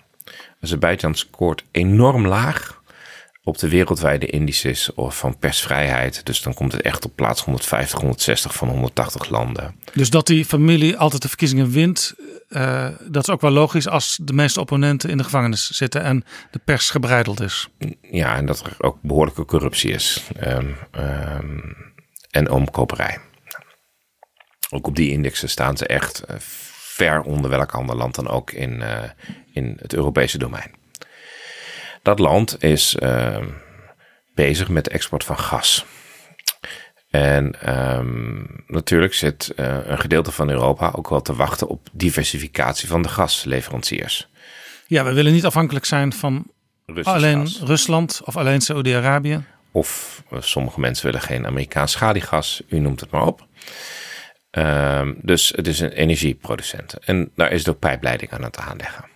Azerbeidzjan 0.61 1.15
scoort 1.15 1.63
enorm 1.71 2.27
laag 2.27 2.81
op 3.43 3.57
de 3.57 3.69
wereldwijde 3.69 4.25
indices 4.25 4.89
van 4.95 5.37
persvrijheid. 5.37 6.25
Dus 6.25 6.41
dan 6.41 6.53
komt 6.53 6.71
het 6.71 6.81
echt 6.81 7.05
op 7.05 7.15
plaats 7.15 7.43
150, 7.43 7.99
160 7.99 8.55
van 8.55 8.69
180 8.69 9.29
landen. 9.29 9.75
Dus 9.93 10.09
dat 10.09 10.27
die 10.27 10.45
familie 10.45 10.97
altijd 10.97 11.21
de 11.21 11.27
verkiezingen 11.27 11.69
wint, 11.69 12.13
uh, 12.49 12.87
dat 13.07 13.23
is 13.23 13.33
ook 13.33 13.41
wel 13.41 13.51
logisch 13.51 13.87
als 13.87 14.19
de 14.21 14.33
meeste 14.33 14.59
opponenten 14.59 15.09
in 15.09 15.17
de 15.17 15.23
gevangenis 15.23 15.69
zitten 15.69 16.03
en 16.03 16.25
de 16.51 16.59
pers 16.65 16.89
gebreideld 16.89 17.39
is. 17.39 17.69
Ja, 18.01 18.35
en 18.35 18.45
dat 18.45 18.65
er 18.65 18.75
ook 18.77 18.97
behoorlijke 19.01 19.45
corruptie 19.45 19.91
is. 19.91 20.23
Um, 20.43 20.75
um, 20.95 21.75
en 22.29 22.49
omkoperij. 22.49 23.17
Ook 24.69 24.87
op 24.87 24.95
die 24.95 25.11
indexen 25.11 25.49
staan 25.49 25.77
ze 25.77 25.87
echt 25.87 26.23
uh, 26.29 26.35
ver 26.39 27.21
onder 27.21 27.49
welk 27.49 27.71
ander 27.71 27.95
land 27.95 28.15
dan 28.15 28.27
ook 28.27 28.51
in, 28.51 28.71
uh, 28.71 29.03
in 29.53 29.77
het 29.79 29.93
Europese 29.93 30.37
domein. 30.37 30.71
Dat 32.03 32.19
land 32.19 32.63
is 32.63 32.95
uh, 32.99 33.37
bezig 34.33 34.69
met 34.69 34.83
de 34.83 34.89
export 34.89 35.23
van 35.23 35.39
gas. 35.39 35.85
En 37.09 37.61
ehm, 37.61 38.43
natuurlijk 38.67 39.13
zit 39.13 39.53
eh, 39.55 39.77
een 39.83 39.99
gedeelte 39.99 40.31
van 40.31 40.49
Europa 40.49 40.91
ook 40.95 41.09
wel 41.09 41.21
te 41.21 41.35
wachten 41.35 41.67
op 41.67 41.89
diversificatie 41.91 42.87
van 42.87 43.01
de 43.01 43.09
gasleveranciers. 43.09 44.29
Ja, 44.87 45.03
we 45.03 45.13
willen 45.13 45.33
niet 45.33 45.45
afhankelijk 45.45 45.85
zijn 45.85 46.13
van 46.13 46.45
Russisch 46.85 47.15
alleen 47.15 47.47
gas. 47.47 47.61
Rusland 47.63 48.21
of 48.25 48.37
alleen 48.37 48.61
Saudi-Arabië. 48.61 49.43
Of 49.71 50.23
eh, 50.29 50.41
sommige 50.41 50.79
mensen 50.79 51.05
willen 51.05 51.21
geen 51.21 51.45
Amerikaans 51.45 51.91
schaliegas, 51.91 52.61
u 52.67 52.79
noemt 52.79 52.99
het 52.99 53.11
maar 53.11 53.25
op. 53.25 53.47
Ehm, 54.49 55.13
dus 55.21 55.53
het 55.55 55.67
is 55.67 55.79
een 55.79 55.91
energieproducent. 55.91 56.93
En 56.93 57.31
daar 57.35 57.51
is 57.51 57.67
ook 57.67 57.79
pijpleiding 57.79 58.31
aan 58.31 58.43
het 58.43 58.57
aanleggen. 58.57 59.11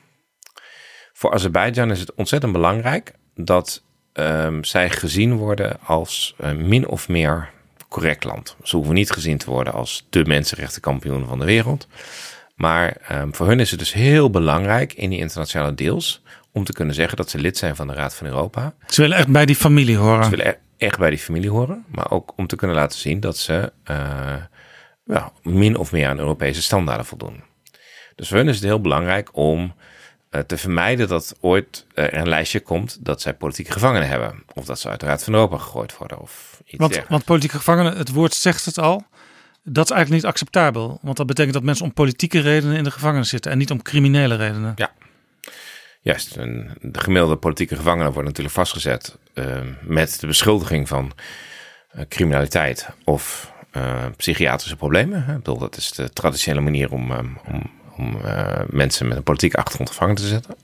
Voor 1.18 1.34
Azerbeidzjan 1.34 1.92
is 1.92 2.00
het 2.00 2.14
ontzettend 2.14 2.52
belangrijk 2.52 3.14
dat 3.36 3.84
ehm, 4.14 4.64
zij 4.64 4.90
gezien 4.90 5.36
worden 5.36 5.78
als 5.84 6.36
eh, 6.38 6.52
min 6.52 6.88
of 6.88 7.08
meer 7.08 7.50
correct 7.88 8.24
land. 8.24 8.56
Ze 8.64 8.76
hoeven 8.76 8.94
niet 8.94 9.12
gezien 9.12 9.38
te 9.38 9.50
worden 9.50 9.74
als 9.74 10.08
de 10.10 10.26
mensenrechtenkampioen 10.26 11.28
van 11.28 11.40
de 11.40 11.46
wereld. 11.46 11.88
Maar 12.56 12.98
ehm, 13.08 13.32
voor 13.32 13.48
hun 13.48 13.60
is 13.60 13.70
het 13.70 13.80
dus 13.80 13.94
heel 13.94 14.30
belangrijk 14.30 14.94
in 14.94 15.10
die 15.10 15.20
internationale 15.20 15.74
deals 15.74 16.22
om 16.52 16.64
te 16.64 16.74
kunnen 16.74 16.96
zeggen 16.96 17.18
dat 17.18 17.30
ze 17.30 17.40
lid 17.40 17.58
zijn 17.58 17.76
van 17.76 17.88
de 17.88 17.94
Raad 17.94 18.16
van 18.16 18.28
Europa. 18.28 18.74
Ze 18.88 19.02
willen 19.02 19.18
echt 19.18 19.28
bij 19.28 19.46
die 19.46 19.56
familie 19.56 19.98
horen. 19.98 20.24
Ze 20.24 20.30
willen 20.30 20.48
e- 20.48 20.58
echt 20.78 21.00
bij 21.00 21.10
die 21.10 21.20
familie 21.20 21.50
horen, 21.50 21.86
maar 21.88 22.12
ook 22.12 22.34
om 22.36 22.48
te 22.48 22.56
kunnen 22.56 22.76
laten 22.76 23.00
zien 23.00 23.20
dat 23.20 23.38
ze 23.38 23.72
eh, 23.84 24.36
ja, 25.06 25.32
min 25.42 25.78
of 25.78 25.92
meer 25.92 26.08
aan 26.08 26.20
Europese 26.20 26.62
standaarden 26.62 27.06
voldoen. 27.06 27.44
Dus 28.16 28.28
voor 28.28 28.38
hen 28.38 28.48
is 28.48 28.56
het 28.56 28.66
heel 28.66 28.82
belangrijk 28.82 29.30
om 29.32 29.74
te 30.48 30.58
vermijden 30.58 31.08
dat 31.08 31.36
ooit 31.40 31.86
er 31.94 32.14
een 32.14 32.30
lijstje 32.30 32.60
komt 32.60 32.98
dat 33.06 33.22
zij 33.22 33.34
politieke 33.34 33.72
gevangenen 33.72 34.08
hebben. 34.08 34.44
Of 34.54 34.66
dat 34.66 34.80
ze 34.80 34.90
uit 34.90 35.00
de 35.00 35.06
Raad 35.06 35.24
van 35.24 35.34
Europa 35.34 35.58
gegooid 35.58 35.98
worden 35.98 36.20
of 36.20 36.62
iets 36.66 36.78
Want, 36.78 36.80
dergelijks. 36.80 37.10
want 37.10 37.26
politieke 37.26 37.58
gevangenen, 37.58 37.98
het 37.98 38.12
woord 38.12 38.34
zegt 38.34 38.66
het 38.66 38.78
al. 38.80 39.06
Dat 39.64 39.86
is 39.86 39.92
eigenlijk 39.92 40.24
niet 40.24 40.32
acceptabel. 40.32 41.00
Want 41.02 41.18
dat 41.18 41.26
betekent 41.28 41.54
dat 41.54 41.64
mensen 41.64 41.86
om 41.86 41.94
politieke 41.94 42.40
redenen 42.40 42.78
in 42.78 42.84
de 42.84 42.92
gevangenis 42.92 43.30
zitten 43.30 43.52
en 43.52 43.58
niet 43.58 43.72
om 43.72 43.82
criminele 43.82 44.36
redenen. 44.36 44.74
Ja. 44.76 44.92
Juist, 46.02 46.36
een, 46.36 46.70
de 46.82 47.00
gemiddelde 47.00 47.36
politieke 47.36 47.76
gevangene 47.76 48.12
wordt 48.12 48.28
natuurlijk 48.28 48.56
vastgezet 48.56 49.18
eh, 49.34 49.46
met 49.82 50.20
de 50.20 50.28
beschuldiging 50.28 50.88
van 50.88 51.12
eh, 51.90 52.02
criminaliteit 52.08 52.90
of 53.04 53.52
eh, 53.72 54.06
psychiatrische 54.18 54.76
problemen. 54.76 55.24
Hè. 55.24 55.32
Ik 55.32 55.38
bedoel, 55.38 55.58
dat 55.58 55.78
is 55.78 55.92
de 55.92 56.10
traditionele 56.10 56.62
manier 56.62 56.92
om, 56.92 57.12
eh, 57.12 57.18
om, 57.48 57.72
om 57.98 58.22
eh, 58.22 58.60
mensen 58.70 59.08
met 59.08 59.18
een 59.18 59.24
politieke 59.24 59.58
achtergrond 59.58 59.90
gevangen 59.90 60.16
te 60.16 60.28
zetten. 60.28 60.56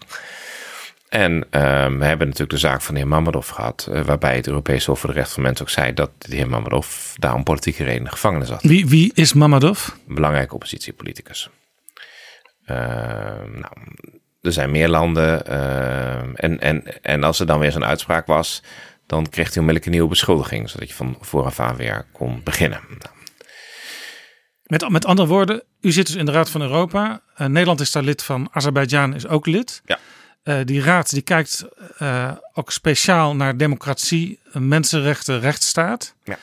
En 1.10 1.46
eh, 1.50 1.62
we 1.86 2.06
hebben 2.06 2.28
natuurlijk 2.28 2.50
de 2.50 2.58
zaak 2.58 2.82
van 2.82 2.94
de 2.94 3.00
heer 3.00 3.10
Mamadov 3.10 3.50
gehad, 3.50 3.88
eh, 3.92 4.02
waarbij 4.02 4.36
het 4.36 4.48
Europese 4.48 4.90
Hof 4.90 5.00
voor 5.00 5.10
de 5.10 5.16
Rechten 5.16 5.34
van 5.34 5.44
Mensen 5.44 5.66
ook 5.66 5.72
zei 5.72 5.94
dat 5.94 6.10
de 6.18 6.36
heer 6.36 6.50
Mamadov 6.50 6.88
daar 7.16 7.34
om 7.34 7.44
politieke 7.44 7.84
redenen 7.84 8.12
gevangen 8.12 8.46
zat 8.46 8.62
Wie, 8.62 8.88
wie 8.88 9.12
is 9.14 9.34
Mamadov? 9.34 9.88
een 10.08 10.16
belangrijke 10.16 10.54
oppositiepoliticus. 10.54 11.50
Eh, 12.66 12.76
nou, 13.48 13.74
er 14.42 14.52
zijn 14.52 14.72
meer 14.72 14.88
landen. 14.90 15.46
eh, 15.46 16.18
en, 16.36 16.60
en, 16.60 17.02
en 17.04 17.24
als 17.24 17.40
er 17.40 17.46
dan 17.46 17.60
weer 17.60 17.72
zo'n 17.72 17.86
uitspraak 17.86 18.28
was, 18.28 18.64
dan 19.08 19.30
kreeg 19.30 19.46
hij 19.48 19.54
onmiddellijk 19.58 19.86
een 19.86 19.92
nieuwe 19.92 20.10
beschuldiging, 20.10 20.70
zodat 20.70 20.90
je 20.90 20.96
van 20.96 21.18
vooraf 21.22 21.60
aan 21.60 21.76
weer 21.76 22.06
kon 22.12 22.42
beginnen. 22.44 22.80
Nou, 22.90 23.13
Met, 24.64 24.90
met 24.90 25.06
andere 25.06 25.28
woorden, 25.28 25.64
u 25.82 25.92
zit 25.92 26.06
dus 26.08 26.16
in 26.16 26.26
de 26.26 26.32
Raad 26.32 26.50
van 26.50 26.62
Europa. 26.62 27.22
Eh, 27.36 27.48
Nederland 27.48 27.82
is 27.82 27.92
daar 27.92 28.04
lid 28.04 28.24
van. 28.24 28.50
Azerbeidzjan 28.52 29.16
is 29.16 29.28
ook 29.28 29.46
lid. 29.46 29.82
Ja. 29.86 30.00
Eh, 30.44 30.60
die 30.66 30.82
raad 30.82 31.10
die 31.10 31.22
kijkt 31.22 31.66
eh, 31.98 32.32
ook 32.54 32.72
speciaal 32.72 33.36
naar 33.36 33.58
democratie, 33.58 34.40
mensenrechten, 34.52 35.40
rechtsstaat. 35.40 36.16
Ja. 36.24 36.38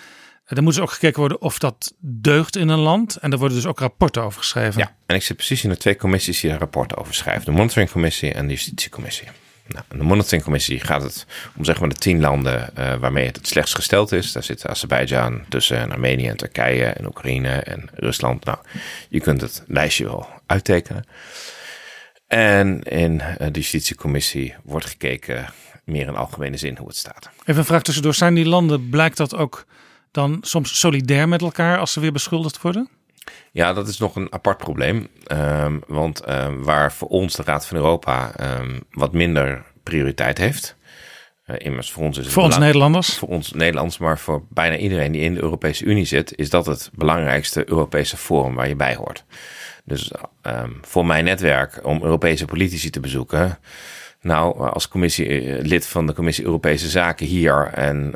Dan 0.46 0.64
moet 0.64 0.74
dus 0.74 0.82
ook 0.82 0.90
gekeken 0.90 1.20
worden 1.20 1.40
of 1.40 1.58
dat 1.58 1.94
deugt 1.98 2.56
in 2.56 2.68
een 2.68 2.78
land. 2.78 3.16
En 3.16 3.30
daar 3.30 3.38
worden 3.38 3.56
dus 3.56 3.66
ook 3.66 3.78
rapporten 3.78 4.22
over 4.22 4.38
geschreven. 4.38 4.80
ja, 4.80 4.94
en 5.06 5.16
ik 5.16 5.22
zit 5.22 5.36
precies 5.36 5.64
in 5.64 5.70
de 5.70 5.76
twee 5.76 5.96
commissies 5.96 6.40
die 6.40 6.50
daar 6.50 6.58
rapporten 6.58 6.96
over 6.96 7.14
schrijven: 7.14 7.44
de 7.44 7.50
Monitoringcommissie 7.50 8.32
en 8.32 8.46
de 8.46 8.52
Justitiecommissie. 8.52 9.28
Nou, 9.72 9.84
de 9.88 10.02
Monitoringcommissie 10.02 10.80
gaat 10.80 11.02
het 11.02 11.26
om 11.56 11.64
zeg 11.64 11.80
maar 11.80 11.88
de 11.88 11.94
tien 11.94 12.20
landen 12.20 12.76
eh, 12.76 12.94
waarmee 12.94 13.26
het 13.26 13.36
het 13.36 13.46
slechtst 13.46 13.74
gesteld 13.74 14.12
is. 14.12 14.32
Daar 14.32 14.42
zitten 14.42 14.70
Azerbeidzjan 14.70 15.44
tussen 15.48 15.78
en 15.78 15.92
Armenië 15.92 16.28
en 16.28 16.36
Turkije 16.36 16.84
en 16.84 17.06
Oekraïne 17.06 17.48
en 17.48 17.88
Rusland. 17.94 18.44
Nou, 18.44 18.58
je 19.08 19.20
kunt 19.20 19.40
het 19.40 19.62
lijstje 19.66 20.04
wel 20.04 20.28
uittekenen. 20.46 21.04
En 22.26 22.82
in 22.82 23.20
eh, 23.20 23.46
de 23.52 23.60
Justitiecommissie 23.60 24.54
wordt 24.62 24.86
gekeken 24.86 25.52
meer 25.84 26.06
in 26.06 26.16
algemene 26.16 26.56
zin 26.56 26.76
hoe 26.76 26.86
het 26.86 26.96
staat. 26.96 27.30
Even 27.42 27.56
een 27.60 27.64
vraag 27.64 27.82
tussendoor. 27.82 28.14
Zijn 28.14 28.34
die 28.34 28.46
landen, 28.46 28.88
blijkt 28.88 29.16
dat 29.16 29.36
ook 29.36 29.64
dan 30.10 30.38
soms 30.40 30.78
solidair 30.78 31.28
met 31.28 31.40
elkaar 31.42 31.78
als 31.78 31.92
ze 31.92 32.00
weer 32.00 32.12
beschuldigd 32.12 32.60
worden? 32.60 32.88
Ja, 33.52 33.72
dat 33.72 33.88
is 33.88 33.98
nog 33.98 34.16
een 34.16 34.32
apart 34.32 34.58
probleem. 34.58 35.08
Ehm, 35.26 35.78
want 35.86 36.20
ehm, 36.20 36.58
waar 36.62 36.92
voor 36.92 37.08
ons 37.08 37.34
de 37.36 37.42
Raad 37.42 37.66
van 37.66 37.76
Europa 37.76 38.32
ehm, 38.36 38.78
wat 38.90 39.12
minder 39.12 39.62
prioriteit 39.82 40.38
heeft. 40.38 40.76
eh, 41.44 41.56
immers 41.58 41.90
voor 41.92 42.02
ons 42.02 42.18
is 42.18 42.24
het 42.24 42.32
Voor 42.32 42.42
ons 42.42 42.58
Nederlanders? 42.58 43.18
Voor 43.18 43.28
ons 43.28 43.52
Nederlands, 43.52 43.98
maar 43.98 44.18
voor 44.18 44.42
bijna 44.48 44.76
iedereen 44.76 45.12
die 45.12 45.22
in 45.22 45.34
de 45.34 45.42
Europese 45.42 45.84
Unie 45.84 46.04
zit, 46.04 46.36
is 46.36 46.50
dat 46.50 46.66
het 46.66 46.90
belangrijkste 46.94 47.68
Europese 47.68 48.16
forum 48.16 48.54
waar 48.54 48.68
je 48.68 48.76
bij 48.76 48.94
hoort. 48.94 49.24
Dus 49.84 50.12
voor 50.80 51.06
mijn 51.06 51.24
netwerk 51.24 51.80
om 51.82 52.02
Europese 52.02 52.44
politici 52.44 52.90
te 52.90 53.00
bezoeken. 53.00 53.58
Nou, 54.20 54.70
als 54.70 54.88
commissie, 54.88 55.26
eh, 55.26 55.64
lid 55.64 55.86
van 55.86 56.06
de 56.06 56.12
Commissie 56.12 56.44
Europese 56.44 56.88
Zaken 56.88 57.26
hier. 57.26 57.70
En 57.74 58.12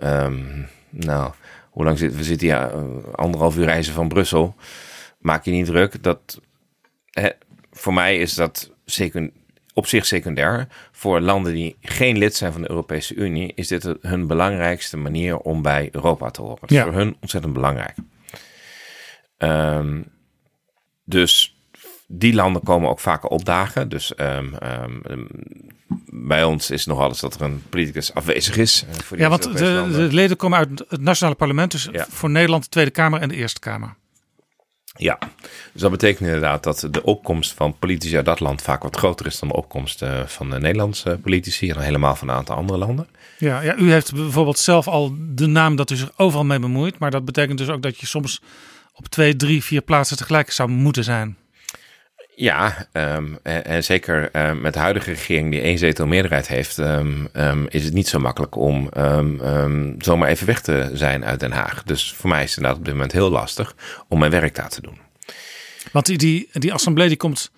nou, 0.90 1.32
hoe 1.74 1.84
lang 1.84 1.98
zitten 1.98 2.18
we? 2.18 2.24
zitten 2.24 2.46
hier 2.48 2.56
eh, 2.56 3.14
anderhalf 3.14 3.56
uur 3.56 3.64
reizen 3.64 3.94
van 3.94 4.08
Brussel. 4.08 4.54
Maak 5.24 5.44
je 5.44 5.50
niet 5.50 5.66
druk. 5.66 6.02
Dat, 6.02 6.40
hè, 7.10 7.28
voor 7.72 7.94
mij 7.94 8.18
is 8.18 8.34
dat 8.34 8.70
secund, 8.84 9.32
op 9.74 9.86
zich 9.86 10.06
secundair. 10.06 10.68
Voor 10.92 11.20
landen 11.20 11.52
die 11.54 11.76
geen 11.80 12.18
lid 12.18 12.34
zijn 12.34 12.52
van 12.52 12.62
de 12.62 12.70
Europese 12.70 13.14
Unie, 13.14 13.52
is 13.54 13.68
dit 13.68 13.94
hun 14.00 14.26
belangrijkste 14.26 14.96
manier 14.96 15.36
om 15.38 15.62
bij 15.62 15.88
Europa 15.92 16.30
te 16.30 16.40
horen. 16.40 16.58
Het 16.60 16.70
is 16.70 16.76
Ja. 16.76 16.84
voor 16.84 16.92
hun 16.94 17.16
ontzettend 17.20 17.52
belangrijk. 17.54 17.94
Ehm, 19.38 20.02
dus 21.04 21.56
die 22.06 22.34
landen 22.34 22.62
komen 22.62 22.88
ook 22.90 23.00
vaker 23.00 23.28
opdagen. 23.28 23.88
Dus 23.88 24.14
ehm, 24.14 24.54
ehm, 24.54 25.24
bij 26.26 26.44
ons 26.44 26.70
is 26.70 26.86
nog 26.86 26.98
alles 26.98 27.20
dat 27.20 27.34
er 27.34 27.42
een 27.42 27.62
politicus 27.68 28.14
afwezig 28.14 28.56
is. 28.56 28.84
eh, 28.88 28.94
voor 28.94 29.16
die 29.16 29.26
Ja, 29.26 29.30
want 29.30 29.42
de, 29.42 29.86
de 29.90 30.08
leden 30.12 30.36
komen 30.36 30.58
uit 30.58 30.84
het 30.88 31.00
nationale 31.00 31.36
parlement. 31.36 31.70
Dus 31.70 31.88
Ja. 31.92 32.06
voor 32.08 32.30
Nederland 32.30 32.62
de 32.62 32.68
Tweede 32.68 32.90
Kamer 32.90 33.20
en 33.20 33.28
de 33.28 33.34
Eerste 33.34 33.60
Kamer. 33.60 33.94
Ja, 34.96 35.18
dus 35.72 35.80
dat 35.82 35.90
betekent 35.90 36.26
inderdaad 36.26 36.62
dat 36.62 36.88
de 36.90 37.02
opkomst 37.02 37.52
van 37.52 37.78
politici 37.78 38.16
uit 38.16 38.24
dat 38.24 38.40
land 38.40 38.62
vaak 38.62 38.82
wat 38.82 38.96
groter 38.96 39.26
is 39.26 39.38
dan 39.38 39.48
de 39.48 39.54
opkomst 39.54 40.02
eh, 40.02 40.26
van 40.26 40.50
de 40.50 40.58
Nederlandse 40.58 41.18
politici 41.22 41.70
en 41.70 41.80
helemaal 41.80 42.16
van 42.16 42.28
een 42.28 42.34
aantal 42.34 42.56
andere 42.56 42.78
landen. 42.78 43.08
Ja, 43.38 43.60
ja, 43.60 43.76
u 43.76 43.92
heeft 43.92 44.14
bijvoorbeeld 44.14 44.58
zelf 44.58 44.88
al 44.88 45.14
de 45.18 45.46
naam 45.46 45.76
dat 45.76 45.90
u 45.90 45.96
zich 45.96 46.12
overal 46.16 46.44
mee 46.44 46.58
bemoeit. 46.58 46.98
Maar 46.98 47.10
dat 47.10 47.24
betekent 47.24 47.58
dus 47.58 47.68
ook 47.68 47.82
dat 47.82 47.98
je 47.98 48.06
soms 48.06 48.40
op 48.92 49.08
twee, 49.08 49.36
drie, 49.36 49.64
vier 49.64 49.82
plaatsen 49.82 50.16
tegelijk 50.16 50.50
zou 50.50 50.68
moeten 50.68 51.04
zijn. 51.04 51.36
Ja, 52.36 52.88
ehm, 52.92 53.34
en, 53.42 53.64
en 53.64 53.84
zeker 53.84 54.30
eh, 54.30 54.52
met 54.52 54.72
de 54.72 54.78
huidige 54.78 55.10
regering 55.10 55.50
die 55.50 55.60
één 55.60 55.78
zetel 55.78 56.06
meerderheid 56.06 56.48
heeft, 56.48 56.78
ehm, 56.78 57.26
ehm, 57.32 57.64
is 57.68 57.84
het 57.84 57.94
niet 57.94 58.08
zo 58.08 58.18
makkelijk 58.18 58.56
om 58.56 58.88
ehm, 58.92 59.40
ehm, 59.40 59.92
zomaar 59.98 60.28
even 60.28 60.46
weg 60.46 60.60
te 60.60 60.90
zijn 60.92 61.24
uit 61.24 61.40
Den 61.40 61.52
Haag. 61.52 61.82
Dus 61.82 62.12
voor 62.12 62.30
mij 62.30 62.42
is 62.42 62.48
het 62.48 62.56
inderdaad 62.56 62.78
op 62.78 62.84
dit 62.84 62.94
moment 62.94 63.12
heel 63.12 63.30
lastig 63.30 63.74
om 64.08 64.18
mijn 64.18 64.30
werk 64.30 64.54
daar 64.54 64.68
te 64.68 64.80
doen. 64.80 64.98
Want 65.92 66.06
die, 66.06 66.18
die, 66.18 66.48
die 66.52 66.72
assemblee 66.72 67.08
die 67.08 67.16
komt 67.16 67.50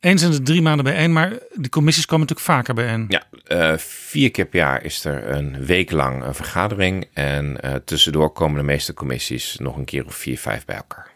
eens 0.00 0.22
in 0.22 0.30
de 0.30 0.42
drie 0.42 0.62
maanden 0.62 0.84
bijeen. 0.84 1.12
Maar 1.12 1.32
die 1.54 1.70
commissies 1.70 2.06
komen 2.06 2.26
natuurlijk 2.26 2.56
vaker 2.56 2.74
bijeen. 2.74 3.06
Ja, 3.08 3.22
eh, 3.46 3.78
vier 3.78 4.30
keer 4.30 4.46
per 4.46 4.58
jaar 4.58 4.84
is 4.84 5.04
er 5.04 5.30
een 5.30 5.64
week 5.64 5.90
lang 5.90 6.24
een 6.24 6.34
vergadering 6.34 7.08
en 7.12 7.60
eh, 7.60 7.74
tussendoor 7.74 8.32
komen 8.32 8.58
de 8.58 8.66
meeste 8.66 8.94
commissies 8.94 9.56
nog 9.58 9.76
een 9.76 9.84
keer 9.84 10.06
of 10.06 10.14
vier, 10.14 10.38
vijf 10.38 10.64
bij 10.64 10.76
elkaar. 10.76 11.10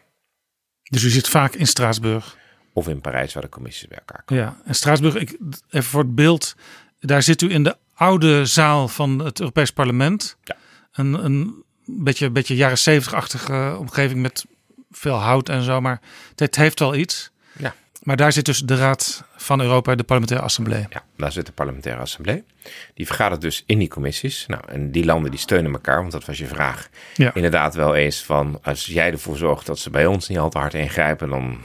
Dus 0.82 1.02
u 1.02 1.08
zit 1.08 1.28
vaak 1.28 1.54
in 1.54 1.66
Straatsburg. 1.66 2.36
Of 2.76 2.88
in 2.88 3.00
Parijs, 3.00 3.34
waar 3.34 3.42
de 3.42 3.48
commissies 3.48 3.88
bij 3.88 3.98
elkaar 3.98 4.22
komen. 4.24 4.44
Ja, 4.44 4.56
en 4.64 4.74
Straatsburg, 4.74 5.14
ik, 5.14 5.36
even 5.70 5.90
voor 5.90 6.02
het 6.02 6.14
beeld. 6.14 6.56
Daar 7.00 7.22
zit 7.22 7.42
u 7.42 7.50
in 7.50 7.62
de 7.62 7.76
oude 7.94 8.46
zaal 8.46 8.88
van 8.88 9.18
het 9.18 9.40
Europees 9.40 9.70
Parlement. 9.70 10.36
Ja. 10.42 10.56
Een, 10.92 11.24
een 11.24 11.64
beetje, 11.84 12.30
beetje 12.30 12.56
jaren 12.56 12.78
zeventig-achtige 12.78 13.76
omgeving 13.78 14.20
met 14.20 14.44
veel 14.90 15.14
hout 15.14 15.48
en 15.48 15.62
zo. 15.62 15.80
Maar 15.80 16.00
het 16.36 16.56
heeft 16.56 16.78
wel 16.78 16.94
iets. 16.94 17.30
Ja. 17.58 17.74
Maar 18.02 18.16
daar 18.16 18.32
zit 18.32 18.44
dus 18.44 18.60
de 18.60 18.76
Raad 18.76 19.24
van 19.36 19.60
Europa, 19.60 19.94
de 19.94 20.02
parlementaire 20.02 20.46
assemblee. 20.46 20.86
Ja, 20.90 21.04
daar 21.16 21.32
zit 21.32 21.46
de 21.46 21.52
parlementaire 21.52 22.00
assemblee. 22.00 22.44
Die 22.94 23.06
vergadert 23.06 23.40
dus 23.40 23.62
in 23.66 23.78
die 23.78 23.88
commissies. 23.88 24.44
Nou, 24.46 24.62
en 24.66 24.90
die 24.90 25.04
landen 25.04 25.30
die 25.30 25.40
steunen 25.40 25.72
elkaar, 25.72 26.00
want 26.00 26.12
dat 26.12 26.24
was 26.24 26.38
je 26.38 26.46
vraag. 26.46 26.88
Ja. 27.14 27.34
Inderdaad 27.34 27.74
wel 27.74 27.94
eens 27.94 28.24
van, 28.24 28.58
als 28.62 28.86
jij 28.86 29.10
ervoor 29.10 29.36
zorgt 29.36 29.66
dat 29.66 29.78
ze 29.78 29.90
bij 29.90 30.06
ons 30.06 30.28
niet 30.28 30.38
al 30.38 30.50
te 30.50 30.58
hard 30.58 30.74
ingrijpen, 30.74 31.28
dan, 31.28 31.58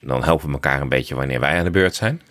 dan 0.00 0.24
helpen 0.24 0.46
we 0.46 0.52
elkaar 0.52 0.80
een 0.80 0.88
beetje 0.88 1.14
wanneer 1.14 1.40
wij 1.40 1.58
aan 1.58 1.64
de 1.64 1.70
beurt 1.70 1.94
zijn. 1.94 2.22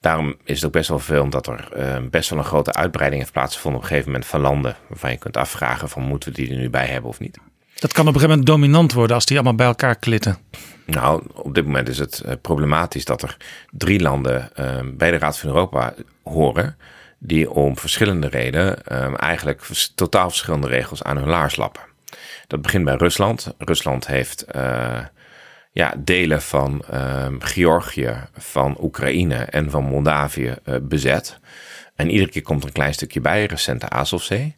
daarom 0.00 0.36
is 0.44 0.56
het 0.56 0.64
ook 0.64 0.72
best 0.72 0.88
wel 0.88 0.98
veel 0.98 1.28
dat 1.28 1.46
er 1.46 1.72
eh, 1.72 1.96
best 2.10 2.30
wel 2.30 2.38
een 2.38 2.44
grote 2.44 2.72
uitbreiding 2.72 3.20
heeft 3.20 3.34
plaatsgevonden 3.34 3.80
op 3.80 3.86
een 3.86 3.92
gegeven 3.92 4.12
moment 4.12 4.30
van 4.30 4.40
landen. 4.40 4.76
Waarvan 4.88 5.10
je 5.10 5.16
kunt 5.16 5.36
afvragen 5.36 5.88
van 5.88 6.02
moeten 6.02 6.28
we 6.28 6.34
die 6.34 6.50
er 6.50 6.56
nu 6.56 6.70
bij 6.70 6.86
hebben 6.86 7.10
of 7.10 7.20
niet. 7.20 7.38
Dat 7.74 7.92
kan 7.92 8.08
op 8.08 8.14
een 8.14 8.20
gegeven 8.20 8.28
moment 8.28 8.46
dominant 8.46 8.92
worden 8.92 9.16
als 9.16 9.26
die 9.26 9.36
allemaal 9.36 9.54
bij 9.54 9.66
elkaar 9.66 9.96
klitten. 9.96 10.38
Nou, 10.86 11.22
op 11.34 11.54
dit 11.54 11.64
moment 11.64 11.88
is 11.88 11.98
het 11.98 12.20
eh, 12.20 12.32
problematisch 12.42 13.04
dat 13.04 13.22
er 13.22 13.36
drie 13.70 14.00
landen 14.00 14.56
eh, 14.56 14.78
bij 14.94 15.10
de 15.10 15.18
Raad 15.18 15.38
van 15.38 15.48
Europa 15.48 15.94
horen. 16.22 16.76
Die 17.18 17.50
om 17.50 17.78
verschillende 17.78 18.28
redenen 18.28 18.84
eigenlijk 19.16 19.62
totaal 19.94 20.28
verschillende 20.28 20.66
regels 20.66 21.02
aan 21.02 21.16
hun 21.16 21.28
laars 21.28 21.56
lappen. 21.56 21.82
Dat 22.46 22.62
begint 22.62 22.84
bij 22.84 22.94
Rusland. 22.94 23.54
Rusland 23.58 24.06
heeft 24.06 24.46
ja, 25.74 25.94
delen 25.98 26.42
van 26.42 26.84
ehm, 26.90 27.34
Georgië, 27.38 28.14
van 28.36 28.76
Oekraïne 28.80 29.34
en 29.34 29.70
van 29.70 29.84
Moldavië 29.84 30.54
eh, 30.64 30.74
bezet. 30.82 31.38
En 31.94 32.10
iedere 32.10 32.30
keer 32.30 32.42
komt 32.42 32.60
er 32.60 32.66
een 32.66 32.72
klein 32.72 32.94
stukje 32.94 33.20
bij, 33.20 33.44
recent 33.44 33.80
de 33.80 33.88
Azovzee. 33.88 34.56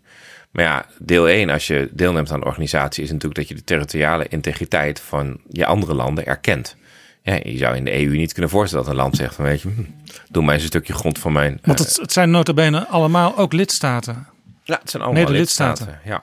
Maar 0.51 0.65
ja, 0.65 0.87
deel 0.99 1.29
1, 1.29 1.51
als 1.51 1.67
je 1.67 1.89
deelneemt 1.93 2.31
aan 2.31 2.41
de 2.41 2.47
organisatie, 2.47 3.03
is 3.03 3.11
natuurlijk 3.11 3.37
dat 3.37 3.49
je 3.49 3.55
de 3.55 3.65
territoriale 3.65 4.29
integriteit 4.29 5.01
van 5.01 5.41
je 5.51 5.67
andere 5.67 5.95
landen 5.95 6.27
erkent. 6.27 6.77
Ja, 7.23 7.39
je 7.43 7.57
zou 7.57 7.77
in 7.77 7.85
de 7.85 8.05
EU 8.05 8.17
niet 8.17 8.33
kunnen 8.33 8.51
voorstellen 8.51 8.85
dat 8.85 8.95
een 8.95 9.01
land 9.01 9.17
zegt 9.17 9.35
van 9.35 9.45
weet 9.45 9.61
je, 9.61 9.69
hm, 9.69 9.83
doe 10.31 10.45
mij 10.45 10.55
eens 10.55 10.63
een 10.63 10.69
stukje 10.69 10.93
grond 10.93 11.19
van 11.19 11.33
mijn... 11.33 11.59
Want 11.63 11.81
eh, 11.81 11.87
het, 11.87 11.97
het 11.97 12.13
zijn 12.13 12.31
nota 12.31 12.53
bene 12.53 12.87
allemaal 12.87 13.37
ook 13.37 13.53
lidstaten. 13.53 14.27
ja, 14.63 14.79
het 14.81 14.91
zijn 14.91 15.03
allemaal 15.03 15.23
Mede-lidstaten. 15.23 15.87
lidstaten. 15.87 16.11
Ja. 16.11 16.23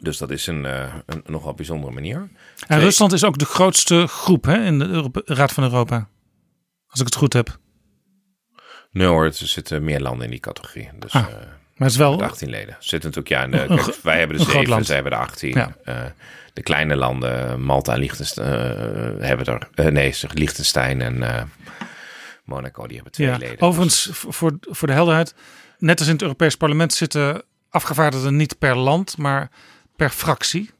Dus 0.00 0.18
dat 0.18 0.30
is 0.30 0.46
een, 0.46 0.64
eh, 0.66 0.94
een 1.06 1.22
nogal 1.26 1.54
bijzondere 1.54 1.92
manier. 1.92 2.16
En 2.16 2.30
Twee- 2.66 2.78
Rusland 2.78 3.12
is 3.12 3.24
ook 3.24 3.38
de 3.38 3.44
grootste 3.44 4.06
groep 4.06 4.44
hè, 4.44 4.64
in 4.64 4.78
de 4.78 4.86
Europe- 4.86 5.22
Raad 5.24 5.52
van 5.52 5.62
Europa. 5.64 6.08
Als 6.88 7.00
ik 7.00 7.06
het 7.06 7.14
goed 7.14 7.32
heb. 7.32 7.58
Nee 8.90 9.06
hoor, 9.06 9.24
er 9.24 9.32
zitten 9.34 9.84
meer 9.84 10.00
landen 10.00 10.24
in 10.24 10.30
die 10.30 10.40
categorie. 10.40 10.88
Dus 10.98 11.12
Ah, 11.12 11.22
eh, 11.22 11.28
Maar 11.30 11.38
het 11.76 11.90
is 11.90 11.96
wel. 11.96 12.16
de 12.16 12.24
18 12.24 12.50
leden. 12.50 12.76
Zitten 12.78 13.10
natuurlijk 13.10 13.28
ja, 13.28 13.42
in 13.44 13.50
de, 13.50 13.60
Een 13.60 13.68
kijk, 13.68 13.80
gro- 13.80 13.92
wij 14.02 14.18
hebben 14.18 14.36
de 14.36 14.42
een 14.42 14.48
groot 14.48 14.58
7, 14.60 14.74
land. 14.74 14.86
zij 14.86 14.94
hebben 14.94 15.12
de 15.12 15.18
18. 15.18 15.50
Ja. 15.54 15.76
Eh, 15.84 16.02
de 16.52 16.62
kleine 16.62 16.96
landen, 16.96 17.62
Malta 17.64 17.92
en 17.92 17.98
Liechtenstein, 17.98 18.46
eh, 18.48 19.26
hebben 19.28 19.46
er... 19.46 19.68
eh, 19.74 19.86
nee, 19.86 20.12
zeg, 20.12 20.32
Liechtenstein 20.32 21.00
en 21.00 21.22
eh, 21.22 21.42
Monaco, 22.44 22.86
die 22.86 22.94
hebben 22.94 23.12
twee 23.12 23.26
Ja. 23.26 23.36
leden. 23.36 23.60
Overigens, 23.60 24.08
v- 24.12 24.24
voor, 24.28 24.58
voor 24.60 24.88
de 24.88 24.94
helderheid. 24.94 25.34
Net 25.78 25.98
als 25.98 26.06
in 26.08 26.12
het 26.14 26.22
Europees 26.22 26.56
Parlement 26.56 26.92
zitten 26.92 27.42
afgevaardigden 27.70 28.36
niet 28.36 28.58
per 28.58 28.76
land, 28.76 29.16
maar 29.18 29.50
per 29.96 30.10
fractie. 30.10 30.70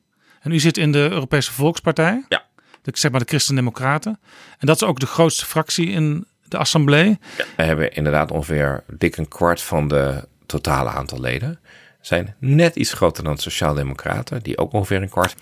En 0.41 0.53
u 0.53 0.59
zit 0.59 0.77
in 0.77 0.93
de 0.93 1.09
Europese 1.11 1.53
Volkspartij. 1.53 2.25
Ja. 2.29 2.43
De, 2.83 2.91
zeg 2.95 3.11
maar 3.11 3.21
de 3.21 3.27
Christen-Democraten. 3.27 4.21
En 4.59 4.67
dat 4.67 4.77
is 4.77 4.83
ook 4.83 5.01
de 5.01 5.07
grootste 5.07 5.47
fractie 5.47 5.89
in 5.89 6.27
de 6.49 6.57
assemblee. 6.59 7.19
We 7.57 7.63
hebben 7.63 7.93
inderdaad 7.93 8.31
ongeveer 8.31 8.85
dik 8.87 9.17
een 9.17 9.29
kwart 9.29 9.63
van 9.63 9.89
de 9.89 10.29
totale 10.47 10.91
aantal 10.91 11.21
leden. 11.21 11.59
Zijn 12.01 12.35
net 12.39 12.77
iets 12.77 12.93
groter 12.93 13.25
dan 13.25 13.35
de 13.35 13.41
Sociaaldemocraten, 13.41 14.43
die 14.43 14.59
ook 14.59 14.73
ongeveer 14.73 15.03
een 15.03 15.09
kwart. 15.09 15.35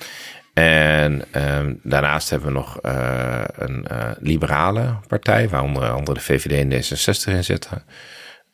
En 0.55 1.25
ehm, 1.33 1.75
daarnaast 1.83 2.31
hebben 2.31 2.49
we 2.49 2.55
nog 2.55 2.81
eh, 2.81 3.43
een 3.57 3.87
eh, 3.87 4.11
liberale 4.19 4.97
partij, 5.09 5.49
waar 5.49 5.63
onder 5.63 5.91
andere 5.91 6.15
de 6.15 6.25
VVD 6.25 6.53
en 6.53 6.71
D66 6.83 7.33
in 7.37 7.45
zitten. 7.45 7.85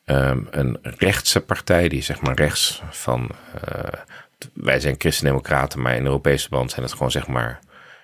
Ehm, 0.05 0.39
een 0.51 0.77
rechtse 0.81 1.39
partij, 1.41 1.87
die 1.89 2.01
zeg 2.01 2.21
maar 2.21 2.35
rechts 2.35 2.81
van. 2.89 3.29
eh, 3.67 3.99
wij 4.53 4.79
zijn 4.79 4.95
christendemocraten, 4.97 5.81
maar 5.81 5.95
in 5.95 6.05
Europese 6.05 6.49
band 6.49 6.71
zijn 6.71 6.83
het 6.83 6.91
gewoon 6.93 7.11
zeg 7.11 7.27
maar 7.27 7.59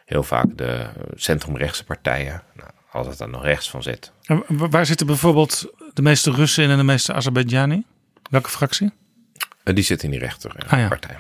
heel 0.06 0.24
vaak 0.24 0.46
de 0.58 0.86
centrumrechtse 1.16 1.84
partijen. 1.84 2.42
Nou, 2.54 2.70
als 2.92 3.08
het 3.08 3.18
dan 3.18 3.30
nog 3.30 3.44
rechts 3.44 3.70
van 3.70 3.84
zit, 3.84 4.12
En 4.26 4.44
wa- 4.48 4.70
waar 4.70 4.86
zitten 4.86 5.06
bijvoorbeeld 5.08 5.66
de 5.94 6.02
meeste 6.02 6.32
Russen 6.32 6.64
in 6.64 6.70
en 6.70 6.78
de 6.78 6.84
meeste 6.84 7.14
Azerbeidjani? 7.14 7.84
Welke 8.30 8.50
fractie? 8.50 8.92
Uh, 9.64 9.76
die 9.76 9.84
zit 9.84 10.04
in 10.04 10.10
die 10.12 10.20
Ah, 10.24 10.28
ja. 10.30 10.58
rechterpartij. 10.68 11.18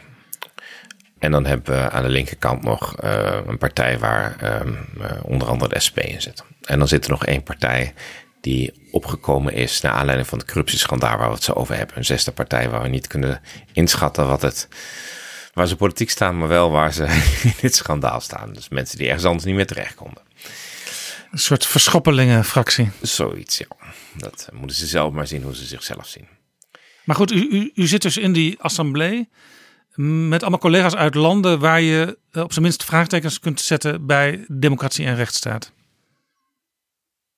En 1.20 1.32
dan 1.32 1.46
hebben 1.46 1.76
we 1.76 1.90
aan 1.90 2.04
de 2.04 2.10
linkerkant 2.10 2.64
nog 2.64 2.96
eh, 2.98 3.38
een 3.46 3.58
partij 3.58 4.00
waar 4.00 4.36
ehm, 4.40 4.74
eh, 5.02 5.12
onder 5.24 5.48
andere 5.48 5.74
de 5.74 5.80
SP 5.86 5.98
in 6.00 6.22
zit. 6.22 6.44
En 6.62 6.80
dan 6.80 6.88
zit 6.88 7.06
er 7.06 7.12
nog 7.12 7.26
één 7.26 7.44
partij 7.44 7.94
die 8.46 8.74
opgekomen 8.92 9.54
is 9.54 9.82
naar 9.82 9.92
aanleiding 9.92 10.28
van 10.28 10.38
het 10.38 10.48
corruptieschandaal 10.48 11.18
waar 11.18 11.28
we 11.28 11.34
het 11.34 11.44
zo 11.44 11.52
over 11.52 11.76
hebben. 11.76 11.98
Een 11.98 12.06
zesde 12.06 12.32
partij 12.32 12.70
waar 12.70 12.82
we 12.82 12.88
niet 12.88 13.08
kunnen 13.08 13.42
inschatten 13.74 14.28
wat 14.28 14.42
het, 14.42 14.68
waar 15.54 15.68
ze 15.68 15.76
politiek 15.76 16.10
staan, 16.10 16.38
maar 16.38 16.48
wel 16.48 16.72
waar 16.72 16.94
ze 16.94 17.04
in 17.44 17.54
dit 17.62 17.76
schandaal 17.76 18.22
staan. 18.22 18.54
Dus 18.54 18.70
mensen 18.70 18.98
die 18.98 19.08
ergens 19.08 19.26
anders 19.26 19.46
niet 19.46 19.56
meer 19.56 19.66
terecht 19.66 19.96
konden. 19.96 20.24
Een 21.32 21.40
soort 21.40 21.66
verschoppelingenfractie. 21.66 22.90
Zoiets, 23.02 23.58
ja. 23.58 23.68
Dat 24.18 24.50
moeten 24.54 24.78
ze 24.78 24.86
zelf 24.86 25.14
maar 25.14 25.28
zien 25.28 25.44
hoe 25.44 25.56
ze 25.56 25.66
zichzelf 25.66 26.08
zien. 26.08 26.28
Maar 27.04 27.16
goed, 27.16 27.32
u, 27.32 27.48
u, 27.52 27.72
u 27.76 27.88
zit 27.88 28.02
dus 28.02 28.18
in 28.18 28.34
die 28.34 28.60
assemblee 28.60 29.30
met 30.30 30.42
allemaal 30.42 30.60
collega's 30.60 30.96
uit 30.96 31.16
landen 31.16 31.60
waar 31.60 31.82
je 31.82 32.18
eh, 32.32 32.44
op 32.44 32.52
zijn 32.52 32.64
minst 32.64 32.84
vraagtekens 32.84 33.40
kunt 33.40 33.62
zetten 33.62 34.06
bij 34.06 34.46
democratie 34.48 35.06
en 35.06 35.16
rechtsstaat. 35.16 35.72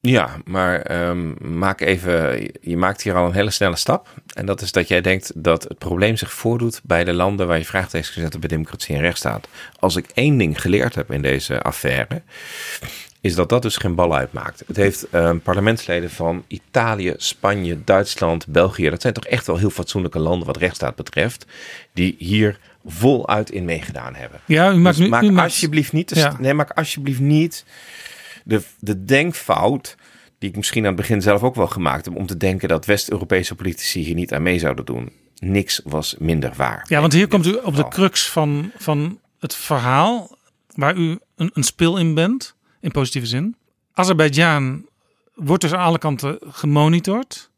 Ja, 0.07 0.29
maar 0.45 0.81
ehm, 0.81 1.57
maak 1.57 1.81
even, 1.81 2.41
je 2.61 2.77
maakt 2.77 3.01
hier 3.01 3.15
al 3.15 3.25
een 3.25 3.34
hele 3.34 3.51
snelle 3.51 3.75
stap. 3.75 4.07
En 4.34 4.45
dat 4.45 4.61
is 4.61 4.71
dat 4.71 4.88
jij 4.88 5.01
denkt 5.01 5.31
dat 5.35 5.63
het 5.63 5.77
probleem 5.77 6.17
zich 6.17 6.31
voordoet 6.34 6.79
bij 6.84 7.03
de 7.03 7.13
landen 7.13 7.47
waar 7.47 7.57
je 7.57 7.65
vraagtekens 7.65 8.09
kunt 8.11 8.21
zetten 8.21 8.39
bij 8.39 8.49
democratie 8.49 8.95
en 8.95 9.01
rechtsstaat. 9.01 9.47
Als 9.79 9.95
ik 9.95 10.05
één 10.13 10.38
ding 10.38 10.61
geleerd 10.61 10.95
heb 10.95 11.11
in 11.11 11.21
deze 11.21 11.61
affaire, 11.61 12.21
is 13.21 13.35
dat 13.35 13.49
dat 13.49 13.61
dus 13.61 13.77
geen 13.77 13.95
bal 13.95 14.15
uitmaakt. 14.15 14.63
Het 14.67 14.75
heeft 14.75 15.09
ehm, 15.09 15.38
parlementsleden 15.39 16.09
van 16.09 16.43
Italië, 16.47 17.13
Spanje, 17.17 17.84
Duitsland, 17.84 18.47
België, 18.47 18.89
dat 18.89 19.01
zijn 19.01 19.13
toch 19.13 19.25
echt 19.25 19.47
wel 19.47 19.57
heel 19.57 19.69
fatsoenlijke 19.69 20.19
landen 20.19 20.47
wat 20.47 20.57
rechtsstaat 20.57 20.95
betreft, 20.95 21.45
die 21.93 22.15
hier 22.19 22.59
voluit 22.85 23.49
in 23.51 23.65
meegedaan 23.65 24.15
hebben. 24.15 24.39
Ja, 24.45 24.71
u 24.71 24.75
maakt 24.75 24.95
Dus 24.97 25.05
nu. 25.05 25.11
maak 25.11 25.23
u 25.23 25.31
maakt, 25.31 25.47
alsjeblieft 25.47 25.93
niet, 25.93 26.11
Ja. 26.15 26.35
nee, 26.39 26.53
maak 26.53 26.71
alsjeblieft 26.71 27.19
niet 27.19 27.65
de, 28.48 28.61
de 28.80 29.06
denkfout 29.06 29.95
die 30.40 30.49
ik 30.49 30.56
misschien 30.56 30.82
aan 30.82 30.91
het 30.91 31.02
begin 31.02 31.22
zelf 31.22 31.44
ook 31.44 31.56
wel 31.56 31.68
gemaakt 31.68 32.06
heb, 32.06 32.15
om 32.15 32.26
te 32.26 32.38
denken 32.38 32.68
dat 32.68 32.86
West-Europese 32.86 33.56
politici 33.56 33.99
hier 33.99 34.15
niet 34.15 34.34
aan 34.34 34.41
mee 34.41 34.60
zouden 34.60 34.86
doen. 34.86 35.11
Niks 35.40 35.82
was 35.84 36.15
minder 36.19 36.53
waar. 36.56 36.86
ja, 36.90 36.99
want 36.99 37.14
hier 37.14 37.28
komt 37.28 37.45
u 37.45 37.53
op 37.53 37.76
de 37.76 37.88
crux 37.88 38.30
van, 38.30 38.72
van 38.78 39.19
het 39.40 39.56
verhaal 39.56 40.38
waar 40.68 40.95
u 40.95 41.19
een, 41.36 41.52
een 41.53 41.64
spil 41.64 41.98
in 41.98 42.14
bent, 42.14 42.56
in 42.80 42.91
positieve 42.91 43.28
zin. 43.28 43.56
Azerbeidzjan 43.94 44.86
wordt 45.34 45.61
dus 45.61 45.74
aan 45.74 45.86
alle 45.86 45.98
kanten 45.98 46.38
gemonitord. 46.41 47.49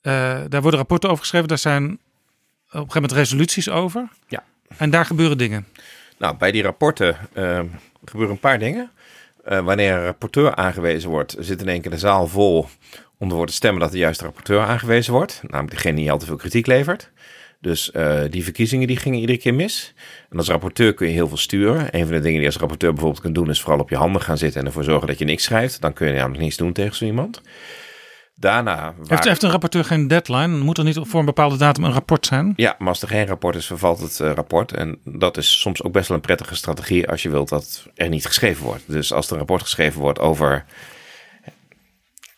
Eh, 0.00 0.12
daar 0.48 0.62
worden 0.62 0.80
rapporten 0.80 1.08
over 1.08 1.22
geschreven, 1.22 1.48
daar 1.48 1.58
zijn 1.58 1.84
op 1.84 1.92
een 1.92 2.78
gegeven 2.78 2.94
moment 2.94 3.12
resoluties 3.12 3.68
over. 3.68 4.08
Ja. 4.28 4.44
En 4.76 4.90
daar 4.90 5.06
gebeuren 5.06 5.38
dingen. 5.38 5.66
Nou, 6.18 6.36
bij 6.36 6.52
die 6.52 6.62
rapporten 6.62 7.16
eh, 7.32 7.60
gebeuren 8.04 8.34
een 8.34 8.40
paar 8.40 8.58
dingen. 8.58 8.90
Eh, 9.46 9.60
wanneer 9.60 9.92
een 9.92 10.04
rapporteur 10.04 10.54
aangewezen 10.54 11.10
wordt, 11.10 11.36
zit 11.38 11.60
in 11.60 11.68
één 11.68 11.80
keer 11.80 11.90
de 11.90 11.98
zaal 11.98 12.26
vol 12.26 12.66
om 13.18 13.30
ervoor 13.30 13.46
te 13.46 13.52
stemmen 13.52 13.80
dat 13.80 13.92
de 13.92 13.98
juiste 13.98 14.24
rapporteur 14.24 14.60
aangewezen 14.60 15.12
wordt. 15.12 15.42
Namelijk 15.42 15.74
degene 15.74 15.96
die 15.96 16.10
al 16.10 16.18
te 16.18 16.26
veel 16.26 16.36
kritiek 16.36 16.66
levert. 16.66 17.10
Dus 17.60 17.90
eh, 17.90 18.20
die 18.30 18.44
verkiezingen 18.44 18.86
die 18.86 18.96
gingen 18.96 19.20
iedere 19.20 19.38
keer 19.38 19.54
mis. 19.54 19.94
En 20.30 20.38
als 20.38 20.48
rapporteur 20.48 20.94
kun 20.94 21.06
je 21.06 21.12
heel 21.12 21.28
veel 21.28 21.36
sturen. 21.36 21.88
Een 21.90 22.06
van 22.06 22.14
de 22.14 22.20
dingen 22.20 22.32
die 22.32 22.40
je 22.40 22.46
als 22.46 22.56
rapporteur 22.56 22.92
bijvoorbeeld 22.92 23.22
kunt 23.22 23.34
doen, 23.34 23.50
is 23.50 23.60
vooral 23.60 23.80
op 23.80 23.90
je 23.90 23.96
handen 23.96 24.22
gaan 24.22 24.38
zitten 24.38 24.60
en 24.60 24.66
ervoor 24.66 24.84
zorgen 24.84 25.06
dat 25.06 25.18
je 25.18 25.24
niks 25.24 25.44
schrijft. 25.44 25.80
Dan 25.80 25.92
kun 25.92 26.06
je 26.06 26.14
namelijk 26.14 26.42
niets 26.42 26.56
doen 26.56 26.72
tegen 26.72 26.96
zo 26.96 27.04
iemand. 27.04 27.42
Daarna. 28.38 28.94
Heeft, 29.06 29.42
een 29.42 29.50
rapporteur 29.50 29.84
geen 29.84 30.08
deadline? 30.08 30.58
Moet 30.58 30.78
er 30.78 30.84
niet 30.84 30.98
voor 31.02 31.20
een 31.20 31.26
bepaalde 31.26 31.56
datum 31.56 31.84
een 31.84 31.92
rapport 31.92 32.26
zijn? 32.26 32.52
ja, 32.56 32.74
maar 32.78 32.88
als 32.88 33.02
er 33.02 33.08
geen 33.08 33.26
rapport 33.26 33.56
is, 33.56 33.66
vervalt 33.66 34.00
het 34.00 34.20
eh, 34.20 34.32
rapport. 34.32 34.72
En 34.72 34.98
dat 35.04 35.36
is 35.36 35.60
soms 35.60 35.82
ook 35.82 35.92
best 35.92 36.08
wel 36.08 36.16
een 36.16 36.22
prettige 36.22 36.54
strategie 36.54 37.08
als 37.08 37.22
je 37.22 37.30
wilt 37.30 37.48
dat 37.48 37.86
er 37.94 38.08
niet 38.08 38.26
geschreven 38.26 38.64
wordt. 38.64 38.82
Dus 38.86 39.12
als 39.12 39.26
er 39.26 39.32
een 39.32 39.38
rapport 39.38 39.62
geschreven 39.62 40.00
wordt 40.00 40.18
over 40.18 40.64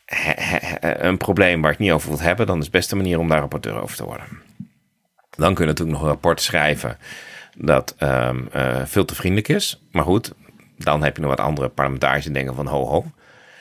he- 0.04 0.32
he- 0.42 0.76
he- 0.80 1.00
een 1.04 1.16
probleem 1.16 1.62
waar 1.62 1.72
ik 1.72 1.78
niet 1.78 1.90
over 1.92 2.08
wil 2.08 2.20
hebben, 2.20 2.46
dan 2.46 2.58
is 2.58 2.64
de 2.64 2.70
beste 2.70 2.96
manier 2.96 3.18
om 3.18 3.28
daar 3.28 3.40
rapporteur 3.40 3.82
over 3.82 3.96
te 3.96 4.04
worden. 4.04 4.26
Dan 5.30 5.54
kun 5.54 5.64
je 5.64 5.70
natuurlijk 5.70 5.96
nog 5.98 6.06
een 6.06 6.12
rapport 6.12 6.40
schrijven 6.40 6.98
dat 7.56 7.94
ehm, 7.98 8.38
eh, 8.52 8.82
veel 8.84 9.04
te 9.04 9.14
vriendelijk 9.14 9.48
is. 9.48 9.82
Maar 9.92 10.04
goed, 10.04 10.32
dan 10.76 11.02
heb 11.02 11.16
je 11.16 11.22
nog 11.22 11.30
wat 11.36 11.46
andere 11.46 11.68
parlementariërs 11.68 12.24
die 12.24 12.34
denken 12.34 12.54
van 12.54 12.66
ho 12.66 12.86
ho. 12.86 13.04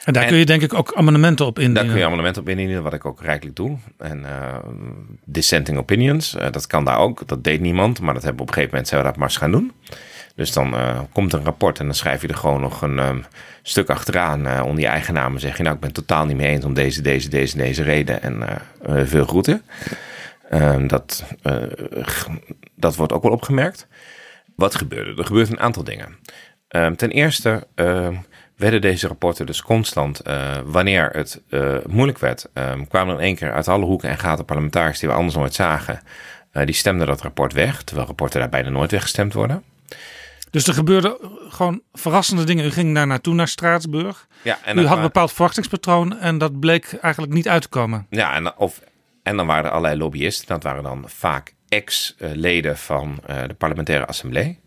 En 0.07 0.13
daar 0.13 0.23
En- 0.23 0.29
kun 0.29 0.37
je 0.37 0.45
denk 0.45 0.61
ik 0.61 0.73
ook 0.73 0.93
amendementen 0.93 1.45
op 1.45 1.55
Daar 1.55 1.63
indienen. 1.63 1.89
kun 1.89 1.99
je 1.99 2.05
amendementen 2.05 2.41
op 2.41 2.49
indienen, 2.49 2.83
wat 2.83 2.93
ik 2.93 3.05
ook 3.05 3.21
rijkelijk 3.21 3.55
doe. 3.55 3.77
En 3.97 4.25
eh, 4.25 4.55
dissenting 5.25 5.77
opinions, 5.77 6.35
eh, 6.35 6.51
dat 6.51 6.67
kan 6.67 6.85
daar 6.85 6.97
ook. 6.97 7.27
Dat 7.27 7.43
deed 7.43 7.61
niemand, 7.61 8.01
maar 8.01 8.13
dat 8.13 8.23
hebben 8.23 8.35
we 8.41 8.41
op 8.41 8.47
een 8.47 8.53
gegeven 8.53 8.69
moment 8.71 8.87
zijn 8.87 9.01
we 9.01 9.07
dat 9.07 9.17
maar 9.17 9.27
eens 9.27 9.37
gaan 9.37 9.51
doen. 9.51 9.71
Dus 10.35 10.51
dan 10.53 10.73
eh, 10.75 10.99
komt 11.11 11.33
een 11.33 11.43
rapport 11.43 11.79
en 11.79 11.85
dan 11.85 11.95
schrijf 11.95 12.21
je 12.21 12.27
er 12.27 12.35
gewoon 12.35 12.61
nog 12.61 12.81
een 12.81 12.99
ehm, 12.99 13.19
stuk 13.61 13.89
achteraan 13.89 14.61
onder 14.61 14.79
je 14.81 14.87
eigen 14.87 15.13
naam. 15.13 15.33
En 15.33 15.39
zeg 15.39 15.57
je, 15.57 15.63
nou, 15.63 15.75
ik 15.75 15.81
ben 15.81 15.91
totaal 15.93 16.25
niet 16.25 16.37
mee 16.37 16.47
eens 16.47 16.65
om 16.65 16.73
deze, 16.73 17.01
deze, 17.01 17.29
deze, 17.29 17.57
deze 17.57 17.83
reden. 17.83 18.21
En 18.21 18.43
veel 19.07 19.25
groeten. 19.25 19.61
Ehm, 20.49 20.87
dat, 20.87 21.23
dat 22.75 22.95
wordt 22.95 23.13
ook 23.13 23.23
wel 23.23 23.31
opgemerkt. 23.31 23.87
Wat 24.55 24.75
gebeurde? 24.75 25.13
Er 25.21 25.25
gebeurt 25.25 25.49
een 25.49 25.59
aantal 25.59 25.83
dingen. 25.83 26.15
Ehm, 26.67 26.95
ten 26.95 27.09
eerste, 27.09 27.67
werden 28.57 28.81
deze 28.81 29.07
rapporten 29.07 29.45
dus 29.45 29.61
constant, 29.61 30.19
eh, 30.19 30.57
wanneer 30.65 31.09
het 31.11 31.41
eh, 31.49 31.75
moeilijk 31.87 32.17
werd, 32.19 32.47
ehm, 32.53 32.85
kwamen 32.85 33.13
er 33.13 33.19
in 33.19 33.25
één 33.25 33.35
keer 33.35 33.53
uit 33.53 33.67
alle 33.67 33.85
hoeken 33.85 34.09
en 34.09 34.17
gaten 34.17 34.45
parlementariërs 34.45 34.99
die 34.99 35.09
we 35.09 35.15
anders 35.15 35.35
nooit 35.35 35.53
zagen. 35.53 36.01
eh, 36.51 36.65
die 36.65 36.75
stemden 36.75 37.07
dat 37.07 37.21
rapport 37.21 37.53
weg, 37.53 37.83
terwijl 37.83 38.07
rapporten 38.07 38.39
daar 38.39 38.49
bijna 38.49 38.69
nooit 38.69 38.91
weggestemd 38.91 39.33
worden. 39.33 39.63
Dus 40.51 40.67
er 40.67 40.73
gebeurden 40.73 41.17
gewoon 41.49 41.81
verrassende 41.93 42.43
dingen. 42.43 42.65
U 42.65 42.71
ging 42.71 42.95
daar 42.95 43.07
naartoe, 43.07 43.33
naar 43.33 43.47
Straatsburg. 43.47 44.27
Ja, 44.41 44.59
en 44.63 44.77
U 44.77 44.85
had 44.85 44.97
een 44.97 45.03
bepaald 45.03 45.33
verwachtingspatroon 45.33 46.19
en 46.19 46.37
dat 46.37 46.59
bleek 46.59 46.93
eigenlijk 47.01 47.33
niet 47.33 47.47
uit 47.47 47.61
te 47.61 47.67
komen. 47.67 48.07
Ja, 48.09 48.33
en, 48.33 48.57
of, 48.57 48.81
en 49.23 49.37
dan 49.37 49.47
waren 49.47 49.65
er 49.65 49.69
allerlei 49.71 49.97
lobbyisten. 49.97 50.47
Dat 50.47 50.63
waren 50.63 50.83
dan 50.83 51.03
vaak 51.07 51.53
ex-leden 51.67 52.77
van 52.77 53.19
de 53.47 53.53
parlementaire 53.53 54.05
assemblee. 54.05 54.59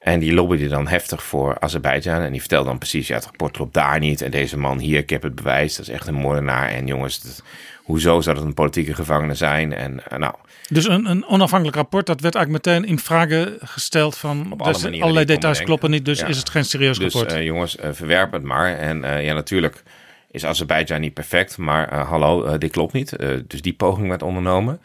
En 0.00 0.20
die 0.20 0.32
lobbyden 0.34 0.68
dan 0.68 0.88
heftig 0.88 1.22
voor 1.22 1.56
Azerbeidzjan. 1.58 2.20
En 2.20 2.30
die 2.30 2.40
vertelden 2.40 2.68
dan 2.68 2.78
precies, 2.78 3.06
ja, 3.08 3.14
het 3.14 3.24
rapport 3.24 3.52
klopt 3.56 3.74
daar 3.74 3.98
niet. 3.98 4.22
En 4.22 4.30
deze 4.30 4.58
man 4.58 4.78
hier, 4.78 4.98
ik 4.98 5.10
heb 5.10 5.22
het 5.22 5.34
bewijs, 5.34 5.76
dat 5.76 5.86
is 5.88 5.92
echt 5.94 6.06
een 6.06 6.14
moordenaar. 6.14 6.68
En 6.68 6.86
jongens, 6.86 7.20
dat- 7.22 7.42
hoezo 7.82 8.20
zou 8.20 8.36
dat 8.36 8.44
een 8.44 8.54
politieke 8.54 8.94
gevangene 8.94 9.34
zijn? 9.34 9.72
En 9.74 10.02
eh, 10.10 10.18
nou, 10.18 10.34
Dus 10.68 10.88
een, 10.88 11.06
een 11.10 11.26
onafhankelijk 11.26 11.76
rapport, 11.76 12.06
dat 12.06 12.20
werd 12.20 12.34
eigenlijk 12.34 12.66
meteen 12.66 12.84
in 12.84 12.98
vraag 12.98 13.28
gesteld 13.60 14.16
van 14.16 14.52
Op 14.52 14.62
alle 14.62 14.72
dus 14.72 15.00
allerlei 15.00 15.24
details 15.26 15.62
kloppen 15.62 15.90
niet, 15.90 16.04
dus 16.04 16.20
Ja. 16.20 16.26
is 16.26 16.36
het 16.38 16.50
geen 16.50 16.64
serieus 16.64 16.98
dus 16.98 17.12
rapport. 17.14 17.34
eh, 17.34 17.44
jongens, 17.44 17.76
eh, 17.76 17.90
verwerp 17.92 18.32
het 18.32 18.42
maar. 18.42 18.76
En 18.78 19.22
ja, 19.24 19.34
natuurlijk 19.34 19.82
is 20.30 20.44
Azerbeidzjan 20.44 21.00
niet 21.00 21.14
perfect. 21.14 21.58
Maar 21.58 21.94
hallo, 21.94 22.58
dit 22.58 22.70
klopt 22.70 22.92
niet. 22.92 23.16
Dus 23.46 23.62
die 23.62 23.72
poging 23.72 24.08
werd 24.08 24.22
ondernomen. 24.22 24.80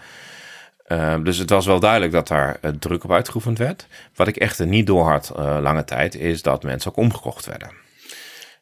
Uh, 0.88 1.16
dus 1.24 1.38
het 1.38 1.50
was 1.50 1.66
wel 1.66 1.80
duidelijk 1.80 2.12
dat 2.12 2.28
daar 2.28 2.58
uh, 2.62 2.72
druk 2.72 3.04
op 3.04 3.12
uitgeoefend 3.12 3.58
werd. 3.58 3.88
Wat 4.16 4.28
ik 4.28 4.36
echter 4.36 4.68
niet 4.68 4.88
door 4.88 5.10
had 5.10 5.34
uh, 5.38 5.58
lange 5.62 5.84
tijd, 5.84 6.16
is 6.16 6.42
dat 6.42 6.64
mensen 6.64 6.92
ook 6.92 6.98
omgekocht 6.98 7.46
werden. 7.46 7.72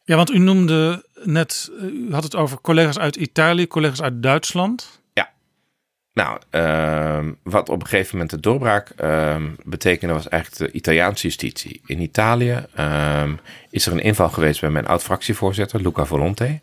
Ja, 0.04 0.16
want 0.16 0.32
u 0.32 0.38
noemde 0.38 1.06
net, 1.24 1.72
u 1.82 2.14
had 2.14 2.24
het 2.24 2.36
over 2.36 2.62
collega's 2.62 3.00
uit 3.00 3.16
Italië, 3.16 3.68
collega's 3.68 4.02
uit 4.02 4.24
Duitsland. 4.24 5.02
Ja. 5.14 5.32
Nou, 6.14 6.40
uh, 6.52 7.32
wat 7.44 7.70
op 7.70 7.82
een 7.82 7.88
gegeven 7.88 8.12
moment 8.12 8.30
de 8.30 8.40
doorbraak 8.40 8.90
ehm, 8.90 9.50
betekende, 9.64 10.14
was 10.14 10.30
eigenlijk 10.30 10.72
de 10.72 10.78
Italiaanse 10.78 11.28
justitie. 11.28 11.82
In 11.86 12.02
Italië 12.02 12.66
ehm, 12.76 13.34
is 13.70 13.86
er 13.86 13.92
een 13.92 14.04
inval 14.04 14.30
geweest 14.30 14.62
bij 14.62 14.70
mijn 14.70 14.88
oud-fractievoorzitter, 14.88 15.82
Luca 15.82 16.06
Volonte. 16.06 16.62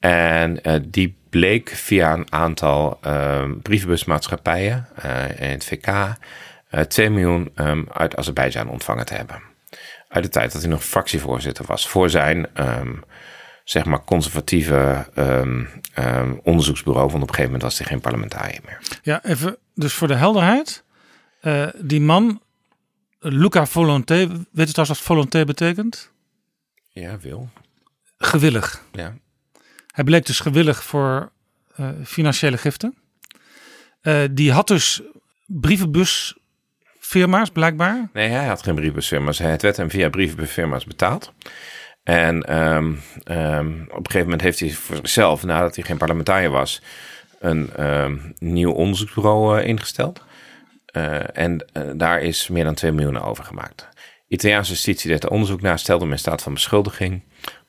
En 0.00 0.60
die 0.90 1.17
bleek 1.30 1.68
via 1.68 2.12
een 2.12 2.32
aantal 2.32 2.98
uh, 3.06 3.50
brievenbusmaatschappijen 3.62 4.88
uh, 5.04 5.40
in 5.40 5.50
het 5.50 5.64
VK 5.64 5.86
uh, 5.86 6.80
2 6.80 7.10
miljoen 7.10 7.50
um, 7.54 7.86
uit 7.92 8.16
Azerbeidzjan 8.16 8.68
ontvangen 8.68 9.06
te 9.06 9.14
hebben. 9.14 9.42
Uit 10.08 10.24
de 10.24 10.30
tijd 10.30 10.52
dat 10.52 10.60
hij 10.62 10.70
nog 10.70 10.84
fractievoorzitter 10.84 11.64
was. 11.64 11.88
Voor 11.88 12.10
zijn 12.10 12.46
um, 12.54 13.04
zeg 13.64 13.84
maar 13.84 14.04
conservatieve 14.04 15.06
um, 15.16 15.68
onderzoeksbureau. 16.42 17.10
Want 17.10 17.22
op 17.22 17.28
een 17.28 17.34
gegeven 17.34 17.52
moment 17.52 17.62
was 17.62 17.78
hij 17.78 17.86
geen 17.86 18.00
parlementariër 18.00 18.60
meer. 18.64 18.80
Ja, 19.02 19.24
even 19.24 19.56
dus 19.74 19.92
voor 19.92 20.08
de 20.08 20.14
helderheid. 20.14 20.84
Uh, 21.42 21.66
die 21.80 22.00
man, 22.00 22.42
Luca 23.18 23.66
Volonté, 23.66 24.16
weet 24.52 24.68
u 24.68 24.72
trouwens 24.72 24.98
wat 24.98 24.98
Volonté 24.98 25.44
betekent? 25.44 26.12
Ja, 26.88 27.18
wil. 27.18 27.48
Gewillig. 28.18 28.82
Ja. 28.92 29.14
Hij 29.98 30.06
bleek 30.06 30.26
dus 30.26 30.40
gewillig 30.40 30.84
voor 30.84 31.32
uh, 31.80 31.88
financiële 32.04 32.56
giften. 32.56 32.94
Uh, 34.02 34.20
die 34.30 34.52
had 34.52 34.68
dus 34.68 35.02
brievenbusfirma's 35.46 37.50
blijkbaar. 37.52 38.08
Nee, 38.12 38.28
hij 38.28 38.46
had 38.46 38.62
geen 38.62 38.74
brievenbusfirma's. 38.74 39.38
Het 39.38 39.62
werd 39.62 39.76
hem 39.76 39.90
via 39.90 40.08
brievenbusfirma's 40.08 40.84
betaald. 40.84 41.32
En 42.02 42.56
um, 42.56 43.00
um, 43.24 43.82
op 43.82 43.96
een 43.96 44.06
gegeven 44.06 44.20
moment 44.20 44.40
heeft 44.40 44.60
hij 44.60 44.70
voor 44.70 44.96
zichzelf, 44.96 45.44
nadat 45.44 45.74
hij 45.74 45.84
geen 45.84 45.96
parlementariër 45.96 46.50
was, 46.50 46.82
een 47.38 47.84
um, 47.84 48.34
nieuw 48.38 48.72
onderzoeksbureau 48.72 49.60
uh, 49.60 49.66
ingesteld. 49.66 50.22
En 51.32 51.64
daar 51.96 52.22
is 52.22 52.48
meer 52.48 52.64
dan 52.64 52.74
2 52.74 52.92
miljoen 52.92 53.20
over 53.20 53.44
gemaakt. 53.44 53.88
Italiaanse 54.28 54.70
justitie 54.70 55.10
deed 55.10 55.24
er 55.24 55.30
onderzoek 55.30 55.60
naar, 55.60 55.78
stelde 55.78 56.02
hem 56.02 56.12
in 56.12 56.18
staat 56.18 56.42
van 56.42 56.54
beschuldiging. 56.54 57.22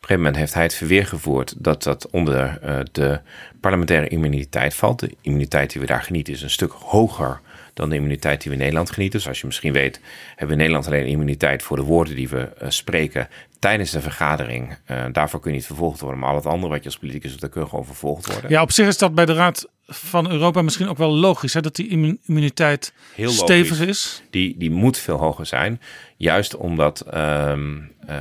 Gegeven 0.09 0.27
moment 0.27 0.43
heeft 0.43 0.57
hij 0.57 0.63
het 0.63 0.75
verweer 0.75 1.05
gevoerd 1.05 1.53
dat 1.57 1.83
dat 1.83 2.09
onder 2.09 2.59
uh, 2.63 2.79
de 2.91 3.19
parlementaire 3.59 4.07
immuniteit 4.07 4.73
valt. 4.73 4.99
De 4.99 5.15
immuniteit 5.21 5.71
die 5.71 5.81
we 5.81 5.87
daar 5.87 6.03
genieten 6.03 6.33
is 6.33 6.41
een 6.41 6.49
stuk 6.49 6.71
hoger 6.71 7.39
dan 7.73 7.89
de 7.89 7.95
immuniteit 7.95 8.41
die 8.41 8.49
we 8.51 8.57
in 8.57 8.63
Nederland 8.63 8.91
genieten. 8.91 9.21
Zoals 9.21 9.39
je 9.39 9.45
misschien 9.45 9.73
weet, 9.73 10.01
hebben 10.29 10.47
we 10.47 10.51
in 10.51 10.57
Nederland 10.57 10.87
alleen 10.87 11.05
immuniteit 11.05 11.63
voor 11.63 11.77
de 11.77 11.83
woorden 11.83 12.15
die 12.15 12.29
we 12.29 12.49
uh, 12.61 12.69
spreken 12.69 13.27
tijdens 13.59 13.91
de 13.91 14.01
vergadering. 14.01 14.77
Uh, 14.87 15.05
daarvoor 15.11 15.39
kun 15.39 15.51
je 15.51 15.57
niet 15.57 15.65
vervolgd 15.65 15.99
worden. 15.99 16.19
Maar 16.19 16.29
al 16.29 16.35
het 16.35 16.45
andere 16.45 16.73
wat 16.73 16.83
je 16.83 16.89
als 16.89 16.97
politicus 16.97 17.31
doet, 17.31 17.41
daar 17.41 17.49
kun 17.49 17.61
je 17.61 17.67
gewoon 17.69 17.85
vervolgd 17.85 18.25
worden. 18.31 18.49
Ja, 18.51 18.61
op 18.61 18.71
zich 18.71 18.87
is 18.87 18.97
dat 18.97 19.15
bij 19.15 19.25
de 19.25 19.33
Raad 19.33 19.69
van 19.87 20.31
Europa 20.31 20.61
misschien 20.61 20.87
ook 20.87 20.97
wel 20.97 21.11
logisch, 21.11 21.53
hè, 21.53 21.61
dat 21.61 21.75
die 21.75 22.17
immuniteit 22.25 22.93
Heel 23.15 23.29
stevig 23.29 23.79
logisch. 23.79 23.87
is. 23.87 24.23
Die, 24.29 24.55
die 24.57 24.71
moet 24.71 24.97
veel 24.97 25.17
hoger 25.17 25.45
zijn. 25.45 25.81
Juist 26.17 26.55
omdat 26.55 27.05
um, 27.15 27.91
uh, 28.09 28.15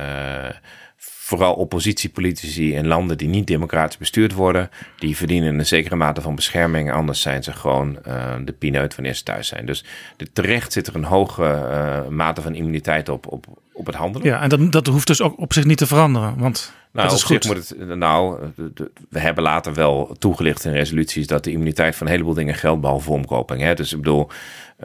vooral 1.29 1.53
oppositiepolitici 1.53 2.73
in 2.73 2.87
landen 2.87 3.17
die 3.17 3.27
niet 3.27 3.47
democratisch 3.47 3.97
bestuurd 3.97 4.33
worden, 4.33 4.69
die 4.97 5.17
verdienen 5.17 5.59
een 5.59 5.65
zekere 5.65 5.95
mate 5.95 6.21
van 6.21 6.35
bescherming. 6.35 6.91
Anders 6.91 7.21
zijn 7.21 7.43
ze 7.43 7.51
gewoon 7.51 7.99
uh, 8.07 8.35
de 8.45 8.51
pineut 8.51 8.95
wanneer 8.95 9.13
ze 9.13 9.23
thuis 9.23 9.47
zijn. 9.47 9.65
Dus 9.65 9.85
de, 10.17 10.31
terecht 10.33 10.73
zit 10.73 10.87
er 10.87 10.95
een 10.95 11.03
hoge 11.03 11.43
uh, 11.43 12.07
mate 12.07 12.41
van 12.41 12.55
immuniteit 12.55 13.09
op, 13.09 13.27
op, 13.27 13.45
op 13.73 13.85
het 13.85 13.95
handelen. 13.95 14.27
Ja, 14.27 14.41
en 14.41 14.49
dat, 14.49 14.71
dat 14.71 14.87
hoeft 14.87 15.07
dus 15.07 15.21
ook 15.21 15.39
op 15.39 15.53
zich 15.53 15.65
niet 15.65 15.77
te 15.77 15.87
veranderen. 15.87 16.37
Want 16.37 16.73
nou, 16.91 17.07
dat 17.07 17.17
is 17.17 17.23
goed. 17.23 17.45
moet 17.45 17.55
het. 17.55 17.97
Nou, 17.97 18.39
de, 18.55 18.71
de, 18.73 18.91
we 19.09 19.19
hebben 19.19 19.43
later 19.43 19.73
wel 19.73 20.15
toegelicht 20.19 20.65
in 20.65 20.71
resoluties 20.71 21.27
dat 21.27 21.43
de 21.43 21.51
immuniteit 21.51 21.95
van 21.95 22.07
een 22.07 22.13
heleboel 22.13 22.33
dingen 22.33 22.55
geldt, 22.55 22.81
behalve 22.81 23.11
omkoping. 23.11 23.61
Hè? 23.61 23.73
Dus 23.73 23.91
ik 23.91 23.97
bedoel, 23.97 24.29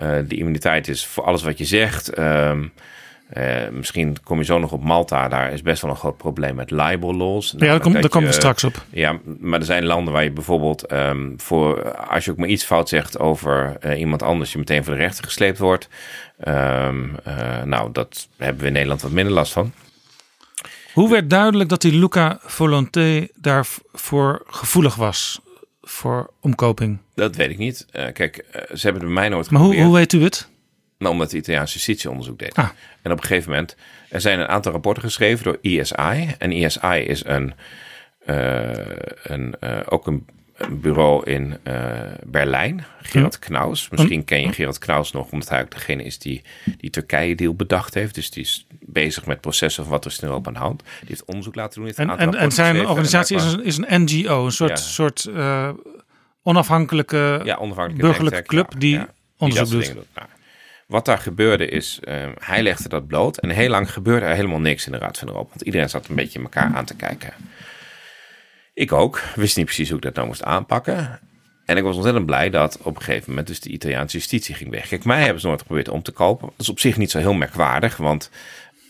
uh, 0.02 0.16
die 0.28 0.38
immuniteit 0.38 0.88
is 0.88 1.06
voor 1.06 1.24
alles 1.24 1.42
wat 1.42 1.58
je 1.58 1.64
zegt. 1.64 2.18
Um, 2.18 2.72
uh, 3.36 3.68
misschien 3.68 4.16
kom 4.24 4.38
je 4.38 4.44
zo 4.44 4.58
nog 4.58 4.72
op 4.72 4.84
Malta. 4.84 5.28
Daar 5.28 5.52
is 5.52 5.62
best 5.62 5.82
wel 5.82 5.90
een 5.90 5.96
groot 5.96 6.16
probleem 6.16 6.54
met 6.54 6.70
libel 6.70 7.14
laws. 7.14 7.54
Ja, 7.56 7.66
daar, 7.66 7.80
kom, 7.80 7.92
daar 7.92 8.08
komen 8.08 8.28
we 8.28 8.34
straks 8.34 8.64
op. 8.64 8.84
Ja, 8.90 9.18
maar 9.38 9.58
er 9.58 9.64
zijn 9.64 9.84
landen 9.84 10.12
waar 10.12 10.24
je 10.24 10.30
bijvoorbeeld 10.30 10.92
um, 10.92 11.34
voor 11.36 11.96
als 11.96 12.24
je 12.24 12.30
ook 12.30 12.36
maar 12.36 12.48
iets 12.48 12.64
fout 12.64 12.88
zegt 12.88 13.18
over 13.18 13.76
uh, 13.80 13.98
iemand 13.98 14.22
anders, 14.22 14.52
je 14.52 14.58
meteen 14.58 14.84
voor 14.84 14.94
de 14.94 15.00
rechter 15.00 15.24
gesleept 15.24 15.58
wordt. 15.58 15.88
Um, 16.48 17.16
uh, 17.28 17.62
nou, 17.62 17.92
dat 17.92 18.28
hebben 18.36 18.60
we 18.60 18.66
in 18.66 18.72
Nederland 18.72 19.02
wat 19.02 19.10
minder 19.10 19.34
last 19.34 19.52
van. 19.52 19.72
Hoe 20.92 21.10
werd 21.10 21.30
duidelijk 21.30 21.68
dat 21.68 21.80
die 21.80 21.92
Luca 21.92 22.38
Volonté 22.42 23.26
daarvoor 23.34 24.42
gevoelig 24.46 24.94
was 24.94 25.40
voor 25.82 26.30
omkoping? 26.40 26.98
Dat 27.14 27.36
weet 27.36 27.50
ik 27.50 27.58
niet. 27.58 27.86
Kijk, 28.12 28.44
ze 28.52 28.80
hebben 28.80 29.02
het 29.02 29.12
bij 29.12 29.20
mij 29.20 29.28
nooit 29.28 29.50
Maar 29.50 29.60
hoe, 29.60 29.80
hoe 29.80 29.94
weet 29.94 30.12
u 30.12 30.22
het? 30.22 30.52
Omdat 31.10 31.30
de 31.30 31.36
Italiaanse 31.36 31.74
justitie 31.74 32.10
onderzoek 32.10 32.38
deed. 32.38 32.54
Ah. 32.54 32.68
En 33.02 33.12
op 33.12 33.18
een 33.18 33.26
gegeven 33.26 33.50
moment, 33.50 33.76
er 34.08 34.20
zijn 34.20 34.40
een 34.40 34.48
aantal 34.48 34.72
rapporten 34.72 35.02
geschreven 35.02 35.44
door 35.44 35.58
ISI. 35.60 36.34
En 36.38 36.52
ISI 36.52 36.98
is 36.98 37.24
een, 37.24 37.54
uh, 38.26 38.70
een, 39.22 39.54
uh, 39.60 39.78
ook 39.88 40.06
een, 40.06 40.26
een, 40.56 40.80
bureau 40.80 41.30
in 41.30 41.58
uh, 41.64 41.74
Berlijn. 42.24 42.84
Gerard 43.02 43.38
Knaus. 43.38 43.88
Misschien 43.90 44.24
ken 44.24 44.40
je 44.40 44.52
Gerard 44.52 44.78
Knaus 44.78 45.12
nog, 45.12 45.30
omdat 45.30 45.48
hij 45.48 45.60
ook 45.62 45.70
degene 45.70 46.02
is 46.02 46.18
die 46.18 46.42
die 46.78 46.90
Turkije-deal 46.90 47.54
bedacht 47.54 47.94
heeft. 47.94 48.14
Dus 48.14 48.30
die 48.30 48.42
is 48.42 48.66
bezig 48.80 49.26
met 49.26 49.40
processen 49.40 49.82
van 49.82 49.92
wat 49.92 50.04
er 50.04 50.10
is 50.10 50.18
in 50.18 50.28
Europa 50.28 50.48
aan 50.48 50.54
de 50.54 50.60
hand. 50.60 50.82
Die 50.82 51.08
heeft 51.08 51.24
onderzoek 51.24 51.54
laten 51.54 51.74
doen. 51.74 51.84
Heeft 51.84 51.98
en, 51.98 52.18
en, 52.18 52.34
en 52.34 52.50
zijn 52.50 52.86
organisatie 52.86 53.36
is 53.36 53.52
een, 53.52 53.64
is 53.64 53.76
een 53.76 54.02
NGO, 54.02 54.44
een 54.44 54.52
soort, 54.52 54.70
ja. 54.70 54.76
soort 54.76 55.30
onafhankelijke, 56.42 57.40
ja, 57.44 57.56
onafhankelijke 57.56 58.06
burgerlijke 58.06 58.42
club 58.42 58.72
die 58.78 59.00
onderzoek 59.38 59.70
doet. 59.70 59.94
doet. 59.94 60.06
Nou, 60.14 60.28
wat 60.86 61.04
daar 61.04 61.18
gebeurde 61.18 61.68
is, 61.68 62.00
uh, 62.04 62.26
hij 62.38 62.62
legde 62.62 62.88
dat 62.88 63.06
bloot. 63.06 63.38
En 63.38 63.50
heel 63.50 63.68
lang 63.68 63.92
gebeurde 63.92 64.26
er 64.26 64.34
helemaal 64.34 64.60
niks 64.60 64.86
in 64.86 64.92
de 64.92 64.98
Raad 64.98 65.18
van 65.18 65.28
Europa. 65.28 65.48
Want 65.48 65.62
iedereen 65.62 65.88
zat 65.88 66.08
een 66.08 66.14
beetje 66.14 66.40
elkaar 66.40 66.74
aan 66.74 66.84
te 66.84 66.96
kijken. 66.96 67.32
Ik 68.74 68.92
ook. 68.92 69.20
Wist 69.34 69.56
niet 69.56 69.64
precies 69.64 69.88
hoe 69.88 69.96
ik 69.96 70.04
dat 70.04 70.14
nou 70.14 70.26
moest 70.26 70.42
aanpakken. 70.42 71.20
En 71.64 71.76
ik 71.76 71.82
was 71.82 71.94
ontzettend 71.94 72.26
blij 72.26 72.50
dat 72.50 72.78
op 72.82 72.96
een 72.96 73.02
gegeven 73.02 73.28
moment 73.28 73.46
dus 73.46 73.60
de 73.60 73.70
Italiaanse 73.70 74.16
justitie 74.16 74.54
ging 74.54 74.70
weg. 74.70 74.88
Kijk, 74.88 75.04
mij 75.04 75.22
hebben 75.22 75.40
ze 75.40 75.46
nooit 75.46 75.60
geprobeerd 75.60 75.88
om 75.88 76.02
te 76.02 76.12
kopen. 76.12 76.46
Dat 76.46 76.60
is 76.60 76.68
op 76.68 76.80
zich 76.80 76.96
niet 76.96 77.10
zo 77.10 77.18
heel 77.18 77.34
merkwaardig, 77.34 77.96
want 77.96 78.30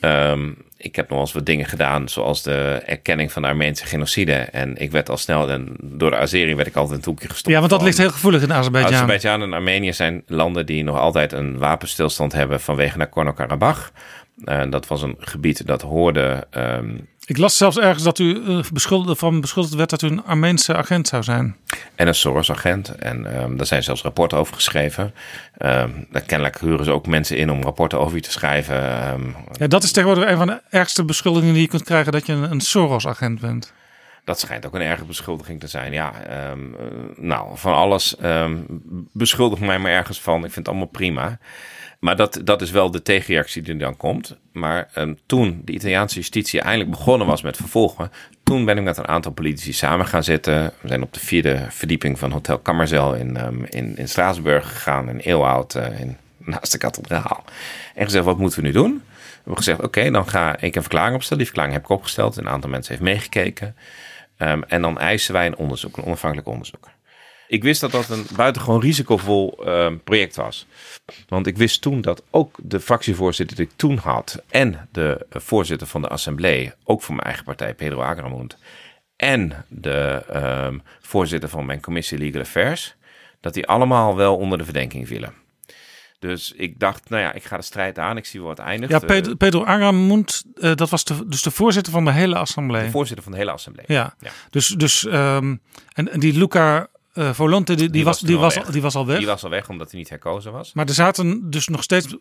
um, 0.01 0.57
ik 0.85 0.97
heb 0.97 1.09
nog 1.11 1.20
eens 1.20 1.32
wat 1.32 1.47
dingen 1.47 1.66
gedaan, 1.66 2.09
zoals 2.09 2.43
de 2.43 2.82
erkenning 2.86 3.32
van 3.32 3.43
de 3.43 3.48
Armeense 3.48 3.86
genocide. 3.86 4.32
En 4.32 4.77
ik 4.77 4.90
werd 4.90 5.09
al 5.09 5.16
snel, 5.16 5.51
en 5.51 5.77
door 5.82 6.11
de 6.11 6.16
Azeri 6.16 6.55
werd 6.55 6.69
ik 6.69 6.77
altijd 6.77 6.97
een 6.97 7.05
toekje 7.05 7.28
gestopt. 7.28 7.55
Ja, 7.55 7.59
want 7.59 7.70
dat 7.70 7.82
ligt 7.82 7.98
heel 7.98 8.11
gevoelig 8.11 8.43
in 8.43 8.52
Azerbeidzjan. 8.52 8.94
Azerbeidzjan 8.94 9.43
en 9.43 9.52
Armenië 9.52 9.93
zijn 9.93 10.23
landen 10.27 10.66
die 10.66 10.85
nog 10.85 10.98
altijd 10.98 11.32
een 11.32 11.59
wapenstilstand 11.59 12.32
hebben 12.32 12.61
vanwege 12.61 12.98
Nagorno-Karabakh. 12.98 13.90
Uh, 14.44 14.62
dat 14.70 14.86
was 14.86 15.02
een 15.02 15.16
gebied 15.19 15.66
dat 15.66 15.82
hoorde 15.82 16.47
um, 16.51 17.09
Ik 17.27 17.39
las 17.39 17.57
zelfs 17.57 17.79
ergens 17.79 18.03
dat 18.03 18.19
u 18.19 18.25
uh, 18.25 18.65
beschuldigd, 18.73 19.19
van 19.19 19.41
beschuldigd 19.41 19.75
werd 19.75 19.91
dat 19.91 20.03
u 20.03 20.07
een 20.07 20.25
Armeense 20.25 20.77
agent 20.77 21.09
zou 21.09 21.23
zijn. 21.23 21.57
En 21.95 22.07
een 22.07 22.15
Soros-agent. 22.15 22.89
En 22.89 23.43
um, 23.43 23.57
daar 23.57 23.67
zijn 23.67 23.83
zelfs 23.83 24.03
rapporten 24.03 24.39
over 24.39 24.55
geschreven. 24.55 25.15
Um, 25.59 26.07
kennelijk 26.27 26.61
huren 26.61 26.85
ze 26.85 26.91
ook 26.91 27.07
mensen 27.07 27.37
in 27.37 27.51
om 27.51 27.63
rapporten 27.63 28.01
over 28.01 28.17
u 28.17 28.21
te 28.21 28.31
schrijven. 28.31 29.09
Um, 29.13 29.37
ja, 29.53 29.67
dat 29.67 29.83
is 29.83 29.93
tegenwoordig 29.93 30.31
een 30.31 30.37
van 30.37 30.47
de 30.47 30.61
ergste 30.71 31.05
beschuldigingen 31.05 31.55
die 31.55 31.63
je 31.63 31.69
kunt 31.69 31.85
krijgen, 31.85 32.13
dat 32.13 32.27
je 32.27 32.33
een, 32.33 32.51
een 32.51 32.61
Soros-agent 32.61 33.41
bent. 33.41 33.73
Dat 34.25 34.41
schijnt 34.41 34.67
ook 34.67 34.75
een 34.75 34.81
erge 34.81 35.05
beschuldiging 35.05 35.61
te 35.61 35.69
zijn. 35.69 35.93
Ja, 35.93 36.13
um, 36.51 36.77
nou, 37.17 37.49
van 37.55 37.75
alles 37.75 38.17
beschuldig 39.13 39.59
mij 39.59 39.79
maar 39.79 39.93
ergens 39.93 40.21
van. 40.21 40.37
Ik 40.37 40.53
vind 40.53 40.55
het 40.55 40.69
allemaal 40.69 40.87
prima. 40.87 41.39
Maar 42.05 42.16
dat, 42.16 42.40
dat 42.44 42.62
is 42.62 42.70
wel 42.70 42.90
de 42.90 43.02
tegenreactie 43.02 43.62
die 43.62 43.76
dan 43.76 43.97
komt. 43.97 44.36
Maar 44.52 44.89
um, 44.98 45.18
toen 45.26 45.62
de 45.64 45.72
Italiaanse 45.72 46.14
justitie 46.14 46.60
eindelijk 46.60 46.90
begonnen 46.90 47.26
was 47.26 47.43
met 47.43 47.56
vervolgen, 47.56 48.10
toen 48.43 48.64
ben 48.64 48.78
ik 48.78 48.85
met 48.85 48.97
een 48.97 49.09
aantal 49.09 49.32
politici 49.32 49.72
samen 49.72 50.06
gaan 50.06 50.24
zitten. 50.24 50.72
We 50.81 50.89
zijn 50.89 51.02
op 51.02 51.12
de 51.12 51.20
vierde 51.20 51.66
verdieping 51.70 52.18
van 52.18 52.31
Hotel 52.31 52.59
Kammerzel 52.59 53.14
in, 53.14 53.44
um, 53.47 53.64
in, 53.64 53.97
in 53.97 54.09
Straatsburg 54.09 54.68
gegaan, 54.68 55.09
in 55.09 55.18
Eeuwhout, 55.18 55.74
uh, 55.74 55.86
naast 56.39 56.72
de 56.72 56.78
kathedraal. 56.78 57.44
En 57.94 58.05
gezegd, 58.05 58.24
wat 58.24 58.39
moeten 58.39 58.60
we 58.60 58.66
nu 58.66 58.72
doen? 58.72 58.93
We 58.93 59.32
hebben 59.36 59.56
gezegd, 59.56 59.82
oké, 59.82 60.10
dan 60.10 60.28
ga 60.28 60.59
ik 60.60 60.76
een 60.76 60.82
verklaring 60.82 61.14
opstellen. 61.14 61.39
Die 61.39 61.52
verklaring 61.52 61.76
heb 61.76 61.85
ik 61.85 61.97
opgesteld. 61.97 62.36
Een 62.36 62.48
aantal 62.48 62.70
mensen 62.70 62.93
heeft 62.93 63.05
meegekeken. 63.05 63.76
Um, 64.39 64.64
en 64.64 64.82
dan 64.82 64.98
eisen 64.98 65.32
wij 65.32 65.47
een 65.47 65.56
onderzoek, 65.56 65.97
een 65.97 66.05
onafhankelijk 66.05 66.48
onderzoek. 66.48 66.89
Ik 67.55 67.62
wist 67.62 67.81
dat 67.81 67.90
dat 67.90 68.09
een 68.09 68.26
buitengewoon 68.36 68.81
risicovol 68.81 69.59
uh, 69.66 69.93
project 70.05 70.36
was. 70.36 70.66
Want 71.28 71.47
ik 71.47 71.56
wist 71.56 71.81
toen 71.81 72.01
dat 72.01 72.22
ook 72.31 72.56
de 72.62 72.81
fractievoorzitter 72.81 73.56
die 73.56 73.66
ik 73.66 73.72
toen 73.76 73.97
had... 73.97 74.43
en 74.48 74.89
de 74.93 75.26
voorzitter 75.31 75.86
van 75.86 76.02
de 76.02 76.09
assemblee, 76.09 76.72
ook 76.85 77.02
van 77.02 77.14
mijn 77.14 77.26
eigen 77.26 77.44
partij, 77.44 77.74
Pedro 77.74 78.01
Agramunt... 78.01 78.56
en 79.16 79.64
de 79.68 80.22
um, 80.66 80.82
voorzitter 81.01 81.48
van 81.48 81.66
mijn 81.66 81.81
commissie 81.81 82.18
Legal 82.18 82.40
Affairs... 82.40 82.94
dat 83.40 83.55
die 83.55 83.66
allemaal 83.66 84.16
wel 84.16 84.36
onder 84.36 84.59
de 84.59 84.64
verdenking 84.64 85.06
vielen. 85.06 85.32
Dus 86.18 86.52
ik 86.56 86.78
dacht, 86.78 87.09
nou 87.09 87.22
ja, 87.22 87.32
ik 87.32 87.44
ga 87.44 87.56
de 87.56 87.62
strijd 87.62 87.98
aan. 87.98 88.16
Ik 88.16 88.24
zie 88.24 88.40
wel 88.40 88.48
wat 88.48 88.59
eindigt. 88.59 88.93
Ja, 88.93 88.98
Pedro, 88.98 89.35
Pedro 89.35 89.64
Agramunt, 89.64 90.44
uh, 90.55 90.74
dat 90.74 90.90
was 90.90 91.05
de, 91.05 91.26
dus 91.26 91.43
de 91.43 91.51
voorzitter 91.51 91.93
van 91.93 92.05
de 92.05 92.12
hele 92.12 92.36
assemblee. 92.36 92.85
De 92.85 92.90
voorzitter 92.90 93.24
van 93.24 93.32
de 93.32 93.39
hele 93.39 93.51
assemblee. 93.51 93.85
Ja, 93.89 94.14
ja. 94.18 94.31
dus, 94.51 94.68
dus 94.68 95.05
um, 95.05 95.60
en, 95.93 96.12
en 96.12 96.20
die 96.20 96.39
Luca 96.39 96.89
uh, 97.15 97.32
Volante, 97.32 97.74
die, 97.74 97.85
die, 97.85 97.93
die, 97.93 98.05
was, 98.05 98.20
was 98.20 98.28
die, 98.28 98.39
was, 98.39 98.55
die 98.55 98.82
was 98.82 98.95
al 98.95 99.07
weg. 99.07 99.19
Die 99.19 99.27
was 99.27 99.45
al 99.45 99.51
weg, 99.51 99.69
omdat 99.69 99.91
hij 99.91 99.99
niet 99.99 100.09
herkozen 100.09 100.53
was. 100.53 100.73
Maar 100.73 100.86
er 100.86 100.95
zaten 100.95 101.51
dus 101.51 101.69
nog 101.69 101.82
steeds 101.82 102.16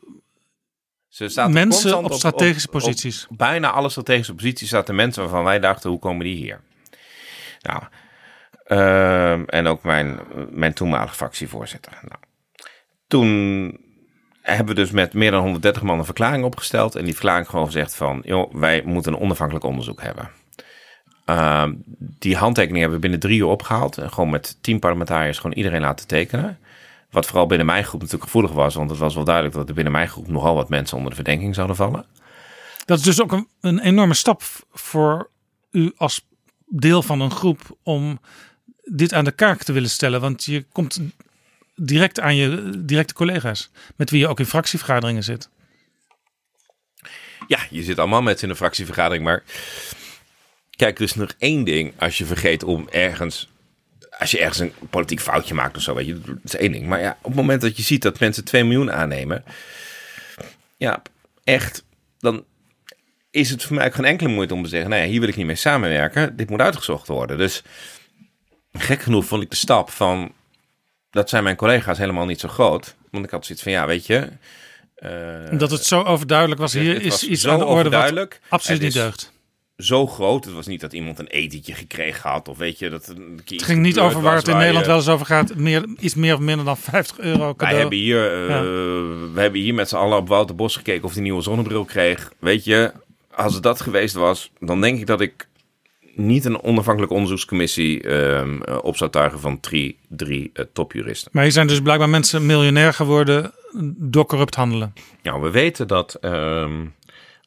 Ze 1.07 1.47
mensen 1.49 1.97
op, 1.97 2.03
op 2.03 2.13
strategische 2.13 2.67
op, 2.67 2.73
posities. 2.73 3.27
Op 3.29 3.37
bijna 3.37 3.71
alle 3.71 3.89
strategische 3.89 4.33
posities 4.33 4.69
zaten 4.69 4.95
mensen 4.95 5.23
waarvan 5.23 5.43
wij 5.43 5.59
dachten, 5.59 5.89
hoe 5.89 5.99
komen 5.99 6.25
die 6.25 6.35
hier? 6.35 6.61
Nou, 7.61 7.83
uh, 8.67 9.53
en 9.53 9.67
ook 9.67 9.83
mijn, 9.83 10.19
mijn 10.49 10.73
toenmalige 10.73 11.15
fractievoorzitter. 11.15 11.99
Nou, 12.01 12.19
toen 13.07 13.77
hebben 14.41 14.75
we 14.75 14.81
dus 14.81 14.91
met 14.91 15.13
meer 15.13 15.31
dan 15.31 15.41
130 15.41 15.81
man 15.81 15.99
een 15.99 16.05
verklaring 16.05 16.43
opgesteld. 16.43 16.95
En 16.95 17.03
die 17.03 17.13
verklaring 17.13 17.49
gewoon 17.49 17.65
gezegd 17.65 17.95
van, 17.95 18.21
joh, 18.25 18.53
wij 18.53 18.81
moeten 18.85 19.13
een 19.13 19.19
onafhankelijk 19.19 19.65
onderzoek 19.65 20.01
hebben. 20.01 20.29
Uh, 21.33 21.69
die 21.97 22.35
handtekening 22.35 22.79
hebben 22.79 22.95
we 22.95 23.01
binnen 23.01 23.19
drie 23.19 23.39
uur 23.39 23.45
opgehaald. 23.45 23.97
En 23.97 24.11
gewoon 24.11 24.29
met 24.29 24.57
tien 24.61 24.79
parlementariërs 24.79 25.37
gewoon 25.37 25.55
iedereen 25.55 25.81
laten 25.81 26.07
tekenen. 26.07 26.59
Wat 27.11 27.25
vooral 27.25 27.45
binnen 27.45 27.65
mijn 27.65 27.83
groep 27.83 27.99
natuurlijk 27.99 28.31
gevoelig 28.31 28.51
was. 28.51 28.75
Want 28.75 28.89
het 28.89 28.99
was 28.99 29.15
wel 29.15 29.23
duidelijk 29.23 29.55
dat 29.55 29.67
er 29.67 29.73
binnen 29.73 29.93
mijn 29.93 30.07
groep 30.07 30.27
nogal 30.27 30.55
wat 30.55 30.69
mensen 30.69 30.95
onder 30.97 31.09
de 31.09 31.15
verdenking 31.15 31.55
zouden 31.55 31.75
vallen. 31.75 32.05
Dat 32.85 32.97
is 32.97 33.03
dus 33.03 33.21
ook 33.21 33.31
een, 33.31 33.47
een 33.61 33.79
enorme 33.79 34.13
stap 34.13 34.43
voor 34.71 35.29
u 35.71 35.91
als 35.95 36.25
deel 36.65 37.01
van 37.01 37.21
een 37.21 37.31
groep 37.31 37.77
om 37.83 38.19
dit 38.83 39.13
aan 39.13 39.25
de 39.25 39.31
kaak 39.31 39.63
te 39.63 39.73
willen 39.73 39.89
stellen. 39.89 40.21
Want 40.21 40.43
je 40.43 40.65
komt 40.71 40.99
direct 41.75 42.19
aan 42.19 42.35
je 42.35 42.69
directe 42.77 43.13
collega's. 43.13 43.71
Met 43.95 44.09
wie 44.09 44.19
je 44.19 44.27
ook 44.27 44.39
in 44.39 44.45
fractievergaderingen 44.45 45.23
zit. 45.23 45.49
Ja, 47.47 47.59
je 47.69 47.83
zit 47.83 47.99
allemaal 47.99 48.21
met 48.21 48.43
in 48.43 48.49
een 48.49 48.55
fractievergadering. 48.55 49.23
Maar 49.23 49.43
kijk, 50.83 50.97
er 50.97 51.03
is 51.03 51.15
nog 51.15 51.33
één 51.37 51.63
ding 51.63 51.93
als 51.97 52.17
je 52.17 52.25
vergeet 52.25 52.63
om 52.63 52.87
ergens. 52.91 53.51
Als 54.19 54.31
je 54.31 54.39
ergens 54.39 54.59
een 54.59 54.73
politiek 54.89 55.19
foutje 55.19 55.53
maakt 55.53 55.77
of 55.77 55.81
zo, 55.81 55.93
weet 55.93 56.05
je, 56.05 56.21
dat 56.21 56.37
is 56.43 56.55
één 56.55 56.71
ding. 56.71 56.87
Maar 56.87 56.99
ja, 56.99 57.17
op 57.17 57.23
het 57.23 57.35
moment 57.35 57.61
dat 57.61 57.77
je 57.77 57.83
ziet 57.83 58.01
dat 58.01 58.19
mensen 58.19 58.43
2 58.43 58.63
miljoen 58.63 58.91
aannemen, 58.91 59.43
ja, 60.77 61.01
echt, 61.43 61.85
dan 62.19 62.45
is 63.31 63.49
het 63.49 63.63
voor 63.63 63.75
mij 63.75 63.85
ook 63.85 63.93
geen 63.93 64.05
enkele 64.05 64.29
moeite 64.29 64.53
om 64.53 64.63
te 64.63 64.69
zeggen, 64.69 64.89
nou 64.89 65.01
ja, 65.01 65.07
hier 65.07 65.19
wil 65.19 65.29
ik 65.29 65.35
niet 65.35 65.45
mee 65.45 65.55
samenwerken, 65.55 66.35
dit 66.35 66.49
moet 66.49 66.61
uitgezocht 66.61 67.07
worden. 67.07 67.37
Dus 67.37 67.61
gek 68.73 69.01
genoeg 69.01 69.25
vond 69.25 69.43
ik 69.43 69.49
de 69.49 69.55
stap 69.55 69.89
van, 69.89 70.31
dat 71.09 71.29
zijn 71.29 71.43
mijn 71.43 71.55
collega's 71.55 71.97
helemaal 71.97 72.25
niet 72.25 72.39
zo 72.39 72.47
groot, 72.47 72.95
want 73.11 73.25
ik 73.25 73.31
had 73.31 73.45
zoiets 73.45 73.63
van, 73.63 73.71
ja, 73.71 73.85
weet 73.85 74.05
je. 74.05 74.29
Uh, 74.97 75.59
dat 75.59 75.71
het 75.71 75.85
zo 75.85 76.01
overduidelijk 76.01 76.61
was, 76.61 76.73
hier 76.73 77.01
is 77.01 77.23
iets 77.23 77.47
aan 77.47 77.59
de 77.59 77.65
orde 77.65 77.89
wat 77.89 78.39
absoluut 78.49 78.81
niet 78.81 78.93
deugt. 78.93 79.32
Zo 79.77 80.07
groot, 80.07 80.45
het 80.45 80.53
was 80.53 80.67
niet 80.67 80.81
dat 80.81 80.93
iemand 80.93 81.19
een 81.19 81.27
etentje 81.27 81.73
gekregen 81.73 82.29
had, 82.29 82.47
of 82.47 82.57
weet 82.57 82.79
je, 82.79 82.89
dat 82.89 83.07
een 83.07 83.41
keer 83.45 83.57
Het 83.57 83.65
ging 83.65 83.81
niet 83.81 83.99
over 83.99 84.21
waar 84.21 84.35
het 84.35 84.47
in 84.47 84.57
Nederland 84.57 84.85
wel 84.85 84.95
eens 84.95 85.07
over 85.07 85.25
gaat. 85.25 85.55
Meer, 85.55 85.85
iets 85.99 86.15
meer 86.15 86.33
of 86.33 86.39
minder 86.39 86.65
dan 86.65 86.77
50 86.77 87.19
euro 87.19 87.37
Wij 87.43 87.53
cadeau. 87.55 87.79
hebben 87.79 87.97
hier, 87.97 88.41
uh, 88.41 88.47
Ja. 88.49 88.61
we 89.33 89.39
hebben 89.41 89.61
hier 89.61 89.73
met 89.73 89.89
z'n 89.89 89.95
allen 89.95 90.17
op 90.17 90.27
Wouter 90.27 90.55
Bos 90.55 90.75
gekeken 90.75 91.03
of 91.03 91.15
een 91.15 91.23
nieuwe 91.23 91.41
zonnebril 91.41 91.85
kreeg. 91.85 92.31
Weet 92.39 92.63
je, 92.63 92.91
als 93.35 93.53
het 93.53 93.63
dat 93.63 93.81
geweest 93.81 94.15
was, 94.15 94.51
dan 94.59 94.81
denk 94.81 94.99
ik 94.99 95.07
dat 95.07 95.21
ik 95.21 95.47
niet 96.15 96.45
een 96.45 96.63
onafhankelijke 96.63 97.15
onderzoekscommissie 97.15 98.01
ehm, 98.01 98.61
eh, 98.61 98.77
op 98.81 98.97
zou 98.97 99.09
tuigen 99.11 99.39
van 99.39 99.59
drie, 99.59 99.97
drie 100.09 100.49
eh, 100.53 100.65
topjuristen. 100.73 101.29
Maar 101.33 101.43
hier 101.43 101.51
zijn 101.51 101.67
dus 101.67 101.81
blijkbaar 101.81 102.09
mensen 102.09 102.45
miljonair 102.45 102.93
geworden 102.93 103.51
door 103.97 104.25
corrupt 104.25 104.55
handelen. 104.55 104.93
Nou, 105.23 105.41
we 105.41 105.49
weten 105.49 105.87
dat 105.87 106.13
ehm 106.21 106.71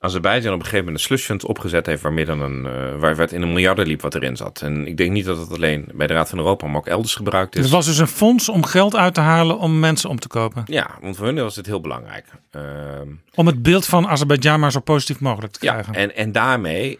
Azerbeidzjan 0.06 0.52
op 0.52 0.58
een 0.58 0.64
gegeven 0.64 0.84
moment 0.84 1.02
een 1.02 1.08
slush 1.08 1.24
fund 1.24 1.44
opgezet 1.44 1.86
heeft 1.86 2.02
waar 2.02 2.12
meer 2.12 2.26
dan 2.26 2.40
een, 2.40 2.66
eh, 2.66 3.00
waar 3.00 3.16
het 3.16 3.32
in 3.32 3.42
een 3.42 3.52
miljarden 3.52 3.86
liep 3.86 4.00
wat 4.00 4.14
erin 4.14 4.36
zat. 4.36 4.60
En 4.62 4.86
ik 4.86 4.96
denk 4.96 5.10
niet 5.10 5.24
dat 5.24 5.38
het 5.38 5.52
alleen 5.52 5.88
bij 5.94 6.06
de 6.06 6.12
Raad 6.12 6.28
van 6.28 6.38
Europa, 6.38 6.66
maar 6.66 6.76
ook 6.76 6.86
elders 6.86 7.14
gebruikt 7.14 7.56
is. 7.56 7.62
Het 7.62 7.70
was 7.70 7.86
dus 7.86 7.98
een 7.98 8.06
fonds 8.06 8.48
om 8.48 8.64
geld 8.64 8.96
uit 8.96 9.14
te 9.14 9.20
halen 9.20 9.58
om 9.58 9.78
mensen 9.78 10.10
om 10.10 10.18
te 10.18 10.28
kopen. 10.28 10.62
Ja, 10.66 10.90
want 11.00 11.16
voor 11.16 11.26
hun 11.26 11.34
was 11.34 11.56
het 11.56 11.66
heel 11.66 11.80
belangrijk. 11.80 12.26
Ehm, 12.50 13.08
Om 13.34 13.46
het 13.46 13.62
beeld 13.62 13.86
van 13.86 14.06
Azerbeidzjan 14.06 14.60
maar 14.60 14.72
zo 14.72 14.80
positief 14.80 15.20
mogelijk 15.20 15.52
te 15.52 15.64
ja, 15.64 15.72
krijgen. 15.72 15.94
en, 15.94 16.16
en 16.16 16.32
daarmee 16.32 16.98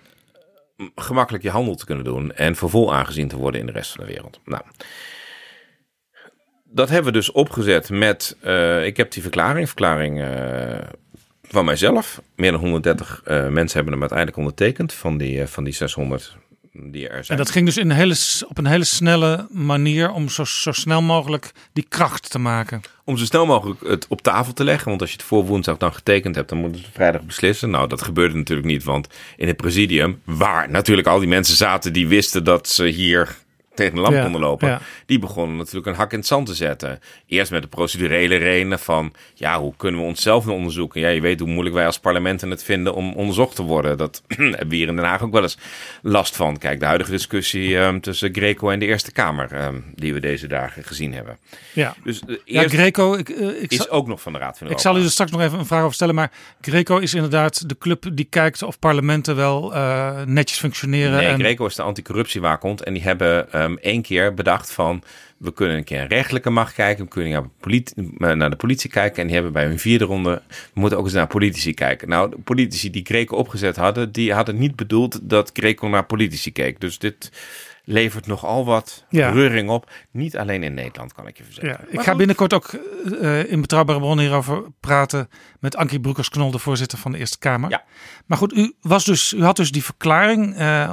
gemakkelijk 0.94 1.44
je 1.44 1.50
handel 1.50 1.74
te 1.74 1.84
kunnen 1.84 2.04
doen 2.04 2.32
en 2.32 2.56
voor 2.56 2.70
vol 2.70 2.94
aangezien 2.94 3.28
te 3.28 3.36
worden 3.36 3.60
in 3.60 3.66
de 3.66 3.72
rest 3.72 3.90
van 3.90 4.04
de 4.04 4.12
wereld. 4.12 4.40
Nou, 4.44 4.62
dat 6.64 6.88
hebben 6.88 7.12
we 7.12 7.18
dus 7.18 7.32
opgezet 7.32 7.90
met, 7.90 8.36
eh, 8.40 8.86
ik 8.86 8.96
heb 8.96 9.10
die 9.10 9.22
verklaring, 9.22 9.66
verklaring 9.66 10.20
eh, 10.20 10.78
van 11.48 11.64
mijzelf. 11.64 12.20
Meer 12.34 12.50
dan 12.50 12.60
130 12.60 13.20
eh, 13.24 13.48
mensen 13.48 13.74
hebben 13.74 13.92
hem 13.92 14.00
uiteindelijk 14.00 14.38
ondertekend 14.38 14.92
van 14.92 15.16
die, 15.16 15.40
eh, 15.40 15.46
van 15.46 15.64
die 15.64 15.72
600 15.72 16.36
die 16.82 17.08
er 17.08 17.16
En 17.16 17.24
zijn. 17.24 17.38
dat 17.38 17.50
ging 17.50 17.66
dus 17.66 17.76
in 17.76 17.90
een 17.90 17.96
hele, 17.96 18.14
op 18.48 18.58
een 18.58 18.66
hele 18.66 18.84
snelle 18.84 19.46
manier 19.50 20.10
om 20.10 20.28
zo, 20.28 20.44
zo 20.44 20.72
snel 20.72 21.02
mogelijk 21.02 21.52
die 21.72 21.86
kracht 21.88 22.30
te 22.30 22.38
maken. 22.38 22.80
Om 23.04 23.16
zo 23.16 23.24
snel 23.24 23.46
mogelijk 23.46 23.80
het 23.80 24.06
op 24.08 24.22
tafel 24.22 24.52
te 24.52 24.64
leggen. 24.64 24.88
Want 24.88 25.00
als 25.00 25.10
je 25.10 25.16
het 25.16 25.26
voor 25.26 25.44
woensdag 25.44 25.76
dan 25.76 25.92
getekend 25.94 26.34
hebt, 26.34 26.48
dan 26.48 26.58
moeten 26.58 26.80
ze 26.80 26.86
vrijdag 26.92 27.22
beslissen. 27.22 27.70
Nou, 27.70 27.88
dat 27.88 28.02
gebeurde 28.02 28.36
natuurlijk 28.36 28.66
niet. 28.66 28.84
Want 28.84 29.08
in 29.36 29.46
het 29.46 29.56
presidium, 29.56 30.20
waar 30.24 30.70
natuurlijk 30.70 31.06
al 31.06 31.18
die 31.18 31.28
mensen 31.28 31.56
zaten 31.56 31.92
die 31.92 32.08
wisten 32.08 32.44
dat 32.44 32.68
ze 32.68 32.86
hier 32.86 33.36
tegen 33.76 33.94
de 33.94 34.00
lamp 34.00 34.14
Ja, 34.14 34.22
konden 34.22 34.40
lopen. 34.40 34.68
ja. 34.68 34.80
Die 35.06 35.18
begonnen 35.18 35.56
natuurlijk 35.56 35.86
een 35.86 35.94
hak 35.94 36.12
in 36.12 36.18
het 36.18 36.26
zand 36.26 36.46
te 36.46 36.54
zetten. 36.54 37.00
Eerst 37.26 37.50
met 37.50 37.62
de 37.62 37.68
procedurele 37.68 38.36
redenen 38.36 38.78
van, 38.78 39.12
ja, 39.34 39.60
hoe 39.60 39.74
kunnen 39.76 40.00
we 40.00 40.06
onszelf 40.06 40.44
nou 40.44 40.56
onderzoeken? 40.56 41.00
Ja, 41.00 41.08
je 41.08 41.20
weet 41.20 41.40
hoe 41.40 41.48
moeilijk 41.48 41.74
wij 41.74 41.86
als 41.86 41.98
parlementen 41.98 42.50
het 42.50 42.62
vinden 42.62 42.94
om 42.94 43.12
onderzocht 43.12 43.56
te 43.56 43.62
worden. 43.62 43.98
Dat 43.98 44.22
hebben 44.36 44.68
we 44.68 44.76
hier 44.76 44.88
in 44.88 44.96
Den 44.96 45.04
Haag 45.04 45.22
ook 45.22 45.32
wel 45.32 45.42
eens 45.42 45.58
last 46.02 46.36
van. 46.36 46.58
Kijk, 46.58 46.80
de 46.80 46.86
huidige 46.86 47.10
discussie 47.10 47.78
ehm, 47.78 48.00
tussen 48.00 48.34
Greco 48.34 48.70
en 48.70 48.78
de 48.78 48.86
Eerste 48.86 49.12
Kamer, 49.12 49.52
ehm, 49.52 49.80
die 49.94 50.14
we 50.14 50.20
deze 50.20 50.46
dagen 50.46 50.84
gezien 50.84 51.14
hebben. 51.14 51.38
Ja, 51.72 51.94
Dus 52.04 52.20
de 52.20 52.40
ja 52.44 52.68
Greco, 52.68 53.14
ik, 53.14 53.28
eh, 53.28 53.62
ik, 53.62 53.72
is 53.72 53.90
ook 53.90 54.06
nog 54.06 54.20
van 54.22 54.32
de 54.32 54.38
Raad 54.38 54.58
van 54.58 54.70
ik 54.70 54.78
zal 54.78 54.98
u 54.98 55.02
er 55.02 55.10
straks 55.10 55.30
nog 55.30 55.40
even 55.40 55.58
een 55.58 55.66
vraag 55.66 55.82
over 55.82 55.94
stellen. 55.94 56.14
Maar 56.14 56.30
Greco 56.60 56.98
is 56.98 57.14
inderdaad 57.14 57.68
de 57.68 57.78
club 57.78 58.04
die 58.12 58.24
kijkt 58.24 58.62
of 58.62 58.78
parlementen 58.78 59.36
wel 59.36 59.74
eh, 59.74 60.22
netjes 60.24 60.58
functioneren. 60.58 61.16
Nee, 61.16 61.26
en, 61.26 61.38
Greco 61.38 61.66
is 61.66 61.74
de 61.74 61.82
anticorruptiewaakhond. 61.82 62.82
En 62.82 62.92
die 62.92 63.02
hebben 63.02 63.52
ehm, 63.66 63.76
één 63.80 64.02
keer 64.02 64.34
bedacht 64.34 64.72
van... 64.72 65.02
we 65.36 65.52
kunnen 65.52 65.76
een 65.76 65.84
keer 65.84 66.00
een 66.00 66.06
rechtelijke 66.08 66.50
macht 66.50 66.74
kijken. 66.74 67.04
We 67.04 67.10
kunnen 67.10 67.32
naar, 67.32 67.48
politie, 67.60 67.94
naar 68.18 68.50
de 68.50 68.56
politie 68.56 68.90
kijken. 68.90 69.16
En 69.20 69.24
die 69.26 69.34
hebben 69.34 69.52
bij 69.52 69.64
hun 69.66 69.78
vierde 69.78 70.04
ronde... 70.04 70.42
we 70.48 70.80
moeten 70.80 70.98
ook 70.98 71.04
eens 71.04 71.14
naar 71.14 71.26
politici 71.26 71.74
kijken. 71.74 72.08
Nou, 72.08 72.30
de 72.30 72.38
politici 72.38 72.90
die 72.90 73.04
Greco 73.04 73.36
opgezet 73.36 73.76
hadden... 73.76 74.12
die 74.12 74.32
hadden 74.32 74.58
niet 74.58 74.76
bedoeld 74.76 75.18
dat 75.22 75.50
Greco 75.52 75.88
naar 75.88 76.04
politici 76.06 76.52
keek. 76.52 76.80
Dus 76.80 76.98
dit 76.98 77.30
levert 77.88 78.26
nogal 78.26 78.64
wat 78.64 79.04
Ja. 79.08 79.30
reuring 79.30 79.68
op. 79.70 79.90
Niet 80.10 80.36
alleen 80.36 80.62
in 80.62 80.74
Nederland, 80.74 81.12
kan 81.12 81.26
ik 81.26 81.36
je 81.36 81.44
verzekeren. 81.44 81.76
Ja, 81.80 81.86
ik 81.86 81.92
Maar 81.94 82.02
ga 82.04 82.08
goed. 82.08 82.18
binnenkort 82.18 82.52
ook 82.54 82.72
eh, 83.20 83.50
in 83.52 83.60
Betrouwbare 83.60 83.98
Bronnen 83.98 84.24
hierover 84.24 84.62
praten 84.80 85.28
met 85.60 85.76
Ankie 85.76 86.00
Broekers-Knol, 86.00 86.50
de 86.50 86.58
voorzitter 86.58 86.98
van 86.98 87.12
de 87.12 87.18
Eerste 87.18 87.38
Kamer. 87.38 87.70
Ja. 87.70 87.84
Maar 88.26 88.38
goed, 88.38 88.52
u, 88.56 88.74
was 88.80 89.04
dus, 89.04 89.32
u 89.32 89.42
had 89.42 89.56
dus 89.56 89.70
die 89.72 89.84
verklaring. 89.84 90.56
eh, 90.56 90.90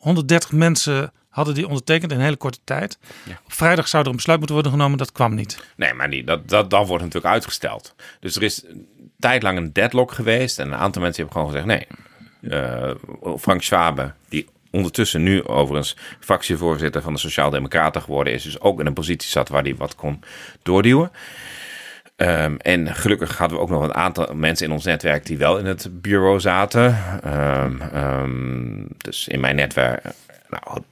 130 0.00 0.52
mensen 0.52 1.12
hadden 1.34 1.54
die 1.54 1.66
ondertekend 1.68 2.12
in 2.12 2.18
een 2.18 2.24
hele 2.24 2.36
korte 2.36 2.58
tijd. 2.64 2.98
Ja. 3.24 3.40
Op 3.44 3.52
vrijdag 3.52 3.88
zou 3.88 4.02
er 4.02 4.08
een 4.08 4.16
besluit 4.16 4.38
moeten 4.38 4.56
worden 4.56 4.72
genomen, 4.74 4.98
dat 4.98 5.12
kwam 5.12 5.34
niet. 5.34 5.64
Nee, 5.76 5.94
maar 5.94 6.10
die, 6.10 6.24
dat, 6.24 6.48
dat, 6.48 6.70
dat 6.70 6.86
wordt 6.86 7.04
natuurlijk 7.04 7.34
uitgesteld. 7.34 7.94
Dus 8.20 8.36
er 8.36 8.42
is 8.42 8.64
een 8.66 8.88
tijd 9.18 9.42
lang 9.42 9.58
een 9.58 9.72
deadlock 9.72 10.12
geweest. 10.12 10.58
En 10.58 10.66
een 10.66 10.78
aantal 10.78 11.02
mensen 11.02 11.24
hebben 11.24 11.42
gewoon 11.42 11.62
gezegd: 11.62 11.66
nee. 11.66 11.86
Eh, 12.50 12.90
Frank 13.38 13.62
Schwabe, 13.62 14.12
die 14.28 14.48
ondertussen 14.70 15.22
nu 15.22 15.44
overigens 15.44 15.96
fractievoorzitter 16.20 17.02
van 17.02 17.12
de 17.12 17.18
Sociaaldemocraten 17.18 18.02
geworden 18.02 18.32
is, 18.32 18.42
dus 18.42 18.60
ook 18.60 18.80
in 18.80 18.86
een 18.86 18.92
positie 18.92 19.30
zat 19.30 19.48
waar 19.48 19.62
hij 19.62 19.76
wat 19.76 19.94
kon 19.94 20.22
doorduwen. 20.62 21.10
Ehm, 22.16 22.54
en 22.56 22.94
gelukkig 22.94 23.38
hadden 23.38 23.58
we 23.58 23.62
ook 23.62 23.70
nog 23.70 23.82
een 23.82 23.94
aantal 23.94 24.34
mensen 24.34 24.66
in 24.66 24.72
ons 24.72 24.84
netwerk 24.84 25.26
die 25.26 25.38
wel 25.38 25.58
in 25.58 25.66
het 25.66 25.88
bureau 25.92 26.40
zaten. 26.40 26.98
Ehm, 27.22 27.80
ehm, 27.80 28.84
dus 28.96 29.28
in 29.28 29.40
mijn 29.40 29.56
netwerk. 29.56 30.02
Nou, 30.48 30.82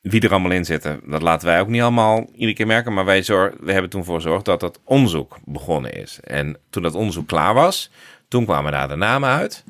wie 0.00 0.20
er 0.20 0.30
allemaal 0.30 0.50
in 0.50 0.64
zitten, 0.64 1.00
dat 1.04 1.22
laten 1.22 1.46
wij 1.46 1.60
ook 1.60 1.68
niet 1.68 1.82
allemaal 1.82 2.26
iedere 2.32 2.52
keer 2.52 2.66
merken. 2.66 2.92
Maar 2.92 3.04
wij 3.04 3.22
zor 3.22 3.54
we 3.60 3.72
hebben 3.72 3.90
toen 3.90 4.04
voor 4.04 4.14
gezorgd 4.14 4.44
dat 4.44 4.60
dat 4.60 4.80
onderzoek 4.84 5.38
begonnen 5.44 5.92
is. 5.92 6.18
En 6.20 6.56
toen 6.70 6.82
dat 6.82 6.94
onderzoek 6.94 7.26
klaar 7.26 7.54
was, 7.54 7.90
toen 8.28 8.44
kwamen 8.44 8.72
daar 8.72 8.88
de 8.88 8.96
namen 8.96 9.28
uit. 9.28 9.64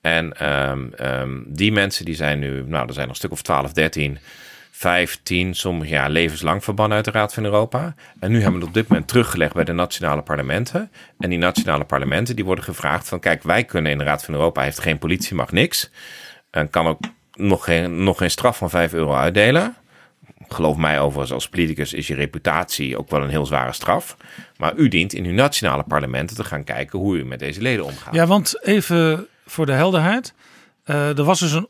En 0.00 0.32
ehm, 0.32 0.88
ehm, 0.92 1.42
die 1.46 1.72
mensen 1.72 2.04
die 2.04 2.14
zijn 2.14 2.38
nu, 2.38 2.64
nou, 2.66 2.86
er 2.86 2.92
zijn 2.92 3.06
nog 3.06 3.08
een 3.08 3.14
stuk 3.14 3.30
of 3.30 3.42
12, 3.42 3.72
13, 3.72 4.18
15, 4.70 5.54
sommige 5.54 5.90
jaar 5.90 6.10
levenslang 6.10 6.64
verbannen 6.64 6.96
uit 6.96 7.04
de 7.04 7.10
Raad 7.10 7.34
van 7.34 7.44
Europa. 7.44 7.94
En 8.20 8.30
nu 8.30 8.40
hebben 8.40 8.52
we 8.52 8.58
het 8.58 8.68
op 8.68 8.74
dit 8.74 8.88
moment 8.88 9.08
teruggelegd 9.08 9.54
bij 9.54 9.64
de 9.64 9.72
nationale 9.72 10.22
parlementen. 10.22 10.90
En 11.18 11.30
die 11.30 11.38
nationale 11.38 11.84
parlementen 11.84 12.36
die 12.36 12.44
worden 12.44 12.64
gevraagd 12.64 13.08
van, 13.08 13.20
kijk, 13.20 13.42
wij 13.42 13.64
kunnen 13.64 13.92
in 13.92 13.98
de 13.98 14.04
Raad 14.04 14.24
van 14.24 14.34
Europa, 14.34 14.62
heeft 14.62 14.78
geen 14.78 14.98
politie, 14.98 15.34
mag 15.34 15.52
niks. 15.52 15.90
En 16.50 16.70
kan 16.70 16.86
ook 16.86 17.00
nog 17.34 17.64
geen, 17.64 18.02
nog 18.04 18.18
geen 18.18 18.30
straf 18.30 18.56
van 18.56 18.70
5 18.70 18.92
euro 18.92 19.14
uitdelen. 19.14 19.74
Geloof 20.48 20.76
mij 20.76 21.00
overigens, 21.00 21.32
als 21.32 21.48
politicus 21.48 21.92
is 21.92 22.06
je 22.06 22.14
reputatie 22.14 22.98
ook 22.98 23.10
wel 23.10 23.22
een 23.22 23.28
heel 23.28 23.46
zware 23.46 23.72
straf. 23.72 24.16
Maar 24.56 24.74
u 24.76 24.88
dient 24.88 25.12
in 25.12 25.24
uw 25.24 25.32
nationale 25.32 25.82
parlementen 25.82 26.36
te 26.36 26.44
gaan 26.44 26.64
kijken 26.64 26.98
hoe 26.98 27.18
u 27.18 27.24
met 27.24 27.38
deze 27.38 27.60
leden 27.62 27.84
omgaat. 27.84 28.14
Ja, 28.14 28.26
want 28.26 28.64
even 28.64 29.26
voor 29.46 29.66
de 29.66 29.72
helderheid. 29.72 30.34
eh, 30.84 31.18
er 31.18 31.24
was 31.24 31.40
dus 31.40 31.52
een 31.52 31.68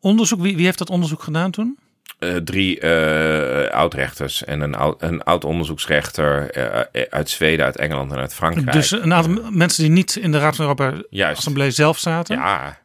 onderzoek. 0.00 0.40
Wie, 0.40 0.56
wie 0.56 0.64
heeft 0.64 0.78
dat 0.78 0.90
onderzoek 0.90 1.22
gedaan 1.22 1.50
toen? 1.50 1.78
Eh, 2.18 2.34
drie 2.36 2.80
eh 2.80 3.74
oud-rechters 3.74 4.44
en 4.44 4.60
een 4.60 4.74
oud, 4.74 5.02
een 5.02 5.22
oud-onderzoeksrechter 5.22 6.50
eh, 6.50 7.02
uit 7.10 7.30
Zweden, 7.30 7.64
uit 7.64 7.76
Engeland 7.76 8.12
en 8.12 8.18
uit 8.18 8.34
Frankrijk. 8.34 8.72
Dus 8.72 8.90
een 8.90 9.14
aantal 9.14 9.50
mensen 9.50 9.82
die 9.82 9.92
niet 9.92 10.16
in 10.16 10.32
de 10.32 10.38
Raad 10.38 10.56
van 10.56 10.64
Europa 10.64 10.92
Juist. 11.10 11.38
Assemblee 11.38 11.70
zelf 11.70 11.98
zaten. 11.98 12.36
Ja, 12.36 12.78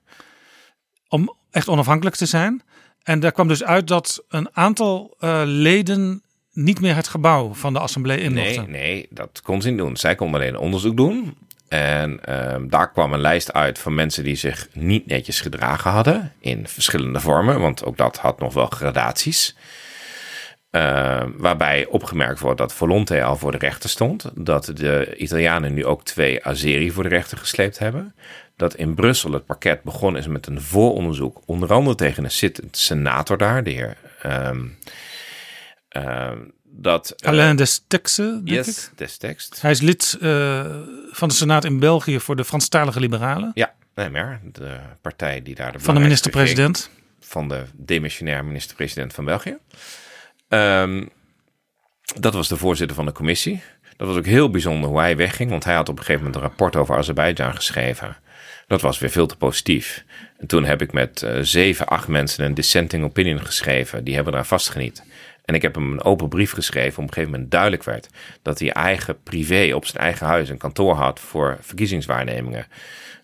Om 1.08 1.36
echt 1.52 1.68
onafhankelijk 1.68 2.15
te 2.15 2.26
zijn. 2.26 2.61
En 3.03 3.19
daar 3.19 3.32
kwam 3.32 3.48
dus 3.48 3.64
uit 3.64 3.88
dat 3.88 4.23
een 4.30 4.49
aantal 4.53 5.15
eh, 5.19 5.41
leden 5.45 6.22
niet 6.53 6.82
meer 6.82 6.95
het 6.95 7.07
gebouw 7.07 7.53
van 7.53 7.73
de 7.73 7.80
Assemblee 7.80 8.19
in 8.19 8.34
nee, 8.34 8.45
mochten. 8.45 8.72
nee, 8.72 9.07
dat 9.10 9.41
kon 9.44 9.61
ze 9.61 9.69
niet 9.69 9.78
doen. 9.78 9.98
Zij 9.98 10.15
konden 10.15 10.41
alleen 10.41 10.57
onderzoek 10.57 10.98
doen. 10.98 11.38
En 11.68 12.26
ehm, 12.26 12.68
daar 12.68 12.91
kwam 12.91 13.14
een 13.14 13.22
lijst 13.22 13.53
uit 13.53 13.80
van 13.80 13.94
mensen 13.94 14.23
die 14.23 14.36
zich 14.36 14.68
niet 14.73 15.06
netjes 15.06 15.41
gedragen 15.41 15.91
hadden. 15.91 16.34
In 16.40 16.68
verschillende 16.68 17.19
vormen, 17.19 17.60
want 17.60 17.86
ook 17.86 17.98
dat 17.98 18.18
had 18.18 18.40
nog 18.40 18.53
wel 18.53 18.65
gradaties. 18.65 19.56
Ehm, 20.72 21.30
waarbij 21.38 21.85
opgemerkt 21.85 22.39
wordt 22.39 22.57
dat 22.57 22.73
Volonte 22.73 23.23
al 23.23 23.38
voor 23.38 23.52
de 23.52 23.57
rechter 23.57 23.89
stond. 23.89 24.31
Dat 24.35 24.65
de 24.65 25.15
Italianen 25.18 25.73
nu 25.73 25.85
ook 25.85 26.03
twee 26.03 26.45
Azeri 26.45 26.91
voor 26.91 27.03
de 27.03 27.10
rechter 27.10 27.38
gesleept 27.38 27.80
hebben. 27.80 28.15
Dat 28.56 28.76
in 28.76 28.93
Brussel 28.95 29.31
het 29.31 29.45
parket 29.45 29.84
begonnen 29.84 30.22
is 30.22 30.27
met 30.27 30.48
een 30.48 30.61
vooronderzoek. 30.61 31.41
Onder 31.45 31.73
andere 31.73 31.95
tegen 31.95 32.23
een 32.23 32.31
zittend 32.31 32.77
senator 32.77 33.38
daar, 33.38 33.64
de 33.64 33.69
heer. 33.69 33.98
ehm, 34.22 34.65
ehm, 35.89 36.38
dat, 36.64 37.10
eh, 37.10 37.30
Alain 37.30 37.56
Destexe, 37.56 38.23
denk 38.23 38.48
ik. 38.48 38.65
yes, 38.65 38.89
des 38.95 39.18
tekst. 39.18 39.61
Hij 39.61 39.72
is 39.72 39.81
lid 39.81 40.18
eh, 40.22 40.65
van 41.11 41.27
de 41.27 41.34
Senaat 41.34 41.65
in 41.65 41.80
België 41.80 42.19
voor 42.19 42.35
de 42.35 42.45
Franstalige 42.45 42.99
Liberalen. 42.99 43.52
Ja, 43.53 43.73
nee, 43.95 44.10
maar 44.10 44.41
de 44.52 44.77
partij 45.02 45.41
die 45.41 45.56
daar 45.56 45.72
de 45.72 45.80
Van 45.80 45.95
de 45.95 46.02
minister-president. 46.02 46.89
van 47.19 47.48
de 47.48 47.64
demissionair 47.73 48.45
minister-president 48.45 49.14
van 49.14 49.26
België. 49.26 49.57
Ehm, 50.52 51.06
dat 52.19 52.34
was 52.34 52.48
de 52.48 52.57
voorzitter 52.57 52.95
van 52.95 53.06
de 53.06 53.11
commissie. 53.11 53.61
Dat 53.98 54.07
was 54.07 54.18
ook 54.18 54.26
heel 54.26 54.49
bijzonder 54.49 54.90
hoe 54.90 54.99
hij 54.99 55.18
wegging, 55.18 55.49
want 55.49 55.64
hij 55.64 55.73
had 55.73 55.90
op 55.90 55.98
een 55.98 56.03
gegeven 56.03 56.23
moment 56.23 56.41
een 56.41 56.48
rapport 56.48 56.76
over 56.76 56.98
Azerbeidzjan 56.98 57.56
geschreven. 57.56 58.18
Dat 58.68 58.82
was 58.82 58.99
weer 58.99 59.10
veel 59.10 59.28
te 59.28 59.38
positief. 59.38 60.06
En 60.38 60.48
toen 60.48 60.64
heb 60.64 60.82
ik 60.82 60.94
met 60.94 61.23
eh, 61.23 61.38
zeven, 61.41 61.88
acht 61.88 62.07
mensen 62.07 62.45
een 62.45 62.53
dissenting 62.53 63.03
opinion 63.03 63.45
geschreven. 63.45 64.03
Die 64.03 64.15
hebben 64.15 64.34
daar 64.34 64.45
vastgeniet. 64.45 65.03
En 65.45 65.56
ik 65.56 65.61
heb 65.61 65.76
hem 65.76 65.91
een 65.91 66.03
open 66.03 66.30
brief 66.30 66.52
geschreven. 66.52 66.98
Op 66.98 67.07
een 67.07 67.14
gegeven 67.14 67.32
moment 67.32 67.52
duidelijk 67.52 67.84
werd 67.84 68.10
dat 68.41 68.60
hij 68.60 68.72
eigen 68.72 69.23
privé 69.23 69.76
op 69.76 69.86
zijn 69.86 70.03
eigen 70.03 70.28
huis 70.28 70.49
een 70.49 70.57
kantoor 70.57 70.95
had 70.95 71.19
voor 71.19 71.57
verkiezingswaarnemingen. 71.61 72.65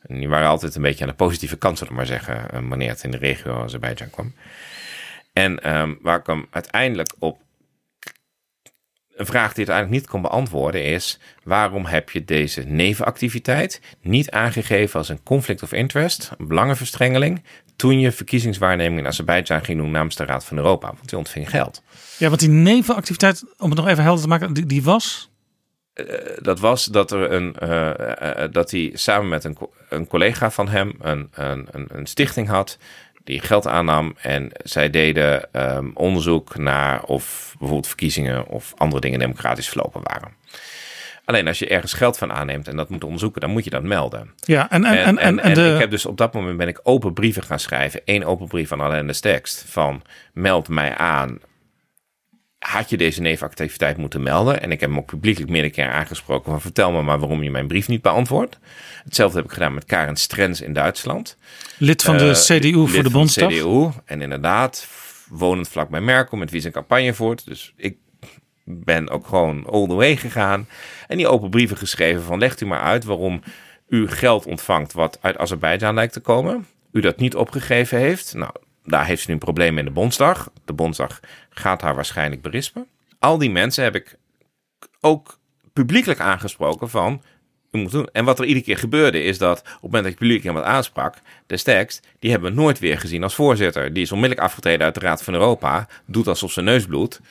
En 0.07 0.19
die 0.19 0.29
waren 0.29 0.47
altijd 0.47 0.75
een 0.75 0.81
beetje 0.81 1.03
aan 1.03 1.09
de 1.09 1.15
positieve 1.15 1.57
kant, 1.57 1.77
zullen 1.77 1.93
we 1.93 1.99
maar 1.99 2.07
zeggen, 2.07 2.49
eh, 2.49 2.59
wanneer 2.69 2.89
het 2.89 3.03
in 3.03 3.11
de 3.11 3.17
regio 3.17 3.63
Azerbeidzjan 3.63 4.09
kwam. 4.09 4.33
En 5.37 5.63
ehm, 5.63 5.93
waar 6.01 6.19
ik 6.19 6.25
hem 6.25 6.47
uiteindelijk 6.49 7.13
op. 7.19 7.39
Een 9.15 9.25
vraag 9.25 9.53
die 9.53 9.63
het 9.63 9.73
eigenlijk 9.73 10.01
niet 10.01 10.11
kon 10.11 10.21
beantwoorden 10.21 10.83
is: 10.83 11.19
waarom 11.43 11.85
heb 11.85 12.09
je 12.09 12.25
deze 12.25 12.61
nevenactiviteit 12.61 13.81
niet 14.01 14.31
aangegeven 14.31 14.99
als 14.99 15.09
een 15.09 15.23
conflict 15.23 15.63
of 15.63 15.71
interest, 15.71 16.31
een 16.37 16.47
belangenverstrengeling, 16.47 17.43
toen 17.75 17.99
je 17.99 18.11
verkiezingswaarneming 18.11 18.99
in 18.99 19.07
Azerbeidzjan 19.07 19.63
ging 19.63 19.79
doen 19.79 19.91
namens 19.91 20.15
de 20.15 20.25
Raad 20.25 20.45
van 20.45 20.57
Europa? 20.57 20.87
Want 20.87 21.09
die 21.09 21.17
ontving 21.17 21.49
geld. 21.49 21.83
Ja, 22.17 22.27
want 22.27 22.39
die 22.39 22.49
nevenactiviteit, 22.49 23.43
om 23.57 23.69
het 23.69 23.79
nog 23.79 23.87
even 23.87 24.03
helder 24.03 24.21
te 24.21 24.29
maken, 24.29 24.53
die, 24.53 24.65
die 24.65 24.83
was... 24.83 25.29
dat 26.41 26.59
was 26.59 26.85
dat 26.85 27.11
er 27.11 27.31
een 27.31 27.55
eh, 27.55 27.89
eh, 27.89 28.43
eh, 28.43 28.51
dat 28.51 28.71
hij 28.71 28.91
samen 28.93 29.29
met 29.29 29.43
een, 29.43 29.53
co- 29.53 29.71
een 29.89 30.07
collega 30.07 30.51
van 30.51 30.67
hem 30.67 30.93
een, 30.99 31.29
een, 31.33 31.67
een 31.87 32.05
stichting 32.05 32.47
had 32.47 32.77
die 33.27 33.39
geld 33.39 33.67
aannam 33.67 34.15
en 34.21 34.51
zij 34.63 34.89
deden 34.89 35.53
ehm, 35.53 35.89
onderzoek 35.93 36.57
naar 36.57 37.03
of 37.03 37.55
bijvoorbeeld 37.57 37.87
verkiezingen 37.87 38.47
of 38.47 38.73
andere 38.77 39.01
dingen 39.01 39.19
democratisch 39.19 39.69
verlopen 39.69 40.01
waren. 40.03 40.31
Alleen 41.25 41.47
als 41.47 41.59
je 41.59 41.67
ergens 41.67 41.93
geld 41.93 42.17
van 42.17 42.33
aanneemt 42.33 42.67
en 42.67 42.75
dat 42.75 42.89
moet 42.89 43.03
onderzoeken, 43.03 43.41
dan 43.41 43.49
moet 43.49 43.63
je 43.63 43.69
dat 43.69 43.83
melden. 43.83 44.33
Ja, 44.39 44.69
en, 44.69 44.85
en, 44.85 44.97
en, 44.97 45.17
en, 45.17 45.39
en 45.39 45.53
de, 45.53 45.71
ik 45.73 45.79
heb 45.79 45.89
dus 45.89 46.05
op 46.05 46.17
dat 46.17 46.33
moment 46.33 46.57
ben 46.57 46.67
ik 46.67 46.79
open 46.83 47.13
brieven 47.13 47.43
gaan 47.43 47.59
schrijven. 47.59 48.01
Eén 48.05 48.25
open 48.25 48.47
brief 48.47 48.71
aan 48.71 48.81
Alain 48.81 49.07
de 49.07 49.19
tekst 49.19 49.65
van 49.67 50.01
meld 50.33 50.67
mij 50.67 50.95
aan. 50.95 51.39
Had 52.67 52.89
je 52.89 52.97
deze 52.97 53.21
nevenactiviteit 53.21 53.97
moeten 53.97 54.23
melden? 54.23 54.61
En 54.61 54.71
ik 54.71 54.79
heb 54.79 54.89
hem 54.89 54.99
ook 54.99 55.05
publiekelijk 55.05 55.51
meerdere 55.51 55.73
keren 55.73 55.93
aangesproken 55.93 56.51
van 56.51 56.61
vertel 56.61 56.91
me 56.91 57.01
maar 57.01 57.19
waarom 57.19 57.43
je 57.43 57.51
mijn 57.51 57.67
brief 57.67 57.87
niet 57.87 58.01
beantwoordt. 58.01 58.59
Hetzelfde 59.03 59.37
heb 59.37 59.45
ik 59.45 59.53
gedaan 59.53 59.73
met 59.73 59.85
Karen 59.85 60.15
Strens 60.15 60.61
in 60.61 60.73
Duitsland. 60.73 61.37
lid 61.77 62.03
van 62.03 62.17
de 62.17 62.29
Eh, 62.29 62.33
CDU 62.33 62.71
voor 62.73 62.87
lid 62.87 62.95
de 62.95 63.01
van 63.01 63.11
Bondsdag. 63.11 63.49
CDU. 63.51 63.89
En 64.05 64.21
inderdaad, 64.21 64.87
wonend 65.29 65.67
vlakbij 65.69 66.01
Merkel, 66.01 66.37
met 66.37 66.51
wie 66.51 66.61
zijn 66.61 66.73
campagne 66.73 67.13
voert. 67.13 67.45
Dus 67.45 67.73
ik 67.77 67.97
ben 68.63 69.09
ook 69.09 69.27
gewoon 69.27 69.65
all 69.65 69.87
the 69.87 69.93
way 69.93 70.15
gegaan. 70.15 70.67
En 71.07 71.17
die 71.17 71.27
open 71.27 71.49
brieven 71.49 71.77
geschreven 71.77 72.23
van 72.23 72.39
legt 72.39 72.61
u 72.61 72.65
maar 72.65 72.81
uit 72.81 73.03
waarom 73.03 73.41
u 73.89 74.07
geld 74.07 74.45
ontvangt 74.45 74.93
wat 74.93 75.17
uit 75.21 75.37
Azerbeidzjan 75.37 75.93
lijkt 75.93 76.13
te 76.13 76.19
komen. 76.19 76.65
U 76.91 77.01
dat 77.01 77.17
niet 77.17 77.35
opgegeven 77.35 77.97
heeft. 77.97 78.33
Nou, 78.33 78.51
daar 78.87 79.05
heeft 79.05 79.21
ze 79.21 79.27
nu 79.27 79.33
een 79.33 79.39
probleem 79.39 79.77
in 79.77 79.85
de 79.85 79.91
Bondsdag. 79.91 80.49
De 80.65 80.73
Bondsdag 80.73 81.19
gaat 81.49 81.81
haar 81.81 81.95
waarschijnlijk 81.95 82.41
berispen. 82.41 82.87
Al 83.19 83.37
die 83.37 83.49
mensen 83.49 83.83
heb 83.83 83.95
ik 83.95 84.17
ook 85.01 85.39
publiekelijk 85.73 86.19
aangesproken 86.19 86.89
van... 86.89 87.21
U 87.71 87.77
moet 87.77 87.91
doen. 87.91 88.09
En 88.11 88.25
wat 88.25 88.39
er 88.39 88.45
iedere 88.45 88.65
keer 88.65 88.77
gebeurde 88.77 89.23
is 89.23 89.37
dat 89.37 89.59
op 89.59 89.65
het 89.65 89.81
moment 89.81 90.03
dat 90.03 90.11
ik 90.11 90.17
publiek 90.17 90.43
iemand 90.43 90.65
aansprak, 90.65 91.15
de 91.47 91.61
tekst, 91.61 92.07
die 92.19 92.31
hebben 92.31 92.49
we 92.49 92.61
nooit 92.61 92.79
weer 92.79 92.99
gezien 92.99 93.23
als 93.23 93.35
voorzitter. 93.35 93.93
Die 93.93 94.03
is 94.03 94.11
onmiddellijk 94.11 94.47
afgetreden 94.47 94.85
uit 94.85 94.93
de 94.93 94.99
Raad 94.99 95.23
van 95.23 95.33
Europa, 95.33 95.87
doet 96.05 96.27
alsof 96.27 96.51
zijn 96.51 96.65
neus 96.65 96.85
bloedt 96.85 97.21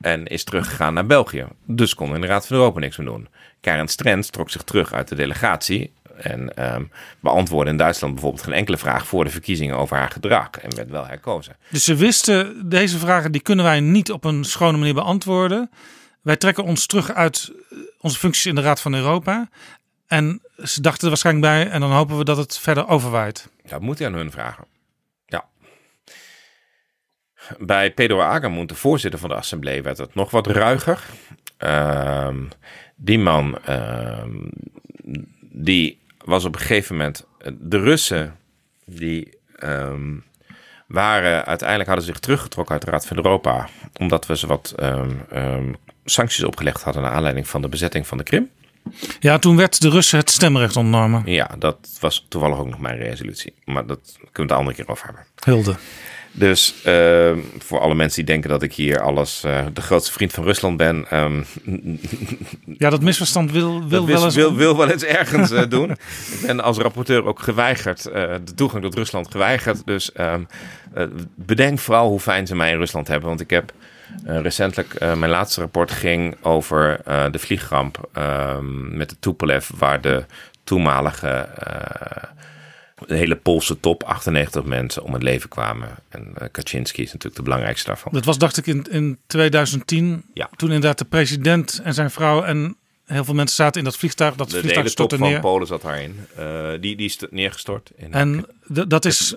en 0.00 0.26
is 0.26 0.44
teruggegaan 0.44 0.94
naar 0.94 1.06
België. 1.06 1.46
Dus 1.66 1.94
kon 1.94 2.14
in 2.14 2.20
de 2.20 2.26
Raad 2.26 2.46
van 2.46 2.56
Europa 2.56 2.80
niks 2.80 2.96
meer 2.96 3.06
doen. 3.06 3.28
Karen 3.60 3.88
Strens 3.88 4.30
trok 4.30 4.50
zich 4.50 4.62
terug 4.62 4.92
uit 4.92 5.08
de 5.08 5.14
delegatie 5.14 5.92
en 6.22 6.56
ehm, 6.56 6.84
beantwoordde 7.20 7.70
in 7.70 7.76
Duitsland 7.76 8.12
bijvoorbeeld 8.14 8.44
geen 8.44 8.54
enkele 8.54 8.78
vraag 8.78 9.06
voor 9.06 9.24
de 9.24 9.30
verkiezingen 9.30 9.76
over 9.76 9.96
haar 9.96 10.10
gedrag 10.10 10.50
en 10.50 10.76
werd 10.76 10.90
wel 10.90 11.06
herkozen. 11.06 11.56
Dus 11.70 11.84
ze 11.84 11.94
wisten, 11.94 12.68
deze 12.68 12.98
vragen 12.98 13.32
die 13.32 13.40
kunnen 13.40 13.64
wij 13.64 13.80
niet 13.80 14.12
op 14.12 14.24
een 14.24 14.44
schone 14.44 14.78
manier 14.78 14.94
beantwoorden. 14.94 15.70
Wij 16.22 16.36
trekken 16.36 16.64
ons 16.64 16.86
terug 16.86 17.12
uit 17.12 17.52
eh, 17.70 17.78
onze 18.00 18.18
functies 18.18 18.46
in 18.46 18.54
de 18.54 18.60
Raad 18.60 18.80
van 18.80 18.94
Europa. 18.94 19.48
En 20.06 20.42
ze 20.56 20.80
dachten 20.80 21.02
er 21.02 21.08
waarschijnlijk 21.08 21.46
bij 21.46 21.70
en 21.70 21.80
dan 21.80 21.90
hopen 21.90 22.18
we 22.18 22.24
dat 22.24 22.36
het 22.36 22.58
verder 22.58 22.88
overwaait. 22.88 23.48
Dat 23.68 23.80
moet 23.80 23.98
je 23.98 24.06
aan 24.06 24.12
hun 24.12 24.30
vragen. 24.30 24.64
Ja. 25.26 25.44
bij 27.58 27.92
Pedro 27.92 28.20
Agamond, 28.20 28.68
de 28.68 28.74
voorzitter 28.74 29.20
van 29.20 29.28
de 29.28 29.34
assemblee, 29.34 29.82
werd 29.82 29.98
het 29.98 30.14
nog 30.14 30.30
wat 30.30 30.46
ruiger. 30.46 31.04
Ehm, 31.56 32.44
die 32.96 33.18
man, 33.18 33.58
ehm, 33.64 34.36
die 35.40 35.99
was 36.30 36.44
op 36.44 36.54
een 36.54 36.60
gegeven 36.60 36.96
moment... 36.96 37.26
De 37.58 37.78
Russen, 37.78 38.36
die 38.84 39.38
ehm, 39.56 40.16
waren 40.86 41.44
uiteindelijk 41.44 41.88
hadden 41.88 42.06
zich 42.06 42.18
teruggetrokken 42.18 42.74
uit 42.74 42.84
de 42.84 42.90
Raad 42.90 43.06
van 43.06 43.16
Europa. 43.16 43.68
Omdat 43.98 44.26
we 44.26 44.36
ze 44.36 44.46
wat 44.46 44.72
ehm, 44.76 45.10
ehm, 45.30 45.72
sancties 46.04 46.44
opgelegd 46.44 46.82
hadden 46.82 47.02
naar 47.02 47.12
aanleiding 47.12 47.48
van 47.48 47.62
de 47.62 47.68
bezetting 47.68 48.06
van 48.06 48.18
de 48.18 48.24
Krim. 48.24 48.50
Ja, 49.20 49.38
toen 49.38 49.56
werd 49.56 49.80
de 49.80 49.90
Russen 49.90 50.18
het 50.18 50.30
stemrecht 50.30 50.76
ontnomen. 50.76 51.22
Ja, 51.24 51.50
dat 51.58 51.78
was 52.00 52.26
toevallig 52.28 52.58
ook 52.58 52.68
nog 52.70 52.80
mijn 52.80 52.98
resolutie. 52.98 53.54
Maar 53.64 53.86
dat 53.86 54.00
kunnen 54.14 54.32
we 54.32 54.42
het 54.42 54.50
een 54.50 54.56
andere 54.56 54.76
keer 54.76 54.88
over 54.88 55.06
hebben. 55.06 55.24
Hulde. 55.44 55.76
Dus 56.32 56.74
ehm, 56.84 57.38
voor 57.58 57.80
alle 57.80 57.94
mensen 57.94 58.16
die 58.16 58.32
denken 58.32 58.50
dat 58.50 58.62
ik 58.62 58.72
hier 58.72 59.00
alles 59.00 59.44
eh, 59.44 59.66
de 59.72 59.80
grootste 59.80 60.12
vriend 60.12 60.32
van 60.32 60.44
Rusland 60.44 60.76
ben, 60.76 61.06
ehm, 61.10 61.42
Ja, 62.78 62.90
dat 62.90 63.02
misverstand 63.02 63.52
wil, 63.52 63.88
wil 63.88 64.06
dat 64.06 64.14
wel 64.14 64.24
eens... 64.24 64.34
wil, 64.34 64.54
wil 64.54 64.76
wel 64.76 64.90
eens 64.90 65.04
ergens 65.04 65.50
eh, 65.50 65.62
doen. 65.76 65.90
Ik 65.90 66.46
ben 66.46 66.60
als 66.60 66.78
rapporteur 66.78 67.24
ook 67.24 67.40
geweigerd, 67.40 68.06
eh, 68.06 68.34
de 68.44 68.54
toegang 68.54 68.82
tot 68.82 68.94
Rusland 68.94 69.30
geweigerd. 69.30 69.86
Dus 69.86 70.12
ehm, 70.12 70.42
eh, 70.94 71.04
bedenk 71.34 71.78
vooral 71.78 72.08
hoe 72.08 72.20
fijn 72.20 72.46
ze 72.46 72.56
mij 72.56 72.70
in 72.70 72.78
Rusland 72.78 73.08
hebben. 73.08 73.28
Want 73.28 73.40
ik 73.40 73.50
heb 73.50 73.72
recentelijk, 74.24 75.00
mijn 75.00 75.30
laatste 75.30 75.60
rapport 75.60 75.90
ging 75.90 76.36
over 76.42 77.00
de 77.30 77.38
vliegramp 77.38 78.08
met 78.90 79.08
de 79.08 79.16
Tupolev, 79.20 79.70
waar 79.76 80.00
de 80.00 80.24
toenmalige 80.64 81.48
de 83.06 83.14
hele 83.16 83.36
Poolse 83.36 83.80
top, 83.80 84.02
98 84.02 84.64
mensen, 84.64 85.02
om 85.02 85.12
het 85.12 85.22
leven 85.22 85.48
kwamen. 85.48 85.88
En 86.08 86.32
eh, 86.34 86.48
Kaczynski 86.52 87.02
is 87.02 87.06
natuurlijk 87.06 87.36
de 87.36 87.42
belangrijkste 87.42 87.86
daarvan. 87.86 88.12
Dat 88.12 88.24
was, 88.24 88.38
dacht 88.38 88.56
ik, 88.56 88.66
in, 88.66 88.86
in 88.90 89.18
2010. 89.26 90.24
Ja. 90.34 90.50
Toen 90.56 90.68
inderdaad 90.68 90.98
de 90.98 91.04
president 91.04 91.80
en 91.84 91.94
zijn 91.94 92.10
vrouw 92.10 92.42
en 92.42 92.76
heel 93.04 93.24
veel 93.24 93.34
mensen 93.34 93.56
zaten 93.56 93.78
in 93.78 93.84
dat 93.84 93.96
vliegtuig. 93.96 94.34
Dat 94.34 94.46
De, 94.46 94.54
de 94.54 94.60
vliegtuig 94.60 94.84
hele 94.84 95.08
top 95.08 95.18
van 95.18 95.28
neer. 95.28 95.40
Polen 95.40 95.66
zat 95.66 95.82
daarin. 95.82 96.26
Eh, 96.36 96.70
die, 96.80 96.96
die 96.96 97.06
is 97.06 97.18
neergestort. 97.30 97.90
In, 97.96 98.12
En 98.12 98.46
dat 98.66 99.04
is 99.04 99.34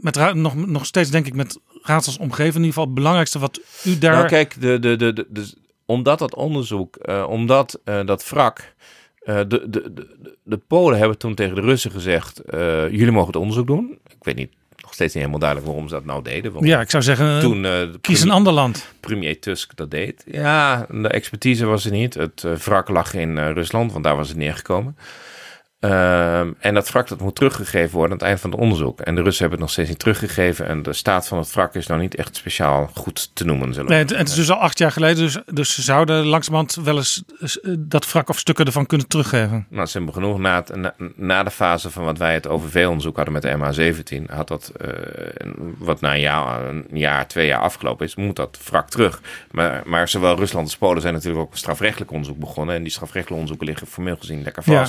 met 0.00 0.34
nog, 0.34 0.54
nog 0.66 0.86
steeds, 0.86 1.10
denk 1.10 1.26
ik, 1.26 1.34
met 1.34 1.58
raadsels 1.82 2.18
omgeven. 2.18 2.44
In 2.44 2.52
ieder 2.54 2.66
geval 2.66 2.84
het 2.84 2.94
belangrijkste 2.94 3.38
wat 3.38 3.60
u 3.84 3.98
daar... 3.98 4.14
Nou, 4.14 4.28
kijk, 4.28 4.60
de, 4.60 4.78
de, 4.78 4.96
de, 4.96 5.12
de, 5.12 5.26
de- 5.28 5.54
omdat 5.84 6.18
dat 6.18 6.34
onderzoek, 6.34 6.96
eh, 6.96 7.26
omdat 7.28 7.80
dat 7.84 8.28
wrak. 8.28 8.74
Eh, 9.26 9.36
de, 9.36 9.46
de, 9.70 9.92
de, 9.92 10.06
de- 10.44 10.56
Polen 10.66 10.98
hebben 10.98 11.18
toen 11.18 11.34
tegen 11.34 11.54
de 11.54 11.60
Russen 11.60 11.90
gezegd: 11.90 12.38
eh, 12.38 12.90
jullie 12.90 13.10
mogen 13.10 13.26
het 13.26 13.36
onderzoek 13.36 13.66
doen. 13.66 13.98
Ik 14.08 14.16
weet 14.24 14.36
niet, 14.36 14.52
nog 14.82 14.92
steeds 14.94 15.14
niet 15.14 15.22
helemaal 15.22 15.38
duidelijk 15.38 15.68
waarom 15.70 15.88
ze 15.88 15.94
dat 15.94 16.04
nou 16.04 16.22
deden. 16.22 16.66
Ja, 16.66 16.80
ik 16.80 16.90
zou 16.90 17.02
zeggen, 17.02 17.40
toen 17.40 17.64
eh, 17.64 17.82
kies 18.00 18.22
een 18.22 18.30
ander 18.30 18.52
land. 18.52 18.86
premier 19.00 19.40
Tusk 19.40 19.76
dat 19.76 19.90
deed. 19.90 20.24
Ja, 20.26 20.86
de 20.90 21.08
expertise 21.08 21.66
was 21.66 21.84
er 21.84 21.90
niet. 21.92 22.14
Het 22.14 22.44
wrak 22.64 22.88
lag 22.88 23.14
in 23.14 23.38
Rusland, 23.38 23.92
want 23.92 24.04
daar 24.04 24.16
was 24.16 24.28
het 24.28 24.36
neergekomen. 24.36 24.96
Ehm, 25.90 26.52
en 26.58 26.74
dat 26.74 26.90
wrak 26.90 27.08
dat 27.08 27.20
moet 27.20 27.34
teruggegeven 27.34 27.90
worden 27.92 28.10
aan 28.10 28.18
het 28.18 28.26
eind 28.26 28.40
van 28.40 28.50
het 28.50 28.60
onderzoek. 28.60 29.00
En 29.00 29.14
de 29.14 29.22
Russen 29.22 29.40
hebben 29.40 29.50
het 29.58 29.60
nog 29.60 29.70
steeds 29.70 29.88
niet 29.88 29.98
teruggegeven. 29.98 30.66
En 30.68 30.82
de 30.82 30.92
staat 30.92 31.28
van 31.28 31.38
het 31.38 31.52
wrak 31.52 31.74
is 31.74 31.86
nou 31.86 32.00
niet 32.00 32.14
echt 32.14 32.36
speciaal 32.36 32.90
goed 32.94 33.30
te 33.34 33.44
noemen. 33.44 33.74
Zullen 33.74 33.90
Nee, 33.90 33.98
het, 33.98 34.16
het 34.16 34.28
is 34.28 34.34
dus 34.34 34.50
al 34.50 34.56
acht 34.58 34.78
jaar 34.78 34.92
geleden. 34.92 35.16
Dus, 35.24 35.38
dus 35.52 35.74
ze 35.74 35.82
zouden 35.82 36.26
langzamerhand 36.26 36.74
wel 36.74 36.96
eens 36.96 37.22
eh, 37.40 37.74
dat 37.78 38.12
wrak 38.12 38.28
of 38.28 38.38
stukken 38.38 38.64
ervan 38.66 38.86
kunnen 38.86 39.08
teruggeven. 39.08 39.66
Nou, 39.70 39.88
hebben 39.92 40.12
genoeg. 40.12 40.38
Na, 40.38 40.54
het- 40.54 40.74
na, 40.76 40.94
na 41.16 41.42
de 41.42 41.50
fase 41.50 41.90
van 41.90 42.04
wat 42.04 42.18
wij 42.18 42.34
het 42.34 42.46
OVV-onderzoek 42.48 43.16
hadden 43.16 43.32
met 43.34 43.42
de 43.42 43.56
MH17, 43.56 44.30
had 44.30 44.48
dat, 44.48 44.72
eh, 44.80 44.88
wat 45.78 46.00
na 46.00 46.14
een 46.14 46.20
jaar, 46.20 46.64
een 46.68 46.86
jaar, 46.92 47.26
twee 47.28 47.46
jaar 47.46 47.60
afgelopen 47.60 48.06
is, 48.06 48.14
moet 48.14 48.36
dat 48.36 48.58
wrak 48.70 48.88
terug. 48.90 49.20
Maar, 49.50 49.82
maar 49.84 50.08
zowel 50.08 50.36
Rusland 50.36 50.64
als 50.66 50.76
Polen 50.76 51.02
zijn 51.02 51.14
natuurlijk 51.14 51.42
ook 51.42 51.52
een 51.52 51.58
strafrechtelijk 51.58 52.10
onderzoek 52.10 52.38
begonnen. 52.38 52.74
En 52.74 52.82
die 52.82 52.92
strafrechtelijke 52.92 53.34
onderzoeken 53.34 53.66
liggen 53.66 53.86
formeel 53.86 54.16
gezien 54.16 54.42
lekker 54.42 54.62
Ja. 54.66 54.86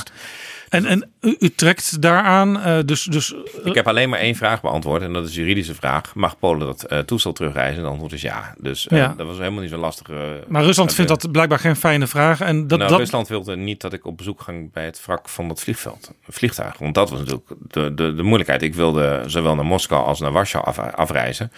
En, 0.69 0.85
en 0.85 1.11
u, 1.21 1.35
u 1.39 1.49
trekt 1.49 2.01
daaraan, 2.01 2.59
eh, 2.61 2.77
dus, 2.85 3.03
dus 3.03 3.33
eh, 3.33 3.39
Ik 3.65 3.73
heb 3.75 3.87
alleen 3.87 4.09
maar 4.09 4.19
één 4.19 4.35
vraag 4.35 4.61
beantwoord 4.61 5.01
en 5.01 5.13
dat 5.13 5.23
is 5.27 5.35
een 5.35 5.41
juridische 5.41 5.75
vraag. 5.75 6.15
Mag 6.15 6.39
Polen 6.39 6.67
dat 6.67 6.83
eh, 6.83 6.99
toestel 6.99 7.33
terugreizen? 7.33 7.83
De 7.83 7.89
antwoord 7.89 8.11
is 8.13 8.21
ja. 8.21 8.53
Dus 8.57 8.85
Ja. 8.89 9.13
dat 9.17 9.27
was 9.27 9.37
helemaal 9.37 9.61
niet 9.61 9.69
zo 9.69 9.77
lastig. 9.77 10.09
eh, 10.09 10.15
maar 10.47 10.63
Rusland 10.63 10.93
vindt 10.93 11.09
dat 11.09 11.31
blijkbaar 11.31 11.59
geen 11.59 11.75
fijne 11.75 12.07
vraag. 12.07 12.41
En 12.41 12.67
dat, 12.67 12.77
nou, 12.79 12.89
dat, 12.91 12.99
Rusland 12.99 13.27
wilde 13.27 13.55
niet 13.55 13.81
dat 13.81 13.93
ik 13.93 14.05
op 14.05 14.17
bezoek 14.17 14.41
ging 14.41 14.71
bij 14.71 14.85
het 14.85 15.05
wrak 15.05 15.29
van 15.29 15.47
dat 15.47 15.59
vliegveld, 15.61 16.11
vliegtuig. 16.29 16.77
Want 16.77 16.95
dat 16.95 17.09
was 17.09 17.19
natuurlijk 17.19 17.47
de, 17.67 17.93
de, 17.93 18.15
de 18.15 18.23
moeilijkheid. 18.23 18.61
Ik 18.61 18.75
wilde 18.75 19.23
zowel 19.25 19.55
naar 19.55 19.65
Moskou 19.65 20.05
als 20.05 20.19
naar 20.19 20.31
Warschau 20.31 20.65
af, 20.65 20.79
afreizen. 20.79 21.51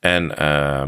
En 0.00 0.36
eh, 0.36 0.82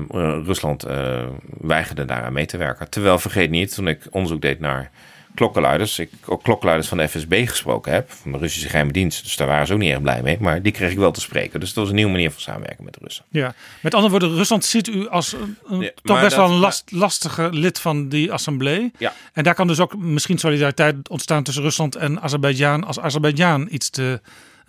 Rusland 0.44 0.84
eh, 0.84 1.22
weigerde 1.60 2.04
daaraan 2.04 2.32
mee 2.32 2.46
te 2.46 2.56
werken. 2.56 2.90
Terwijl, 2.90 3.18
vergeet 3.18 3.50
niet, 3.50 3.74
toen 3.74 3.88
ik 3.88 4.06
onderzoek 4.10 4.40
deed 4.40 4.60
naar 4.60 4.90
klokkenluiders, 5.34 5.98
ik 5.98 6.10
ook 6.26 6.42
klokkenluiders 6.42 6.88
van 6.88 6.98
de 6.98 7.08
FSB 7.08 7.48
gesproken 7.48 7.92
heb, 7.92 8.10
van 8.10 8.32
de 8.32 8.38
Russische 8.38 8.68
geheime 8.68 8.92
dienst. 8.92 9.22
Dus 9.22 9.36
daar 9.36 9.48
waren 9.48 9.66
ze 9.66 9.72
ook 9.72 9.78
niet 9.78 9.90
erg 9.90 10.02
blij 10.02 10.22
mee. 10.22 10.36
Maar 10.40 10.62
die 10.62 10.72
kreeg 10.72 10.90
ik 10.90 10.98
wel 10.98 11.12
te 11.12 11.20
spreken. 11.20 11.60
Dus 11.60 11.68
dat 11.68 11.78
was 11.78 11.88
een 11.88 11.94
nieuwe 11.94 12.10
manier 12.10 12.30
van 12.30 12.40
samenwerken 12.40 12.84
met 12.84 12.94
de 12.94 13.00
Russen. 13.02 13.24
ja. 13.28 13.54
Met 13.80 13.94
andere 13.94 14.10
woorden, 14.10 14.34
Rusland 14.36 14.64
ziet 14.64 14.88
u 14.88 15.08
als 15.08 15.32
een, 15.66 15.80
Ja, 15.80 15.90
toch 16.02 16.20
best 16.20 16.36
wel 16.36 16.50
een 16.50 16.58
last, 16.58 16.90
lastige 16.90 17.48
lid 17.52 17.78
van 17.78 18.08
die 18.08 18.32
assemblee. 18.32 18.92
Ja. 18.98 19.12
En 19.32 19.44
daar 19.44 19.54
kan 19.54 19.66
dus 19.66 19.80
ook 19.80 19.96
misschien 19.96 20.38
solidariteit 20.38 21.08
ontstaan 21.08 21.42
tussen 21.42 21.62
Rusland 21.62 21.96
en 21.96 22.20
Azerbeidzjan. 22.20 22.84
Als 22.84 23.00
Azerbeidzjan 23.00 23.68
iets 23.70 23.90
te, 23.90 24.20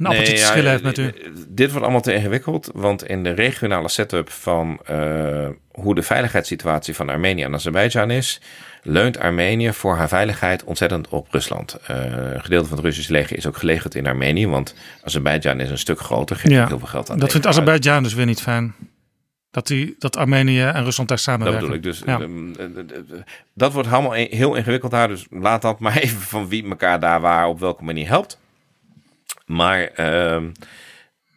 een 0.06 0.10
appeltje 0.10 0.34
te 0.34 0.40
ja, 0.40 0.48
schillen 0.48 0.74
eh, 0.74 0.84
heeft 0.84 0.98
u. 0.98 1.08
eh, 1.08 1.30
Dit 1.48 1.70
wordt 1.70 1.84
allemaal 1.84 2.02
te 2.02 2.14
ingewikkeld, 2.14 2.70
want 2.74 3.08
in 3.08 3.24
de 3.24 3.32
regionale 3.32 3.90
setup 3.90 4.30
van 4.30 4.80
eh, 4.86 5.48
hoe 5.72 5.96
de 5.96 6.04
veiligheidssituatie 6.04 6.96
van 6.96 7.10
Armenië 7.10 7.44
en 7.44 7.54
Azerbeidzjan 7.54 8.12
is, 8.12 8.42
leunt 8.84 9.20
Armenië 9.20 9.74
voor 9.74 9.96
haar 9.96 10.08
veiligheid 10.08 10.64
ontzettend 10.64 11.08
op 11.10 11.28
Rusland. 11.32 11.78
Eh, 11.88 11.96
een 12.34 12.42
gedeelte 12.42 12.68
van 12.68 12.78
het 12.78 12.86
Russische 12.86 13.12
leger 13.12 13.38
is 13.38 13.46
ook 13.48 13.58
gelegerd 13.58 13.96
in 13.96 14.08
Armenië, 14.08 14.48
want 14.48 14.76
Azerbeidzjan 15.04 15.60
is 15.60 15.70
een 15.70 15.78
stuk 15.78 16.00
groter, 16.00 16.36
geeft 16.36 16.54
Ja, 16.54 16.68
heel 16.68 16.80
veel 16.80 16.88
geld 16.88 17.10
aan. 17.10 17.20
Dat 17.20 17.32
vindt. 17.32 17.48
Azerbeidzjan 17.48 18.04
dus 18.04 18.14
weer 18.14 18.26
niet 18.26 18.42
fijn. 18.42 18.74
Dat, 19.52 19.68
die, 19.68 19.96
dat 20.00 20.18
Armenië 20.18 20.62
en 20.62 20.84
Rusland 20.84 21.10
daar 21.10 21.18
Dat 21.18 21.20
samenwerken. 21.20 21.60
bedoel 21.62 21.76
ik 21.76 21.84
dus. 21.84 22.02
Ja. 22.06 22.20
ehm, 22.20 22.54
eh, 22.54 22.64
eh, 22.66 22.78
eh, 22.80 23.22
Dat 23.54 23.74
wordt 23.74 23.92
allemaal 23.92 24.12
heel 24.12 24.56
ingewikkeld 24.56 24.92
daar. 24.92 25.08
Dus 25.08 25.26
laat 25.30 25.62
dat 25.62 25.80
maar 25.80 25.98
even 26.04 26.20
van 26.22 26.48
wie 26.48 26.70
elkaar 26.70 27.00
daar 27.00 27.22
waar 27.22 27.48
op 27.48 27.60
welke 27.60 27.84
manier 27.84 28.08
helpt. 28.08 28.40
Maar 29.46 29.82
ehm, 29.84 30.52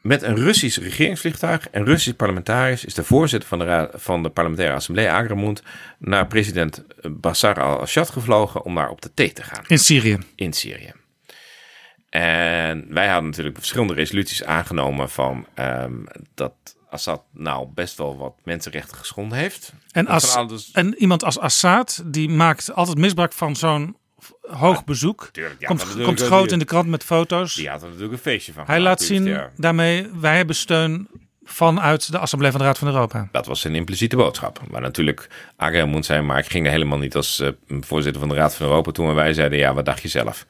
met 0.00 0.22
een 0.22 0.36
Russisch 0.36 0.78
regeringsvliegtuig 0.78 1.68
en 1.70 1.84
Russisch 1.84 2.16
parlementariërs 2.16 2.84
is 2.84 2.94
de 2.94 3.04
voorzitter 3.04 3.48
van 3.48 3.58
de, 3.58 3.88
van 3.94 4.22
de 4.22 4.28
parlementaire 4.30 4.74
assemblee, 4.74 5.10
Agramund, 5.10 5.62
naar 5.98 6.26
president 6.26 6.84
Bashar 7.10 7.62
al-Assad 7.62 8.10
gevlogen 8.10 8.64
om 8.64 8.74
daar 8.74 8.90
op 8.90 9.00
de 9.02 9.14
thee 9.14 9.32
te 9.32 9.42
gaan 9.42 9.64
In 9.66 9.78
Syrië. 9.78 10.18
in 10.34 10.52
Syrië. 10.52 10.92
En 12.10 12.86
wij 12.88 13.08
hadden 13.08 13.30
natuurlijk 13.30 13.56
verschillende 13.56 13.94
resoluties 13.94 14.44
aangenomen 14.44 15.10
van 15.10 15.46
ehm, 15.54 15.92
dat 16.34 16.52
Assad 16.90 17.22
nou 17.32 17.66
best 17.74 17.98
wel 17.98 18.16
wat 18.16 18.34
mensenrechten 18.44 18.96
geschonden 18.96 19.38
heeft. 19.38 19.72
En, 19.90 20.06
als, 20.06 20.34
alles- 20.34 20.70
en 20.72 20.94
iemand 20.98 21.24
als 21.24 21.38
Assad, 21.38 22.02
die 22.06 22.28
maakt 22.28 22.72
altijd 22.74 22.98
misbruik 22.98 23.32
van 23.32 23.56
zo'n 23.56 23.96
hoog 24.40 24.84
bezoek. 24.84 25.28
Tuurlijk, 25.32 25.60
ja, 25.60 25.66
komt 25.66 26.02
komt 26.02 26.20
groot 26.20 26.52
in 26.52 26.58
de 26.58 26.64
krant 26.64 26.88
met 26.88 27.04
foto's. 27.04 27.54
Die 27.54 27.68
had 27.68 27.80
er 27.82 27.86
natuurlijk 27.86 28.12
een 28.12 28.18
feestje 28.18 28.52
van. 28.52 28.64
Hij 28.66 28.80
laat 28.80 29.02
zien 29.02 29.24
ja, 29.24 29.50
daarmee, 29.56 30.08
wij 30.20 30.36
hebben 30.36 30.56
steun 30.56 31.08
vanuit 31.44 32.12
de 32.12 32.18
Assemblee 32.18 32.50
van 32.50 32.60
de 32.60 32.66
Raad 32.66 32.78
van 32.78 32.88
Europa. 32.88 33.28
dat 33.32 33.46
was 33.46 33.64
een 33.64 33.74
impliciete 33.74 34.16
boodschap. 34.16 34.60
Maar 34.70 34.80
natuurlijk, 34.80 35.28
Agrem 35.56 35.88
moet 35.88 36.06
zijn, 36.06 36.26
maar 36.26 36.38
ik 36.38 36.46
ging 36.50 36.66
er 36.66 36.72
helemaal 36.72 36.98
niet 36.98 37.16
als 37.16 37.40
eh, 37.40 37.48
voorzitter 37.80 38.20
van 38.20 38.28
de 38.28 38.34
Raad 38.34 38.54
van 38.54 38.66
Europa 38.66 38.90
toen 38.90 39.14
wij 39.14 39.32
zeiden, 39.32 39.58
ja, 39.58 39.74
wat 39.74 39.84
dacht 39.84 40.02
je 40.02 40.08
zelf? 40.08 40.46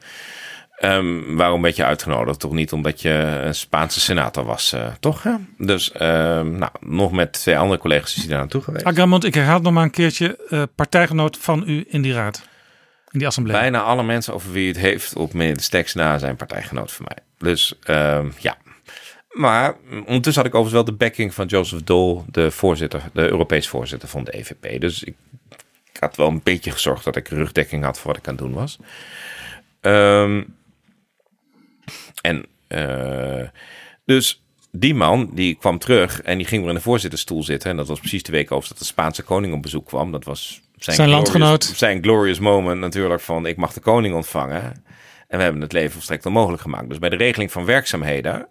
Ehm, 0.77 1.35
waarom 1.35 1.61
werd 1.61 1.75
je 1.75 1.85
uitgenodigd? 1.85 2.39
Toch 2.39 2.51
niet 2.51 2.71
omdat 2.71 3.01
je 3.01 3.09
een 3.43 3.55
Spaanse 3.55 3.99
senator 3.99 4.45
was, 4.45 4.73
eh, 4.73 4.87
toch? 4.99 5.23
Hè? 5.23 5.33
Dus 5.57 5.91
ehm, 5.91 6.57
nou, 6.57 6.71
nog 6.79 7.11
met 7.11 7.33
twee 7.33 7.57
andere 7.57 7.79
collega's 7.79 8.15
is 8.15 8.21
hij 8.21 8.27
daar 8.29 8.39
naartoe 8.39 8.61
geweest. 8.61 8.85
Agramont, 8.85 9.23
ik 9.23 9.33
herhaal 9.33 9.59
nog 9.59 9.73
maar 9.73 9.83
een 9.83 9.91
keertje. 9.91 10.37
eh, 10.49 10.63
partijgenoot 10.75 11.37
van 11.37 11.63
u 11.67 11.85
in 11.87 12.01
die 12.01 12.13
raad. 12.13 12.47
In. 13.11 13.43
Bijna 13.43 13.81
alle 13.81 14.03
mensen 14.03 14.33
over 14.33 14.51
wie 14.51 14.67
het 14.67 14.77
heeft 14.77 15.15
op 15.15 15.31
Steks 15.55 15.93
na 15.93 16.17
zijn 16.17 16.35
partijgenoot 16.35 16.91
van 16.91 17.05
mij. 17.07 17.23
Dus 17.37 17.73
ehm, 17.83 18.29
ja. 18.39 18.57
Maar 19.31 19.75
mm, 19.89 19.99
ondertussen 19.99 20.43
had 20.43 20.51
ik 20.51 20.57
overigens 20.57 20.73
wel 20.73 20.83
de 20.83 21.05
backing 21.05 21.33
van 21.33 21.45
Joseph 21.45 21.83
Dole, 21.83 22.23
de 22.31 22.51
voorzitter, 22.51 23.01
de 23.13 23.29
Europees 23.29 23.67
voorzitter 23.67 24.09
van 24.09 24.23
de 24.23 24.37
EVP. 24.37 24.81
Dus 24.81 25.03
ik, 25.03 25.15
ik 25.93 25.99
had 25.99 26.15
wel 26.15 26.27
een 26.27 26.41
beetje 26.43 26.71
gezorgd 26.71 27.03
dat 27.03 27.15
ik 27.15 27.27
rugdekking 27.27 27.83
had 27.83 27.99
voor 27.99 28.07
wat 28.07 28.17
ik 28.17 28.27
aan 28.27 28.35
het 28.35 28.43
doen 28.43 28.53
was. 28.53 28.77
Ehm, 29.81 30.43
en 32.21 32.45
eh, 32.67 33.47
dus 34.05 34.41
die 34.71 34.95
man 34.95 35.29
die 35.33 35.55
kwam 35.55 35.79
terug 35.79 36.21
en 36.21 36.37
die 36.37 36.47
ging 36.47 36.61
weer 36.61 36.69
in 36.69 36.77
de 36.77 36.81
voorzittersstoel 36.81 37.43
zitten. 37.43 37.69
En 37.69 37.77
dat 37.77 37.87
was 37.87 37.99
precies 37.99 38.23
de 38.23 38.31
week 38.31 38.51
over 38.51 38.69
dat 38.69 38.77
de 38.77 38.85
Spaanse 38.85 39.23
koning 39.23 39.53
op 39.53 39.61
bezoek 39.61 39.85
kwam. 39.85 40.11
Dat 40.11 40.23
was 40.23 40.61
zijn, 40.77 40.95
Zijn 40.95 41.07
glorious- 41.09 41.29
landgenoot. 41.29 41.63
Zijn 41.63 42.03
glorious 42.03 42.39
moment 42.39 42.79
natuurlijk 42.79 43.21
van 43.21 43.45
ik 43.45 43.57
mag 43.57 43.73
de 43.73 43.79
koning 43.79 44.15
ontvangen. 44.15 44.85
En 45.27 45.37
we 45.37 45.43
hebben 45.43 45.61
het 45.61 45.71
leven 45.73 45.91
volstrekt 45.91 46.25
onmogelijk 46.25 46.61
gemaakt. 46.61 46.89
Dus 46.89 46.99
bij 46.99 47.09
de 47.09 47.15
regeling 47.15 47.51
van 47.51 47.65
werkzaamheden 47.65 48.47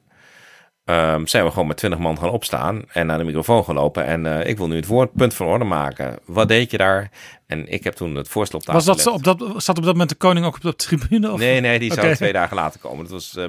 ehm, 0.84 1.26
zijn 1.26 1.44
we 1.44 1.50
gewoon 1.50 1.66
met 1.66 1.76
twintig 1.76 1.98
man 2.00 2.18
gaan 2.18 2.30
opstaan 2.30 2.82
en 2.88 3.06
naar 3.06 3.18
de 3.18 3.24
microfoon 3.24 3.64
gelopen. 3.64 4.04
En 4.04 4.26
eh, 4.40 4.48
ik 4.48 4.56
wil 4.56 4.68
nu 4.68 4.76
het 4.76 4.86
woordpunt 4.86 5.34
van 5.34 5.46
orde 5.46 5.64
maken. 5.64 6.18
Wat 6.24 6.48
deed 6.48 6.70
je 6.70 6.76
daar? 6.76 7.10
En 7.46 7.68
ik 7.72 7.84
heb 7.84 7.94
toen 7.94 8.14
het 8.14 8.28
voorstel 8.28 8.58
op 8.58 8.64
tafel 8.64 8.80
Was 8.84 8.96
dat, 8.96 9.00
zo- 9.00 9.10
op 9.10 9.24
dat, 9.24 9.62
zat 9.62 9.78
op 9.78 9.84
dat 9.84 9.92
moment 9.92 10.08
de 10.08 10.14
koning 10.16 10.46
ook 10.46 10.54
op 10.54 10.60
de 10.62 10.76
tribune? 10.76 11.32
Of? 11.32 11.38
Nee, 11.38 11.60
nee, 11.60 11.78
die 11.78 11.92
zou 11.92 12.14
twee 12.14 12.32
dagen 12.32 12.56
later 12.56 12.80
komen. 12.80 13.04
Dat 13.04 13.12
was. 13.12 13.36
eh, 13.36 13.44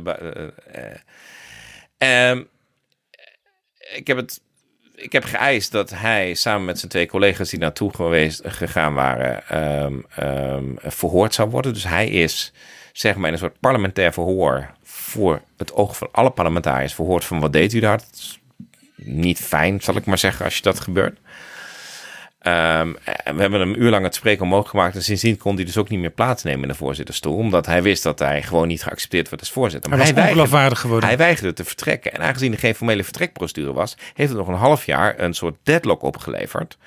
eh, 1.98 2.30
ehm, 2.32 2.44
ik 3.95 4.08
heb 4.08 4.18
het. 4.18 4.41
Ik 4.99 5.11
heb 5.11 5.24
geëist 5.24 5.72
dat 5.72 5.90
hij 5.90 6.34
samen 6.34 6.65
met 6.65 6.80
zijn 6.80 6.91
twee 6.91 7.07
collega's 7.07 7.49
die 7.49 7.60
naartoe 7.60 7.94
geweest, 7.94 8.41
gegaan 8.45 8.94
waren, 8.94 9.48
ehm, 9.48 9.94
ehm, 10.15 10.64
verhoord 10.78 11.34
zou 11.34 11.49
worden. 11.49 11.74
Dus 11.74 11.84
hij 11.84 12.07
is, 12.07 12.53
zeg 12.94 13.15
maar, 13.15 13.28
in 13.28 13.34
een 13.34 13.40
soort 13.40 13.60
parlementair 13.60 14.14
verhoor 14.14 14.72
voor 14.84 15.41
het 15.57 15.74
oog 15.74 15.98
van 15.98 16.10
alle 16.11 16.30
parlementariërs 16.30 16.94
verhoord 16.94 17.26
van 17.26 17.40
wat 17.40 17.53
deed 17.53 17.74
u 17.74 17.80
daar. 17.80 17.98
Dat 17.98 18.10
is 18.14 18.40
niet 18.95 19.40
fijn, 19.40 19.82
zal 19.82 19.95
ik 19.95 20.06
maar 20.06 20.18
zeggen, 20.18 20.45
als 20.45 20.56
je 20.56 20.61
dat 20.61 20.80
gebeurt. 20.80 21.19
Ehm, 22.39 22.91
we 23.03 23.41
hebben 23.41 23.59
hem 23.59 23.69
een 23.69 23.81
uur 23.81 23.89
lang 23.89 24.03
het 24.03 24.15
spreken 24.15 24.41
onmogelijk 24.41 24.76
gemaakt. 24.76 24.95
En 24.95 25.03
sindsdien 25.03 25.38
kon 25.38 25.55
hij 25.55 25.65
dus 25.65 25.77
ook 25.77 25.89
niet 25.89 25.99
meer 25.99 26.09
plaatsnemen 26.09 26.61
in 26.61 26.68
de 26.68 26.73
voorzittersstoel. 26.76 27.35
Omdat 27.35 27.65
hij 27.65 27.81
wist 27.84 28.03
dat 28.03 28.19
hij 28.19 28.43
gewoon 28.43 28.68
niet 28.68 28.84
geaccepteerd 28.84 29.30
werd 29.30 29.41
als 29.41 29.51
voorzitter. 29.51 29.89
Hij 29.89 29.99
was 29.99 30.11
weigerde, 30.11 30.76
geworden. 30.76 31.09
hij 31.09 31.18
weigerde 31.18 31.53
te 31.53 31.64
vertrekken. 31.64 32.14
En 32.14 32.22
aangezien 32.22 32.51
er 32.51 32.59
geen 32.59 32.76
formele 32.76 33.03
vertrekprocedure 33.03 33.73
was, 33.73 33.97
heeft 34.14 34.30
het 34.30 34.38
nog 34.38 34.47
een 34.47 34.53
half 34.53 34.85
jaar 34.85 35.19
een 35.19 35.34
soort 35.34 35.55
deadlock 35.64 36.01
opgeleverd. 36.01 36.77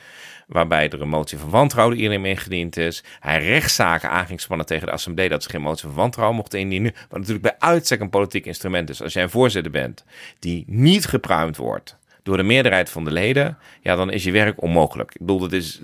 Waarbij 0.46 0.90
er 0.90 1.00
een 1.00 1.08
motie 1.08 1.38
van 1.38 1.50
wantrouwen 1.50 1.96
iedereen 1.96 2.24
ingediend 2.24 2.76
is. 2.76 3.04
Hij 3.20 3.44
rechtszaken 3.44 4.10
aan 4.10 4.26
ging 4.26 4.40
spannen 4.40 4.66
tegen 4.66 4.86
de 4.86 4.92
assemblee 4.92 5.28
dat 5.28 5.42
ze 5.42 5.50
geen 5.50 5.60
motie 5.60 5.86
van 5.86 5.96
wantrouwen 5.96 6.36
mochten 6.36 6.58
indienen. 6.58 6.92
Wat 7.08 7.18
natuurlijk 7.18 7.42
bij 7.42 7.56
uitstek 7.58 8.00
een 8.00 8.10
politiek 8.10 8.46
instrument 8.46 8.90
is. 8.90 9.02
Als 9.02 9.12
jij 9.12 9.22
een 9.22 9.30
voorzitter 9.30 9.72
bent 9.72 10.04
die 10.38 10.64
niet 10.66 11.06
gepruimd 11.06 11.56
wordt 11.56 11.98
door 12.22 12.36
de 12.36 12.42
meerderheid 12.42 12.90
van 12.90 13.04
de 13.04 13.10
leden, 13.10 13.58
ja, 13.80 13.96
dan 13.96 14.10
is 14.10 14.24
je 14.24 14.32
werk 14.32 14.62
onmogelijk. 14.62 15.10
Ik 15.14 15.20
bedoel, 15.20 15.38
dat 15.38 15.52
is 15.52 15.80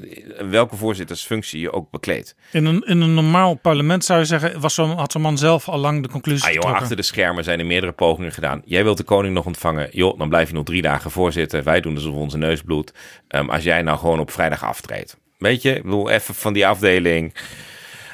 welke 0.51 0.77
voorzittersfunctie 0.77 1.61
je 1.61 1.73
ook 1.73 1.91
bekleedt. 1.91 2.35
In 2.53 2.65
een, 2.65 2.83
in 2.87 3.01
een 3.01 3.15
normaal 3.15 3.55
parlement 3.55 4.05
zou 4.05 4.19
je 4.19 4.25
zeggen, 4.25 4.61
was 4.61 4.75
zo, 4.75 4.87
had 4.87 5.13
zo'n 5.13 5.23
man 5.23 5.39
zelf 5.39 5.69
al 5.69 5.79
lang 5.79 6.03
de 6.03 6.09
conclusie 6.09 6.49
Ah, 6.49 6.53
joh, 6.53 6.73
achter 6.73 6.97
de 6.97 7.03
schermen 7.03 7.45
zijn 7.45 7.59
er 7.59 7.67
meerdere 7.67 7.93
pogingen 7.93 8.33
gedaan. 8.33 8.63
Jij 8.65 8.83
wilt 8.85 8.97
de 8.97 9.05
koning 9.05 9.35
nog 9.35 9.47
ontvangen. 9.47 9.89
Joh, 9.93 10.19
dan 10.19 10.29
blijf 10.29 10.49
je 10.49 10.55
nog 10.55 10.65
drie 10.65 10.83
dagen 10.83 11.11
voorzitten. 11.11 11.65
Wij 11.65 11.81
doen 11.81 11.95
dus 11.95 12.05
op 12.05 12.15
onze 12.15 12.39
neus 12.39 12.63
bloed. 12.63 12.93
Ehm, 13.29 13.49
als 13.49 13.63
jij 13.63 13.83
nou 13.83 13.99
gewoon 13.99 14.21
op 14.21 14.31
vrijdag 14.31 14.65
aftreedt. 14.65 15.17
Weet 15.39 15.63
je, 15.63 15.75
ik 15.75 15.83
bedoel, 15.83 16.11
even 16.11 16.35
van 16.35 16.53
die 16.53 16.67
afdeling. 16.67 17.35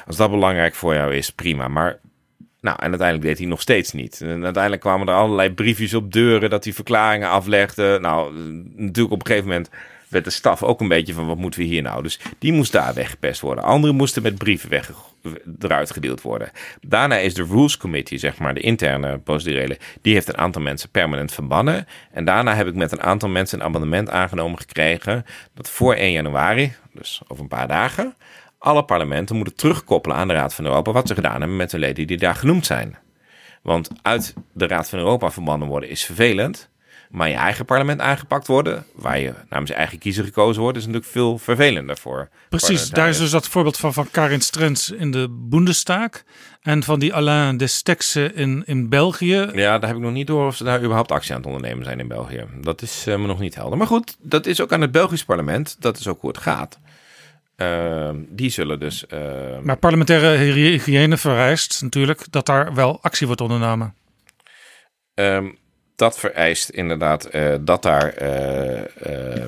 Als 0.07 0.15
dat 0.15 0.31
belangrijk 0.31 0.75
voor 0.75 0.93
jou 0.93 1.15
is, 1.15 1.29
prima. 1.29 1.67
Maar, 1.67 1.99
nou, 2.63 2.77
en 2.79 2.89
uiteindelijk 2.89 3.27
deed 3.27 3.37
hij 3.37 3.47
nog 3.47 3.61
steeds 3.61 3.91
niet. 3.91 4.21
En 4.21 4.43
uiteindelijk 4.43 4.81
kwamen 4.81 5.07
er 5.07 5.13
allerlei 5.13 5.51
briefjes 5.51 5.93
op 5.93 6.13
deuren 6.13 6.49
dat 6.49 6.63
hij 6.63 6.73
verklaringen 6.73 7.29
aflegde. 7.29 7.97
Nou, 8.01 8.33
natuurlijk 8.75 9.13
op 9.13 9.19
een 9.19 9.27
gegeven 9.27 9.47
moment 9.47 9.69
werd 10.07 10.25
de 10.25 10.31
staf 10.31 10.63
ook 10.63 10.81
een 10.81 10.87
beetje 10.87 11.13
van 11.13 11.27
wat 11.27 11.37
moeten 11.37 11.59
we 11.59 11.65
hier 11.65 11.81
nou. 11.81 12.03
Dus 12.03 12.19
die 12.39 12.53
moest 12.53 12.71
daar 12.71 12.93
weggepest 12.93 13.41
worden. 13.41 13.63
Anderen 13.63 13.95
moesten 13.95 14.21
met 14.21 14.37
brieven 14.37 14.69
weg, 14.69 14.91
eruit 15.59 15.91
gedeeld 15.91 16.21
worden. 16.21 16.51
Daarna 16.81 17.17
is 17.17 17.33
de 17.33 17.43
Rules 17.43 17.77
Committee, 17.77 18.17
zeg 18.17 18.37
maar 18.37 18.53
de 18.53 18.59
interne 18.59 19.17
procedurele, 19.17 19.77
die 20.01 20.13
heeft 20.13 20.27
een 20.27 20.37
aantal 20.37 20.61
mensen 20.61 20.89
permanent 20.89 21.33
verbannen. 21.33 21.87
En 22.11 22.25
daarna 22.25 22.55
heb 22.55 22.67
ik 22.67 22.75
met 22.75 22.91
een 22.91 23.03
aantal 23.03 23.29
mensen 23.29 23.59
een 23.59 23.65
amendement 23.65 24.09
aangenomen 24.09 24.59
gekregen 24.59 25.25
dat 25.53 25.69
voor 25.69 25.93
1 25.93 26.11
januari, 26.11 26.73
dus 26.93 27.21
over 27.27 27.43
een 27.43 27.49
paar 27.49 27.67
dagen, 27.67 28.15
alle 28.63 28.83
parlementen 28.83 29.35
moeten 29.35 29.55
terugkoppelen 29.55 30.17
aan 30.17 30.27
de 30.27 30.33
Raad 30.33 30.53
van 30.53 30.65
Europa 30.65 30.91
wat 30.91 31.07
ze 31.07 31.13
gedaan 31.13 31.39
hebben 31.39 31.55
met 31.57 31.69
de 31.69 31.79
leden 31.79 32.07
die 32.07 32.17
daar 32.17 32.35
genoemd 32.35 32.65
zijn. 32.65 32.97
Want 33.61 33.89
uit 34.01 34.33
de 34.53 34.67
Raad 34.67 34.89
van 34.89 34.99
Europa 34.99 35.31
verbannen 35.31 35.67
worden 35.67 35.89
is 35.89 36.03
vervelend. 36.03 36.71
Maar 37.09 37.29
je 37.29 37.35
eigen 37.35 37.65
parlement 37.65 38.01
aangepakt 38.01 38.47
worden, 38.47 38.85
waar 38.93 39.19
je 39.19 39.33
namens 39.49 39.69
je 39.69 39.75
eigen 39.75 39.97
kiezer 39.97 40.23
gekozen 40.23 40.61
wordt, 40.61 40.77
is 40.77 40.85
natuurlijk 40.85 41.11
veel 41.11 41.37
vervelender 41.37 41.97
voor. 41.97 42.29
Precies, 42.49 42.89
daar 42.89 43.09
is 43.09 43.17
dus 43.17 43.29
dat 43.29 43.47
voorbeeld 43.47 43.77
van, 43.77 43.93
van 43.93 44.07
Karin 44.11 44.41
Strens 44.41 44.89
in 44.89 45.11
de 45.11 45.27
Bundestag. 45.29 46.09
En 46.61 46.83
van 46.83 46.99
die 46.99 47.13
Alain 47.13 47.57
Destekse 47.57 48.33
in, 48.33 48.63
in 48.65 48.89
België. 48.89 49.49
Ja, 49.53 49.79
daar 49.79 49.89
heb 49.89 49.97
ik 49.97 50.03
nog 50.03 50.11
niet 50.11 50.27
door 50.27 50.47
of 50.47 50.55
ze 50.55 50.63
daar 50.63 50.79
überhaupt 50.79 51.11
actie 51.11 51.31
aan 51.31 51.37
het 51.37 51.45
ondernemen 51.45 51.85
zijn 51.85 51.99
in 51.99 52.07
België. 52.07 52.45
Dat 52.61 52.81
is 52.81 53.07
eh, 53.07 53.17
me 53.17 53.27
nog 53.27 53.39
niet 53.39 53.55
helder. 53.55 53.77
Maar 53.77 53.87
goed, 53.87 54.17
dat 54.21 54.45
is 54.45 54.61
ook 54.61 54.73
aan 54.73 54.81
het 54.81 54.91
Belgisch 54.91 55.25
parlement. 55.25 55.75
Dat 55.79 55.99
is 55.99 56.07
ook 56.07 56.21
hoe 56.21 56.29
het 56.29 56.39
gaat. 56.39 56.79
Ehm, 57.55 58.15
die 58.29 58.49
zullen 58.49 58.79
dus. 58.79 59.07
ehm, 59.07 59.63
Maar 59.65 59.77
parlementaire 59.77 60.27
hygiëne 60.37 61.17
vereist 61.17 61.81
natuurlijk 61.81 62.25
dat 62.29 62.45
daar 62.45 62.73
wel 62.73 62.99
actie 63.01 63.27
wordt 63.27 63.41
ondernomen. 63.41 63.93
Ehm, 65.13 65.49
dat 65.95 66.19
vereist 66.19 66.69
inderdaad 66.69 67.25
eh, 67.25 67.55
dat 67.61 67.83
daar. 67.83 68.07
eh, 68.13 69.43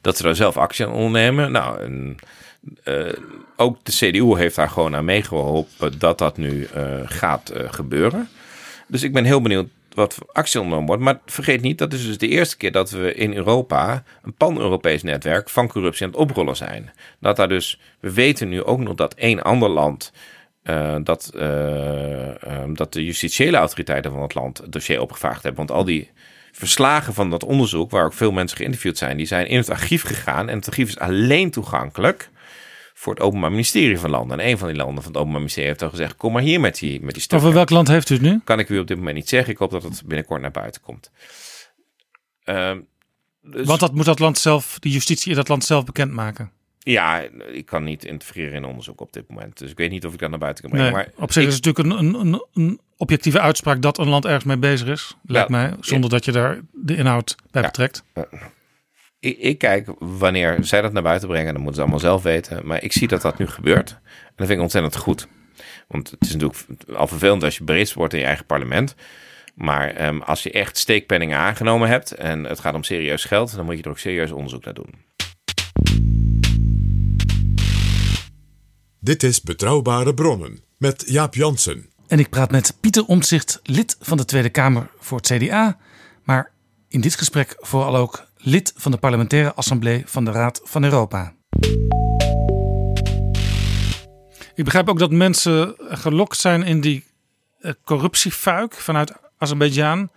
dat 0.00 0.16
ze 0.16 0.22
daar 0.22 0.36
zelf 0.36 0.56
actie 0.56 0.86
aan 0.86 0.92
ondernemen. 0.92 1.52
Nou, 1.52 1.80
en, 1.80 2.16
eh, 2.84 3.12
ook 3.56 3.84
de 3.84 3.92
CDU 3.92 4.36
heeft 4.36 4.56
daar 4.56 4.68
gewoon 4.68 4.96
aan 4.96 5.04
meegeholpen 5.04 5.98
dat 5.98 6.18
dat 6.18 6.36
nu 6.36 6.68
gaat 7.04 7.52
gebeuren. 7.54 8.28
Dus 8.88 9.02
ik 9.02 9.12
ben 9.12 9.24
heel 9.24 9.42
benieuwd 9.42 9.68
wat 9.94 10.18
actie 10.32 10.60
ondernomen 10.60 10.88
wordt. 10.88 11.02
Maar 11.02 11.20
vergeet 11.26 11.60
niet, 11.60 11.78
dat 11.78 11.92
is 11.92 12.06
dus 12.06 12.18
de 12.18 12.28
eerste 12.28 12.56
keer 12.56 12.72
dat 12.72 12.90
we 12.90 13.14
in 13.14 13.34
Europa 13.34 14.02
een 14.22 14.34
pan-Europees 14.34 15.02
netwerk 15.02 15.50
van 15.50 15.68
corruptie 15.68 16.06
aan 16.06 16.12
het 16.12 16.20
oprollen 16.20 16.56
zijn. 16.56 16.90
Dat 17.20 17.36
daar 17.36 17.48
dus, 17.48 17.80
we 18.00 18.12
weten 18.12 18.48
nu 18.48 18.62
ook 18.62 18.78
nog 18.78 18.94
dat 18.94 19.14
één 19.14 19.42
ander 19.42 19.68
land 19.68 20.12
eh, 20.62 20.96
dat, 21.02 21.30
eh, 21.34 22.42
ehm, 22.42 22.74
dat 22.74 22.92
de 22.92 23.04
justitiële 23.04 23.56
autoriteiten 23.56 24.10
van 24.10 24.22
het 24.22 24.34
land 24.34 24.58
het 24.58 24.72
dossier 24.72 25.00
opgevraagd 25.00 25.42
hebben. 25.42 25.66
Want 25.66 25.78
al 25.78 25.84
die 25.84 26.10
verslagen 26.52 27.14
van 27.14 27.30
dat 27.30 27.44
onderzoek, 27.44 27.90
waar 27.90 28.04
ook 28.04 28.12
veel 28.12 28.32
mensen 28.32 28.56
geïnterviewd 28.56 28.98
zijn, 28.98 29.16
die 29.16 29.26
zijn 29.26 29.46
in 29.46 29.56
het 29.56 29.70
archief 29.70 30.02
gegaan. 30.02 30.48
En 30.48 30.56
het 30.56 30.66
archief 30.66 30.88
is 30.88 30.98
alleen 30.98 31.50
toegankelijk 31.50 32.30
voor 32.96 33.14
het 33.14 33.22
Openbaar 33.22 33.50
Ministerie 33.50 33.98
van 33.98 34.10
Landen. 34.10 34.40
En 34.40 34.48
een 34.48 34.58
van 34.58 34.68
die 34.68 34.76
landen 34.76 35.02
van 35.02 35.06
het 35.12 35.16
Openbaar 35.20 35.40
Ministerie 35.40 35.68
heeft 35.68 35.82
al 35.82 35.90
gezegd: 35.90 36.16
kom 36.16 36.32
maar 36.32 36.42
hier 36.42 36.60
met 36.60 36.78
die, 36.78 37.00
met 37.02 37.14
die 37.14 37.22
stukken. 37.22 37.38
Over 37.48 37.58
welk 37.58 37.70
land 37.70 37.88
heeft 37.88 38.10
u 38.10 38.14
het 38.14 38.22
nu? 38.22 38.40
Kan 38.44 38.58
ik 38.58 38.68
u 38.68 38.78
op 38.78 38.86
dit 38.86 38.96
moment 38.96 39.16
niet 39.16 39.28
zeggen. 39.28 39.52
Ik 39.52 39.58
hoop 39.58 39.70
dat 39.70 39.82
het 39.82 40.02
binnenkort 40.06 40.40
naar 40.40 40.50
buiten 40.50 40.80
komt. 40.80 41.10
Ehm, 42.44 42.80
dus- 43.42 43.66
Want 43.66 43.80
dat 43.80 43.94
moet 43.94 44.04
dat 44.04 44.18
land 44.18 44.38
zelf, 44.38 44.76
de 44.78 44.90
justitie 44.90 45.30
in 45.30 45.36
dat 45.36 45.48
land 45.48 45.64
zelf 45.64 45.84
bekendmaken. 45.84 46.50
Ja, 46.78 47.20
ik 47.52 47.66
kan 47.66 47.84
niet 47.84 48.04
interfereren 48.04 48.54
in 48.54 48.64
onderzoek 48.64 49.00
op 49.00 49.12
dit 49.12 49.28
moment. 49.28 49.58
Dus 49.58 49.70
ik 49.70 49.76
weet 49.76 49.90
niet 49.90 50.06
of 50.06 50.12
ik 50.12 50.18
dat 50.18 50.30
naar 50.30 50.38
buiten 50.38 50.62
kan 50.64 50.72
brengen. 50.72 50.92
Nee, 50.92 51.02
maar 51.04 51.12
op 51.24 51.32
zich 51.32 51.42
ik- 51.42 51.48
is 51.48 51.54
het 51.54 51.64
natuurlijk 51.64 52.00
een, 52.02 52.14
een, 52.20 52.44
een, 52.54 52.80
objectieve 52.96 53.40
uitspraak 53.40 53.82
dat 53.82 53.98
een 53.98 54.08
land 54.08 54.24
ergens 54.24 54.44
mee 54.44 54.56
bezig 54.56 54.88
is. 54.88 55.16
Lijkt 55.26 55.48
Ja. 55.48 55.56
mij, 55.56 55.74
zonder 55.80 56.10
dat 56.10 56.24
je 56.24 56.32
daar 56.32 56.60
de 56.72 56.96
inhoud 56.96 57.36
bij 57.50 57.62
Ja. 57.62 57.68
betrekt. 57.68 58.04
Ik, 59.24 59.38
ik 59.38 59.58
kijk 59.58 59.88
wanneer 59.98 60.58
zij 60.60 60.80
dat 60.80 60.92
naar 60.92 61.02
buiten 61.02 61.28
brengen. 61.28 61.52
Dan 61.52 61.62
moeten 61.62 61.74
ze 61.74 61.80
allemaal 61.80 62.00
zelf 62.00 62.22
weten. 62.22 62.66
Maar 62.66 62.82
ik 62.82 62.92
zie 62.92 63.08
dat 63.08 63.22
dat 63.22 63.38
nu 63.38 63.46
gebeurt. 63.46 63.90
En 63.90 64.32
dat 64.36 64.46
vind 64.46 64.50
ik 64.50 64.60
ontzettend 64.60 64.96
goed. 64.96 65.26
Want 65.88 66.10
het 66.10 66.20
is 66.20 66.32
natuurlijk 66.32 66.64
al 66.96 67.06
vervelend 67.06 67.42
als 67.42 67.56
je 67.56 67.64
bereid 67.64 67.92
wordt 67.92 68.12
in 68.12 68.18
je 68.18 68.26
eigen 68.26 68.46
parlement. 68.46 68.94
Maar 69.54 69.90
ehm, 69.90 70.20
als 70.20 70.42
je 70.42 70.50
echt 70.50 70.78
steekpenningen 70.78 71.38
aangenomen 71.38 71.88
hebt 71.88 72.12
en 72.12 72.44
het 72.44 72.60
gaat 72.60 72.74
om 72.74 72.82
serieus 72.82 73.24
geld, 73.24 73.56
dan 73.56 73.64
moet 73.64 73.76
je 73.76 73.82
er 73.82 73.90
ook 73.90 73.98
serieus 73.98 74.30
onderzoek 74.30 74.64
naar 74.64 74.74
doen. 74.74 74.94
Dit 79.00 79.22
is 79.22 79.42
Betrouwbare 79.42 80.14
Bronnen 80.14 80.58
met 80.78 81.04
Jaap 81.06 81.34
Jansen. 81.34 81.88
En 82.06 82.18
ik 82.18 82.28
praat 82.28 82.50
met 82.50 82.76
Pieter 82.80 83.04
Omtzigt, 83.04 83.60
lid 83.62 83.96
van 84.00 84.16
de 84.16 84.24
Tweede 84.24 84.50
Kamer 84.50 84.90
voor 84.98 85.16
het 85.16 85.26
CDA. 85.26 85.78
Maar 86.22 86.52
in 86.88 87.00
dit 87.00 87.14
gesprek 87.14 87.56
vooral 87.58 87.96
ook 87.96 88.26
lid 88.44 88.72
van 88.76 88.92
de 88.92 88.98
parlementaire 88.98 89.54
assemblée 89.54 90.02
van 90.06 90.24
de 90.24 90.30
Raad 90.30 90.60
van 90.64 90.84
Europa. 90.84 91.32
Ik 94.54 94.64
begrijp 94.64 94.88
ook 94.88 94.98
dat 94.98 95.10
mensen 95.10 95.74
gelokt 95.78 96.36
zijn 96.36 96.62
in 96.62 96.80
die 96.80 97.04
eh, 97.60 97.72
corruptiefuik 97.84 98.74
vanuit 98.74 99.12
Azerbeidzjan. 99.38 100.10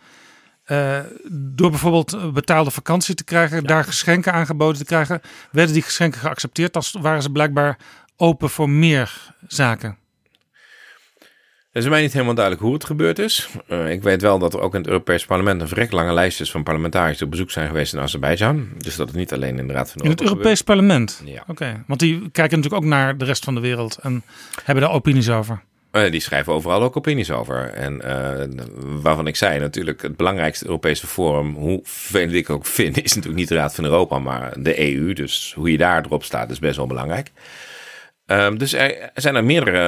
Eh, 0.63 0.99
door 1.31 1.69
bijvoorbeeld 1.69 2.33
betaalde 2.33 2.71
vakantie 2.71 3.15
te 3.15 3.23
krijgen, 3.23 3.63
daar 3.63 3.83
geschenken 3.83 4.33
aangeboden 4.33 4.77
te 4.77 4.85
krijgen, 4.85 5.21
werden 5.51 5.73
die 5.73 5.83
geschenken 5.83 6.19
geaccepteerd. 6.19 6.73
Dan 6.73 6.83
waren 7.01 7.21
ze 7.21 7.31
blijkbaar 7.31 7.77
open 8.15 8.49
voor 8.49 8.69
meer 8.69 9.33
zaken. 9.47 9.97
Het 11.77 11.85
is 11.85 11.91
mij 11.91 12.01
niet 12.01 12.13
helemaal 12.13 12.33
duidelijk 12.33 12.65
hoe 12.65 12.73
het 12.73 12.85
gebeurd 12.85 13.19
is. 13.19 13.47
Eh, 13.67 13.91
ik 13.91 14.03
weet 14.03 14.21
wel 14.21 14.39
dat 14.39 14.53
er 14.53 14.59
ook 14.59 14.73
in 14.73 14.79
het 14.79 14.89
Europees 14.89 15.25
Parlement 15.25 15.61
een 15.61 15.67
vrek 15.67 15.91
lange 15.91 16.13
lijst 16.13 16.41
is 16.41 16.51
van 16.51 16.63
parlementariërs 16.63 17.17
die 17.17 17.25
op 17.25 17.31
bezoek 17.31 17.51
zijn 17.51 17.67
geweest 17.67 17.93
in 17.93 17.99
Azerbeidzjan. 17.99 18.67
Dus 18.77 18.95
dat 18.95 19.07
het 19.07 19.15
niet 19.15 19.33
alleen 19.33 19.57
in 19.57 19.67
de 19.67 19.73
Raad 19.73 19.91
van 19.91 20.01
In 20.01 20.09
het 20.09 20.19
Europa 20.19 20.37
Europees 20.37 20.61
Parlement? 20.61 21.21
Ja. 21.25 21.43
Oké, 21.47 21.83
want 21.87 21.99
die 21.99 22.29
kijken 22.31 22.57
natuurlijk 22.57 22.83
ook 22.83 22.89
naar 22.89 23.17
de 23.17 23.25
rest 23.25 23.43
van 23.43 23.55
de 23.55 23.61
wereld 23.61 23.97
en 24.01 24.23
hebben 24.63 24.83
daar 24.83 24.93
opinies 24.93 25.29
over. 25.29 25.61
Eh, 25.91 26.11
die 26.11 26.19
schrijven 26.19 26.53
overal 26.53 26.81
ook 26.81 26.97
opinies 26.97 27.31
over. 27.31 27.69
En 27.69 28.01
eh, 28.01 28.45
waarvan 29.01 29.27
ik 29.27 29.35
zei 29.35 29.59
natuurlijk, 29.59 30.01
het 30.01 30.17
belangrijkste 30.17 30.65
Europese 30.65 31.07
forum, 31.07 31.53
hoe 31.53 31.79
vervelend 31.83 32.33
ik 32.33 32.49
ook 32.49 32.65
vind, 32.65 33.03
is 33.03 33.13
natuurlijk 33.13 33.39
niet 33.39 33.49
de 33.49 33.55
Raad 33.55 33.75
van 33.75 33.83
Europa, 33.83 34.19
maar 34.19 34.53
de 34.61 34.93
EU. 34.93 35.13
Dus 35.13 35.53
hoe 35.55 35.71
je 35.71 35.77
daar 35.77 36.05
erop 36.05 36.23
staat 36.23 36.51
is 36.51 36.59
best 36.59 36.77
wel 36.77 36.87
belangrijk. 36.87 37.31
Ehm, 38.27 38.57
dus 38.57 38.73
er 38.73 39.11
zijn 39.13 39.35
er 39.35 39.43
meerdere, 39.43 39.79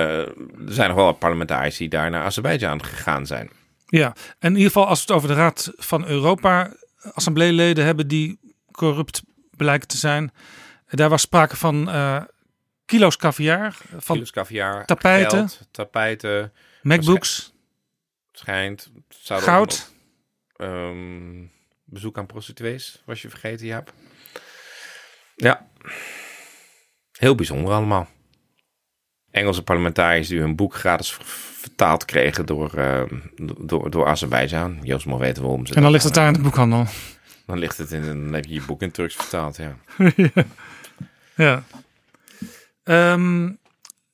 er 0.67 0.73
zijn 0.73 0.87
nog 0.87 0.97
wel 0.97 1.05
wat 1.05 1.19
parlementariërs 1.19 1.77
die 1.77 1.89
daar 1.89 2.09
naar 2.09 2.23
Azerbeidzjan 2.23 2.83
gegaan 2.83 3.25
zijn. 3.27 3.49
Ja, 3.85 4.15
en 4.39 4.49
in 4.49 4.55
ieder 4.55 4.71
geval 4.71 4.87
als 4.87 4.99
we 4.99 5.05
het 5.05 5.15
over 5.15 5.27
de 5.27 5.41
Raad 5.41 5.71
van 5.75 6.07
Europa 6.07 6.73
assembleeleden 7.13 7.85
hebben 7.85 8.07
die 8.07 8.39
corrupt 8.71 9.21
blijken 9.57 9.87
te 9.87 9.97
zijn. 9.97 10.31
Daar 10.89 11.09
was 11.09 11.21
sprake 11.21 11.55
van 11.55 11.89
eh, 11.89 12.23
kilo's 12.85 13.17
caviar, 13.17 13.77
van 13.97 14.15
Kilo's 14.15 14.31
caviar, 14.31 14.85
tapijten. 14.85 15.49
geld, 15.49 15.67
tapijten, 15.71 16.53
MacBooks, 16.81 17.53
schijnt. 18.31 18.91
Goud. 19.23 19.91
nog, 20.57 20.69
ehm, 20.69 21.45
bezoek 21.83 22.17
aan 22.17 22.25
prostituees, 22.25 23.01
was 23.05 23.21
je 23.21 23.29
vergeten, 23.29 23.65
Jaap. 23.65 23.93
Ja. 25.35 25.67
Heel 27.11 27.35
bijzonder 27.35 27.73
allemaal. 27.73 28.07
Engelse 29.31 29.61
parlementariërs 29.61 30.27
die 30.27 30.39
hun 30.39 30.55
boek 30.55 30.75
gratis 30.75 31.11
ver- 31.13 31.25
vertaald 31.59 32.05
kregen 32.05 32.45
door, 32.45 32.73
eh, 32.73 33.01
door, 33.61 33.89
door 33.91 34.07
Azerbeidzjan. 34.07 34.79
Joost 34.83 35.05
mag 35.05 35.19
weten 35.19 35.41
waarom 35.43 35.65
ze 35.65 35.73
En 35.73 35.81
dan 35.81 35.91
ligt 35.91 36.03
het 36.03 36.13
daar 36.13 36.27
in 36.27 36.33
de 36.33 36.41
boekhandel. 36.41 36.85
Dan 37.45 37.57
ligt 37.59 37.77
het 37.77 37.91
in, 37.91 38.05
dan 38.05 38.33
heb 38.33 38.45
je 38.45 38.53
je 38.53 38.61
boek 38.61 38.81
in 38.81 38.91
Turks 38.91 39.15
vertaald, 39.15 39.57
ja. 39.65 39.75
Ja. 41.35 41.63
Ehm, 42.83 43.49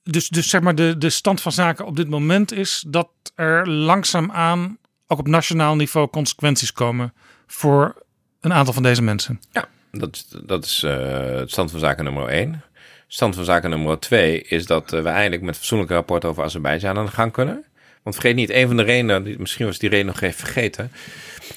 dus, 0.03 0.29
dus 0.29 0.49
zeg 0.49 0.61
maar 0.61 0.75
de, 0.75 0.97
de 0.97 1.09
stand 1.09 1.41
van 1.41 1.51
zaken 1.51 1.85
op 1.85 1.95
dit 1.95 2.09
moment 2.09 2.51
is 2.51 2.83
dat 2.87 3.09
er 3.35 3.69
langzaamaan 3.69 4.77
ook 5.07 5.19
op 5.19 5.27
nationaal 5.27 5.75
niveau 5.75 6.07
consequenties 6.09 6.71
komen 6.71 7.13
voor 7.47 8.03
een 8.39 8.53
aantal 8.53 8.73
van 8.73 8.83
deze 8.83 9.01
mensen. 9.01 9.39
Ja, 9.51 9.67
dat 9.91 10.15
is, 10.15 10.25
dat 10.45 10.65
is 10.65 10.83
eh, 10.83 11.25
het 11.25 11.51
stand 11.51 11.71
van 11.71 11.79
zaken 11.79 12.03
nummer 12.03 12.27
1. 12.27 12.63
Stand 13.07 13.35
van 13.35 13.45
zaken 13.45 13.69
nummer 13.69 13.99
2 13.99 14.41
is 14.41 14.65
dat 14.65 14.93
eh, 14.93 15.01
we 15.01 15.09
eindelijk 15.09 15.41
met 15.41 15.55
fatsoenlijke 15.55 15.93
rapport 15.93 16.25
over 16.25 16.43
Azerbeidzjan 16.43 16.97
aan 16.97 17.05
de 17.05 17.11
gang 17.11 17.31
kunnen. 17.31 17.65
Want 18.03 18.15
vergeet 18.15 18.35
niet, 18.35 18.49
een 18.49 18.67
van 18.67 18.77
de 18.77 18.83
redenen, 18.83 19.35
misschien 19.37 19.65
was 19.65 19.79
die 19.79 19.89
reden 19.89 20.05
nog 20.05 20.21
even 20.21 20.39
vergeten. 20.39 20.91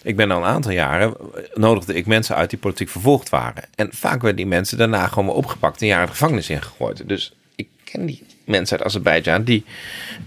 Ik 0.03 0.17
ben 0.17 0.31
al 0.31 0.39
een 0.39 0.49
aantal 0.49 0.73
jaren, 0.73 1.17
eh, 1.35 1.43
nodigde 1.55 1.95
ik 1.95 2.07
mensen 2.07 2.37
uit 2.37 2.51
die 2.51 2.59
politiek 2.59 2.89
vervolgd 2.89 3.29
waren. 3.29 3.65
En 3.75 3.89
vaak 3.93 4.21
werden 4.21 4.37
die 4.37 4.47
mensen 4.47 4.79
daarna 4.79 5.07
gewoon 5.07 5.25
weer 5.25 5.35
opgepakt 5.35 5.81
en 5.81 5.87
jaren 5.87 6.07
de 6.07 6.13
gevangenis 6.13 6.51
ingegooid. 6.51 7.09
Dus 7.09 7.33
ik 7.57 7.69
ken 7.85 8.07
die 8.07 8.27
mensen 8.45 8.79
uit 8.79 8.87
Azerbeidzjan 8.87 9.45
die 9.45 9.65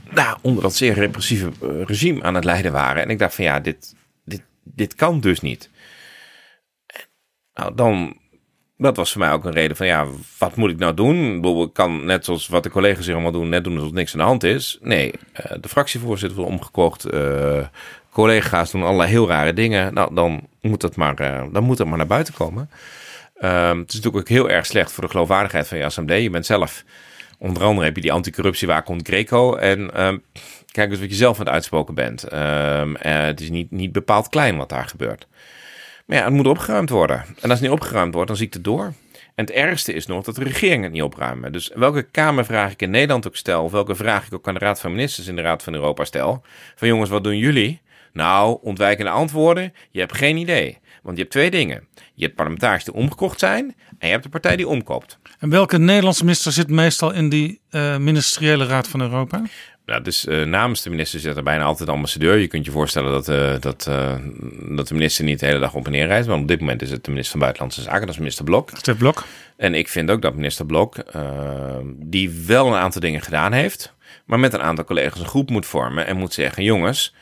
nou, 0.09 0.37
onder 0.41 0.63
dat 0.63 0.75
zeer 0.75 0.93
repressieve 0.93 1.51
eh, 1.61 1.83
regime 1.85 2.23
aan 2.23 2.35
het 2.35 2.43
lijden 2.43 2.71
waren. 2.71 3.03
En 3.03 3.09
ik 3.09 3.19
dacht 3.19 3.35
van 3.35 3.43
ja, 3.43 3.59
dit, 3.59 3.95
dit, 4.25 4.41
dit 4.63 4.95
kan 4.95 5.19
dus 5.19 5.41
niet. 5.41 5.69
Nou, 7.53 7.75
dan, 7.75 8.17
dat 8.81 8.95
was 8.95 9.11
voor 9.11 9.21
mij 9.21 9.31
ook 9.31 9.45
een 9.45 9.51
reden 9.51 9.77
van, 9.77 9.85
ja, 9.85 10.07
wat 10.37 10.55
moet 10.55 10.69
ik 10.69 10.77
nou 10.77 10.93
doen? 10.93 11.45
Ik 11.63 11.73
kan 11.73 12.05
net 12.05 12.25
zoals 12.25 12.47
wat 12.47 12.63
de 12.63 12.69
collega's 12.69 13.05
hier 13.05 13.13
allemaal 13.13 13.31
doen, 13.31 13.49
net 13.49 13.63
doen 13.63 13.75
alsof 13.75 13.91
niks 13.91 14.13
aan 14.13 14.19
de 14.19 14.25
hand 14.25 14.43
is. 14.43 14.77
Nee, 14.81 15.13
eh, 15.33 15.51
de 15.61 15.69
fractievoorzitter 15.69 16.37
wordt 16.37 16.51
omgekocht. 16.51 17.05
eh, 17.05 17.65
collega's 18.11 18.71
doen 18.71 18.83
allerlei 18.83 19.09
heel 19.09 19.27
rare 19.27 19.53
dingen. 19.53 19.93
Nou, 19.93 20.13
dan 20.15 20.47
moet 20.61 20.81
het 20.81 20.95
maar, 20.95 21.15
eh, 21.15 21.43
dan 21.51 21.63
moet 21.63 21.77
het 21.77 21.87
maar 21.87 21.97
naar 21.97 22.07
buiten 22.07 22.33
komen. 22.33 22.69
Ehm, 23.37 23.77
het 23.79 23.89
is 23.89 23.95
natuurlijk 23.95 24.23
ook 24.23 24.29
heel 24.29 24.49
erg 24.49 24.65
slecht 24.65 24.91
voor 24.91 25.03
de 25.03 25.09
geloofwaardigheid 25.09 25.67
van 25.67 25.77
je 25.77 25.85
assemblee. 25.85 26.23
Je 26.23 26.29
bent 26.29 26.45
zelf, 26.45 26.83
onder 27.37 27.63
andere 27.63 27.85
heb 27.85 27.95
je 27.95 28.01
die 28.01 28.11
anticorruptiewaakhond 28.11 29.07
Greco. 29.07 29.55
En 29.55 29.93
ehm, 29.93 30.17
kijk 30.71 30.89
eens 30.91 30.99
wat 30.99 31.09
je 31.09 31.15
zelf 31.15 31.39
aan 31.39 31.45
het 31.45 31.53
uitspoken 31.53 31.95
bent. 31.95 32.23
Ehm, 32.23 32.95
eh, 32.95 33.23
het 33.23 33.41
is 33.41 33.49
niet, 33.49 33.71
niet 33.71 33.91
bepaald 33.91 34.29
klein 34.29 34.57
wat 34.57 34.69
daar 34.69 34.87
gebeurt. 34.87 35.27
Ja, 36.11 36.23
het 36.23 36.33
moet 36.33 36.47
opgeruimd 36.47 36.89
worden. 36.89 37.17
En 37.17 37.49
als 37.49 37.59
het 37.59 37.61
niet 37.61 37.79
opgeruimd 37.79 38.13
wordt, 38.13 38.27
dan 38.27 38.37
zie 38.37 38.47
ik 38.47 38.53
het 38.53 38.63
door. 38.63 38.93
En 39.35 39.45
het 39.45 39.51
ergste 39.51 39.93
is 39.93 40.05
nog 40.05 40.23
dat 40.23 40.35
de 40.35 40.43
regering 40.43 40.83
het 40.83 40.91
niet 40.91 41.01
opruimen. 41.01 41.51
Dus 41.51 41.71
welke 41.75 42.01
Kamervraag 42.01 42.71
ik 42.71 42.81
in 42.81 42.89
Nederland 42.89 43.27
ook 43.27 43.35
stel, 43.35 43.63
of 43.63 43.71
welke 43.71 43.95
vraag 43.95 44.25
ik 44.25 44.33
ook 44.33 44.47
aan 44.47 44.53
de 44.53 44.59
Raad 44.59 44.79
van 44.79 44.91
Ministers 44.91 45.27
in 45.27 45.35
de 45.35 45.41
Raad 45.41 45.63
van 45.63 45.73
Europa 45.73 46.05
stel. 46.05 46.43
Van 46.75 46.87
jongens, 46.87 47.09
wat 47.09 47.23
doen 47.23 47.37
jullie? 47.37 47.81
Nou, 48.13 48.57
ontwijkende 48.61 49.11
antwoorden, 49.11 49.73
je 49.89 49.99
hebt 49.99 50.17
geen 50.17 50.37
idee. 50.37 50.77
Want 51.01 51.15
je 51.15 51.21
hebt 51.21 51.33
twee 51.33 51.51
dingen. 51.51 51.87
Je 52.13 52.23
hebt 52.23 52.35
parlementariërs 52.35 52.83
die 52.83 52.93
omgekocht 52.93 53.39
zijn 53.39 53.75
en 53.99 54.07
je 54.07 54.13
hebt 54.13 54.23
de 54.23 54.29
partij 54.29 54.55
die 54.55 54.67
omkoopt. 54.67 55.17
En 55.39 55.49
welke 55.49 55.77
Nederlandse 55.77 56.23
minister 56.23 56.51
zit 56.51 56.69
meestal 56.69 57.11
in 57.11 57.29
die 57.29 57.61
eh, 57.69 57.97
ministeriële 57.97 58.65
raad 58.65 58.87
van 58.87 59.01
Europa? 59.01 59.41
Dus 59.85 60.25
eh, 60.25 60.43
namens 60.43 60.81
de 60.81 60.89
minister 60.89 61.19
zit 61.19 61.35
er 61.35 61.43
bijna 61.43 61.63
altijd 61.63 61.89
ambassadeur. 61.89 62.37
Je 62.37 62.47
kunt 62.47 62.65
je 62.65 62.71
voorstellen 62.71 63.11
dat, 63.11 63.27
eh, 63.27 63.55
dat, 63.59 63.87
eh, 63.87 64.15
dat 64.69 64.87
de 64.87 64.93
minister 64.93 65.23
niet 65.23 65.39
de 65.39 65.45
hele 65.45 65.59
dag 65.59 65.73
op 65.73 65.85
en 65.85 65.91
neer 65.91 66.07
reist. 66.07 66.27
Maar 66.27 66.37
op 66.37 66.47
dit 66.47 66.59
moment 66.59 66.81
is 66.81 66.91
het 66.91 67.03
de 67.03 67.09
minister 67.09 67.31
van 67.31 67.41
Buitenlandse 67.41 67.81
Zaken, 67.81 68.01
dat 68.01 68.09
is 68.09 68.17
minister 68.17 68.45
Blok. 68.45 68.97
Blok. 68.97 69.23
En 69.57 69.75
ik 69.75 69.87
vind 69.87 70.11
ook 70.11 70.21
dat 70.21 70.35
minister 70.35 70.65
Blok, 70.65 70.95
die 71.95 72.29
wel 72.29 72.67
een 72.67 72.79
aantal 72.79 73.01
dingen 73.01 73.21
gedaan 73.21 73.53
heeft, 73.53 73.95
maar 74.25 74.39
met 74.39 74.53
een 74.53 74.61
aantal 74.61 74.85
collega's 74.85 75.19
een 75.19 75.25
groep 75.25 75.49
moet 75.49 75.65
vormen 75.65 76.05
en 76.05 76.17
moet 76.17 76.33
zeggen: 76.33 76.63
jongens, 76.63 77.15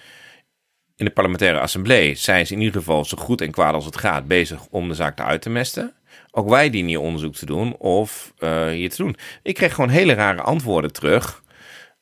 in 0.96 1.06
de 1.06 1.12
parlementaire 1.12 1.60
assemblee 1.60 2.16
zijn 2.16 2.48
ze 2.48 2.54
in 2.54 2.60
ieder 2.60 2.80
geval 2.80 3.06
zo 3.06 3.18
goed 3.18 3.42
en 3.42 3.52
kwaad 3.52 3.74
als 3.74 3.86
het 3.86 3.98
gaat 3.98 4.28
bezig 4.28 4.66
om 4.70 4.88
de 4.88 4.94
zaak 4.94 5.20
eruit 5.20 5.42
te 5.42 5.50
mesten. 5.50 5.94
Ook 6.32 6.50
wij 6.50 6.70
dienen 6.70 6.90
hier 6.90 7.00
onderzoek 7.00 7.36
te 7.36 7.46
doen 7.46 7.76
of 7.78 8.34
hier 8.72 8.90
te 8.90 8.98
doen. 8.98 9.16
Ik 9.44 9.56
kreeg 9.56 9.74
gewoon 9.74 9.90
hele 9.90 10.14
rare 10.14 10.42
antwoorden 10.42 10.94
terug. 10.94 11.42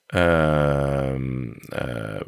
Ehm, 0.08 1.52
eh, 1.70 2.22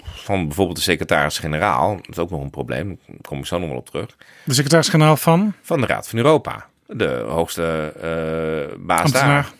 van 0.00 0.46
bijvoorbeeld 0.46 0.76
de 0.76 0.82
secretaris-generaal. 0.82 1.96
Dat 1.96 2.08
is 2.08 2.18
ook 2.18 2.30
nog 2.30 2.40
een 2.40 2.50
probleem. 2.50 2.98
Daar 3.06 3.16
kom 3.20 3.38
ik 3.38 3.46
zo 3.46 3.58
nog 3.58 3.68
wel 3.68 3.78
op 3.78 3.86
terug 3.86 4.16
De 4.44 4.54
secretaris-generaal 4.54 5.16
van 5.16 5.54
van 5.62 5.80
de 5.80 5.86
Raad 5.86 6.08
van 6.08 6.18
Europa. 6.18 6.66
De 6.86 7.24
hoogste 7.26 7.92
eh 8.00 8.78
baas 8.78 9.02
ambtenaar. 9.02 9.42
daar. 9.42 9.52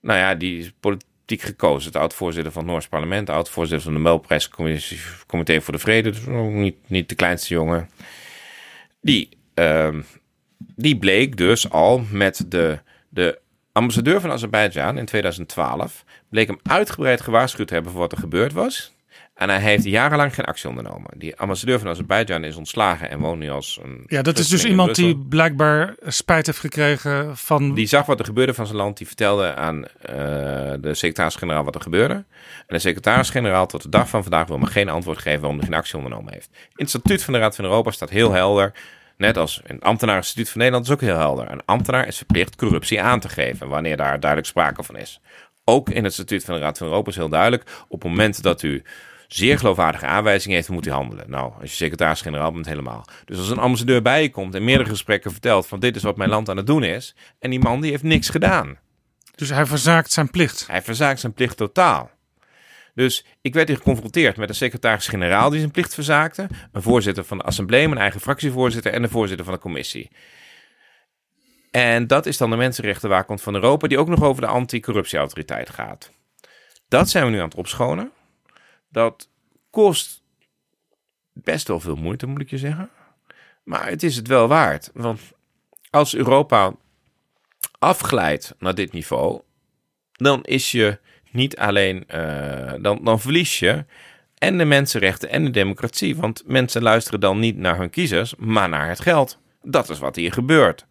Nou 0.00 0.18
ja, 0.18 0.34
die 0.34 0.58
is 0.58 0.72
politiek 0.80 1.42
gekozen. 1.42 1.92
De 1.92 1.98
oud-voorzitter 1.98 2.52
van 2.52 2.62
het 2.62 2.70
Noors 2.70 2.88
parlement. 2.88 3.26
De 3.26 3.32
oud-voorzitter 3.32 3.92
van 3.92 3.94
de 3.94 4.08
Nobelprijscomité 4.08 5.60
voor 5.60 5.72
de 5.72 5.78
Vrede. 5.78 6.10
Dus 6.10 6.26
ook 6.26 6.50
niet, 6.50 6.76
niet 6.86 7.08
de 7.08 7.14
kleinste 7.14 7.54
jongen. 7.54 7.88
Die, 9.00 9.28
ehm, 9.54 10.00
die 10.58 10.98
bleek 10.98 11.36
dus 11.36 11.70
al 11.70 12.02
met 12.10 12.44
de, 12.48 12.78
de 13.08 13.38
ambassadeur 13.78 14.20
van 14.20 14.30
Azerbeidzjan 14.30 14.98
in 14.98 15.04
2012... 15.04 16.04
bleek 16.30 16.46
hem 16.46 16.58
uitgebreid 16.62 17.20
gewaarschuwd 17.20 17.68
te 17.68 17.74
hebben 17.74 17.92
voor 17.92 18.00
wat 18.00 18.12
er 18.12 18.18
gebeurd 18.18 18.52
was... 18.52 18.96
En 19.38 19.48
hij 19.48 19.60
heeft 19.60 19.84
jarenlang 19.84 20.34
geen 20.34 20.44
actie 20.44 20.68
ondernomen. 20.68 21.10
Die 21.16 21.36
ambassadeur 21.36 21.78
van 21.78 21.88
Azerbeidzjan 21.88 22.44
is 22.44 22.56
ontslagen 22.56 23.10
en 23.10 23.18
woont 23.18 23.38
nu 23.38 23.50
als 23.50 23.80
een. 23.82 24.04
Ja, 24.06 24.22
dat 24.22 24.38
is 24.38 24.48
dus 24.48 24.64
iemand 24.64 24.94
die 24.94 25.16
blijkbaar 25.16 25.94
spijt 26.06 26.46
heeft 26.46 26.58
gekregen 26.58 27.36
van... 27.36 27.74
Die 27.74 27.86
zag 27.86 28.06
wat 28.06 28.18
er 28.18 28.24
gebeurde 28.24 28.54
van 28.54 28.66
zijn 28.66 28.78
land. 28.78 28.96
Die 28.96 29.06
vertelde 29.06 29.54
aan 29.54 29.84
eh, 29.84 30.14
de 30.80 30.90
secretaris-generaal 30.94 31.64
wat 31.64 31.74
er 31.74 31.80
gebeurde. 31.80 32.14
En 32.14 32.24
de 32.66 32.78
secretaris-generaal 32.78 33.66
tot 33.66 33.82
de 33.82 33.88
dag 33.88 34.08
van 34.08 34.22
vandaag 34.22 34.46
wil 34.46 34.58
me 34.58 34.66
geen 34.66 34.88
antwoord 34.88 35.18
geven 35.18 35.40
waarom 35.40 35.58
hij 35.58 35.68
geen 35.68 35.78
actie 35.78 35.96
ondernomen 35.96 36.32
heeft. 36.32 36.48
In 36.52 36.58
het 36.76 36.88
statuut 36.88 37.22
van 37.24 37.32
de 37.32 37.38
Raad 37.38 37.56
van 37.56 37.64
Europa 37.64 37.90
staat 37.90 38.10
heel 38.10 38.32
helder. 38.32 38.72
Net 39.18 39.36
als 39.36 39.60
in 39.66 39.74
het 39.74 39.84
ambtenarenstatuut 39.84 40.48
van 40.48 40.58
Nederland 40.58 40.86
is 40.86 40.92
ook 40.92 41.00
heel 41.00 41.16
helder. 41.16 41.50
Een 41.50 41.64
ambtenaar 41.64 42.06
is 42.06 42.16
verplicht 42.16 42.56
corruptie 42.56 43.02
aan 43.02 43.20
te 43.20 43.28
geven 43.28 43.68
wanneer 43.68 43.96
daar 43.96 44.20
duidelijk 44.20 44.50
sprake 44.50 44.82
van 44.82 44.96
is. 44.96 45.20
Ook 45.64 45.90
in 45.90 46.04
het 46.04 46.12
statuut 46.12 46.44
van 46.44 46.54
de 46.54 46.60
Raad 46.60 46.78
van 46.78 46.86
Europa 46.86 47.10
is 47.10 47.16
heel 47.16 47.28
duidelijk. 47.28 47.62
Op 47.88 48.02
het 48.02 48.10
moment 48.10 48.42
dat 48.42 48.62
u 48.62 48.82
zeer 49.28 49.58
geloofwaardige 49.58 50.06
aanwijzingen 50.06 50.56
heeft, 50.56 50.68
moet 50.68 50.86
u 50.86 50.90
handelen. 50.90 51.30
Nou, 51.30 51.52
als 51.60 51.70
je 51.70 51.76
secretaris-generaal 51.76 52.52
bent, 52.52 52.66
helemaal. 52.66 53.04
Dus 53.24 53.38
als 53.38 53.50
een 53.50 53.58
ambassadeur 53.58 54.02
bij 54.02 54.22
je 54.22 54.30
komt 54.30 54.54
en 54.54 54.64
meerdere 54.64 54.90
gesprekken 54.90 55.30
vertelt 55.30 55.66
van 55.66 55.80
dit 55.80 55.96
is 55.96 56.02
wat 56.02 56.16
mijn 56.16 56.30
land 56.30 56.48
aan 56.48 56.56
het 56.56 56.66
doen 56.66 56.84
is. 56.84 57.14
En 57.38 57.50
die 57.50 57.60
man 57.60 57.80
die 57.80 57.90
heeft 57.90 58.02
niks 58.02 58.28
gedaan. 58.28 58.78
Dus 59.34 59.48
hij 59.48 59.66
verzaakt 59.66 60.12
zijn 60.12 60.30
plicht. 60.30 60.66
Hij 60.66 60.82
verzaakt 60.82 61.20
zijn 61.20 61.32
plicht 61.32 61.56
totaal. 61.56 62.10
Dus 62.98 63.24
ik 63.40 63.54
werd 63.54 63.68
hier 63.68 63.76
geconfronteerd 63.76 64.36
met 64.36 64.48
een 64.48 64.54
secretaris-generaal 64.54 65.50
die 65.50 65.58
zijn 65.58 65.70
plicht 65.70 65.94
verzaakte, 65.94 66.48
een 66.72 66.82
voorzitter 66.82 67.24
van 67.24 67.38
de 67.38 67.44
assemblee, 67.44 67.88
mijn 67.88 68.00
eigen 68.00 68.20
fractievoorzitter 68.20 68.92
en 68.92 69.02
de 69.02 69.08
voorzitter 69.08 69.44
van 69.44 69.54
de 69.54 69.60
commissie. 69.60 70.10
En 71.70 72.06
dat 72.06 72.26
is 72.26 72.36
dan 72.36 72.50
de 72.50 72.56
mensenrechtenwaakhond 72.56 73.42
van 73.42 73.54
Europa, 73.54 73.88
die 73.88 73.98
ook 73.98 74.08
nog 74.08 74.22
over 74.22 74.42
de 74.42 74.48
anticorruptieautoriteit 74.48 75.70
gaat. 75.70 76.12
Dat 76.88 77.08
zijn 77.08 77.24
we 77.24 77.30
nu 77.30 77.38
aan 77.38 77.48
het 77.48 77.54
opschonen. 77.54 78.12
Dat 78.88 79.28
kost 79.70 80.22
best 81.32 81.68
wel 81.68 81.80
veel 81.80 81.96
moeite, 81.96 82.26
moet 82.26 82.40
ik 82.40 82.50
je 82.50 82.58
zeggen. 82.58 82.90
Maar 83.64 83.88
het 83.88 84.02
is 84.02 84.16
het 84.16 84.26
wel 84.26 84.48
waard. 84.48 84.90
Want 84.94 85.20
als 85.90 86.14
Europa 86.14 86.74
afglijdt 87.78 88.54
naar 88.58 88.74
dit 88.74 88.92
niveau, 88.92 89.40
dan 90.12 90.42
is 90.42 90.70
je 90.70 90.98
niet 91.30 91.56
alleen, 91.56 92.04
eh, 92.06 92.72
dan, 92.80 93.00
dan 93.04 93.20
verlies 93.20 93.58
je 93.58 93.84
en 94.38 94.58
de 94.58 94.64
mensenrechten 94.64 95.30
en 95.30 95.44
de 95.44 95.50
democratie. 95.50 96.16
Want 96.16 96.42
mensen 96.46 96.82
luisteren 96.82 97.20
dan 97.20 97.38
niet 97.38 97.56
naar 97.56 97.78
hun 97.78 97.90
kiezers, 97.90 98.34
maar 98.38 98.68
naar 98.68 98.88
het 98.88 99.00
geld. 99.00 99.38
Dat 99.62 99.90
is 99.90 99.98
wat 99.98 100.16
hier 100.16 100.32
gebeurt. 100.32 100.86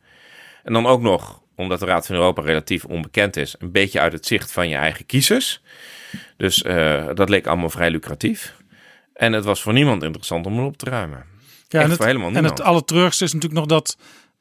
En 0.63 0.73
dan 0.73 0.85
ook 0.85 1.01
nog, 1.01 1.41
omdat 1.55 1.79
de 1.79 1.85
Raad 1.85 2.05
van 2.05 2.15
Europa 2.15 2.41
relatief 2.41 2.85
onbekend 2.85 3.35
is, 3.35 3.55
een 3.59 3.71
beetje 3.71 3.99
uit 3.99 4.13
het 4.13 4.25
zicht 4.25 4.51
van 4.51 4.69
je 4.69 4.75
eigen 4.75 5.05
kiezers. 5.05 5.61
Dus 6.37 6.61
eh, 6.61 7.05
dat 7.13 7.29
leek 7.29 7.47
allemaal 7.47 7.69
vrij 7.69 7.89
lucratief. 7.91 8.55
En 9.13 9.33
het 9.33 9.45
was 9.45 9.61
voor 9.61 9.73
niemand 9.73 10.03
interessant 10.03 10.45
om 10.45 10.57
het 10.57 10.67
op 10.67 10.77
te 10.77 10.89
ruimen. 10.89 11.25
Ja, 11.67 11.79
Echt 11.79 11.83
en 11.83 11.89
het, 11.89 12.03
helemaal 12.03 12.27
en 12.27 12.33
niemand. 12.33 12.57
het 12.57 12.67
allertreurigste 12.67 13.23
is 13.23 13.33
natuurlijk 13.33 13.59
nog 13.59 13.69
dat 13.69 13.97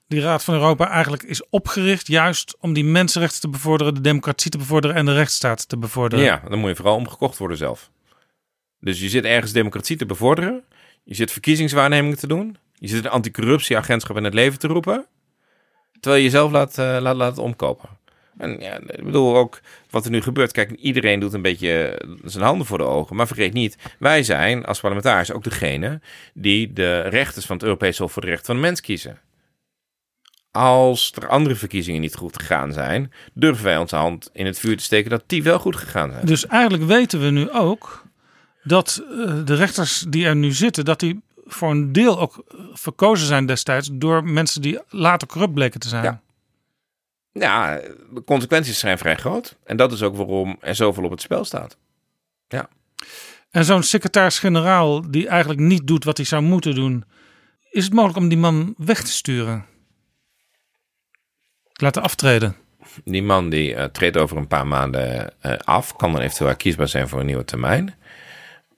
die 0.08 0.20
Raad 0.20 0.44
van 0.44 0.54
Europa 0.54 0.90
eigenlijk 0.90 1.22
is 1.22 1.48
opgericht 1.48 2.06
juist 2.06 2.56
om 2.60 2.72
die 2.72 2.84
mensenrechten 2.84 3.40
te 3.40 3.48
bevorderen, 3.48 3.94
de 3.94 4.00
democratie 4.00 4.50
te 4.50 4.58
bevorderen 4.58 4.96
en 4.96 5.04
de 5.04 5.14
rechtsstaat 5.14 5.68
te 5.68 5.78
bevorderen. 5.78 6.24
Ja, 6.24 6.42
dan 6.48 6.58
moet 6.58 6.68
je 6.68 6.76
vooral 6.76 6.96
omgekocht 6.96 7.38
worden 7.38 7.56
zelf. 7.56 7.90
Dus 8.80 9.00
je 9.00 9.08
zit 9.08 9.24
ergens 9.24 9.52
democratie 9.52 9.96
te 9.96 10.06
bevorderen. 10.06 10.64
Je 11.04 11.14
zit 11.14 11.32
verkiezingswaarnemingen 11.32 12.18
te 12.18 12.26
doen. 12.26 12.56
Je 12.74 12.88
zit 12.88 13.04
een 13.04 13.10
anticorruptieagentschap 13.10 14.16
in 14.16 14.24
het 14.24 14.34
leven 14.34 14.58
te 14.58 14.66
roepen. 14.66 15.06
Terwijl 16.00 16.22
je 16.22 16.28
jezelf 16.30 16.52
laat, 16.52 16.78
uh, 16.78 16.96
laat, 17.00 17.16
laat 17.16 17.38
omkopen. 17.38 17.88
En 18.38 18.60
ja, 18.60 18.78
ik 18.86 19.04
bedoel 19.04 19.36
ook 19.36 19.60
wat 19.90 20.04
er 20.04 20.10
nu 20.10 20.22
gebeurt. 20.22 20.52
Kijk, 20.52 20.70
iedereen 20.70 21.20
doet 21.20 21.32
een 21.32 21.42
beetje 21.42 22.02
zijn 22.24 22.44
handen 22.44 22.66
voor 22.66 22.78
de 22.78 22.84
ogen. 22.84 23.16
Maar 23.16 23.26
vergeet 23.26 23.52
niet, 23.52 23.76
wij 23.98 24.22
zijn 24.22 24.64
als 24.64 24.80
parlementariërs 24.80 25.32
ook 25.32 25.44
degene 25.44 26.00
die 26.34 26.72
de 26.72 27.00
rechters 27.00 27.46
van 27.46 27.56
het 27.56 27.64
Europese 27.64 28.02
Hof 28.02 28.12
voor 28.12 28.22
de 28.22 28.28
Rechten 28.28 28.46
van 28.46 28.54
de 28.54 28.60
Mens 28.60 28.80
kiezen. 28.80 29.20
Als 30.56 31.12
er 31.14 31.28
andere 31.28 31.54
verkiezingen 31.54 32.00
niet 32.00 32.14
goed 32.14 32.38
gegaan 32.40 32.72
zijn, 32.72 33.12
durven 33.32 33.64
wij 33.64 33.76
onze 33.76 33.96
hand 33.96 34.30
in 34.32 34.46
het 34.46 34.58
vuur 34.58 34.76
te 34.76 34.82
steken 34.82 35.10
dat 35.10 35.22
die 35.26 35.42
wel 35.42 35.58
goed 35.58 35.76
gegaan 35.76 36.10
zijn. 36.10 36.26
Dus 36.26 36.46
eigenlijk 36.46 36.84
weten 36.84 37.20
we 37.20 37.30
nu 37.30 37.50
ook 37.50 38.04
dat 38.62 39.02
de 39.44 39.54
rechters 39.54 40.04
die 40.08 40.26
er 40.26 40.36
nu 40.36 40.52
zitten, 40.52 40.84
dat 40.84 41.00
die 41.00 41.22
voor 41.44 41.70
een 41.70 41.92
deel 41.92 42.18
ook 42.20 42.44
verkozen 42.72 43.26
zijn 43.26 43.46
destijds 43.46 43.88
door 43.92 44.24
mensen 44.24 44.62
die 44.62 44.78
later 44.88 45.28
corrupt 45.28 45.54
bleken 45.54 45.80
te 45.80 45.88
zijn. 45.88 46.04
Ja. 46.04 46.20
Ja, 47.32 47.80
de 48.10 48.24
consequenties 48.24 48.78
zijn 48.78 48.98
vrij 48.98 49.16
groot. 49.16 49.56
En 49.64 49.76
dat 49.76 49.92
is 49.92 50.02
ook 50.02 50.16
waarom 50.16 50.56
er 50.60 50.74
zoveel 50.74 51.04
op 51.04 51.10
het 51.10 51.20
spel 51.20 51.44
staat. 51.44 51.76
Ja. 52.48 52.68
En 53.50 53.64
zo'n 53.64 53.82
secretaris-generaal 53.82 55.10
die 55.10 55.28
eigenlijk 55.28 55.60
niet 55.60 55.86
doet 55.86 56.04
wat 56.04 56.16
hij 56.16 56.26
zou 56.26 56.42
moeten 56.42 56.74
doen. 56.74 57.04
Is 57.70 57.84
het 57.84 57.92
mogelijk 57.92 58.18
om 58.18 58.28
die 58.28 58.38
man 58.38 58.74
weg 58.78 59.02
te 59.02 59.12
sturen? 59.12 59.64
Laten 61.76 62.02
aftreden? 62.02 62.56
Die 63.04 63.22
man 63.22 63.48
die 63.50 63.74
uh, 63.74 63.84
treedt 63.84 64.16
over 64.16 64.36
een 64.36 64.46
paar 64.46 64.66
maanden 64.66 65.32
uh, 65.42 65.52
af. 65.56 65.96
Kan 65.96 66.12
dan 66.12 66.20
eventueel 66.20 66.56
kiesbaar 66.56 66.88
zijn 66.88 67.08
voor 67.08 67.20
een 67.20 67.26
nieuwe 67.26 67.44
termijn. 67.44 67.94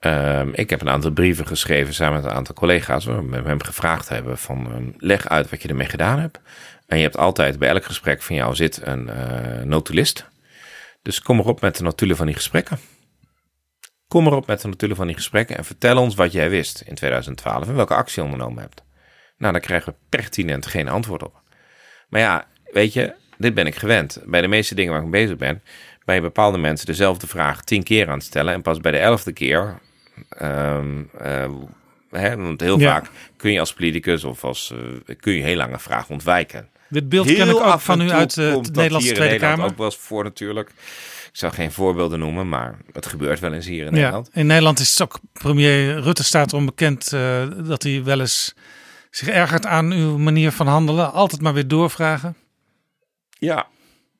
Um, 0.01 0.55
ik 0.55 0.71
heb 0.71 0.81
een 0.81 0.89
aantal 0.89 1.11
brieven 1.11 1.47
geschreven 1.47 1.95
samen 1.95 2.21
met 2.21 2.31
een 2.31 2.37
aantal 2.37 2.55
collega's. 2.55 3.05
Waar 3.05 3.29
we 3.29 3.49
hem 3.49 3.63
gevraagd 3.63 4.09
hebben 4.09 4.39
van 4.39 4.73
um, 4.73 4.95
leg 4.97 5.29
uit 5.29 5.51
wat 5.51 5.63
je 5.63 5.69
ermee 5.69 5.89
gedaan 5.89 6.19
hebt. 6.19 6.41
En 6.87 6.97
je 6.97 7.03
hebt 7.03 7.17
altijd 7.17 7.59
bij 7.59 7.69
elk 7.69 7.85
gesprek 7.85 8.23
van 8.23 8.37
jou 8.37 8.55
zit 8.55 8.81
een 8.87 9.09
uh, 9.09 9.63
notulist. 9.63 10.29
Dus 11.03 11.23
kom 11.23 11.39
erop 11.39 11.61
met 11.61 11.77
de 11.77 11.83
notulen 11.83 12.17
van 12.17 12.27
die 12.27 12.35
gesprekken. 12.35 12.79
Kom 14.09 14.27
erop 14.27 14.47
met 14.47 14.61
de 14.61 14.69
notulen 14.69 14.97
van 14.97 15.07
die 15.07 15.17
gesprekken 15.17 15.57
en 15.57 15.65
vertel 15.65 15.99
ons 15.99 16.15
wat 16.15 16.33
jij 16.33 16.51
wist 16.51 16.81
in 16.81 16.95
2012 16.95 17.69
en 17.69 17.75
welke 17.75 17.95
actie 17.95 18.23
je 18.23 18.29
ondernomen 18.29 18.63
hebt. 18.63 18.83
Nou, 19.37 19.53
dan 19.53 19.63
krijgen 19.63 19.93
we 19.93 19.99
pertinent 20.09 20.67
geen 20.67 20.89
antwoord 20.89 21.23
op. 21.23 21.43
Maar 22.09 22.21
ja, 22.21 22.47
weet 22.73 22.93
je, 22.93 23.15
dit 23.39 23.55
ben 23.55 23.67
ik 23.67 23.77
gewend. 23.77 24.21
Bij 24.27 24.41
de 24.41 24.49
meeste 24.49 24.75
dingen 24.75 24.93
waar 24.93 25.03
ik 25.03 25.09
mee 25.09 25.23
bezig 25.23 25.39
ben, 25.39 25.63
bij 26.05 26.21
bepaalde 26.21 26.59
mensen 26.59 26.87
dezelfde 26.87 27.27
vraag 27.27 27.65
tien 27.65 27.83
keer 27.83 28.09
aan 28.09 28.19
het 28.19 28.27
stellen. 28.27 28.55
En 28.55 28.63
pas 28.63 28.81
bij 28.81 28.93
de 28.93 28.99
elfde 28.99 29.33
keer 29.33 29.79
Um, 30.43 31.11
uh, 31.23 31.45
hè, 32.11 32.37
want 32.37 32.61
heel 32.61 32.79
ja. 32.79 32.93
vaak 32.93 33.11
kun 33.37 33.53
je 33.53 33.61
als 33.61 33.73
politicus 33.73 34.25
of 34.25 34.45
als 34.45 34.73
uh, 34.75 35.17
kun 35.21 35.33
je 35.33 35.43
heel 35.43 35.57
lange 35.57 35.79
vragen 35.79 36.11
ontwijken. 36.11 36.69
Dit 36.89 37.09
beeld 37.09 37.27
ken 37.35 37.49
ik 37.49 37.57
ook 37.57 37.81
van 37.81 38.01
u 38.01 38.11
uit 38.11 38.37
uh, 38.37 38.53
de 38.53 38.71
Nederlandse 38.73 39.13
Tweede 39.13 39.39
Kamer. 39.39 39.65
ook 39.65 39.77
wel 39.77 39.87
eens 39.87 39.97
voor 39.97 40.25
natuurlijk. 40.25 40.69
Ik 40.69 41.45
zal 41.45 41.51
geen 41.51 41.73
voorbeelden 41.73 42.19
noemen, 42.19 42.49
maar 42.49 42.79
het 42.93 43.07
gebeurt 43.07 43.41
wel 43.41 43.53
eens 43.53 43.67
hier 43.67 43.87
in 43.87 43.93
Nederland. 43.93 44.31
Ja, 44.33 44.41
in 44.41 44.47
Nederland 44.47 44.79
is 44.79 44.91
het 44.91 45.03
ook 45.03 45.19
premier 45.33 46.01
Rutte 46.01 46.25
staat 46.25 46.53
erom 46.53 46.67
bekend 46.67 47.13
uh, 47.15 47.43
dat 47.65 47.83
hij 47.83 48.05
wel 48.05 48.21
eens 48.21 48.55
zich 49.11 49.29
ergert 49.29 49.67
aan 49.67 49.93
uw 49.93 50.19
manier 50.19 50.53
van 50.53 50.67
handelen. 50.67 51.13
Altijd 51.13 51.41
maar 51.41 51.55
weer 51.55 51.69
doorvragen. 51.69 52.37
Ja, 53.39 53.67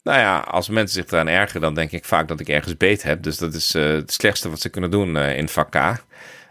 nou 0.03 0.19
ja, 0.21 0.39
als 0.39 0.69
mensen 0.69 1.03
zich 1.03 1.13
eraan 1.13 1.29
ergeren, 1.29 1.61
dan 1.61 1.75
denk 1.75 1.91
ik 1.91 2.05
vaak 2.05 2.29
dat 2.29 2.41
ik 2.41 2.49
ergens 2.49 2.77
beet 2.77 3.03
heb. 3.03 3.23
Dus 3.23 3.39
dat 3.39 3.55
is 3.55 3.75
uh, 3.75 3.85
het 3.85 4.13
slechtste 4.13 4.51
wat 4.51 4.61
ze 4.61 4.69
kunnen 4.69 4.91
doen 4.91 5.17
uh, 5.17 5.37
in 5.37 5.49
vak 5.49 5.71
K. 5.71 6.05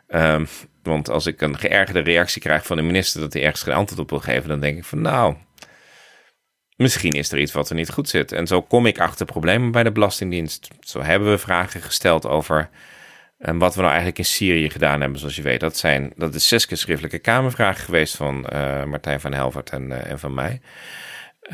Um, 0.08 0.48
want 0.84 1.10
als 1.10 1.26
ik 1.26 1.42
een 1.42 1.58
geërgerde 1.58 2.00
reactie 2.00 2.42
krijg 2.42 2.66
van 2.66 2.78
de 2.78 2.84
minister 2.84 3.22
dat 3.22 3.34
hij 3.34 3.44
ergens 3.44 3.64
geen 3.64 3.74
antwoord 3.74 4.02
op 4.02 4.10
wil 4.10 4.20
geven, 4.20 4.50
dan 4.50 4.60
denk 4.60 4.78
ik 4.78 4.84
van 4.84 5.02
nou, 5.02 5.36
misschien 6.76 7.12
is 7.12 7.32
er 7.32 7.40
iets 7.40 7.52
wat 7.52 7.70
er 7.70 7.76
niet 7.76 7.90
goed 7.90 8.10
zit. 8.10 8.32
En 8.32 8.48
zo 8.48 8.62
kom 8.62 8.86
ik 8.86 9.00
achter 9.00 9.26
problemen 9.26 9.72
bij 9.72 9.84
de 9.84 9.92
Belastingdienst. 9.92 10.68
Zo 10.80 11.02
hebben 11.02 11.30
we 11.30 11.38
vragen 11.38 11.82
gesteld 11.82 12.26
over 12.26 12.70
um, 13.40 13.60
wat 13.60 13.72
we 13.72 13.80
nou 13.80 13.92
eigenlijk 13.92 14.18
in 14.20 14.26
Syrië 14.26 14.70
gedaan 14.70 15.02
hebben, 15.02 15.20
zoals 15.20 15.36
je 15.36 15.42
weet. 15.42 15.60
Dat, 15.60 15.78
zijn, 15.78 16.14
dat 16.16 16.34
is 16.34 16.48
zes 16.48 16.66
keer 16.66 16.78
schriftelijke 16.78 17.20
Kamervragen 17.20 17.84
geweest 17.86 18.16
van 18.16 18.40
Martijn 18.90 19.20
van 19.20 19.34
Helvert 19.34 19.70
en, 19.70 20.08
en 20.08 20.20
van 20.20 20.34
mij. 20.34 20.62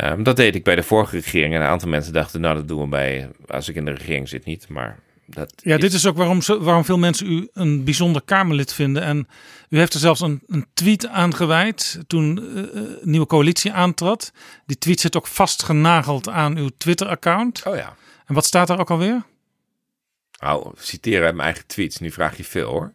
Um, 0.02 0.24
dat 0.24 0.36
deed 0.36 0.56
ik 0.56 0.64
bij 0.64 0.76
de 0.76 0.84
vorige 0.84 1.16
regering. 1.16 1.54
En 1.54 1.62
een 1.62 1.68
aantal 1.68 1.90
mensen 1.90 2.14
dachten, 2.14 2.42
nou 2.42 2.56
dat 2.56 2.68
doen 2.68 2.82
we 2.82 2.88
bij, 2.88 3.30
als 3.48 3.70
ik 3.70 3.76
in 3.76 3.86
de 3.86 3.92
regering 3.92 4.30
zit 4.30 4.46
niet. 4.46 4.68
Maar 4.68 5.00
dat 5.26 5.54
ja, 5.64 5.76
is... 5.76 5.82
dit 5.82 5.94
is 5.94 6.06
ook 6.06 6.18
waarom, 6.18 6.40
waarom 6.60 6.86
veel 6.86 6.98
mensen 6.98 7.32
u 7.32 7.50
een 7.54 7.84
bijzonder 7.84 8.22
Kamerlid 8.22 8.74
vinden. 8.74 9.04
En 9.04 9.28
u 9.70 9.78
heeft 9.78 9.94
er 9.94 10.00
zelfs 10.00 10.22
een, 10.22 10.42
een 10.48 10.66
tweet 10.74 11.08
aan 11.08 11.36
gewijd 11.36 12.00
toen 12.08 12.40
uh, 12.44 12.64
nieuwe 13.02 13.26
coalitie 13.26 13.72
aantrad. 13.72 14.32
Die 14.66 14.78
tweet 14.78 15.00
zit 15.00 15.18
ook 15.18 15.28
vastgenageld 15.28 16.30
aan 16.30 16.58
uw 16.58 16.70
Twitter-account. 16.78 17.66
Oh 17.66 17.76
ja. 17.76 17.96
En 18.26 18.34
wat 18.34 18.46
staat 18.46 18.70
er 18.70 18.80
ook 18.80 18.92
alweer? 18.92 19.24
Nou, 20.40 20.72
citeren 20.76 21.26
uit 21.26 21.36
mijn 21.36 21.48
eigen 21.48 21.68
tweets. 21.68 22.00
Nu 22.00 22.12
vraag 22.12 22.38
je 22.38 22.44
veel 22.44 22.70
hoor. 22.70 22.94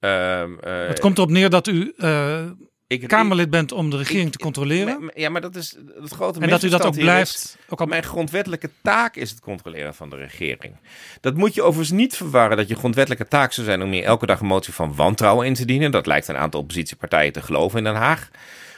Um, 0.00 0.58
uh, 0.64 0.86
het 0.86 1.00
komt 1.00 1.16
erop 1.18 1.30
neer 1.30 1.50
dat 1.50 1.66
u... 1.66 1.92
Uh, 1.96 2.40
ik, 2.88 3.08
Kamerlid 3.08 3.50
bent 3.50 3.72
om 3.72 3.90
de 3.90 3.96
regering 3.96 4.26
ik, 4.26 4.32
te 4.32 4.38
controleren. 4.38 5.04
Maar, 5.04 5.18
ja, 5.18 5.28
maar 5.28 5.40
dat 5.40 5.56
is 5.56 5.76
het 6.00 6.12
grote 6.12 6.40
En 6.40 6.48
dat 6.48 6.62
u 6.62 6.68
dat 6.68 6.84
ook 6.84 6.94
blijft. 6.94 7.34
Is, 7.34 7.56
ook 7.68 7.80
al... 7.80 7.86
Mijn 7.86 8.02
grondwettelijke 8.02 8.70
taak 8.82 9.16
is 9.16 9.30
het 9.30 9.40
controleren 9.40 9.94
van 9.94 10.10
de 10.10 10.16
regering. 10.16 10.76
Dat 11.20 11.34
moet 11.34 11.54
je 11.54 11.62
overigens 11.62 11.98
niet 11.98 12.16
verwarren 12.16 12.56
dat 12.56 12.68
je 12.68 12.74
grondwettelijke 12.74 13.28
taak 13.28 13.52
zou 13.52 13.66
zijn 13.66 13.82
om 13.82 13.92
je 13.92 14.02
elke 14.02 14.26
dag 14.26 14.40
een 14.40 14.46
motie 14.46 14.72
van 14.72 14.94
wantrouwen 14.94 15.46
in 15.46 15.54
te 15.54 15.64
dienen. 15.64 15.90
Dat 15.90 16.06
lijkt 16.06 16.28
een 16.28 16.36
aantal 16.36 16.60
oppositiepartijen 16.60 17.32
te 17.32 17.42
geloven 17.42 17.78
in 17.78 17.84
Den 17.84 17.94
Haag. 17.94 18.30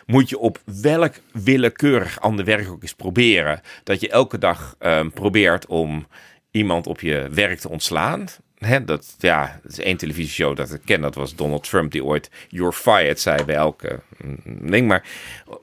Moet 0.07 0.29
je 0.29 0.39
op 0.39 0.61
welk 0.65 1.15
willekeurig 1.33 2.21
ander 2.21 2.45
werk 2.45 2.71
ook 2.71 2.83
eens 2.83 2.95
proberen. 2.95 3.61
Dat 3.85 4.01
je 4.01 4.09
elke 4.09 4.39
dag 4.39 4.75
um, 4.79 5.13
probeert 5.13 5.67
om 5.67 6.07
iemand 6.51 6.87
op 6.87 7.01
je 7.01 7.29
werk 7.31 7.59
te 7.59 7.69
ontslaan. 7.69 8.27
Hè, 8.61 8.85
dat, 8.85 9.15
ja, 9.19 9.61
dat 9.63 9.73
is 9.73 9.79
één 9.79 9.97
televisieshow 9.97 10.57
dat 10.57 10.73
ik 10.73 10.81
ken. 10.85 11.01
Dat 11.01 11.15
was 11.15 11.35
Donald 11.35 11.69
Trump 11.69 11.93
die 11.93 12.05
ooit 12.05 12.31
You're 12.49 12.73
fired 12.73 13.21
zei 13.21 13.45
bij 13.45 13.55
elke 13.55 14.01
ding. 14.45 14.89
Maar, 14.89 15.05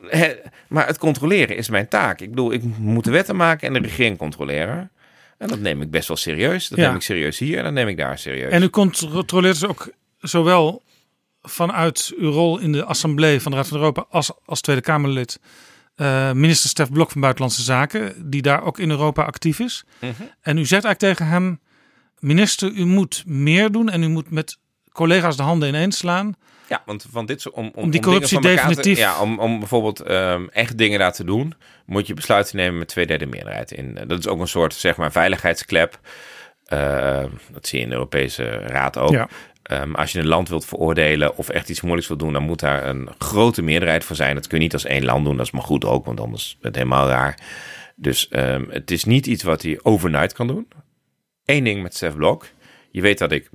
hè, 0.07 0.33
maar 0.67 0.87
het 0.87 0.97
controleren 0.97 1.57
is 1.57 1.69
mijn 1.69 1.87
taak. 1.87 2.21
Ik 2.21 2.29
bedoel, 2.29 2.51
ik 2.53 2.63
moet 2.77 3.03
de 3.03 3.11
wetten 3.11 3.35
maken 3.35 3.67
en 3.67 3.73
de 3.73 3.87
regering 3.87 4.17
controleren. 4.17 4.91
En 5.37 5.47
dat 5.47 5.59
neem 5.59 5.81
ik 5.81 5.91
best 5.91 6.07
wel 6.07 6.17
serieus. 6.17 6.67
Dat 6.67 6.79
Ja. 6.79 6.85
neem 6.87 6.95
ik 6.95 7.01
serieus 7.01 7.39
hier 7.39 7.57
en 7.57 7.63
dat 7.63 7.73
neem 7.73 7.87
ik 7.87 7.97
daar 7.97 8.17
serieus. 8.17 8.51
En 8.51 8.63
u 8.63 8.69
controleert 8.69 9.59
dus 9.59 9.69
ook 9.69 9.89
zowel 10.19 10.83
vanuit 11.41 12.13
uw 12.17 12.31
rol 12.31 12.59
in 12.59 12.71
de 12.71 12.83
Assemblée 12.85 13.41
van 13.41 13.51
de 13.51 13.57
Raad 13.57 13.67
van 13.67 13.77
Europa 13.77 14.05
als 14.09 14.31
als 14.45 14.61
Tweede 14.61 14.81
Kamerlid 14.81 15.39
eh, 15.95 16.31
minister 16.31 16.69
Stef 16.69 16.91
Blok 16.91 17.11
van 17.11 17.21
Buitenlandse 17.21 17.61
Zaken, 17.61 18.29
die 18.29 18.41
daar 18.41 18.63
ook 18.63 18.79
in 18.79 18.89
Europa 18.89 19.23
actief 19.23 19.59
is. 19.59 19.83
Mhm. 19.99 20.11
En 20.41 20.57
u 20.57 20.65
zegt 20.65 20.83
eigenlijk 20.85 20.99
tegen 20.99 21.25
hem: 21.33 21.59
minister, 22.19 22.71
u 22.71 22.85
moet 22.85 23.23
meer 23.27 23.71
doen 23.71 23.89
en 23.89 24.03
u 24.03 24.07
moet 24.07 24.31
met 24.31 24.57
collega's 24.91 25.37
de 25.37 25.43
handen 25.43 25.67
ineens 25.69 25.97
slaan. 25.97 26.35
Ja, 26.69 26.81
want 26.85 27.05
van 27.11 27.25
dit 27.25 27.41
soort, 27.41 27.55
om, 27.55 27.65
om, 27.65 27.71
die 27.73 27.83
om 27.83 27.91
dingen 27.91 28.07
corruptie 28.07 28.39
definitief- 28.41 28.95
Te, 28.95 28.99
ja, 29.01 29.21
om, 29.21 29.39
om 29.39 29.59
bijvoorbeeld 29.59 29.99
ehm, 29.99 30.45
echt 30.51 30.77
dingen 30.77 30.99
daar 30.99 31.13
te 31.13 31.23
doen, 31.23 31.53
moet 31.85 32.07
je 32.07 32.13
besluiten 32.13 32.57
nemen 32.57 32.77
met 32.79 32.87
twee 32.87 33.05
derde 33.07 33.25
meerderheid. 33.25 33.71
In, 33.71 33.99
dat 34.07 34.19
is 34.19 34.27
ook 34.27 34.39
een 34.39 34.47
soort, 34.47 34.73
zeg 34.73 34.97
maar, 34.97 35.11
veiligheidsklep. 35.11 35.99
Eh, 36.65 37.23
dat 37.51 37.67
zie 37.67 37.77
je 37.77 37.83
in 37.83 37.89
de 37.89 37.95
Europese 37.95 38.43
Raad 38.49 38.97
ook. 38.97 39.11
Ja. 39.11 39.27
Ehm, 39.63 39.93
als 39.95 40.11
je 40.11 40.19
een 40.19 40.27
land 40.27 40.49
wilt 40.49 40.65
veroordelen 40.65 41.37
of 41.37 41.49
echt 41.49 41.69
iets 41.69 41.81
moeilijks 41.81 42.07
wilt 42.07 42.19
doen, 42.19 42.33
dan 42.33 42.43
moet 42.43 42.59
daar 42.59 42.85
een 42.87 43.09
grote 43.17 43.61
meerderheid 43.61 44.03
voor 44.03 44.15
zijn. 44.15 44.35
Dat 44.35 44.47
kun 44.47 44.57
je 44.57 44.63
niet 44.63 44.73
als 44.73 44.85
één 44.85 45.05
land 45.05 45.25
doen. 45.25 45.37
Dat 45.37 45.45
is 45.45 45.51
maar 45.51 45.61
goed 45.61 45.85
ook, 45.85 46.05
want 46.05 46.19
anders 46.19 46.43
is 46.43 46.57
het 46.61 46.75
helemaal 46.75 47.07
raar. 47.07 47.39
Dus 47.95 48.27
ehm, 48.27 48.63
het 48.69 48.91
is 48.91 49.03
niet 49.03 49.25
iets 49.25 49.43
wat 49.43 49.61
hij 49.61 49.79
overnight 49.83 50.33
kan 50.33 50.47
doen. 50.47 50.67
Eén 51.47 51.63
ding 51.63 51.81
met 51.81 51.95
Stef 51.95 52.15
Blok. 52.15 52.45
Je 52.91 53.01
weet 53.01 53.17
dat 53.17 53.31
ik, 53.31 53.49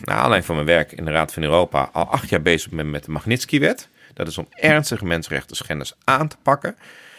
naar 0.00 0.16
aanleiding 0.16 0.44
van 0.44 0.54
mijn 0.54 0.66
werk 0.66 0.92
in 0.92 1.04
de 1.04 1.10
Raad 1.10 1.32
van 1.32 1.42
Europa, 1.42 1.90
al 1.92 2.06
acht 2.06 2.28
jaar 2.28 2.42
bezig 2.42 2.70
ben 2.70 2.90
met 2.90 3.04
de 3.04 3.10
Magnitsky-wet. 3.10 3.88
Dat 4.14 4.28
is 4.28 4.38
om 4.38 4.46
ernstige 4.50 5.04
mensenrechten 5.04 5.56
schenders 5.56 5.94
aan 6.04 6.28
te 6.28 6.36
pakken. 6.42 6.76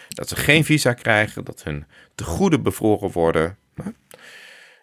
Dat 0.09 0.29
ze 0.29 0.35
geen 0.35 0.65
visa 0.65 0.93
krijgen, 0.93 1.43
dat 1.43 1.63
hun 1.63 1.85
tegoeden 2.15 2.63
bevroren 2.63 3.11
worden. 3.11 3.57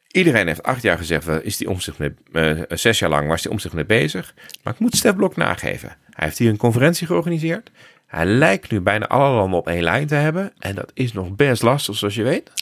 Iedereen 0.09 0.47
heeft 0.47 0.63
acht 0.63 0.83
jaar 0.83 0.99
gezegd, 0.99 1.29
is 1.29 1.57
die 1.57 1.71
omzicht 1.71 1.99
mee, 1.99 2.15
eh, 2.33 2.61
zes 2.69 2.99
jaar 2.99 3.11
lang 3.11 3.29
was 3.29 3.43
die 3.43 3.51
omzicht 3.51 3.75
mee 3.75 3.85
bezig. 3.85 4.35
Maar 4.63 4.73
ik 4.73 4.79
moet 4.79 4.97
Stef 4.97 5.17
Blok 5.17 5.37
nageven. 5.37 5.89
Hij 5.89 6.27
heeft 6.27 6.39
hier 6.39 6.51
een 6.51 6.57
conferentie 6.57 7.07
georganiseerd. 7.07 7.71
Hij 8.07 8.25
lijkt 8.25 8.71
nu 8.71 8.81
bijna 8.81 9.07
alle 9.07 9.35
landen 9.35 9.59
op 9.59 9.69
één 9.69 9.83
lijn 9.83 10.07
te 10.07 10.15
hebben. 10.15 10.53
En 10.59 10.75
dat 10.75 10.91
is 10.95 11.13
nog 11.13 11.37
best 11.37 11.63
lastig, 11.63 11.97
zoals 11.97 12.15
je 12.15 12.23
weet. 12.23 12.53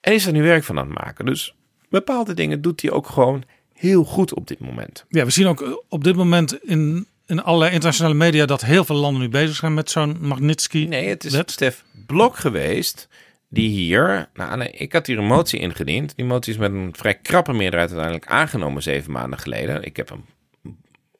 En 0.00 0.12
is 0.12 0.26
er 0.26 0.32
nu 0.32 0.42
werk 0.42 0.64
van 0.64 0.78
aan 0.78 0.88
het 0.88 0.98
maken. 0.98 1.24
Dus 1.24 1.54
bepaalde 1.92 2.34
dingen 2.34 2.62
doet 2.62 2.82
hij 2.82 2.90
ook 2.90 3.06
gewoon 3.06 3.42
heel 3.72 4.04
goed 4.04 4.34
op 4.34 4.46
dit 4.46 4.58
moment. 4.58 5.04
Ja, 5.08 5.24
we 5.24 5.30
zien 5.30 5.46
ook 5.46 5.62
eh, 5.62 5.68
op 5.88 6.04
dit 6.04 6.16
moment 6.16 6.64
in, 6.64 7.06
in 7.26 7.42
allerlei 7.42 7.72
internationale 7.72 8.14
media 8.14 8.46
dat 8.46 8.60
heel 8.60 8.84
veel 8.84 8.96
landen 8.96 9.22
nu 9.22 9.28
bezig 9.28 9.56
zijn 9.56 9.74
met 9.74 9.90
zo'n 9.90 10.16
Magnitsky. 10.20 10.86
Nee, 10.88 11.08
het 11.08 11.24
is 11.24 11.32
wet. 11.32 11.50
Stef 11.50 11.84
Blok 12.06 12.36
geweest 12.36 13.08
die 13.48 13.68
hier, 13.68 14.28
nou, 14.34 14.56
nee, 14.56 14.70
ik 14.70 14.92
had 14.92 15.06
hier 15.06 15.18
een 15.18 15.24
motie 15.24 15.60
ingediend. 15.60 16.16
Die 16.16 16.24
motie 16.24 16.52
is 16.52 16.58
met 16.58 16.72
een 16.72 16.94
vrij 16.96 17.14
krappe 17.14 17.52
meerderheid 17.52 17.90
uiteindelijk 17.90 18.30
aangenomen 18.30 18.82
zeven 18.82 19.12
maanden 19.12 19.38
geleden. 19.38 19.82
Ik 19.82 19.96
heb 19.96 20.08
hem 20.08 20.24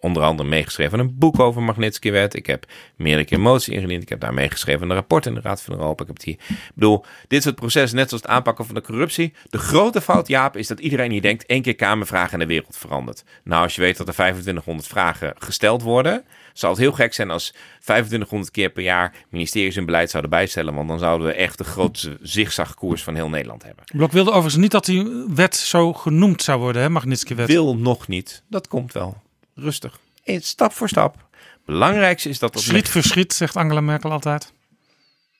onder 0.03 0.23
andere 0.23 0.49
meegeschreven 0.49 0.99
een 0.99 1.19
boek 1.19 1.41
over 1.41 1.63
Magnitsky-wet. 1.63 2.35
Ik 2.35 2.47
heb 2.47 2.67
meerdere 2.97 3.25
keer 3.25 3.41
motie 3.41 3.75
ingediend. 3.75 4.03
Ik 4.03 4.09
heb 4.09 4.21
daar 4.21 4.35
meegeschreven 4.35 4.91
een 4.91 4.97
rapport 4.97 5.27
in 5.27 5.35
de 5.35 5.41
Raad 5.41 5.63
van 5.63 5.75
Europa. 5.75 6.03
Ik 6.03 6.09
heb 6.09 6.19
die, 6.19 6.39
ik 6.49 6.71
bedoel, 6.75 7.05
dit 7.29 7.43
soort 7.43 7.55
proces, 7.55 7.93
net 7.93 8.09
zoals 8.09 8.23
het 8.23 8.33
aanpakken 8.33 8.65
van 8.65 8.75
de 8.75 8.81
corruptie. 8.81 9.33
De 9.51 9.59
grote 9.59 10.01
fout, 10.01 10.29
Jaap, 10.29 10.57
is 10.57 10.67
dat 10.67 10.81
iedereen 10.81 11.11
hier 11.11 11.23
denkt, 11.23 11.47
één 11.47 11.63
keer 11.63 11.75
Kamervragen 11.75 12.33
en 12.33 12.39
de 12.39 12.47
wereld 12.47 12.77
verandert. 12.77 13.25
Nou, 13.45 13.63
als 13.63 13.75
je 13.75 13.81
weet 13.81 13.97
dat 13.97 14.09
er 14.09 14.15
2500 14.15 14.89
vragen 14.89 15.35
gesteld 15.39 15.83
worden, 15.83 16.25
zou 16.53 16.73
het 16.73 16.81
heel 16.81 16.93
gek 16.93 17.15
zijn 17.15 17.31
als 17.31 17.55
2500 17.81 18.51
keer 18.51 18.71
per 18.71 18.83
jaar 18.83 19.15
ministeries 19.29 19.75
hun 19.75 19.85
beleid 19.85 20.11
zouden 20.11 20.31
bijstellen. 20.31 20.75
Want 20.75 20.89
dan 20.89 20.99
zouden 20.99 21.27
we 21.27 21.33
echt 21.33 21.59
de 21.59 21.65
grootste 21.65 22.19
zigzagkoers 22.21 23.03
van 23.03 23.15
heel 23.15 23.29
Nederland 23.29 23.63
hebben. 23.63 23.85
Blok 23.97 24.13
wilde 24.13 24.31
overigens 24.31 24.63
niet 24.63 24.71
dat 24.71 24.85
die 24.85 25.25
wet 25.35 25.57
zo 25.57 25.93
genoemd 25.93 26.43
zou 26.43 26.61
worden, 26.61 26.83
hè, 26.83 26.89
Magnitsky-wet. 26.89 27.47
Wil 27.49 27.77
nog 27.77 28.09
niet. 28.09 28.43
Dat 28.49 28.69
komt 28.69 28.93
wel. 28.93 29.23
Rustig. 29.63 29.99
Eén 30.25 30.43
stap 30.43 30.73
voor 30.73 30.89
stap. 30.89 31.29
Belangrijkste 31.67 32.29
is 32.29 32.39
dat... 32.39 32.61
Schiet 32.61 32.89
voor 32.89 33.03
schiet, 33.03 33.33
zegt 33.33 33.57
Angela 33.57 33.81
Merkel 33.81 34.11
altijd. 34.11 34.53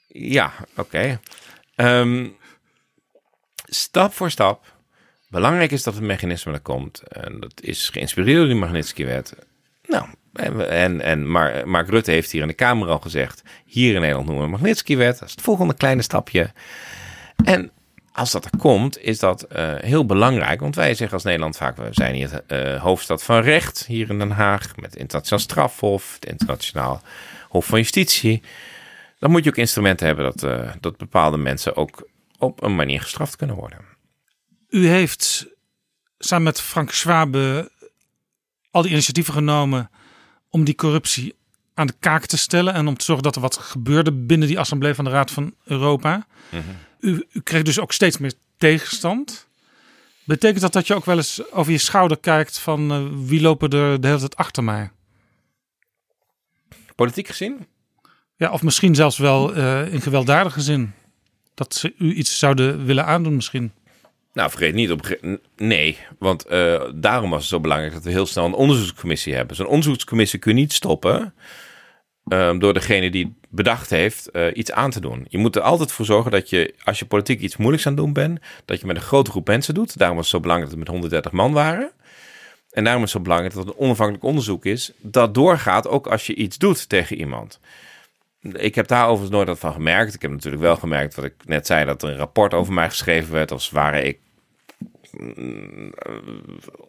Ja, 0.09 0.53
oké. 0.77 1.21
Ehm, 1.75 2.29
stap 3.65 4.13
voor 4.13 4.31
stap. 4.31 4.75
Belangrijk 5.29 5.71
is 5.71 5.83
dat 5.83 5.95
het 5.95 6.03
mechanisme 6.03 6.53
er 6.53 6.61
komt. 6.61 7.03
En 7.03 7.41
dat 7.41 7.63
is 7.63 7.89
geïnspireerd 7.89 8.39
door 8.39 8.47
die 8.47 8.55
Magnitsky-wet. 8.55 9.35
Nou, 9.87 10.07
en, 10.33 10.69
en, 10.71 11.01
en 11.01 11.31
maar 11.31 11.69
Mark 11.69 11.89
Rutte 11.89 12.11
heeft 12.11 12.31
hier 12.31 12.43
in 12.43 12.49
de 12.49 12.55
Kamer 12.55 12.89
al 12.89 12.99
gezegd... 12.99 13.43
hier 13.67 13.95
in 13.95 14.01
Nederland 14.01 14.27
noemen 14.27 14.45
we 14.45 14.51
Magnitsky-wet. 14.51 15.19
Dat 15.19 15.29
is 15.29 15.35
het 15.35 15.45
volgende 15.45 15.75
kleine 15.75 16.03
stapje. 16.03 16.53
En 17.45 17.71
als 18.13 18.31
dat 18.31 18.45
er 18.45 18.59
komt, 18.59 18.99
is 18.99 19.19
dat 19.19 19.47
uh, 19.53 19.75
heel 19.77 20.07
belangrijk. 20.07 20.61
Want 20.61 20.75
wij 20.75 20.95
zeggen 20.95 21.17
als 21.17 21.25
Nederland 21.25 21.57
vaak, 21.57 21.77
we 21.77 21.89
zijn 21.91 22.15
hier 22.15 22.43
uh, 22.49 22.83
hoofdstad 22.83 23.23
van 23.23 23.41
recht, 23.41 23.87
hier 23.87 24.11
in 24.11 24.19
Den 24.19 24.31
Haag, 24.31 24.77
met 24.77 24.91
het 24.91 25.01
internationaal 25.01 25.45
strafhof, 25.45 26.15
het 26.15 26.25
internationaal 26.25 27.03
hof 27.49 27.67
van 27.67 27.79
justitie. 27.79 28.43
Dan 29.19 29.31
moet 29.31 29.45
je 29.45 29.51
ook 29.51 29.57
instrumenten 29.57 30.07
hebben 30.07 30.25
dat, 30.25 30.43
uh, 30.43 30.71
dat 30.81 30.97
bepaalde 30.97 31.37
mensen 31.37 31.77
ook 31.77 32.09
op 32.39 32.63
een 32.63 32.75
manier 32.75 33.01
gestraft 33.01 33.37
kunnen 33.37 33.57
worden. 33.57 33.79
U 34.69 34.89
heeft 34.89 35.47
samen 36.19 36.45
met 36.45 36.61
Frank 36.61 36.91
Schwabe 36.91 37.71
al 38.71 38.83
die 38.83 38.91
initiatieven 38.91 39.35
genomen 39.35 39.91
om 40.51 40.65
die 40.65 40.75
corruptie 40.75 41.35
aan 41.75 41.87
de 41.87 41.95
kaak 42.01 42.27
te 42.27 42.39
stellen 42.39 42.75
en 42.75 42.87
om 42.87 42.97
te 42.97 43.05
zorgen 43.05 43.25
dat 43.25 43.35
er 43.35 43.41
wat 43.41 43.57
gebeurde 43.57 44.13
binnen 44.13 44.49
die 44.49 44.59
assemblee 44.59 44.95
van 44.95 45.05
de 45.05 45.11
Raad 45.11 45.31
van 45.31 45.55
Europa. 45.65 46.27
Mm 46.51 46.61
-hmm. 46.61 46.77
U, 47.03 47.27
u 47.33 47.41
kreeg 47.41 47.63
dus 47.63 47.81
ook 47.81 47.93
steeds 47.93 48.19
meer 48.19 48.33
tegenstand. 48.57 49.47
Betekent 50.25 50.61
dat 50.61 50.73
dat 50.73 50.87
je 50.87 50.95
ook 50.95 51.05
wel 51.05 51.17
eens 51.17 51.53
over 51.53 51.73
je 51.73 51.79
schouder 51.79 52.19
kijkt 52.19 52.59
van 52.59 52.93
uh, 52.93 53.29
wie 53.29 53.41
lopen 53.41 53.71
er 53.71 54.01
de 54.01 54.07
hele 54.07 54.19
tijd 54.19 54.37
achter 54.37 54.65
mij? 54.65 54.91
Politiek 56.95 57.29
gezien? 57.29 57.67
Ja, 58.37 58.51
of 58.51 58.63
misschien 58.63 58.95
zelfs 58.95 59.19
wel 59.19 59.57
uh, 59.57 59.93
in 59.93 60.01
gewelddadige 60.01 60.61
zin. 60.61 60.93
Dat 61.55 61.75
ze 61.75 61.95
u 61.99 62.15
iets 62.15 62.39
zouden 62.39 62.85
willen 62.85 63.07
aandoen 63.07 63.35
misschien. 63.35 63.73
Nou, 64.33 64.51
vergeet 64.51 64.75
niet 64.75 64.91
op. 64.91 65.19
Nee, 65.57 65.99
want 66.19 66.51
uh, 66.51 66.83
daarom 66.95 67.31
was 67.31 67.41
het 67.41 67.49
zo 67.49 67.61
belangrijk 67.61 67.93
dat 67.93 68.03
we 68.03 68.11
heel 68.11 68.27
snel 68.27 68.45
een 68.45 68.53
onderzoekscommissie 68.53 69.35
hebben. 69.35 69.57
Zo'n 69.57 69.67
onderzoekscommissie 69.67 70.39
kun 70.39 70.55
je 70.55 70.61
niet 70.61 70.73
stoppen 70.73 71.35
um, 72.29 72.59
door 72.59 72.75
degene 72.75 73.11
die 73.11 73.25
het 73.25 73.51
bedacht 73.51 73.91
heeft 73.91 74.29
uh, 74.33 74.47
iets 74.55 74.73
aan 74.73 74.91
te 74.91 75.01
doen. 75.01 75.27
Je 75.29 75.39
moet 75.39 75.57
er 75.57 75.63
altijd 75.63 75.93
voor 75.93 76.05
zorgen 76.05 76.31
dat 76.31 76.51
je, 76.51 76.75
als 76.85 76.99
je 76.99 77.05
politiek 77.05 77.41
iets 77.41 77.57
moeilijks 77.57 77.87
aan 77.87 77.93
het 77.93 78.03
doen 78.03 78.13
bent, 78.13 78.41
dat 78.65 78.81
je 78.81 78.87
met 78.87 78.97
een 78.97 79.03
grote 79.03 79.31
groep 79.31 79.47
mensen 79.47 79.75
doet. 79.75 79.99
Daarom 79.99 80.17
was 80.17 80.27
het 80.27 80.35
zo 80.35 80.41
belangrijk 80.41 80.71
dat 80.71 80.79
we 80.79 80.85
met 80.85 80.95
130 80.95 81.33
man 81.33 81.53
waren. 81.53 81.93
En 82.71 82.85
daarom 82.85 83.03
is 83.03 83.13
het 83.13 83.19
zo 83.19 83.25
belangrijk 83.25 83.55
dat 83.55 83.65
het 83.67 83.75
een 83.75 83.81
onafhankelijk 83.81 84.25
onderzoek 84.25 84.65
is 84.65 84.93
dat 84.99 85.35
doorgaat 85.35 85.89
ook 85.89 86.07
als 86.07 86.27
je 86.27 86.35
iets 86.35 86.59
doet 86.59 86.89
tegen 86.89 87.17
iemand. 87.17 87.61
Ik 88.41 88.75
heb 88.75 88.87
daar 88.87 89.05
overigens 89.05 89.31
nooit 89.31 89.49
wat 89.49 89.59
van 89.59 89.73
gemerkt. 89.73 90.15
Ik 90.15 90.23
heb 90.23 90.31
natuurlijk 90.31 90.63
wel 90.63 90.77
gemerkt 90.77 91.15
wat 91.15 91.25
ik 91.25 91.35
net 91.45 91.67
zei, 91.67 91.85
dat 91.85 92.03
er 92.03 92.09
een 92.09 92.17
rapport 92.17 92.55
over 92.55 92.73
mij 92.73 92.89
geschreven 92.89 93.33
werd 93.33 93.51
als 93.51 93.71
ware 93.71 94.03
ik 94.03 94.19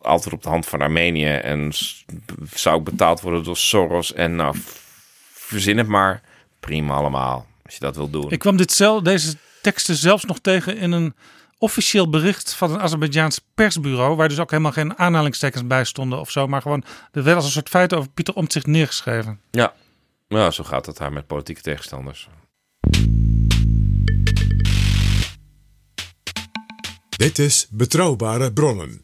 altijd 0.01 0.33
op 0.33 0.43
de 0.43 0.49
hand 0.49 0.65
van 0.65 0.81
Armenië 0.81 1.33
en 1.33 1.71
zou 2.53 2.77
ik 2.77 2.83
betaald 2.83 3.21
worden 3.21 3.43
door 3.43 3.57
Soros 3.57 4.13
en 4.13 4.35
nou 4.35 4.55
verzin 5.43 5.77
het 5.77 5.87
maar. 5.87 6.21
Prima 6.59 6.93
allemaal, 6.93 7.47
als 7.65 7.73
je 7.73 7.79
dat 7.79 7.95
wil 7.95 8.09
doen. 8.09 8.31
Ik 8.31 8.39
kwam 8.39 8.57
dit 8.57 8.71
zelf, 8.71 9.01
deze 9.01 9.35
teksten 9.61 9.95
zelfs 9.95 10.25
nog 10.25 10.39
tegen 10.39 10.77
in 10.77 10.91
een 10.91 11.15
officieel 11.57 12.09
bericht 12.09 12.53
van 12.53 12.71
een 12.71 12.79
Azerbeidzjaans 12.79 13.41
persbureau, 13.55 14.15
waar 14.15 14.29
dus 14.29 14.39
ook 14.39 14.51
helemaal 14.51 14.71
geen 14.71 14.97
aanhalingstekens 14.97 15.67
bij 15.67 15.83
stonden 15.83 16.19
of 16.19 16.31
zo, 16.31 16.47
maar 16.47 16.61
gewoon 16.61 16.83
er 17.11 17.23
werd 17.23 17.35
als 17.35 17.45
een 17.45 17.51
soort 17.51 17.69
feit 17.69 17.93
over 17.93 18.09
Pieter 18.09 18.33
Omtzigt 18.33 18.67
neergeschreven. 18.67 19.39
Ja, 19.51 19.73
nou, 20.27 20.51
zo 20.51 20.63
gaat 20.63 20.85
het 20.85 20.97
daar 20.97 21.13
met 21.13 21.27
politieke 21.27 21.61
tegenstanders. 21.61 22.29
Dit 27.09 27.39
is 27.39 27.67
Betrouwbare 27.69 28.53
Bronnen. 28.53 29.01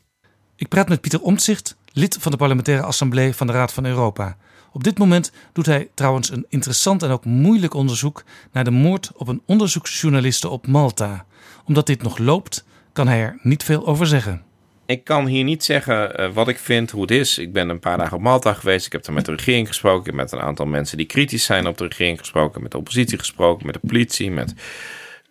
Ik 0.55 0.67
praat 0.67 0.89
met 0.89 1.01
Pieter 1.01 1.21
Omtzigt, 1.21 1.75
lid 1.93 2.17
van 2.19 2.31
de 2.31 2.37
parlementaire 2.37 2.83
assemblee 2.83 3.35
van 3.35 3.47
de 3.47 3.53
Raad 3.53 3.73
van 3.73 3.85
Europa. 3.85 4.37
Op 4.71 4.83
dit 4.83 4.97
moment 4.97 5.31
doet 5.53 5.65
hij 5.65 5.89
trouwens 5.93 6.31
een 6.31 6.45
interessant 6.49 7.03
en 7.03 7.09
ook 7.09 7.25
moeilijk 7.25 7.73
onderzoek 7.73 8.23
naar 8.51 8.63
de 8.63 8.71
moord 8.71 9.11
op 9.15 9.27
een 9.27 9.41
onderzoeksjournaliste 9.45 10.49
op 10.49 10.67
Malta. 10.67 11.25
Omdat 11.65 11.85
dit 11.85 12.01
nog 12.01 12.17
loopt, 12.17 12.65
kan 12.93 13.07
hij 13.07 13.19
er 13.19 13.39
niet 13.41 13.63
veel 13.63 13.87
over 13.87 14.07
zeggen. 14.07 14.43
Ik 14.85 15.03
kan 15.03 15.25
hier 15.25 15.43
niet 15.43 15.63
zeggen 15.63 16.21
uh, 16.21 16.33
wat 16.33 16.47
ik 16.47 16.57
vind, 16.57 16.91
hoe 16.91 17.01
het 17.01 17.11
is. 17.11 17.37
Ik 17.37 17.53
ben 17.53 17.69
een 17.69 17.79
paar 17.79 17.97
dagen 17.97 18.17
op 18.17 18.23
Malta 18.23 18.53
geweest. 18.53 18.85
Ik 18.85 18.91
heb 18.91 19.05
er 19.05 19.13
met 19.13 19.25
de 19.25 19.31
regering 19.31 19.67
gesproken. 19.67 19.99
Ik 19.99 20.05
heb 20.05 20.15
met 20.15 20.31
een 20.31 20.41
aantal 20.41 20.65
mensen 20.65 20.97
die 20.97 21.05
kritisch 21.05 21.43
zijn 21.43 21.67
op 21.67 21.77
de 21.77 21.83
regering 21.83 22.19
gesproken. 22.19 22.61
Met 22.61 22.71
de 22.71 22.77
oppositie 22.77 23.17
gesproken, 23.17 23.65
met 23.65 23.75
de 23.75 23.87
politie, 23.87 24.31
met 24.31 24.53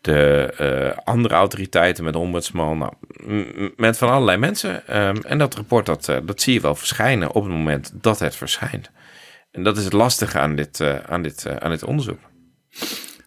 de 0.00 0.54
uh, 0.94 0.98
andere 1.04 1.34
autoriteiten, 1.34 2.04
met 2.04 2.12
de 2.12 2.18
ombudsman. 2.18 2.78
Nou, 2.78 2.92
met 3.76 3.98
van 3.98 4.08
allerlei 4.08 4.38
mensen. 4.38 4.98
Um, 4.98 5.16
en 5.16 5.38
dat 5.38 5.54
rapport, 5.54 5.86
dat, 5.86 6.08
uh, 6.08 6.16
dat 6.22 6.40
zie 6.40 6.54
je 6.54 6.60
wel 6.60 6.74
verschijnen 6.74 7.32
op 7.32 7.42
het 7.42 7.52
moment 7.52 7.92
dat 7.94 8.18
het 8.18 8.36
verschijnt. 8.36 8.90
En 9.50 9.62
dat 9.62 9.76
is 9.76 9.84
het 9.84 9.92
lastige 9.92 10.38
aan 10.38 10.56
dit, 10.56 10.80
uh, 10.80 10.96
aan 10.96 11.22
dit, 11.22 11.44
uh, 11.46 11.56
aan 11.56 11.70
dit 11.70 11.82
onderzoek. 11.82 12.18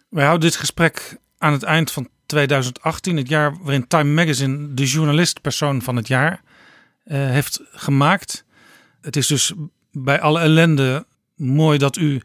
Wij 0.08 0.24
houden 0.24 0.48
dit 0.48 0.58
gesprek 0.58 1.16
aan 1.38 1.52
het 1.52 1.62
eind 1.62 1.90
van 1.90 2.08
2018, 2.26 3.16
het 3.16 3.28
jaar 3.28 3.56
waarin 3.62 3.86
Time 3.86 4.12
Magazine 4.12 4.74
de 4.74 4.84
journalistpersoon 4.84 5.82
van 5.82 5.96
het 5.96 6.08
jaar 6.08 6.42
uh, 7.04 7.16
heeft 7.16 7.60
gemaakt. 7.70 8.44
Het 9.00 9.16
is 9.16 9.26
dus 9.26 9.52
bij 9.90 10.20
alle 10.20 10.40
ellende 10.40 11.06
mooi 11.36 11.78
dat 11.78 11.96
u 11.96 12.20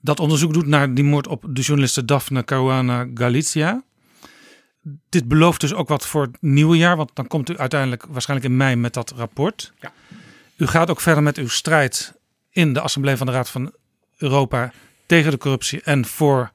dat 0.00 0.20
onderzoek 0.20 0.52
doet 0.52 0.66
naar 0.66 0.94
die 0.94 1.04
moord 1.04 1.26
op 1.26 1.44
de 1.48 1.60
journaliste 1.60 2.04
Daphne 2.04 2.44
Caruana 2.44 3.08
Galizia. 3.14 3.82
Dit 5.08 5.28
belooft 5.28 5.60
dus 5.60 5.74
ook 5.74 5.88
wat 5.88 6.06
voor 6.06 6.22
het 6.22 6.36
nieuwe 6.40 6.76
jaar, 6.76 6.96
want 6.96 7.10
dan 7.14 7.26
komt 7.26 7.50
u 7.50 7.58
uiteindelijk 7.58 8.06
waarschijnlijk 8.08 8.50
in 8.50 8.56
mei 8.56 8.76
met 8.76 8.94
dat 8.94 9.10
rapport. 9.16 9.72
Ja. 9.80 9.92
U 10.56 10.66
gaat 10.66 10.90
ook 10.90 11.00
verder 11.00 11.22
met 11.22 11.36
uw 11.36 11.48
strijd 11.48 12.19
in 12.50 12.72
de 12.72 12.80
Assemblee 12.80 13.16
van 13.16 13.26
de 13.26 13.32
Raad 13.32 13.50
van 13.50 13.72
Europa 14.16 14.72
tegen 15.06 15.30
de 15.30 15.38
corruptie 15.38 15.82
en 15.82 16.04
voor 16.04 16.52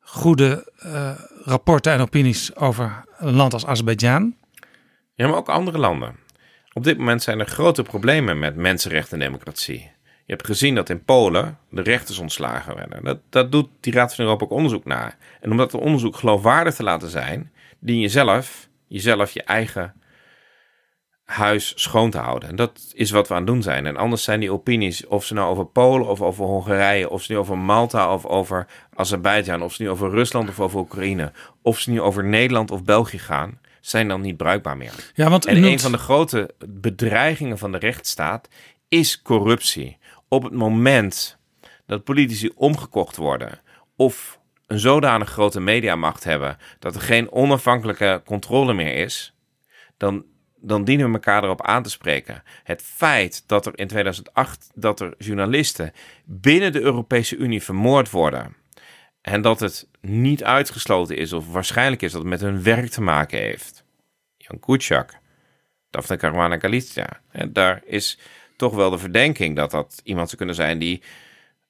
goede 0.00 0.72
uh, 0.84 1.10
rapporten 1.44 1.92
en 1.92 2.00
opinies 2.00 2.56
over 2.56 3.04
een 3.18 3.34
land 3.34 3.52
als 3.52 3.66
Azerbeidzjan. 3.66 4.34
Ja, 5.14 5.26
maar 5.26 5.36
ook 5.36 5.48
andere 5.48 5.78
landen. 5.78 6.16
Op 6.72 6.84
dit 6.84 6.98
moment 6.98 7.22
zijn 7.22 7.40
er 7.40 7.46
grote 7.46 7.82
problemen 7.82 8.38
met 8.38 8.56
mensenrechten 8.56 9.20
en 9.20 9.26
democratie. 9.26 9.90
Je 10.30 10.36
hebt 10.36 10.46
gezien 10.46 10.74
dat 10.74 10.88
in 10.88 11.04
Polen 11.04 11.58
de 11.70 11.82
rechters 11.82 12.18
ontslagen 12.18 12.74
werden. 12.74 13.04
Dat, 13.04 13.18
dat 13.30 13.52
doet 13.52 13.68
die 13.80 13.92
Raad 13.92 14.14
van 14.14 14.24
Europa 14.24 14.44
ook 14.44 14.50
onderzoek 14.50 14.84
naar. 14.84 15.16
En 15.40 15.50
om 15.50 15.56
dat 15.56 15.74
onderzoek 15.74 16.16
geloofwaardig 16.16 16.74
te 16.74 16.82
laten 16.82 17.08
zijn, 17.08 17.52
dien 17.78 18.00
je 18.00 18.08
zelf, 18.08 18.68
jezelf 18.86 19.30
je 19.30 19.42
eigen 19.42 19.94
huis 21.30 21.72
schoon 21.76 22.10
te 22.10 22.18
houden. 22.18 22.48
En 22.48 22.56
dat 22.56 22.92
is 22.94 23.10
wat 23.10 23.28
we 23.28 23.34
aan 23.34 23.40
het 23.40 23.48
doen 23.48 23.62
zijn. 23.62 23.86
En 23.86 23.96
anders 23.96 24.22
zijn 24.22 24.40
die 24.40 24.52
opinies, 24.52 25.06
of 25.06 25.24
ze 25.24 25.34
nou 25.34 25.50
over 25.50 25.66
Polen 25.66 26.06
of 26.06 26.22
over 26.22 26.44
Hongarije, 26.44 27.10
of 27.10 27.22
ze 27.22 27.32
nu 27.32 27.38
over 27.38 27.58
Malta 27.58 28.14
of 28.14 28.26
over 28.26 28.66
Azerbeidzjan, 28.94 29.62
of 29.62 29.72
ze 29.72 29.82
nu 29.82 29.90
over 29.90 30.10
Rusland 30.10 30.48
of 30.48 30.60
over 30.60 30.80
Oekraïne, 30.80 31.32
of 31.62 31.78
ze 31.78 31.90
nu 31.90 32.00
over 32.00 32.24
Nederland 32.24 32.70
of 32.70 32.84
België 32.84 33.18
gaan, 33.18 33.58
zijn 33.80 34.08
dan 34.08 34.20
niet 34.20 34.36
bruikbaar 34.36 34.76
meer. 34.76 34.92
Ja, 35.14 35.30
want 35.30 35.46
en 35.46 35.54
noemt... 35.54 35.66
een 35.66 35.80
van 35.80 35.92
de 35.92 35.98
grote 35.98 36.50
bedreigingen 36.68 37.58
van 37.58 37.72
de 37.72 37.78
rechtsstaat 37.78 38.48
is 38.88 39.22
corruptie. 39.22 39.98
Op 40.28 40.42
het 40.42 40.52
moment 40.52 41.38
dat 41.86 42.04
politici 42.04 42.50
omgekocht 42.54 43.16
worden 43.16 43.60
of 43.96 44.38
een 44.66 44.78
zodanig 44.78 45.30
grote 45.30 45.60
mediamacht 45.60 46.24
hebben 46.24 46.56
dat 46.78 46.94
er 46.94 47.00
geen 47.00 47.32
onafhankelijke 47.32 48.22
controle 48.24 48.72
meer 48.72 48.94
is, 48.94 49.34
dan 49.96 50.24
dan 50.60 50.84
dienen 50.84 51.06
we 51.06 51.12
elkaar 51.12 51.44
erop 51.44 51.62
aan 51.62 51.82
te 51.82 51.90
spreken. 51.90 52.42
Het 52.62 52.82
feit 52.82 53.44
dat 53.46 53.66
er 53.66 53.78
in 53.78 53.88
2008 53.88 54.70
dat 54.74 55.00
er 55.00 55.14
journalisten 55.18 55.92
binnen 56.24 56.72
de 56.72 56.80
Europese 56.80 57.36
Unie 57.36 57.62
vermoord 57.62 58.10
worden 58.10 58.56
En 59.20 59.42
dat 59.42 59.60
het 59.60 59.88
niet 60.00 60.44
uitgesloten 60.44 61.16
is 61.16 61.32
of 61.32 61.52
waarschijnlijk 61.52 62.02
is 62.02 62.12
dat 62.12 62.20
het 62.20 62.30
met 62.30 62.40
hun 62.40 62.62
werk 62.62 62.88
te 62.88 63.02
maken 63.02 63.38
heeft. 63.38 63.84
Jan 64.36 64.60
Kuciak, 64.60 65.18
Daphne 65.90 66.16
Caruana 66.16 66.58
Galizia. 66.58 67.20
En 67.30 67.52
daar 67.52 67.82
is 67.84 68.18
toch 68.56 68.74
wel 68.74 68.90
de 68.90 68.98
verdenking 68.98 69.56
dat 69.56 69.70
dat 69.70 70.00
iemand 70.04 70.26
zou 70.26 70.36
kunnen 70.36 70.54
zijn 70.54 70.78
die 70.78 71.02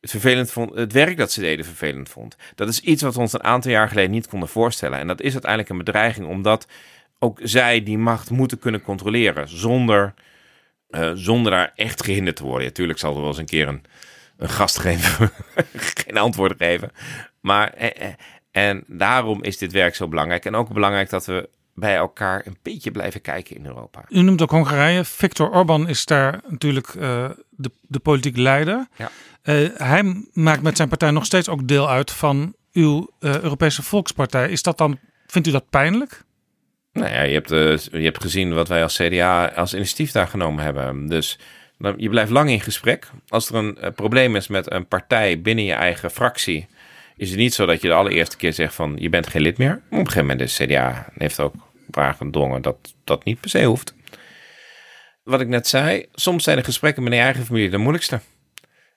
het 0.01 0.11
vervelend 0.11 0.51
vond, 0.51 0.75
het 0.75 0.93
werk 0.93 1.17
dat 1.17 1.33
ze 1.33 1.41
deden 1.41 1.65
vervelend 1.65 2.09
vond. 2.09 2.37
Dat 2.55 2.69
is 2.69 2.81
iets 2.81 3.03
wat 3.03 3.15
we 3.15 3.21
ons 3.21 3.33
een 3.33 3.43
aantal 3.43 3.71
jaar 3.71 3.89
geleden 3.89 4.11
niet 4.11 4.29
konden 4.29 4.49
voorstellen. 4.49 4.99
En 4.99 5.07
dat 5.07 5.21
is 5.21 5.33
uiteindelijk 5.33 5.71
een 5.71 5.79
bedreiging, 5.79 6.27
omdat 6.27 6.67
ook 7.23 7.39
zij 7.43 7.83
die 7.83 7.99
macht 7.99 8.31
moeten 8.31 8.59
kunnen 8.59 8.83
controleren 8.83 9.49
zonder, 9.49 10.15
eh, 10.89 11.11
zonder 11.15 11.53
daar 11.53 11.73
echt 11.75 12.05
gehinderd 12.05 12.37
te 12.37 12.45
worden. 12.45 12.67
Natuurlijk 12.67 12.99
zal 12.99 13.15
er 13.15 13.21
wel 13.21 13.29
eens 13.29 13.39
een 13.39 13.45
keer 13.45 13.69
een, 13.69 13.83
een 14.37 14.49
gast 14.49 14.79
geven, 14.79 15.31
geen 16.05 16.19
antwoorden 16.19 16.57
geven. 16.57 16.91
Maar 17.41 17.73
eh, 17.73 18.09
eh, 18.09 18.15
en 18.51 18.85
daarom 18.87 19.43
is 19.43 19.59
dit 19.59 19.73
werk 19.73 19.95
zo 19.95 20.09
belangrijk. 20.09 20.45
En 20.45 20.55
ook 20.55 20.73
belangrijk 20.73 21.11
dat 21.11 21.27
we 21.27 21.49
bij 21.75 21.97
elkaar 21.97 22.47
een 22.47 22.57
beetje 22.63 22.91
blijven 22.91 23.21
kijken 23.21 23.57
in 23.57 23.67
Europa. 23.67 24.05
U 24.09 24.23
noemt 24.23 24.43
ook 24.43 24.51
Hongarije. 24.51 25.05
Viktor 25.05 25.51
Orban 25.51 25.89
is 25.89 26.05
daar 26.05 26.41
natuurlijk 26.47 26.95
uh, 26.95 27.31
de, 27.51 27.71
de 27.81 27.99
politiek 27.99 28.37
leider. 28.37 28.87
Ja. 28.97 29.11
Uh, 29.43 29.69
hij 29.77 30.25
maakt 30.33 30.63
met 30.63 30.77
zijn 30.77 30.89
partij 30.89 31.11
nog 31.11 31.25
steeds 31.25 31.49
ook 31.49 31.69
deel 31.69 31.89
uit 31.89 32.11
van 32.11 32.55
uw 32.73 33.11
uh, 33.21 33.41
Europese 33.41 33.83
Volkspartij. 33.83 34.51
Is 34.51 34.63
dat 34.63 34.79
dan, 34.79 34.99
vindt 35.27 35.49
u 35.49 35.51
dat 35.51 35.71
pijnlijk? 35.71 36.25
Nou 36.93 37.11
ja, 37.11 37.23
je 37.23 37.33
hebt, 37.33 37.53
uh, 37.53 37.77
je 37.77 38.05
hebt 38.05 38.23
gezien 38.23 38.55
wat 38.55 38.69
wij 38.69 38.83
als 38.83 38.97
CDA 38.97 39.47
als 39.47 39.75
initiatief 39.75 40.13
daar 40.13 40.29
genomen 40.29 40.65
hebben. 40.65 41.07
Dus 41.07 41.39
je 41.97 42.09
blijft 42.09 42.31
lang 42.31 42.51
in 42.51 42.61
gesprek. 42.61 43.11
Als 43.29 43.49
er 43.49 43.55
een 43.55 43.95
probleem 43.95 44.37
is 44.37 44.49
met 44.49 44.73
een 44.73 44.87
partij 44.87 45.41
binnen 45.41 45.65
je 45.65 45.73
eigen 45.73 46.11
fractie, 46.11 46.67
is 47.17 47.31
het 47.31 47.39
niet 47.39 47.55
zo 47.55 47.67
dat 47.67 47.81
je 47.83 47.89
de 47.89 47.95
allereerste 47.95 48.37
keer 48.37 48.53
zegt 48.53 48.75
van 48.75 48.97
je 48.99 49.09
bent 49.09 49.27
geen 49.27 49.43
lid 49.43 49.59
meer. 49.59 49.73
Op 49.73 49.83
een 49.91 49.99
gegeven 49.99 50.21
moment 50.21 50.41
is 50.41 50.57
CDA 50.57 51.07
heeft 51.19 51.41
ook 51.41 51.55
waar 51.87 52.15
gedrongen 52.15 52.63
dat 52.63 52.95
dat 53.05 53.25
niet 53.25 53.41
per 53.41 53.51
se 53.51 53.65
hoeft. 53.65 53.95
Wat 55.23 55.41
ik 55.41 55.49
net 55.49 55.69
zei, 55.69 56.07
soms 56.13 56.45
zijn 56.45 56.57
de 56.57 56.65
gesprekken 56.65 57.03
met 57.03 57.13
je 57.13 57.19
eigen 57.19 57.45
familie 57.45 57.71
de 57.71 57.79
moeilijkste. 57.79 58.21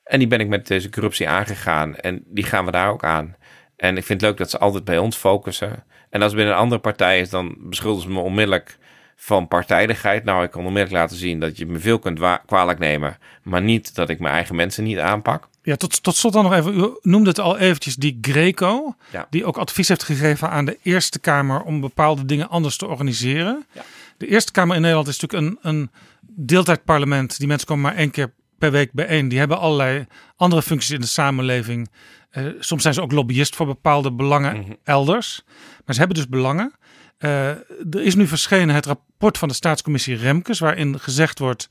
En 0.04 0.20
die 0.20 0.28
ben 0.28 0.40
ik 0.40 0.48
met 0.48 0.68
deze 0.68 0.90
corruptie 0.90 1.30
aangegaan 1.30 1.96
en 1.96 2.24
die 2.26 2.44
gaan 2.44 2.66
we 2.66 2.72
daar 2.72 2.90
ook 2.90 3.04
aan. 3.04 3.36
En 3.76 3.98
ik 3.98 4.04
vind 4.04 4.22
het 4.22 4.30
leuk 4.30 4.40
dat 4.40 4.50
ze 4.50 4.58
altijd 4.58 4.84
bij 4.84 4.98
ons 4.98 5.16
focussen. 5.16 5.84
En 6.14 6.22
als 6.22 6.32
het 6.32 6.36
binnen 6.36 6.54
een 6.54 6.62
andere 6.62 6.82
partij 6.82 7.20
is, 7.20 7.30
dan 7.30 7.56
beschuldigen 7.60 8.10
ze 8.10 8.16
me 8.16 8.20
onmiddellijk 8.20 8.78
van 9.16 9.48
partijdigheid. 9.48 10.24
Nou, 10.24 10.44
ik 10.44 10.52
kan 10.52 10.66
onmiddellijk 10.66 11.02
laten 11.02 11.18
zien 11.18 11.40
dat 11.40 11.58
je 11.58 11.66
me 11.66 11.80
veel 11.80 12.00
kunt 12.00 12.20
kwalijk 12.46 12.80
nemen, 12.80 13.18
maar 13.44 13.62
niet 13.62 13.96
dat 13.96 14.10
ik 14.10 14.20
mijn 14.20 14.34
eigen 14.34 14.56
mensen 14.56 14.84
niet 14.84 15.00
aanpak. 15.00 15.50
Ja, 15.64 15.76
tot, 15.76 16.04
tot 16.04 16.16
slot 16.16 16.34
dan 16.34 16.44
nog 16.44 16.54
even. 16.54 16.80
U 16.80 16.98
noemde 17.02 17.30
het 17.30 17.40
al 17.40 17.58
eventjes, 17.58 17.96
die 17.96 18.18
Greco. 18.22 18.96
Ja. 19.12 19.28
Die 19.30 19.46
ook 19.46 19.58
advies 19.58 19.88
heeft 19.88 20.04
gegeven 20.04 20.50
aan 20.50 20.66
de 20.66 20.78
Eerste 20.84 21.20
Kamer 21.20 21.62
om 21.62 21.82
bepaalde 21.82 22.26
dingen 22.26 22.50
anders 22.50 22.78
te 22.78 22.88
organiseren. 22.88 23.66
Ja. 23.72 23.82
De 24.18 24.28
Eerste 24.28 24.52
Kamer 24.52 24.76
in 24.76 24.82
Nederland 24.82 25.08
is 25.08 25.20
natuurlijk 25.20 25.62
een, 25.64 25.72
een 25.72 25.92
deeltijdparlement. 26.22 27.38
Die 27.38 27.48
mensen 27.48 27.68
komen 27.68 27.84
maar 27.84 27.96
één 27.96 28.12
keer 28.12 28.34
per 28.58 28.72
week 28.72 28.92
bijeen. 28.92 29.28
Die 29.28 29.40
hebben 29.40 29.60
allerlei 29.60 30.06
andere 30.36 30.62
functies 30.62 30.92
in 30.92 31.02
de 31.02 31.08
samenleving. 31.08 31.90
Uh, 32.38 32.48
soms 32.60 32.82
zijn 32.82 32.94
ze 32.94 33.02
ook 33.02 33.12
lobbyist 33.12 33.56
voor 33.56 33.66
bepaalde 33.66 34.12
belangen 34.12 34.58
Mhm. 34.58 34.72
elders. 34.84 35.42
Maar 35.86 35.94
ze 35.96 36.00
hebben 36.00 36.18
dus 36.18 36.28
belangen. 36.28 36.74
Uh, 37.20 37.50
er 37.50 38.02
is 38.02 38.16
nu 38.16 38.28
verschenen 38.28 38.76
het 38.76 38.86
rapport 38.86 39.38
van 39.38 39.48
de 39.48 39.54
staatscommissie 39.54 40.16
Remkes, 40.16 40.60
waarin 40.60 41.00
gezegd 41.00 41.40
wordt: 41.40 41.68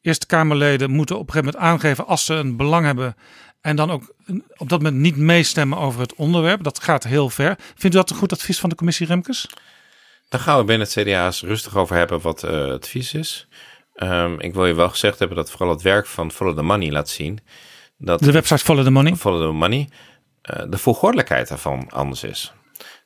Eerste 0.00 0.26
Kamerleden 0.26 0.90
moeten 0.90 1.18
op 1.18 1.26
een 1.26 1.32
gegeven 1.32 1.52
moment 1.52 1.72
aangeven 1.72 2.06
als 2.06 2.24
ze 2.24 2.34
een 2.34 2.56
belang 2.56 2.84
hebben. 2.86 3.14
En 3.60 3.76
dan 3.76 3.90
ook 3.90 4.14
op 4.56 4.68
dat 4.68 4.82
moment 4.82 5.02
niet 5.02 5.16
meestemmen 5.16 5.78
over 5.78 6.00
het 6.00 6.14
onderwerp. 6.14 6.62
Dat 6.62 6.82
gaat 6.82 7.04
heel 7.04 7.30
ver. 7.30 7.56
Vindt 7.58 7.96
u 7.96 7.98
dat 7.98 8.10
een 8.10 8.16
goed 8.16 8.32
advies 8.32 8.58
van 8.58 8.68
de 8.68 8.74
commissie 8.74 9.06
Remkes? 9.06 9.46
Daar 10.28 10.40
gaan 10.40 10.58
we 10.58 10.64
binnen 10.64 10.86
het 10.86 10.96
CDA 11.02 11.26
eens 11.26 11.42
rustig 11.42 11.76
over 11.76 11.96
hebben 11.96 12.20
wat 12.20 12.44
uh, 12.44 12.50
het 12.50 12.70
advies 12.70 13.14
is. 13.14 13.48
Um, 13.96 14.40
ik 14.40 14.54
wil 14.54 14.66
je 14.66 14.74
wel 14.74 14.88
gezegd 14.88 15.18
hebben 15.18 15.36
dat 15.36 15.50
vooral 15.50 15.70
het 15.70 15.82
werk 15.82 16.06
van 16.06 16.32
Follow 16.32 16.56
the 16.56 16.62
Money 16.62 16.90
laat 16.90 17.08
zien. 17.08 17.38
Dat 18.02 18.20
de 18.20 18.32
website 18.32 18.64
Follow 18.64 18.84
the 18.84 18.90
Money. 18.90 19.16
Follow 19.16 19.50
the 19.50 19.56
Money. 19.56 19.88
Uh, 20.50 20.62
de 20.68 20.78
volgordelijkheid 20.78 21.48
daarvan 21.48 21.90
anders 21.90 22.22
is. 22.22 22.52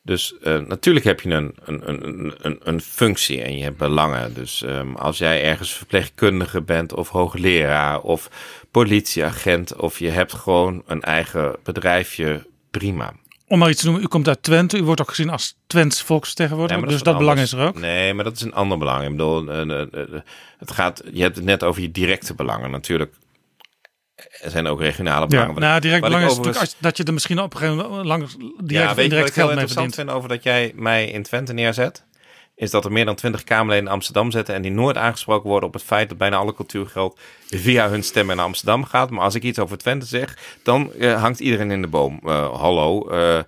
Dus 0.02 0.34
uh, 0.42 0.58
natuurlijk 0.58 1.04
heb 1.04 1.20
je 1.20 1.30
een, 1.30 1.54
een, 1.64 1.88
een, 1.88 2.34
een, 2.40 2.60
een 2.62 2.80
functie 2.80 3.42
en 3.42 3.56
je 3.56 3.62
hebt 3.62 3.76
belangen. 3.76 4.34
Dus 4.34 4.62
um, 4.62 4.96
als 4.96 5.18
jij 5.18 5.42
ergens 5.42 5.72
verpleegkundige 5.72 6.62
bent 6.62 6.92
of 6.92 7.08
hoogleraar 7.08 8.00
of 8.00 8.30
politieagent 8.70 9.76
of 9.76 9.98
je 9.98 10.10
hebt 10.10 10.32
gewoon 10.32 10.82
een 10.86 11.02
eigen 11.02 11.56
bedrijfje, 11.62 12.46
prima. 12.70 13.12
Om 13.48 13.58
maar 13.58 13.70
iets 13.70 13.80
te 13.80 13.86
noemen, 13.86 14.04
u 14.04 14.06
komt 14.06 14.28
uit 14.28 14.42
Twente. 14.42 14.78
U 14.78 14.82
wordt 14.82 15.00
ook 15.00 15.08
gezien 15.08 15.30
als 15.30 15.56
Twents 15.66 16.02
volksvertegenwoordiger. 16.02 16.82
Ja, 16.82 16.88
dus 16.88 17.02
dat 17.02 17.18
belang 17.18 17.38
is 17.38 17.52
er 17.52 17.66
ook. 17.66 17.78
Nee, 17.78 18.14
maar 18.14 18.24
dat 18.24 18.36
is 18.36 18.42
een 18.42 18.54
ander 18.54 18.78
belang. 18.78 19.04
Ik 19.04 19.10
bedoel, 19.10 19.48
uh, 19.48 19.86
uh, 19.90 20.20
het 20.58 20.70
gaat, 20.70 21.02
je 21.12 21.22
hebt 21.22 21.36
het 21.36 21.44
net 21.44 21.64
over 21.64 21.82
je 21.82 21.90
directe 21.90 22.34
belangen. 22.34 22.70
Natuurlijk 22.70 23.14
er 24.40 24.50
zijn 24.50 24.66
ook 24.66 24.80
regionale 24.80 25.26
belangen. 25.26 25.54
Ja, 25.54 25.60
nou, 25.60 25.80
direct 25.80 26.02
belang 26.02 26.24
is 26.24 26.56
als, 26.58 26.76
dat 26.78 26.96
je 26.96 27.04
er 27.04 27.12
misschien 27.12 27.40
op 27.40 27.52
een 27.52 27.58
gegeven 27.58 27.88
moment 27.88 28.06
lang 28.06 28.28
direct 28.62 28.88
ja, 28.88 28.94
weet 28.94 29.10
je 29.10 29.18
wat 29.18 29.28
ik 29.28 29.34
heel 29.34 29.50
interessant 29.50 29.94
verdient. 29.94 29.94
vind 29.94 30.10
over 30.10 30.28
dat 30.28 30.42
jij 30.42 30.72
mij 30.74 31.06
in 31.06 31.22
Twente 31.22 31.52
neerzet? 31.52 32.04
Is 32.56 32.70
dat 32.70 32.84
er 32.84 32.92
meer 32.92 33.04
dan 33.04 33.14
twintig 33.14 33.44
Kamerleden 33.44 33.84
in 33.84 33.92
Amsterdam 33.92 34.30
zitten 34.30 34.54
en 34.54 34.62
die 34.62 34.70
nooit 34.70 34.96
aangesproken 34.96 35.48
worden 35.48 35.68
op 35.68 35.74
het 35.74 35.82
feit 35.82 36.08
dat 36.08 36.18
bijna 36.18 36.36
alle 36.36 36.54
cultuurgeld 36.54 37.18
via 37.48 37.88
hun 37.88 38.02
stemmen 38.02 38.36
naar 38.36 38.44
Amsterdam 38.44 38.84
gaat. 38.84 39.10
Maar 39.10 39.24
als 39.24 39.34
ik 39.34 39.42
iets 39.42 39.58
over 39.58 39.78
Twente 39.78 40.06
zeg, 40.06 40.38
dan 40.62 40.92
uh, 40.96 41.20
hangt 41.20 41.40
iedereen 41.40 41.70
in 41.70 41.82
de 41.82 41.88
boom. 41.88 42.20
Uh, 42.24 42.60
hallo. 42.60 43.10
Uh, 43.12 43.38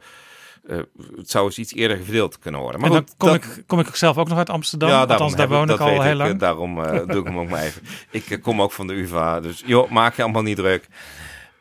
uh, 0.71 0.79
het 1.17 1.31
zou 1.31 1.45
eens 1.45 1.59
iets 1.59 1.75
eerder 1.75 2.03
verdeeld 2.03 2.39
kunnen 2.39 2.61
worden. 2.61 2.81
Maar 2.81 2.91
en 2.91 2.97
dan 2.97 3.07
goed, 3.07 3.17
kom, 3.17 3.29
dat, 3.29 3.37
ik, 3.37 3.65
kom 3.67 3.81
ik 3.81 3.87
ook 3.87 3.97
zelf 3.97 4.19
ook 4.19 4.29
nog 4.29 4.39
uit 4.39 4.51
Amsterdam. 4.51 4.89
ja, 4.89 5.05
Althans, 5.05 5.37
daar 5.37 5.49
woon 5.49 5.71
ik 5.71 5.81
al 5.81 6.03
heel 6.03 6.11
ik, 6.11 6.17
lang. 6.17 6.39
Daarom 6.39 6.79
uh, 6.79 6.91
doe 7.07 7.21
ik 7.21 7.25
hem 7.25 7.39
ook 7.39 7.49
maar 7.49 7.63
even. 7.63 7.83
Ik 8.11 8.31
uh, 8.31 8.43
kom 8.43 8.63
ook 8.63 8.73
van 8.73 8.87
de 8.87 8.95
UvA, 8.95 9.41
dus 9.41 9.63
joh, 9.67 9.91
maak 9.91 10.17
je 10.17 10.23
allemaal 10.23 10.43
niet 10.43 10.57
druk. 10.57 10.89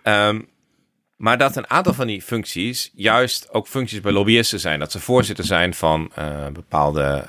Um, 0.03 0.48
maar 1.15 1.38
dat 1.38 1.56
een 1.56 1.69
aantal 1.69 1.94
van 1.94 2.07
die 2.07 2.22
functies 2.22 2.91
juist 2.94 3.49
ook 3.52 3.68
functies 3.68 4.02
bij 4.02 4.11
lobbyisten 4.11 4.60
zijn. 4.60 4.80
Dat 4.80 4.91
ze 4.91 4.99
voorzitter 4.99 5.45
zijn 5.45 5.73
van 5.73 6.11
bepaalde 6.53 7.26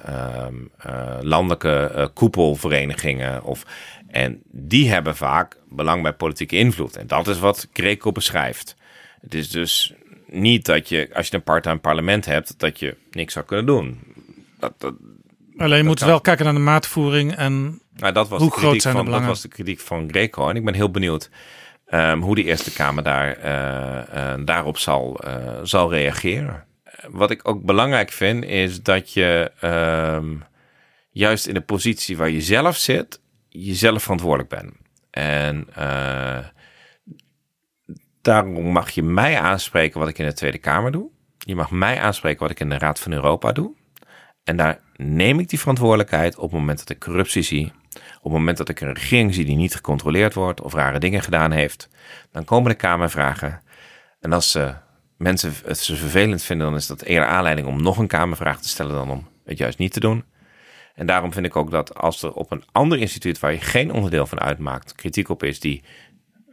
uh, 0.86 1.18
landelijke 1.20 2.10
koepelverenigingen. 2.14 3.42
Of, 3.42 3.64
en 4.08 4.42
die 4.50 4.90
hebben 4.90 5.16
vaak 5.16 5.56
belang 5.68 6.02
bij 6.02 6.12
politieke 6.12 6.56
invloed. 6.56 6.96
En 6.96 7.06
dat 7.06 7.28
is 7.28 7.38
wat 7.38 7.68
Greco 7.72 8.12
beschrijft. 8.12 8.76
Het 9.20 9.34
is 9.34 9.50
dus 9.50 9.94
niet 10.26 10.64
dat 10.64 10.88
je, 10.88 11.10
als 11.12 11.28
je 11.28 11.34
een 11.34 11.42
part-time 11.42 11.78
parlement 11.78 12.24
hebt, 12.24 12.58
dat 12.58 12.78
je 12.78 12.96
niks 13.10 13.32
zou 13.32 13.44
kunnen 13.44 13.66
doen. 13.66 14.00
Dat, 14.58 14.72
dat, 14.78 14.94
Alleen 15.56 15.78
je 15.78 15.84
moet 15.84 15.98
kan. 15.98 16.08
wel 16.08 16.20
kijken 16.20 16.44
naar 16.44 16.54
de 16.54 16.60
maatvoering 16.60 17.34
en 17.34 17.80
nou, 17.96 18.12
dat 18.12 18.28
was 18.28 18.40
hoe 18.40 18.48
de 18.48 18.56
groot 18.56 18.62
kritiek 18.64 18.80
zijn 18.82 18.94
de 18.94 19.00
van, 19.00 19.10
Dat 19.10 19.14
belangen. 19.14 19.28
was 19.28 19.40
de 19.40 19.48
kritiek 19.48 19.80
van 19.80 20.08
Greco. 20.08 20.48
En 20.48 20.56
ik 20.56 20.64
ben 20.64 20.74
heel 20.74 20.90
benieuwd 20.90 21.30
um, 21.90 22.20
hoe 22.22 22.34
de 22.34 22.44
Eerste 22.44 22.72
Kamer 22.72 23.02
daar, 23.02 23.38
uh, 23.38 24.34
uh, 24.38 24.44
daarop 24.44 24.78
zal, 24.78 25.20
uh, 25.26 25.32
zal 25.62 25.90
reageren. 25.90 26.64
Wat 27.08 27.30
ik 27.30 27.48
ook 27.48 27.62
belangrijk 27.62 28.10
vind, 28.10 28.44
is 28.44 28.82
dat 28.82 29.12
je 29.12 29.52
um, 30.14 30.44
juist 31.10 31.46
in 31.46 31.54
de 31.54 31.60
positie 31.60 32.16
waar 32.16 32.30
je 32.30 32.40
zelf 32.40 32.76
zit, 32.76 33.20
jezelf 33.48 34.02
verantwoordelijk 34.02 34.48
bent. 34.48 34.72
En 35.10 35.68
daarom 38.26 38.72
mag 38.72 38.90
je 38.90 39.02
mij 39.02 39.40
aanspreken 39.40 40.00
wat 40.00 40.08
ik 40.08 40.18
in 40.18 40.26
de 40.26 40.32
Tweede 40.32 40.58
Kamer 40.58 40.92
doe. 40.92 41.10
Je 41.38 41.54
mag 41.54 41.70
mij 41.70 42.00
aanspreken 42.00 42.40
wat 42.40 42.50
ik 42.50 42.60
in 42.60 42.68
de 42.68 42.78
Raad 42.78 43.00
van 43.00 43.12
Europa 43.12 43.52
doe. 43.52 43.74
En 44.44 44.56
daar 44.56 44.80
neem 44.96 45.38
ik 45.38 45.48
die 45.48 45.58
verantwoordelijkheid 45.58 46.36
op 46.36 46.42
het 46.42 46.60
moment 46.60 46.78
dat 46.78 46.90
ik 46.90 46.98
corruptie 46.98 47.42
zie. 47.42 47.72
Op 47.94 48.22
het 48.22 48.32
moment 48.32 48.56
dat 48.56 48.68
ik 48.68 48.80
een 48.80 48.92
regering 48.92 49.34
zie 49.34 49.44
die 49.44 49.56
niet 49.56 49.74
gecontroleerd 49.74 50.34
wordt 50.34 50.60
of 50.60 50.74
rare 50.74 50.98
dingen 50.98 51.22
gedaan 51.22 51.50
heeft. 51.50 51.88
Dan 52.30 52.44
komen 52.44 52.70
de 52.70 52.76
Kamervragen. 52.76 53.60
En 54.20 54.32
als 54.32 54.50
ze 54.50 54.74
mensen 55.16 55.52
het 55.64 55.78
ze 55.78 55.96
vervelend 55.96 56.42
vinden, 56.42 56.66
dan 56.66 56.76
is 56.76 56.86
dat 56.86 57.02
eerder 57.02 57.28
aanleiding 57.28 57.66
om 57.66 57.82
nog 57.82 57.98
een 57.98 58.06
Kamervraag 58.06 58.60
te 58.60 58.68
stellen 58.68 58.94
dan 58.94 59.10
om 59.10 59.28
het 59.44 59.58
juist 59.58 59.78
niet 59.78 59.92
te 59.92 60.00
doen. 60.00 60.24
En 60.94 61.06
daarom 61.06 61.32
vind 61.32 61.46
ik 61.46 61.56
ook 61.56 61.70
dat 61.70 61.94
als 61.94 62.22
er 62.22 62.32
op 62.32 62.50
een 62.50 62.64
ander 62.72 62.98
instituut 62.98 63.38
waar 63.38 63.52
je 63.52 63.60
geen 63.60 63.92
onderdeel 63.92 64.26
van 64.26 64.40
uitmaakt, 64.40 64.94
kritiek 64.94 65.28
op 65.28 65.42
is 65.42 65.60
die 65.60 65.82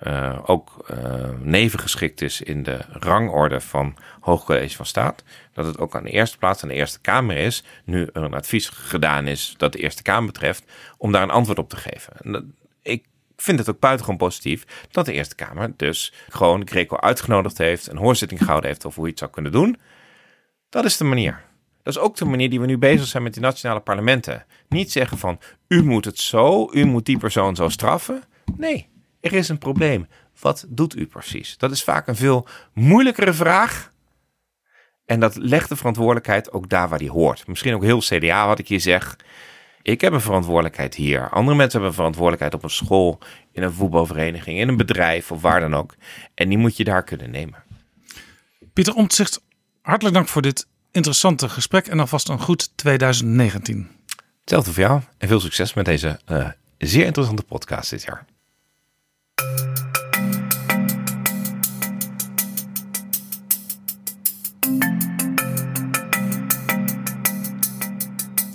uh, 0.08 0.40
ook 0.46 0.86
uh, 0.92 1.30
nevengeschikt 1.40 2.22
is 2.22 2.42
in 2.42 2.64
de 2.64 2.80
rangorde 2.90 3.62
van 3.62 3.96
Hoogcollege 4.20 4.76
van 4.76 4.86
Staat, 4.86 5.24
dat 5.54 5.66
het 5.66 5.78
ook 5.78 5.96
aan 5.96 6.04
de 6.04 6.10
eerste 6.10 6.38
plaats 6.38 6.64
aan 6.64 6.70
de 6.70 6.76
Eerste 6.76 7.00
Kamer 7.02 7.38
is, 7.38 7.64
nu 7.86 8.10
er 8.14 8.24
een 8.24 8.34
advies 8.34 8.70
gedaan 8.70 9.28
is 9.28 9.54
dat 9.58 9.72
de 9.72 9.80
Eerste 9.80 10.02
Kamer 10.02 10.26
betreft, 10.26 10.72
om 10.98 11.12
daar 11.12 11.24
een 11.24 11.30
antwoord 11.30 11.60
op 11.60 11.70
te 11.70 11.78
geven. 11.78 12.54
Ik 12.82 13.06
vind 13.36 13.60
het 13.60 13.70
ook 13.70 13.80
buitengewoon 13.80 14.18
positief 14.18 14.88
dat 14.92 15.06
de 15.06 15.14
Eerste 15.14 15.36
Kamer 15.36 15.74
dus 15.78 16.14
gewoon 16.30 16.68
Greco 16.68 16.98
uitgenodigd 16.98 17.58
heeft, 17.58 17.88
een 17.88 17.98
hoorzitting 17.98 18.40
gehouden 18.40 18.70
heeft 18.70 18.86
over 18.86 18.98
hoe 18.98 19.06
je 19.06 19.12
het 19.12 19.20
zou 19.20 19.32
kunnen 19.32 19.52
doen. 19.52 19.78
Dat 20.70 20.86
is 20.86 20.98
de 20.98 21.04
manier. 21.04 21.42
Dat 21.84 21.96
is 21.96 22.02
ook 22.02 22.16
de 22.16 22.26
manier 22.26 22.50
die 22.50 22.60
we 22.60 22.66
nu 22.66 22.78
bezig 22.78 23.08
zijn 23.08 23.24
met 23.24 23.34
die 23.34 23.42
nationale 23.42 23.80
parlementen. 23.80 24.46
Niet 24.70 24.92
zeggen 24.92 25.18
van, 25.18 25.40
u 25.68 25.84
moet 25.84 26.06
het 26.06 26.20
zo, 26.20 26.70
u 26.72 26.86
moet 26.86 27.06
die 27.06 27.18
persoon 27.18 27.56
zo 27.56 27.70
straffen. 27.70 28.24
Nee, 28.58 28.88
er 29.24 29.34
is 29.34 29.50
een 29.50 29.58
probleem. 29.58 30.08
Wat 30.40 30.66
doet 30.70 30.96
u 30.96 31.06
precies? 31.06 31.58
Dat 31.58 31.72
is 31.72 31.84
vaak 31.84 32.08
een 32.08 32.16
veel 32.16 32.48
moeilijkere 32.74 33.34
vraag 33.34 33.92
En 35.06 35.20
dat 35.20 35.36
legt 35.36 35.70
de 35.70 35.76
verantwoordelijkheid 35.76 36.52
ook 36.52 36.70
daar 36.70 36.90
waar 36.90 37.00
die 37.00 37.12
hoort. 37.12 37.48
Misschien 37.48 37.74
ook 37.74 37.84
heel 37.84 38.00
CDA 38.00 38.48
wat 38.48 38.60
ik 38.60 38.68
hier 38.68 38.80
zeg. 38.80 39.18
Ik 39.82 40.02
heb 40.02 40.14
een 40.14 40.22
verantwoordelijkheid 40.22 40.96
hier. 40.96 41.30
Andere 41.30 41.58
mensen 41.58 41.72
hebben 41.72 41.90
een 41.90 41.96
verantwoordelijkheid 41.96 42.54
op 42.54 42.64
een 42.64 42.70
school, 42.70 43.20
in 43.52 43.64
een 43.64 43.74
voetbalvereniging, 43.74 44.60
in 44.60 44.68
een 44.68 44.78
bedrijf 44.78 45.32
of 45.32 45.42
waar 45.42 45.60
dan 45.60 45.76
ook. 45.76 45.96
En 46.34 46.50
die 46.50 46.58
moet 46.58 46.78
je 46.78 46.84
daar 46.84 47.04
kunnen 47.04 47.32
nemen. 47.32 47.64
Pieter 48.74 48.94
Omtzigt, 48.94 49.44
hartelijk 49.82 50.16
dank 50.16 50.28
voor 50.28 50.42
dit 50.42 50.68
interessante 50.92 51.50
gesprek 51.50 51.88
en 51.88 52.00
alvast 52.00 52.30
een 52.30 52.40
goed 52.40 52.78
2019. 52.78 53.90
Hetzelfde 54.40 54.74
voor 54.74 54.84
jou 54.84 55.02
en 55.18 55.28
veel 55.28 55.40
succes 55.40 55.74
met 55.74 55.86
deze 55.86 56.20
uh, 56.32 56.50
zeer 56.78 57.06
interessante 57.06 57.44
podcast 57.44 57.90
dit 57.90 58.04
jaar. 58.04 58.26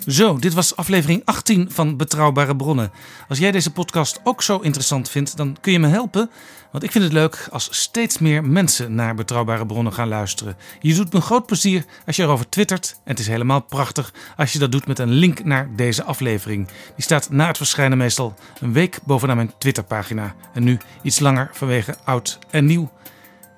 Zo, 0.08 0.38
dit 0.38 0.54
was 0.54 0.76
aflevering 0.76 1.22
18 1.24 1.70
van 1.70 1.96
Betrouwbare 1.96 2.56
Bronnen. 2.56 2.92
Als 3.28 3.38
jij 3.38 3.50
deze 3.50 3.72
podcast 3.72 4.20
ook 4.24 4.42
zo 4.42 4.58
interessant 4.58 5.10
vindt, 5.10 5.36
dan 5.36 5.56
kun 5.60 5.72
je 5.72 5.78
me 5.78 5.86
helpen. 5.86 6.30
Want 6.72 6.84
ik 6.84 6.90
vind 6.90 7.04
het 7.04 7.12
leuk 7.12 7.48
als 7.50 7.68
steeds 7.70 8.18
meer 8.18 8.44
mensen 8.44 8.94
naar 8.94 9.14
Betrouwbare 9.14 9.66
Bronnen 9.66 9.92
gaan 9.92 10.08
luisteren. 10.08 10.56
Je 10.80 10.94
doet 10.94 11.12
me 11.12 11.20
groot 11.20 11.46
plezier 11.46 11.84
als 12.06 12.16
je 12.16 12.22
erover 12.22 12.48
twittert. 12.48 12.90
En 13.04 13.10
het 13.10 13.18
is 13.18 13.26
helemaal 13.26 13.60
prachtig 13.60 14.12
als 14.36 14.52
je 14.52 14.58
dat 14.58 14.72
doet 14.72 14.86
met 14.86 14.98
een 14.98 15.10
link 15.10 15.44
naar 15.44 15.68
deze 15.76 16.04
aflevering. 16.04 16.66
Die 16.66 17.04
staat 17.04 17.30
na 17.30 17.46
het 17.46 17.56
verschijnen 17.56 17.98
meestal 17.98 18.34
een 18.60 18.72
week 18.72 18.98
bovenaan 19.04 19.36
mijn 19.36 19.52
Twitterpagina. 19.58 20.34
En 20.52 20.64
nu 20.64 20.78
iets 21.02 21.18
langer 21.18 21.50
vanwege 21.52 21.96
oud 22.04 22.38
en 22.50 22.64
nieuw. 22.64 22.90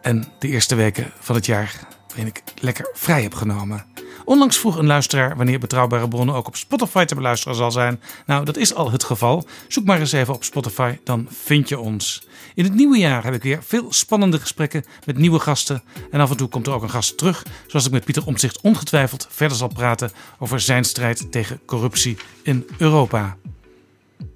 En 0.03 0.28
de 0.39 0.49
eerste 0.49 0.74
weken 0.74 1.12
van 1.20 1.35
het 1.35 1.47
jaar 1.47 1.74
waarin 2.09 2.27
ik 2.27 2.43
lekker 2.61 2.91
vrij 2.93 3.23
heb 3.23 3.35
genomen. 3.35 3.85
Onlangs 4.24 4.59
vroeg 4.59 4.77
een 4.77 4.87
luisteraar 4.87 5.37
wanneer 5.37 5.59
betrouwbare 5.59 6.09
bronnen 6.09 6.35
ook 6.35 6.47
op 6.47 6.57
Spotify 6.57 7.05
te 7.05 7.15
beluisteren 7.15 7.57
zal 7.57 7.70
zijn. 7.70 8.01
Nou, 8.27 8.45
dat 8.45 8.57
is 8.57 8.74
al 8.74 8.91
het 8.91 9.05
geval. 9.05 9.47
Zoek 9.69 9.85
maar 9.85 10.01
eens 10.01 10.12
even 10.12 10.35
op 10.35 10.45
Spotify, 10.45 10.99
dan 11.05 11.27
vind 11.31 11.69
je 11.69 11.78
ons. 11.78 12.23
In 12.55 12.64
het 12.64 12.74
nieuwe 12.74 12.98
jaar 12.98 13.24
heb 13.24 13.35
ik 13.35 13.43
weer 13.43 13.62
veel 13.62 13.93
spannende 13.93 14.40
gesprekken 14.40 14.85
met 15.06 15.18
nieuwe 15.18 15.39
gasten. 15.39 15.82
En 16.10 16.20
af 16.20 16.31
en 16.31 16.36
toe 16.36 16.48
komt 16.48 16.66
er 16.66 16.72
ook 16.72 16.82
een 16.82 16.90
gast 16.90 17.18
terug, 17.18 17.47
zoals 17.66 17.86
ik 17.86 17.93
met 17.93 18.05
Pieter 18.05 18.27
Omtzigt 18.27 18.60
ongetwijfeld 18.60 19.27
verder 19.31 19.56
zal 19.56 19.68
praten 19.68 20.10
over 20.39 20.60
zijn 20.60 20.85
strijd 20.85 21.32
tegen 21.32 21.60
corruptie 21.66 22.16
in 22.43 22.66
Europa. 22.78 23.36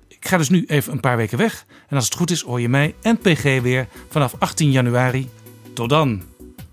Ik 0.08 0.30
ga 0.30 0.36
dus 0.36 0.48
nu 0.48 0.64
even 0.66 0.92
een 0.92 1.00
paar 1.00 1.16
weken 1.16 1.38
weg. 1.38 1.66
En 1.88 1.96
als 1.96 2.04
het 2.04 2.14
goed 2.14 2.30
is, 2.30 2.40
hoor 2.40 2.60
je 2.60 2.68
mij 2.68 2.94
en 3.02 3.18
PG 3.18 3.42
weer 3.42 3.88
vanaf 4.08 4.34
18 4.38 4.70
januari. 4.70 5.28
Tot 5.74 5.88
dan. 5.88 6.22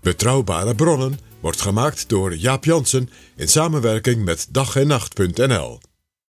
Betrouwbare 0.00 0.74
bronnen 0.74 1.18
wordt 1.40 1.60
gemaakt 1.60 2.08
door 2.08 2.36
Jaap 2.36 2.64
Jansen 2.64 3.10
in 3.36 3.48
samenwerking 3.48 4.24
met 4.24 4.46
dag 4.50 4.76
en 4.76 4.86
nacht.nl. 4.86 5.80